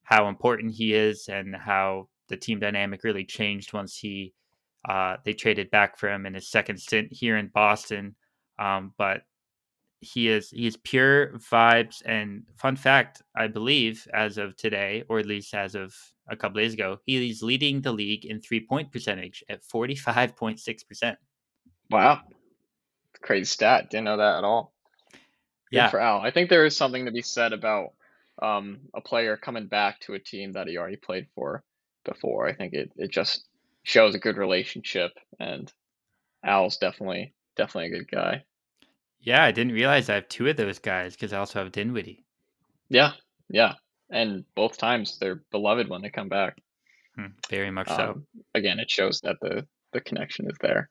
how 0.05 0.29
important 0.29 0.73
he 0.73 0.95
is 0.95 1.29
and 1.29 1.55
how 1.55 2.09
the 2.29 2.37
team 2.37 2.61
dynamic 2.61 3.03
really 3.03 3.25
changed 3.25 3.73
once 3.73 3.99
he 3.99 4.35
uh, 4.89 5.17
they 5.25 5.33
traded 5.33 5.69
back 5.73 5.99
for 5.99 6.09
him 6.09 6.27
in 6.27 6.35
his 6.35 6.49
second 6.49 6.79
stint 6.79 7.09
here 7.13 7.37
in 7.37 7.49
Boston. 7.49 8.15
Um, 8.61 8.93
but 8.97 9.23
he 9.99 10.29
is 10.29 10.51
he 10.51 10.69
is 10.69 10.77
pure 10.77 11.33
vibes. 11.39 12.03
And 12.07 12.45
fun 12.57 12.77
fact 12.77 13.23
i 13.35 13.49
believe 13.49 14.07
as 14.15 14.39
of 14.39 14.57
today 14.57 15.03
or 15.09 15.19
at 15.19 15.27
least 15.27 15.55
as 15.55 15.75
of 15.75 15.93
a 16.29 16.37
couple 16.37 16.61
days 16.61 16.75
ago 16.75 16.99
he 17.05 17.31
is 17.31 17.43
leading 17.43 17.81
the 17.81 17.93
league 17.93 18.25
in 18.25 18.41
three 18.41 18.65
point 18.65 18.93
percentage 18.93 19.43
at 19.49 19.63
45.6% 19.63 21.17
wow. 21.91 22.21
Crazy 23.23 23.45
stat. 23.45 23.91
Didn't 23.91 24.05
know 24.05 24.17
that 24.17 24.39
at 24.39 24.45
all 24.45 24.72
yeah 25.73 25.91
for 25.91 26.01
al 26.01 26.21
i 26.21 26.31
think 26.31 26.49
there 26.49 26.65
is 26.65 26.77
something 26.77 27.07
to 27.07 27.13
be 27.13 27.23
said 27.23 27.53
about 27.53 27.93
um, 28.41 28.81
a 28.95 29.01
player 29.01 29.37
coming 29.37 29.67
back 29.67 30.01
to 30.01 30.15
a 30.15 30.19
team 30.19 30.53
that 30.53 30.69
he 30.69 30.79
already 30.79 30.97
played 30.97 31.27
for 31.35 31.63
before. 32.05 32.49
I 32.49 32.55
think 32.55 32.73
it, 32.73 32.91
it 32.97 33.11
just 33.11 33.47
shows 33.83 34.15
a 34.15 34.19
good 34.19 34.37
relationship, 34.37 35.13
and 35.39 35.73
Al's 36.45 36.79
definitely 36.79 37.35
definitely 37.57 37.95
a 37.95 37.99
good 37.99 38.11
guy. 38.11 38.45
Yeah, 39.21 39.45
I 39.45 39.53
didn't 39.53 39.75
realize 39.75 40.09
I 40.09 40.15
have 40.15 40.29
two 40.29 40.49
of 40.49 40.57
those 40.57 40.79
guys 40.79 41.15
because 41.15 41.33
I 41.33 41.39
also 41.39 41.61
have 41.61 41.73
Dinwiddie. 41.73 42.25
Yeah, 42.89 43.13
yeah, 43.49 43.75
and 44.11 44.45
both 44.55 44.79
times 44.79 45.19
they're 45.19 45.43
beloved 45.51 45.89
when 45.89 46.03
they 46.03 46.11
come 46.11 46.29
back. 46.29 46.57
Hmm, 47.17 47.27
very 47.49 47.71
much 47.71 47.89
so. 47.89 47.95
Um, 47.95 48.27
again, 48.55 48.79
it 48.79 48.91
shows 48.91 49.21
that 49.21 49.37
the 49.41 49.67
the 49.93 50.01
connection 50.01 50.51
is 50.51 50.57
there. 50.61 50.91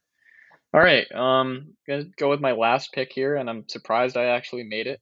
All 0.73 0.80
right, 0.80 1.10
um, 1.14 1.73
gonna 1.85 2.06
go 2.18 2.30
with 2.30 2.39
my 2.39 2.53
last 2.53 2.93
pick 2.93 3.11
here, 3.11 3.35
and 3.35 3.49
I'm 3.49 3.68
surprised 3.68 4.15
I 4.15 4.26
actually 4.26 4.64
made 4.64 4.88
it 4.88 5.02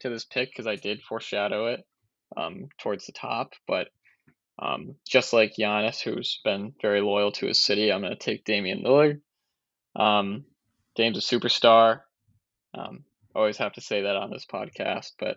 to 0.00 0.08
this 0.08 0.24
pick 0.24 0.50
because 0.50 0.66
I 0.66 0.76
did 0.76 1.02
foreshadow 1.02 1.66
it 1.66 1.86
um, 2.36 2.68
towards 2.78 3.04
the 3.04 3.12
top. 3.12 3.52
But 3.66 3.88
um, 4.58 4.94
just 5.06 5.34
like 5.34 5.56
Giannis, 5.58 6.00
who's 6.00 6.40
been 6.42 6.72
very 6.80 7.02
loyal 7.02 7.32
to 7.32 7.46
his 7.46 7.58
city, 7.58 7.92
I'm 7.92 8.00
gonna 8.00 8.16
take 8.16 8.44
Damian 8.44 8.82
Lillard. 8.82 9.20
Um, 9.94 10.44
Dame's 10.94 11.18
a 11.18 11.20
superstar. 11.20 12.00
Um, 12.72 13.04
always 13.34 13.58
have 13.58 13.74
to 13.74 13.82
say 13.82 14.02
that 14.02 14.16
on 14.16 14.30
this 14.30 14.46
podcast, 14.46 15.12
but 15.18 15.36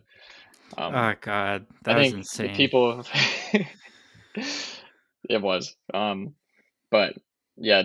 um, 0.78 0.96
oh 0.96 1.14
god, 1.20 1.66
that 1.84 1.96
I 1.96 2.00
was 2.00 2.08
think 2.08 2.18
insane. 2.20 2.56
people. 2.56 3.06
it 5.30 5.42
was, 5.42 5.76
um, 5.94 6.36
but 6.90 7.16
yeah, 7.58 7.84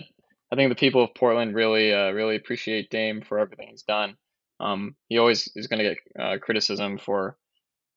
I 0.51 0.57
think 0.57 0.71
the 0.71 0.77
people 0.77 1.05
of 1.05 1.15
Portland 1.15 1.55
really, 1.55 1.93
uh, 1.93 2.11
really 2.13 2.37
appreciate 2.37 2.91
Dame 2.91 3.23
for 3.23 3.39
everything 3.39 3.69
he's 3.71 3.83
done. 3.83 4.17
Um, 4.61 4.97
he 5.09 5.19
always 5.19 5.51
is 5.55 5.67
going 5.67 5.85
to 5.85 5.95
get 5.95 6.23
uh, 6.23 6.39
criticism 6.39 6.99
for 6.99 7.37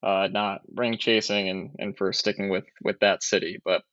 uh, 0.04 0.28
not 0.32 0.62
ring 0.74 0.98
chasing 0.98 1.50
and, 1.50 1.72
and 1.80 1.98
for 1.98 2.12
sticking 2.14 2.50
with 2.50 2.66
with 2.84 3.00
that 3.00 3.24
city, 3.24 3.60
but 3.64 3.84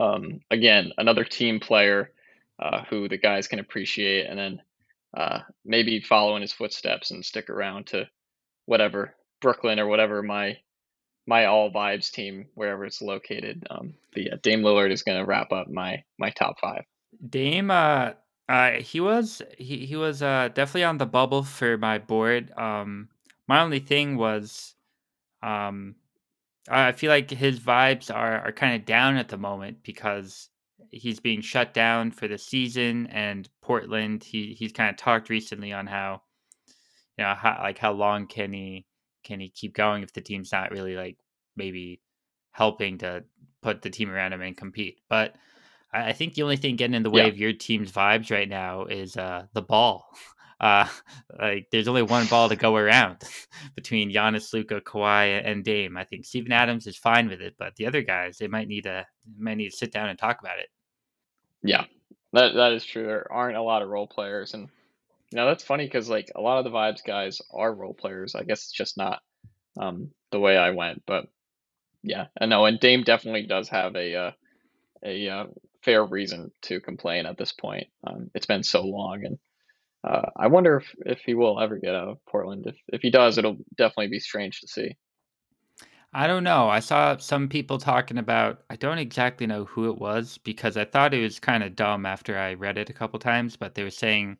um, 0.00 0.40
again, 0.50 0.92
another 0.96 1.24
team 1.24 1.60
player 1.60 2.10
uh, 2.58 2.84
who 2.88 3.08
the 3.08 3.18
guys 3.18 3.48
can 3.48 3.58
appreciate, 3.58 4.26
and 4.26 4.38
then 4.38 4.62
uh, 5.16 5.40
maybe 5.64 6.00
follow 6.00 6.36
in 6.36 6.42
his 6.42 6.52
footsteps 6.52 7.10
and 7.10 7.24
stick 7.24 7.50
around 7.50 7.88
to 7.88 8.08
whatever 8.66 9.14
Brooklyn 9.40 9.78
or 9.78 9.86
whatever 9.86 10.22
my 10.22 10.56
my 11.26 11.46
all 11.46 11.70
vibes 11.70 12.10
team 12.10 12.46
wherever 12.54 12.84
it's 12.84 13.02
located. 13.02 13.66
Um, 13.70 13.94
but 14.12 14.22
yeah, 14.24 14.34
Dame 14.42 14.62
Lillard 14.62 14.90
is 14.90 15.02
going 15.02 15.18
to 15.18 15.26
wrap 15.26 15.52
up 15.52 15.68
my 15.68 16.02
my 16.18 16.30
top 16.30 16.58
five. 16.60 16.84
Dame, 17.28 17.70
uh, 17.70 18.12
uh, 18.48 18.72
he 18.72 19.00
was 19.00 19.42
he 19.58 19.86
he 19.86 19.96
was 19.96 20.22
uh 20.22 20.48
definitely 20.54 20.84
on 20.84 20.98
the 20.98 21.06
bubble 21.06 21.42
for 21.42 21.76
my 21.78 21.98
board. 21.98 22.50
Um, 22.56 23.08
my 23.46 23.60
only 23.60 23.80
thing 23.80 24.16
was, 24.16 24.74
um, 25.42 25.96
I 26.68 26.92
feel 26.92 27.10
like 27.10 27.30
his 27.30 27.60
vibes 27.60 28.14
are 28.14 28.40
are 28.46 28.52
kind 28.52 28.76
of 28.80 28.86
down 28.86 29.16
at 29.16 29.28
the 29.28 29.38
moment 29.38 29.82
because 29.82 30.48
he's 30.90 31.20
being 31.20 31.40
shut 31.42 31.74
down 31.74 32.10
for 32.10 32.28
the 32.28 32.38
season, 32.38 33.06
and 33.08 33.48
Portland. 33.62 34.24
He 34.24 34.54
he's 34.54 34.72
kind 34.72 34.90
of 34.90 34.96
talked 34.96 35.30
recently 35.30 35.72
on 35.72 35.86
how, 35.86 36.22
you 37.18 37.24
know, 37.24 37.34
how 37.34 37.58
like 37.62 37.78
how 37.78 37.92
long 37.92 38.26
can 38.26 38.52
he 38.52 38.86
can 39.24 39.40
he 39.40 39.48
keep 39.50 39.74
going 39.74 40.02
if 40.02 40.12
the 40.12 40.20
team's 40.20 40.52
not 40.52 40.70
really 40.72 40.96
like 40.96 41.18
maybe 41.56 42.00
helping 42.52 42.98
to 42.98 43.24
put 43.62 43.82
the 43.82 43.90
team 43.90 44.10
around 44.10 44.32
him 44.32 44.42
and 44.42 44.56
compete, 44.56 45.00
but. 45.08 45.34
I 45.92 46.12
think 46.12 46.34
the 46.34 46.42
only 46.42 46.56
thing 46.56 46.76
getting 46.76 46.94
in 46.94 47.02
the 47.02 47.10
way 47.10 47.22
Yeah. 47.22 47.28
of 47.28 47.38
your 47.38 47.52
team's 47.52 47.90
vibes 47.92 48.30
right 48.30 48.48
now 48.48 48.84
is 48.84 49.16
uh, 49.16 49.46
the 49.52 49.62
ball. 49.62 50.06
Uh, 50.60 50.86
like 51.38 51.66
there's 51.72 51.88
only 51.88 52.02
one 52.02 52.26
ball 52.26 52.46
to 52.50 52.54
go 52.54 52.76
around 52.76 53.16
between 53.76 54.12
Giannis, 54.12 54.52
Luka, 54.52 54.82
Kawhi, 54.82 55.40
and 55.42 55.64
Dame. 55.64 55.96
I 55.96 56.04
think 56.04 56.26
Steven 56.26 56.52
Adams 56.52 56.86
is 56.86 56.98
fine 56.98 57.30
with 57.30 57.40
it, 57.40 57.54
but 57.58 57.74
the 57.76 57.86
other 57.86 58.02
guys 58.02 58.36
they 58.36 58.46
might 58.46 58.68
need 58.68 58.82
to 58.82 59.06
might 59.38 59.56
need 59.56 59.70
to 59.70 59.76
sit 59.78 59.90
down 59.90 60.10
and 60.10 60.18
talk 60.18 60.38
about 60.38 60.58
it. 60.58 60.68
Yeah, 61.62 61.86
that 62.34 62.52
that 62.56 62.72
is 62.72 62.84
true. 62.84 63.06
There 63.06 63.32
aren't 63.32 63.56
a 63.56 63.62
lot 63.62 63.80
of 63.80 63.88
role 63.88 64.06
players, 64.06 64.52
and 64.52 64.68
you 65.30 65.36
know 65.36 65.46
that's 65.46 65.64
funny 65.64 65.86
because 65.86 66.10
like 66.10 66.30
a 66.36 66.42
lot 66.42 66.58
of 66.58 66.64
the 66.64 66.76
vibes 66.76 67.02
guys 67.02 67.40
are 67.50 67.72
role 67.72 67.94
players. 67.94 68.34
I 68.34 68.42
guess 68.42 68.64
it's 68.64 68.72
just 68.72 68.98
not 68.98 69.20
um, 69.78 70.10
the 70.30 70.40
way 70.40 70.58
I 70.58 70.72
went, 70.72 71.04
but 71.06 71.24
yeah, 72.02 72.26
I 72.38 72.44
know. 72.44 72.66
And 72.66 72.78
Dame 72.78 73.02
definitely 73.02 73.46
does 73.46 73.70
have 73.70 73.96
a 73.96 74.14
uh, 74.14 74.30
a 75.02 75.28
uh, 75.28 75.46
fair 75.82 76.04
reason 76.04 76.50
to 76.62 76.80
complain 76.80 77.26
at 77.26 77.38
this 77.38 77.52
point. 77.52 77.86
Um, 78.06 78.30
it's 78.34 78.46
been 78.46 78.62
so 78.62 78.82
long, 78.84 79.24
and 79.24 79.38
uh, 80.04 80.30
I 80.36 80.46
wonder 80.48 80.78
if, 80.78 80.94
if 81.06 81.20
he 81.20 81.34
will 81.34 81.60
ever 81.60 81.78
get 81.78 81.94
out 81.94 82.08
of 82.08 82.24
Portland. 82.26 82.66
If 82.66 82.76
if 82.88 83.02
he 83.02 83.10
does, 83.10 83.38
it'll 83.38 83.58
definitely 83.76 84.08
be 84.08 84.20
strange 84.20 84.60
to 84.60 84.68
see. 84.68 84.96
I 86.12 86.26
don't 86.26 86.42
know. 86.42 86.68
I 86.68 86.80
saw 86.80 87.16
some 87.18 87.48
people 87.48 87.78
talking 87.78 88.18
about. 88.18 88.62
I 88.68 88.76
don't 88.76 88.98
exactly 88.98 89.46
know 89.46 89.64
who 89.64 89.90
it 89.90 89.98
was 89.98 90.38
because 90.38 90.76
I 90.76 90.84
thought 90.84 91.14
it 91.14 91.22
was 91.22 91.38
kind 91.38 91.62
of 91.62 91.76
dumb 91.76 92.04
after 92.06 92.36
I 92.36 92.54
read 92.54 92.78
it 92.78 92.90
a 92.90 92.94
couple 92.94 93.18
times. 93.18 93.56
But 93.56 93.74
they 93.74 93.84
were 93.84 93.90
saying 93.90 94.38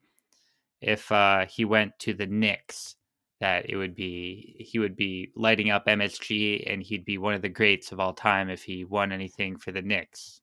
if 0.81 1.11
uh, 1.13 1.47
he 1.47 1.65
went 1.65 1.99
to 2.01 2.15
the 2.15 2.27
Knicks, 2.27 2.97
that 3.41 3.71
it 3.71 3.77
would 3.77 3.95
be 3.95 4.57
he 4.59 4.79
would 4.79 4.97
be 4.97 5.31
lighting 5.35 5.71
up 5.71 5.87
MSG 5.87 6.71
and 6.71 6.83
he'd 6.83 7.05
be 7.05 7.19
one 7.19 7.35
of 7.35 7.43
the 7.43 7.49
greats 7.49 7.93
of 7.93 8.01
all 8.01 8.13
time 8.15 8.51
if 8.51 8.63
he 8.63 8.85
won 8.85 9.13
anything 9.13 9.57
for 9.57 9.73
the 9.73 9.83
Knicks. 9.83 10.41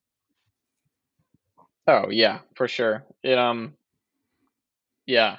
Oh 1.88 2.10
yeah, 2.10 2.40
for 2.56 2.68
sure. 2.68 3.04
It 3.24 3.38
um, 3.38 3.76
yeah, 5.06 5.38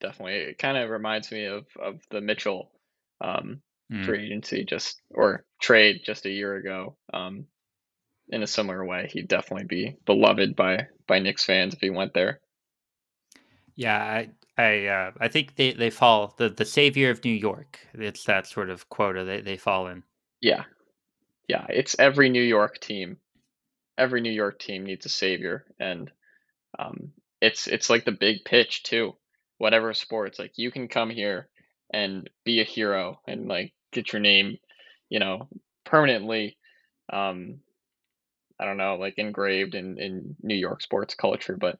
definitely. 0.00 0.34
It 0.36 0.58
kind 0.58 0.76
of 0.78 0.90
reminds 0.90 1.32
me 1.32 1.46
of 1.46 1.66
of 1.80 2.00
the 2.10 2.22
Mitchell 2.22 2.70
um 3.20 3.62
Mm. 3.90 4.18
free 4.18 4.26
agency 4.26 4.64
just 4.64 5.02
or 5.10 5.44
trade 5.60 6.02
just 6.04 6.26
a 6.26 6.30
year 6.30 6.56
ago. 6.56 6.96
Um, 7.12 7.46
in 8.30 8.42
a 8.42 8.48
similar 8.48 8.84
way, 8.86 9.10
he'd 9.12 9.28
definitely 9.28 9.66
be 9.66 9.96
beloved 10.06 10.56
by 10.56 10.88
by 11.08 11.20
Knicks 11.20 11.44
fans 11.44 11.74
if 11.74 11.80
he 11.80 11.90
went 11.90 12.14
there. 12.14 12.40
Yeah, 13.74 13.98
I 13.98 14.30
I 14.62 14.86
uh, 14.86 15.12
I 15.20 15.28
think 15.28 15.56
they, 15.56 15.72
they 15.72 15.88
fall 15.90 16.34
the 16.36 16.48
the 16.50 16.64
savior 16.66 17.10
of 17.10 17.24
New 17.24 17.32
York. 17.32 17.80
It's 17.94 18.24
that 18.24 18.46
sort 18.46 18.68
of 18.70 18.88
quota 18.88 19.24
they 19.24 19.40
they 19.40 19.56
fall 19.56 19.86
in. 19.86 20.02
Yeah, 20.40 20.64
yeah. 21.48 21.66
It's 21.70 21.96
every 21.98 22.28
New 22.30 22.42
York 22.42 22.80
team. 22.80 23.18
Every 23.98 24.22
New 24.22 24.32
York 24.32 24.60
team 24.60 24.84
needs 24.86 25.06
a 25.06 25.10
savior, 25.10 25.66
and 25.80 26.10
um, 26.78 27.12
it's 27.40 27.66
it's 27.68 27.90
like 27.90 28.04
the 28.04 28.12
big 28.12 28.44
pitch 28.44 28.84
too. 28.84 29.16
Whatever 29.58 29.94
sport, 29.94 30.28
it's 30.30 30.38
like 30.40 30.52
you 30.56 30.70
can 30.70 30.88
come 30.88 31.10
here 31.10 31.48
and 31.92 32.30
be 32.44 32.60
a 32.60 32.64
hero 32.64 33.20
and 33.28 33.48
like 33.48 33.72
get 33.92 34.12
your 34.12 34.20
name, 34.20 34.58
you 35.10 35.20
know, 35.20 35.48
permanently. 35.84 36.58
Um, 37.12 37.60
I 38.60 38.64
don't 38.66 38.76
know, 38.78 38.96
like 38.96 39.18
engraved 39.18 39.74
in 39.74 39.98
in 39.98 40.36
New 40.42 40.56
York 40.56 40.82
sports 40.82 41.14
culture, 41.14 41.56
but 41.56 41.78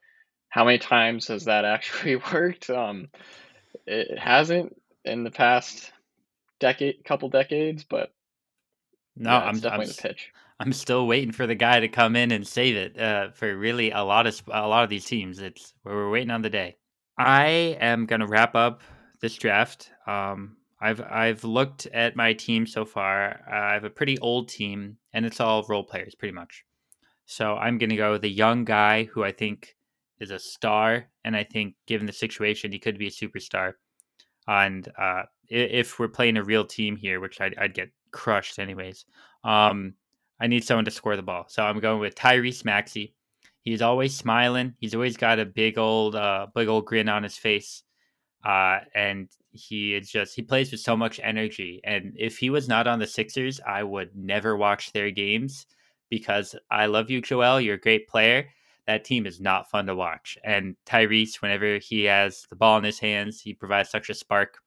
how 0.50 0.64
many 0.64 0.78
times 0.78 1.28
has 1.28 1.46
that 1.46 1.64
actually 1.66 2.16
worked? 2.16 2.70
Um, 2.70 3.08
it 3.86 4.18
hasn't 4.18 4.76
in 5.04 5.24
the 5.24 5.30
past 5.32 5.92
decade, 6.60 7.04
couple 7.04 7.28
decades, 7.30 7.84
but 7.84 8.12
No, 9.16 9.30
yeah, 9.30 9.44
I'm 9.44 9.60
it's 9.60 9.64
I'm 9.68 9.82
definitely 9.82 9.88
s- 9.92 10.04
the 10.06 10.08
pitch. 10.08 10.32
I'm 10.60 10.72
still 10.72 11.06
waiting 11.06 11.32
for 11.32 11.46
the 11.46 11.54
guy 11.54 11.80
to 11.80 11.88
come 11.88 12.16
in 12.16 12.32
and 12.32 12.46
save 12.46 12.76
it. 12.76 12.98
Uh, 12.98 13.30
for 13.30 13.56
really 13.56 13.90
a 13.90 14.02
lot 14.02 14.26
of 14.26 14.42
a 14.48 14.66
lot 14.66 14.84
of 14.84 14.90
these 14.90 15.04
teams, 15.04 15.38
it's 15.38 15.72
we're 15.84 16.10
waiting 16.10 16.30
on 16.30 16.42
the 16.42 16.50
day. 16.50 16.76
I 17.16 17.76
am 17.80 18.06
gonna 18.06 18.26
wrap 18.26 18.54
up 18.54 18.82
this 19.20 19.36
draft. 19.36 19.90
Um, 20.06 20.56
I've 20.80 21.00
I've 21.00 21.44
looked 21.44 21.86
at 21.86 22.16
my 22.16 22.32
team 22.32 22.66
so 22.66 22.84
far. 22.84 23.40
I 23.50 23.74
have 23.74 23.84
a 23.84 23.90
pretty 23.90 24.18
old 24.18 24.48
team, 24.48 24.96
and 25.12 25.24
it's 25.24 25.40
all 25.40 25.64
role 25.68 25.84
players, 25.84 26.14
pretty 26.14 26.34
much. 26.34 26.64
So 27.26 27.56
I'm 27.56 27.78
gonna 27.78 27.96
go 27.96 28.12
with 28.12 28.22
the 28.22 28.30
young 28.30 28.64
guy 28.64 29.04
who 29.04 29.22
I 29.22 29.32
think 29.32 29.76
is 30.18 30.30
a 30.32 30.38
star, 30.38 31.08
and 31.24 31.36
I 31.36 31.44
think 31.44 31.74
given 31.86 32.06
the 32.06 32.12
situation, 32.12 32.72
he 32.72 32.78
could 32.80 32.98
be 32.98 33.06
a 33.06 33.10
superstar. 33.10 33.74
And 34.48 34.88
uh, 34.98 35.24
if 35.48 35.98
we're 35.98 36.08
playing 36.08 36.36
a 36.36 36.42
real 36.42 36.64
team 36.64 36.96
here, 36.96 37.20
which 37.20 37.40
I'd, 37.40 37.56
I'd 37.58 37.74
get 37.74 37.90
crushed 38.12 38.58
anyways, 38.58 39.04
um, 39.44 39.94
I 40.40 40.46
need 40.46 40.64
someone 40.64 40.84
to 40.84 40.90
score 40.90 41.16
the 41.16 41.22
ball. 41.22 41.46
So 41.48 41.62
I'm 41.62 41.80
going 41.80 42.00
with 42.00 42.14
Tyrese 42.14 42.64
Maxey. 42.64 43.14
He's 43.62 43.82
always 43.82 44.14
smiling. 44.14 44.74
He's 44.78 44.94
always 44.94 45.16
got 45.16 45.38
a 45.38 45.44
big 45.44 45.78
old, 45.78 46.14
uh, 46.14 46.46
big 46.54 46.68
old 46.68 46.86
grin 46.86 47.08
on 47.08 47.22
his 47.22 47.36
face, 47.36 47.82
uh, 48.44 48.78
and 48.94 49.28
he 49.50 49.94
is 49.94 50.10
just 50.10 50.34
he 50.34 50.42
plays 50.42 50.70
with 50.70 50.80
so 50.80 50.96
much 50.96 51.20
energy. 51.22 51.80
And 51.84 52.14
if 52.16 52.38
he 52.38 52.50
was 52.50 52.68
not 52.68 52.86
on 52.86 52.98
the 52.98 53.06
Sixers, 53.06 53.60
I 53.66 53.82
would 53.82 54.14
never 54.14 54.56
watch 54.56 54.92
their 54.92 55.10
games 55.10 55.66
because 56.08 56.54
I 56.70 56.86
love 56.86 57.10
you, 57.10 57.20
Joel. 57.20 57.60
You're 57.60 57.74
a 57.74 57.80
great 57.80 58.08
player. 58.08 58.48
That 58.86 59.04
team 59.04 59.26
is 59.26 59.40
not 59.40 59.68
fun 59.68 59.86
to 59.86 59.94
watch. 59.94 60.38
And 60.44 60.76
Tyrese, 60.86 61.42
whenever 61.42 61.78
he 61.78 62.04
has 62.04 62.46
the 62.48 62.56
ball 62.56 62.78
in 62.78 62.84
his 62.84 62.98
hands, 62.98 63.40
he 63.40 63.52
provides 63.52 63.90
such 63.90 64.08
a 64.08 64.14
spark, 64.14 64.62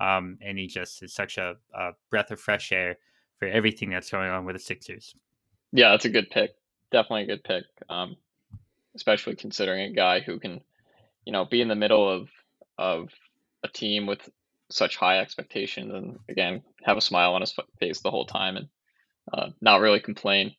um, 0.00 0.38
and 0.40 0.56
he 0.56 0.68
just 0.68 1.02
is 1.02 1.12
such 1.12 1.36
a, 1.36 1.56
a 1.74 1.90
breath 2.08 2.30
of 2.30 2.40
fresh 2.40 2.72
air 2.72 2.96
for 3.38 3.46
everything 3.46 3.90
that's 3.90 4.10
going 4.10 4.30
on 4.30 4.44
with 4.44 4.56
the 4.56 4.60
Sixers. 4.60 5.14
Yeah, 5.72 5.90
that's 5.90 6.04
a 6.04 6.10
good 6.10 6.30
pick. 6.30 6.50
Definitely 6.90 7.24
a 7.24 7.36
good 7.36 7.44
pick. 7.44 7.64
Um, 7.88 8.16
especially 8.94 9.36
considering 9.36 9.90
a 9.90 9.94
guy 9.94 10.20
who 10.20 10.38
can, 10.38 10.60
you 11.24 11.32
know, 11.32 11.44
be 11.44 11.60
in 11.60 11.68
the 11.68 11.74
middle 11.74 12.08
of 12.08 12.28
of 12.76 13.10
a 13.62 13.68
team 13.68 14.06
with 14.06 14.28
such 14.70 14.96
high 14.96 15.18
expectations 15.18 15.92
and 15.92 16.18
again 16.28 16.62
have 16.82 16.96
a 16.96 17.00
smile 17.00 17.34
on 17.34 17.40
his 17.40 17.56
face 17.80 18.00
the 18.00 18.10
whole 18.10 18.26
time 18.26 18.56
and 18.56 18.68
uh, 19.32 19.48
not 19.60 19.80
really 19.80 20.00
complain. 20.00 20.54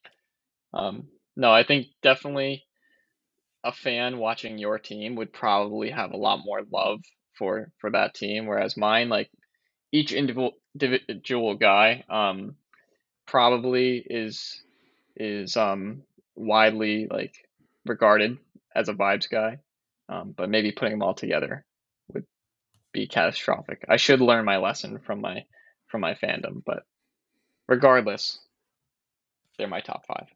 Um, 0.73 1.07
no, 1.35 1.51
I 1.51 1.63
think 1.63 1.87
definitely 2.01 2.65
a 3.63 3.71
fan 3.71 4.17
watching 4.17 4.57
your 4.57 4.79
team 4.79 5.15
would 5.15 5.33
probably 5.33 5.89
have 5.89 6.11
a 6.11 6.17
lot 6.17 6.39
more 6.43 6.61
love 6.71 7.01
for 7.37 7.71
for 7.79 7.91
that 7.91 8.13
team, 8.13 8.45
whereas 8.45 8.77
mine, 8.77 9.09
like 9.09 9.29
each 9.91 10.11
individual 10.11 11.55
guy, 11.55 12.03
um, 12.09 12.55
probably 13.29 14.03
is 14.09 14.63
is 15.15 15.55
um 15.55 16.01
widely 16.35 17.07
like 17.09 17.35
regarded 17.85 18.37
as 18.75 18.89
a 18.89 18.93
vibes 18.93 19.29
guy, 19.29 19.59
um, 20.09 20.33
but 20.35 20.49
maybe 20.49 20.71
putting 20.71 20.93
them 20.93 21.03
all 21.03 21.13
together 21.13 21.65
would 22.13 22.25
be 22.91 23.07
catastrophic. 23.07 23.85
I 23.87 23.97
should 23.97 24.21
learn 24.21 24.45
my 24.45 24.57
lesson 24.57 24.99
from 24.99 25.21
my 25.21 25.45
from 25.87 26.01
my 26.01 26.15
fandom, 26.15 26.63
but 26.65 26.83
regardless, 27.67 28.39
they're 29.57 29.67
my 29.67 29.81
top 29.81 30.05
five. 30.07 30.27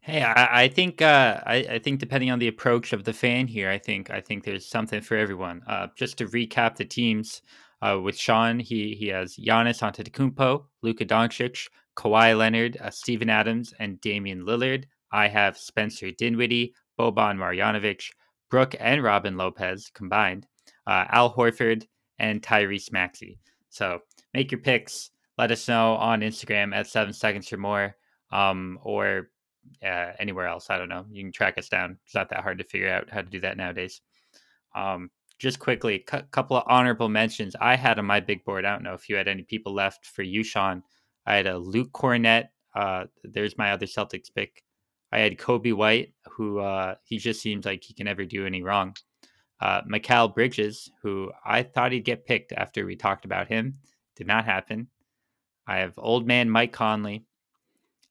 Hey, 0.00 0.22
I, 0.22 0.64
I 0.64 0.68
think 0.68 1.02
uh, 1.02 1.40
I, 1.44 1.56
I 1.56 1.78
think 1.78 2.00
depending 2.00 2.30
on 2.30 2.38
the 2.38 2.48
approach 2.48 2.92
of 2.92 3.04
the 3.04 3.12
fan 3.12 3.46
here, 3.46 3.70
I 3.70 3.78
think 3.78 4.10
I 4.10 4.20
think 4.20 4.44
there's 4.44 4.66
something 4.66 5.00
for 5.00 5.16
everyone. 5.16 5.62
Uh, 5.68 5.88
just 5.94 6.18
to 6.18 6.26
recap 6.26 6.76
the 6.76 6.84
teams, 6.86 7.42
uh, 7.82 7.98
with 8.02 8.18
Sean, 8.18 8.58
he 8.58 8.94
he 8.94 9.08
has 9.08 9.36
Giannis 9.36 9.80
Antetokounmpo, 9.80 10.64
Luka 10.82 11.04
Doncic, 11.04 11.68
Kawhi 12.00 12.36
Leonard, 12.36 12.78
uh, 12.80 12.88
Steven 12.88 13.28
Adams, 13.28 13.74
and 13.78 14.00
Damian 14.00 14.46
Lillard. 14.46 14.84
I 15.12 15.28
have 15.28 15.58
Spencer 15.58 16.10
Dinwiddie, 16.10 16.72
Boban 16.98 17.36
Marjanovic, 17.36 18.10
Brook 18.48 18.74
and 18.80 19.02
Robin 19.02 19.36
Lopez 19.36 19.90
combined, 19.92 20.46
uh, 20.86 21.04
Al 21.10 21.34
Horford, 21.34 21.86
and 22.18 22.40
Tyrese 22.40 22.90
Maxey. 22.90 23.38
So 23.68 24.00
make 24.32 24.50
your 24.50 24.62
picks. 24.62 25.10
Let 25.36 25.50
us 25.50 25.68
know 25.68 25.92
on 25.96 26.22
Instagram 26.22 26.74
at 26.74 26.86
seven 26.86 27.12
seconds 27.12 27.52
or 27.52 27.58
more, 27.58 27.96
um, 28.32 28.78
or 28.82 29.28
uh, 29.84 30.12
anywhere 30.18 30.46
else. 30.46 30.70
I 30.70 30.78
don't 30.78 30.88
know. 30.88 31.04
You 31.10 31.22
can 31.22 31.32
track 31.32 31.58
us 31.58 31.68
down. 31.68 31.98
It's 32.06 32.14
not 32.14 32.30
that 32.30 32.42
hard 32.42 32.56
to 32.58 32.64
figure 32.64 32.90
out 32.90 33.10
how 33.10 33.20
to 33.20 33.28
do 33.28 33.40
that 33.40 33.58
nowadays. 33.58 34.00
Um, 34.74 35.10
just 35.38 35.58
quickly, 35.58 36.02
a 36.10 36.22
couple 36.22 36.56
of 36.56 36.64
honorable 36.66 37.10
mentions 37.10 37.54
I 37.60 37.76
had 37.76 37.98
on 37.98 38.06
my 38.06 38.20
big 38.20 38.42
board. 38.44 38.64
I 38.64 38.72
don't 38.72 38.84
know 38.84 38.94
if 38.94 39.10
you 39.10 39.16
had 39.16 39.28
any 39.28 39.42
people 39.42 39.74
left 39.74 40.06
for 40.06 40.22
you, 40.22 40.42
Sean. 40.42 40.82
I 41.26 41.36
had 41.36 41.46
a 41.46 41.58
Luke 41.58 41.92
Kornet. 41.92 42.48
Uh, 42.74 43.04
there's 43.24 43.58
my 43.58 43.72
other 43.72 43.86
Celtics 43.86 44.32
pick. 44.34 44.62
I 45.12 45.18
had 45.18 45.38
Coby 45.38 45.74
White, 45.74 46.14
who 46.30 46.60
uh, 46.60 46.94
he 47.04 47.18
just 47.18 47.40
seems 47.40 47.64
like 47.64 47.82
he 47.82 47.94
can 47.94 48.06
never 48.06 48.24
do 48.24 48.46
any 48.46 48.62
wrong. 48.62 48.94
Uh, 49.60 49.82
Bridges, 50.34 50.90
who 51.02 51.30
I 51.44 51.62
thought 51.62 51.92
he'd 51.92 52.04
get 52.04 52.24
picked 52.24 52.52
after 52.52 52.86
we 52.86 52.96
talked 52.96 53.24
about 53.24 53.48
him, 53.48 53.78
did 54.16 54.26
not 54.26 54.44
happen. 54.44 54.88
I 55.66 55.78
have 55.78 55.94
old 55.98 56.26
man 56.26 56.48
Mike 56.48 56.72
Conley, 56.72 57.24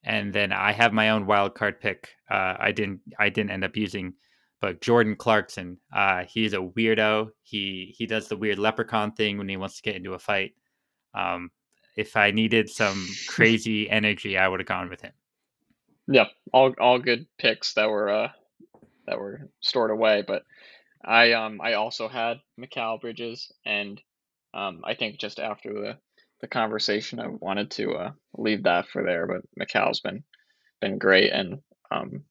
and 0.03 0.31
then 0.31 0.51
I 0.51 0.71
have 0.71 0.93
my 0.93 1.09
own 1.09 1.25
wild 1.25 1.55
card 1.55 1.79
pick. 1.79 2.09
Uh, 2.29 2.55
I 2.59 2.71
didn't 2.71 3.01
I 3.17 3.29
didn't 3.29 3.51
end 3.51 3.63
up 3.63 3.75
using, 3.75 4.13
but 4.61 4.81
Jordan 4.81 5.15
Clarkson. 5.15 5.77
Uh, 5.93 6.25
he's 6.25 6.53
a 6.53 6.57
weirdo. 6.57 7.31
He 7.41 7.93
he 7.97 8.05
does 8.05 8.27
the 8.27 8.37
weird 8.37 8.59
leprechaun 8.59 9.13
thing 9.13 9.37
when 9.37 9.49
he 9.49 9.57
wants 9.57 9.77
to 9.77 9.81
get 9.81 9.95
into 9.95 10.13
a 10.13 10.19
fight. 10.19 10.53
Um, 11.13 11.49
if 11.99 12.15
I 12.15 12.31
needed 12.31 12.69
some 12.69 13.05
crazy 13.27 13.89
energy, 13.89 14.37
I 14.37 14.47
would 14.47 14.61
have 14.61 14.67
gone 14.67 14.89
with 14.89 15.01
him. 15.01 15.11
Yep, 16.07 16.29
all 16.53 16.73
all 16.79 16.97
good 16.97 17.27
picks 17.37 17.73
that 17.73 17.89
were 17.89 18.09
uh 18.09 18.29
that 19.05 19.19
were 19.19 19.49
stored 19.59 19.91
away, 19.91 20.23
but 20.25 20.43
I 21.03 21.33
um 21.33 21.59
I 21.61 21.73
also 21.73 22.07
had 22.07 22.39
Mikal 22.57 23.01
Bridges, 23.01 23.51
and 23.65 24.01
um 24.53 24.81
I 24.85 24.95
think 24.95 25.19
just 25.19 25.39
after 25.39 25.73
the 25.73 25.97
the 26.39 26.47
conversation, 26.47 27.19
I 27.19 27.27
wanted 27.27 27.71
to 27.71 27.91
uh, 27.91 28.11
leave 28.37 28.63
that 28.63 28.87
for 28.87 29.03
there. 29.03 29.27
But 29.27 29.41
Mikal's 29.59 29.99
been 29.99 30.23
been 30.79 30.97
great, 30.97 31.31
and 31.33 31.59
um 31.91 32.23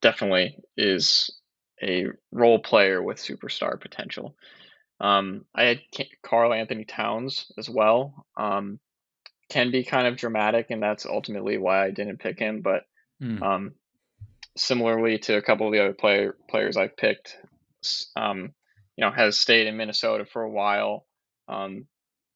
definitely 0.00 0.56
is 0.76 1.28
a 1.82 2.06
role 2.30 2.60
player 2.60 3.02
with 3.02 3.18
superstar 3.18 3.80
potential. 3.80 4.36
Um, 5.00 5.44
I 5.54 5.64
had 5.64 5.80
Karl-Anthony 6.22 6.84
Towns 6.84 7.50
as 7.56 7.70
well. 7.70 8.26
Um, 8.36 8.80
can 9.48 9.70
be 9.70 9.84
kind 9.84 10.06
of 10.06 10.16
dramatic, 10.16 10.66
and 10.70 10.82
that's 10.82 11.06
ultimately 11.06 11.56
why 11.56 11.84
I 11.84 11.90
didn't 11.90 12.18
pick 12.18 12.38
him. 12.38 12.60
But 12.60 12.84
Hmm. 13.20 13.42
um, 13.42 13.74
similarly 14.56 15.18
to 15.18 15.36
a 15.36 15.42
couple 15.42 15.66
of 15.66 15.72
the 15.72 15.80
other 15.80 15.94
player 15.94 16.36
players 16.48 16.76
I 16.76 16.88
picked, 16.88 17.36
um, 18.16 18.54
you 18.96 19.04
know, 19.04 19.10
has 19.10 19.38
stayed 19.38 19.66
in 19.66 19.76
Minnesota 19.76 20.24
for 20.24 20.42
a 20.42 20.50
while. 20.50 21.06
Um, 21.48 21.86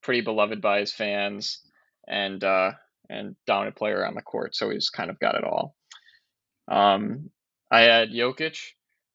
pretty 0.03 0.23
beloved 0.23 0.61
by 0.61 0.81
his 0.81 0.93
fans, 0.93 1.61
and 2.09 2.43
uh, 2.43 2.73
and 3.09 3.37
dominant 3.47 3.77
player 3.77 4.07
on 4.07 4.15
the 4.15 4.23
court. 4.23 4.57
So 4.57 4.71
he's 4.71 4.91
kind 4.91 5.11
of 5.11 5.19
got 5.19 5.35
it 5.35 5.45
all. 5.45 5.77
Um, 6.69 7.31
I 7.71 7.83
had 7.83 8.11
Jokic. 8.11 8.59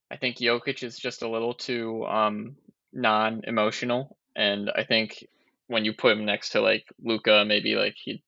I 0.10 0.18
think 0.18 0.38
Jokic 0.38 0.84
is 0.84 0.98
just 0.98 1.22
a 1.22 1.30
little 1.30 1.54
too 1.54 2.06
um, 2.06 2.56
non-emotional, 2.94 4.18
and 4.36 4.70
I 4.74 4.84
think 4.84 5.26
when 5.68 5.86
you 5.86 5.94
put 5.94 6.14
him 6.14 6.26
next 6.26 6.52
to 6.52 6.62
like 6.62 6.86
Luka, 7.04 7.44
maybe 7.46 7.76
like 7.76 7.96
he'd 7.96 8.24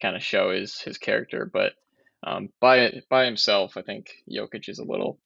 kind 0.00 0.16
of 0.16 0.22
show 0.22 0.50
his 0.52 0.80
his 0.80 0.98
character. 0.98 1.48
But 1.50 1.72
um, 2.24 2.50
by 2.60 3.02
by 3.10 3.24
himself, 3.24 3.76
I 3.76 3.82
think 3.82 4.10
Jokic 4.30 4.68
is 4.68 4.78
a 4.78 4.84
little 4.84 5.18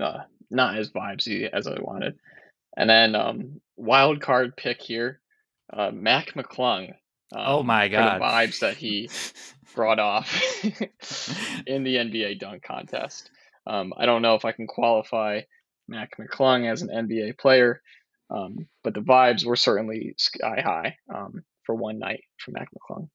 uh, 0.00 0.22
not 0.50 0.76
as 0.76 0.90
vibesy 0.90 1.48
as 1.50 1.66
I 1.66 1.80
wanted. 1.80 2.18
And 2.76 2.88
then 2.88 3.14
um, 3.14 3.60
wild 3.76 4.20
card 4.20 4.56
pick 4.56 4.80
here, 4.80 5.20
uh, 5.72 5.90
Mac 5.92 6.34
McClung. 6.34 6.90
Um, 7.34 7.44
oh 7.44 7.62
my 7.62 7.88
god! 7.88 8.20
the 8.20 8.24
vibes 8.24 8.60
that 8.60 8.76
he 8.76 9.10
brought 9.74 9.98
off 9.98 10.32
in 11.66 11.84
the 11.84 11.96
NBA 11.96 12.38
dunk 12.38 12.62
contest. 12.62 13.30
Um, 13.66 13.92
I 13.96 14.06
don't 14.06 14.22
know 14.22 14.34
if 14.34 14.44
I 14.44 14.52
can 14.52 14.66
qualify 14.66 15.42
Mac 15.88 16.16
McClung 16.18 16.70
as 16.70 16.82
an 16.82 16.88
NBA 16.88 17.38
player, 17.38 17.82
um, 18.30 18.68
but 18.84 18.94
the 18.94 19.00
vibes 19.00 19.44
were 19.44 19.56
certainly 19.56 20.14
sky 20.16 20.60
high 20.64 20.96
um, 21.14 21.42
for 21.64 21.74
one 21.74 21.98
night 21.98 22.22
for 22.38 22.52
Mac 22.52 22.68
McClung. 22.72 23.08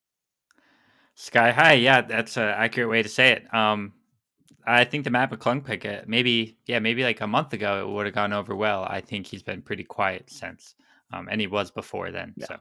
Sky 1.15 1.52
high, 1.52 1.73
yeah, 1.73 2.02
that's 2.02 2.38
an 2.38 2.44
accurate 2.44 2.90
way 2.90 3.03
to 3.03 3.10
say 3.10 3.34
it. 3.34 3.53
Um, 3.53 3.94
I 4.65 4.85
think 4.85 5.03
the 5.03 5.11
Matt 5.11 5.31
McClung 5.31 5.64
pick, 5.64 5.85
uh, 5.85 6.02
maybe, 6.07 6.57
yeah, 6.65 6.80
maybe 6.80 7.03
like 7.03 7.22
a 7.22 7.27
month 7.27 7.53
ago, 7.53 7.81
it 7.81 7.91
would 7.91 8.06
have 8.06 8.15
gone 8.15 8.34
over 8.34 8.56
well. 8.56 8.84
I 8.84 9.02
think 9.02 9.27
he's 9.27 9.44
been 9.44 9.61
pretty 9.61 9.84
quiet 9.84 10.30
since, 10.30 10.76
um, 11.11 11.27
and 11.30 11.40
he 11.40 11.48
was 11.48 11.69
before 11.69 12.11
then. 12.11 12.34
Yeah. 12.38 12.45
So, 12.48 12.56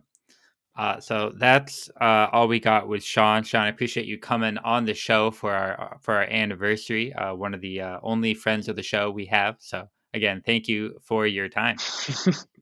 uh, 0.77 1.01
so 1.01 1.33
that's 1.39 1.91
uh, 2.01 2.29
all 2.33 2.49
we 2.49 2.59
got 2.59 2.89
with 2.89 3.05
Sean. 3.05 3.45
Sean, 3.45 3.63
I 3.63 3.69
appreciate 3.69 4.07
you 4.07 4.19
coming 4.19 4.59
on 4.59 4.85
the 4.85 4.95
show 4.95 5.31
for 5.31 5.53
our 5.53 5.99
for 6.01 6.15
our 6.15 6.25
anniversary. 6.25 7.13
Uh, 7.13 7.35
one 7.35 7.55
of 7.55 7.61
the 7.61 7.81
uh, 7.81 7.99
only 8.03 8.35
friends 8.35 8.69
of 8.69 8.77
the 8.77 8.83
show 8.83 9.11
we 9.11 9.27
have. 9.27 9.57
So 9.61 9.89
again, 10.15 10.43
thank 10.45 10.69
you 10.69 11.01
for 11.05 11.27
your 11.27 11.49
time. 11.49 11.77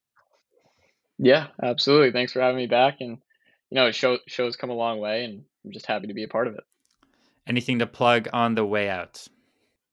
yeah, 1.19 1.49
absolutely. 1.63 2.13
Thanks 2.13 2.33
for 2.33 2.41
having 2.41 2.57
me 2.57 2.67
back, 2.67 3.01
and 3.01 3.19
you 3.71 3.75
know, 3.75 3.91
show 3.91 4.19
show's 4.27 4.57
come 4.57 4.71
a 4.71 4.75
long 4.75 4.99
way, 4.99 5.25
and 5.25 5.45
I'm 5.65 5.73
just 5.73 5.87
happy 5.87 6.09
to 6.09 6.15
be 6.15 6.25
a 6.25 6.29
part 6.29 6.47
of 6.47 6.55
it. 6.55 6.65
Anything 7.47 7.79
to 7.81 7.87
plug 7.87 8.29
on 8.33 8.55
the 8.55 8.65
way 8.65 8.89
out? 8.89 9.27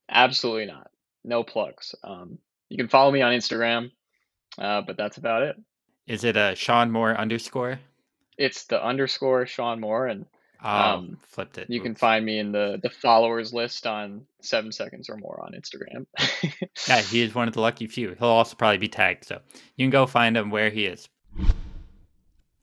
Absolutely 0.09 0.65
not. 0.65 0.89
No 1.23 1.43
plugs. 1.43 1.95
Um, 2.03 2.37
you 2.69 2.77
can 2.77 2.87
follow 2.87 3.11
me 3.11 3.21
on 3.21 3.33
Instagram, 3.33 3.91
uh, 4.57 4.81
but 4.81 4.97
that's 4.97 5.17
about 5.17 5.43
it. 5.43 5.55
Is 6.05 6.23
it 6.23 6.37
a 6.37 6.55
Sean 6.55 6.91
Moore 6.91 7.15
underscore? 7.17 7.79
It's 8.37 8.65
the 8.65 8.83
underscore 8.83 9.45
Sean 9.45 9.79
Moore, 9.79 10.07
and 10.07 10.25
Um, 10.63 11.17
flipped 11.21 11.57
it. 11.57 11.69
you 11.69 11.81
can 11.81 11.93
find 11.93 12.25
me 12.25 12.39
in 12.39 12.51
the 12.51 12.79
the 12.81 12.89
followers 12.89 13.53
list 13.53 13.85
on 13.85 14.25
seven 14.41 14.71
seconds 14.71 15.09
or 15.09 15.17
more 15.17 15.39
on 15.43 15.53
Instagram. 15.53 16.05
Yeah, 16.87 17.01
he 17.01 17.21
is 17.21 17.35
one 17.35 17.47
of 17.47 17.53
the 17.53 17.61
lucky 17.61 17.87
few. 17.87 18.15
He'll 18.17 18.27
also 18.27 18.55
probably 18.55 18.79
be 18.79 18.87
tagged, 18.87 19.25
so 19.25 19.39
you 19.75 19.85
can 19.85 19.91
go 19.91 20.05
find 20.07 20.35
him 20.35 20.49
where 20.49 20.69
he 20.69 20.85
is. 20.85 21.07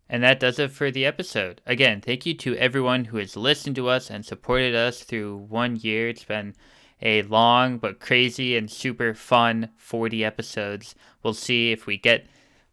And 0.09 0.23
that 0.23 0.39
does 0.39 0.59
it 0.59 0.71
for 0.71 0.91
the 0.91 1.07
episode. 1.07 1.61
Again, 1.67 2.01
thank 2.01 2.27
you 2.27 2.35
to 2.35 2.57
everyone 2.57 3.07
who 3.07 3.17
has 3.17 3.37
listened 3.37 3.77
to 3.77 3.89
us 3.89 4.11
and 4.11 4.25
supported 4.25 4.75
us 4.75 5.03
through 5.03 5.37
one 5.49 5.77
year. 5.77 6.09
It's 6.09 6.25
been 6.25 6.55
a 7.01 7.23
long 7.23 7.79
but 7.79 8.01
crazy 8.01 8.57
and 8.57 8.71
super 8.71 9.15
fun 9.15 9.71
40 9.77 10.25
episodes. 10.25 10.95
We'll 11.23 11.35
see 11.35 11.73
if 11.73 11.87
we 11.87 11.97
get 11.97 12.27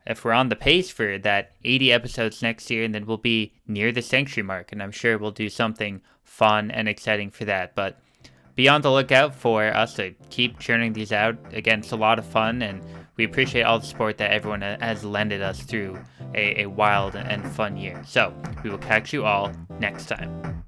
if 0.06 0.26
we're 0.26 0.32
on 0.32 0.50
the 0.50 0.56
pace 0.56 0.90
for 0.90 1.18
that 1.20 1.52
80 1.64 1.92
episodes 1.92 2.42
next 2.42 2.70
year 2.70 2.84
and 2.84 2.94
then 2.94 3.06
we'll 3.06 3.18
be 3.18 3.54
near 3.68 3.92
the 3.92 4.02
century 4.02 4.44
mark 4.44 4.72
and 4.72 4.82
I'm 4.82 4.92
sure 4.92 5.18
we'll 5.18 5.32
do 5.32 5.50
something 5.50 6.02
fun 6.24 6.72
and 6.72 6.88
exciting 6.88 7.30
for 7.30 7.46
that. 7.46 7.76
But 7.76 8.00
be 8.56 8.68
on 8.68 8.82
the 8.82 8.92
lookout 8.92 9.34
for 9.34 9.66
us 9.66 9.96
to 9.96 10.12
keep 10.30 10.60
churning 10.60 10.94
these 10.94 11.12
out. 11.12 11.38
Again, 11.54 11.80
it's 11.80 11.92
a 11.92 11.96
lot 11.96 12.20
of 12.20 12.26
fun, 12.26 12.62
and 12.62 12.84
we 13.16 13.24
appreciate 13.24 13.64
all 13.64 13.80
the 13.80 13.86
support 13.86 14.18
that 14.18 14.32
everyone 14.32 14.62
has 14.62 15.04
lended 15.04 15.42
us 15.42 15.62
through 15.62 15.98
a, 16.36 16.64
a 16.64 16.66
wild 16.68 17.16
and 17.16 17.50
fun 17.52 17.78
year. 17.78 18.02
So, 18.06 18.34
we 18.64 18.70
will 18.70 18.78
catch 18.78 19.14
you 19.14 19.26
all 19.26 19.52
next 19.80 20.08
time. 20.08 20.61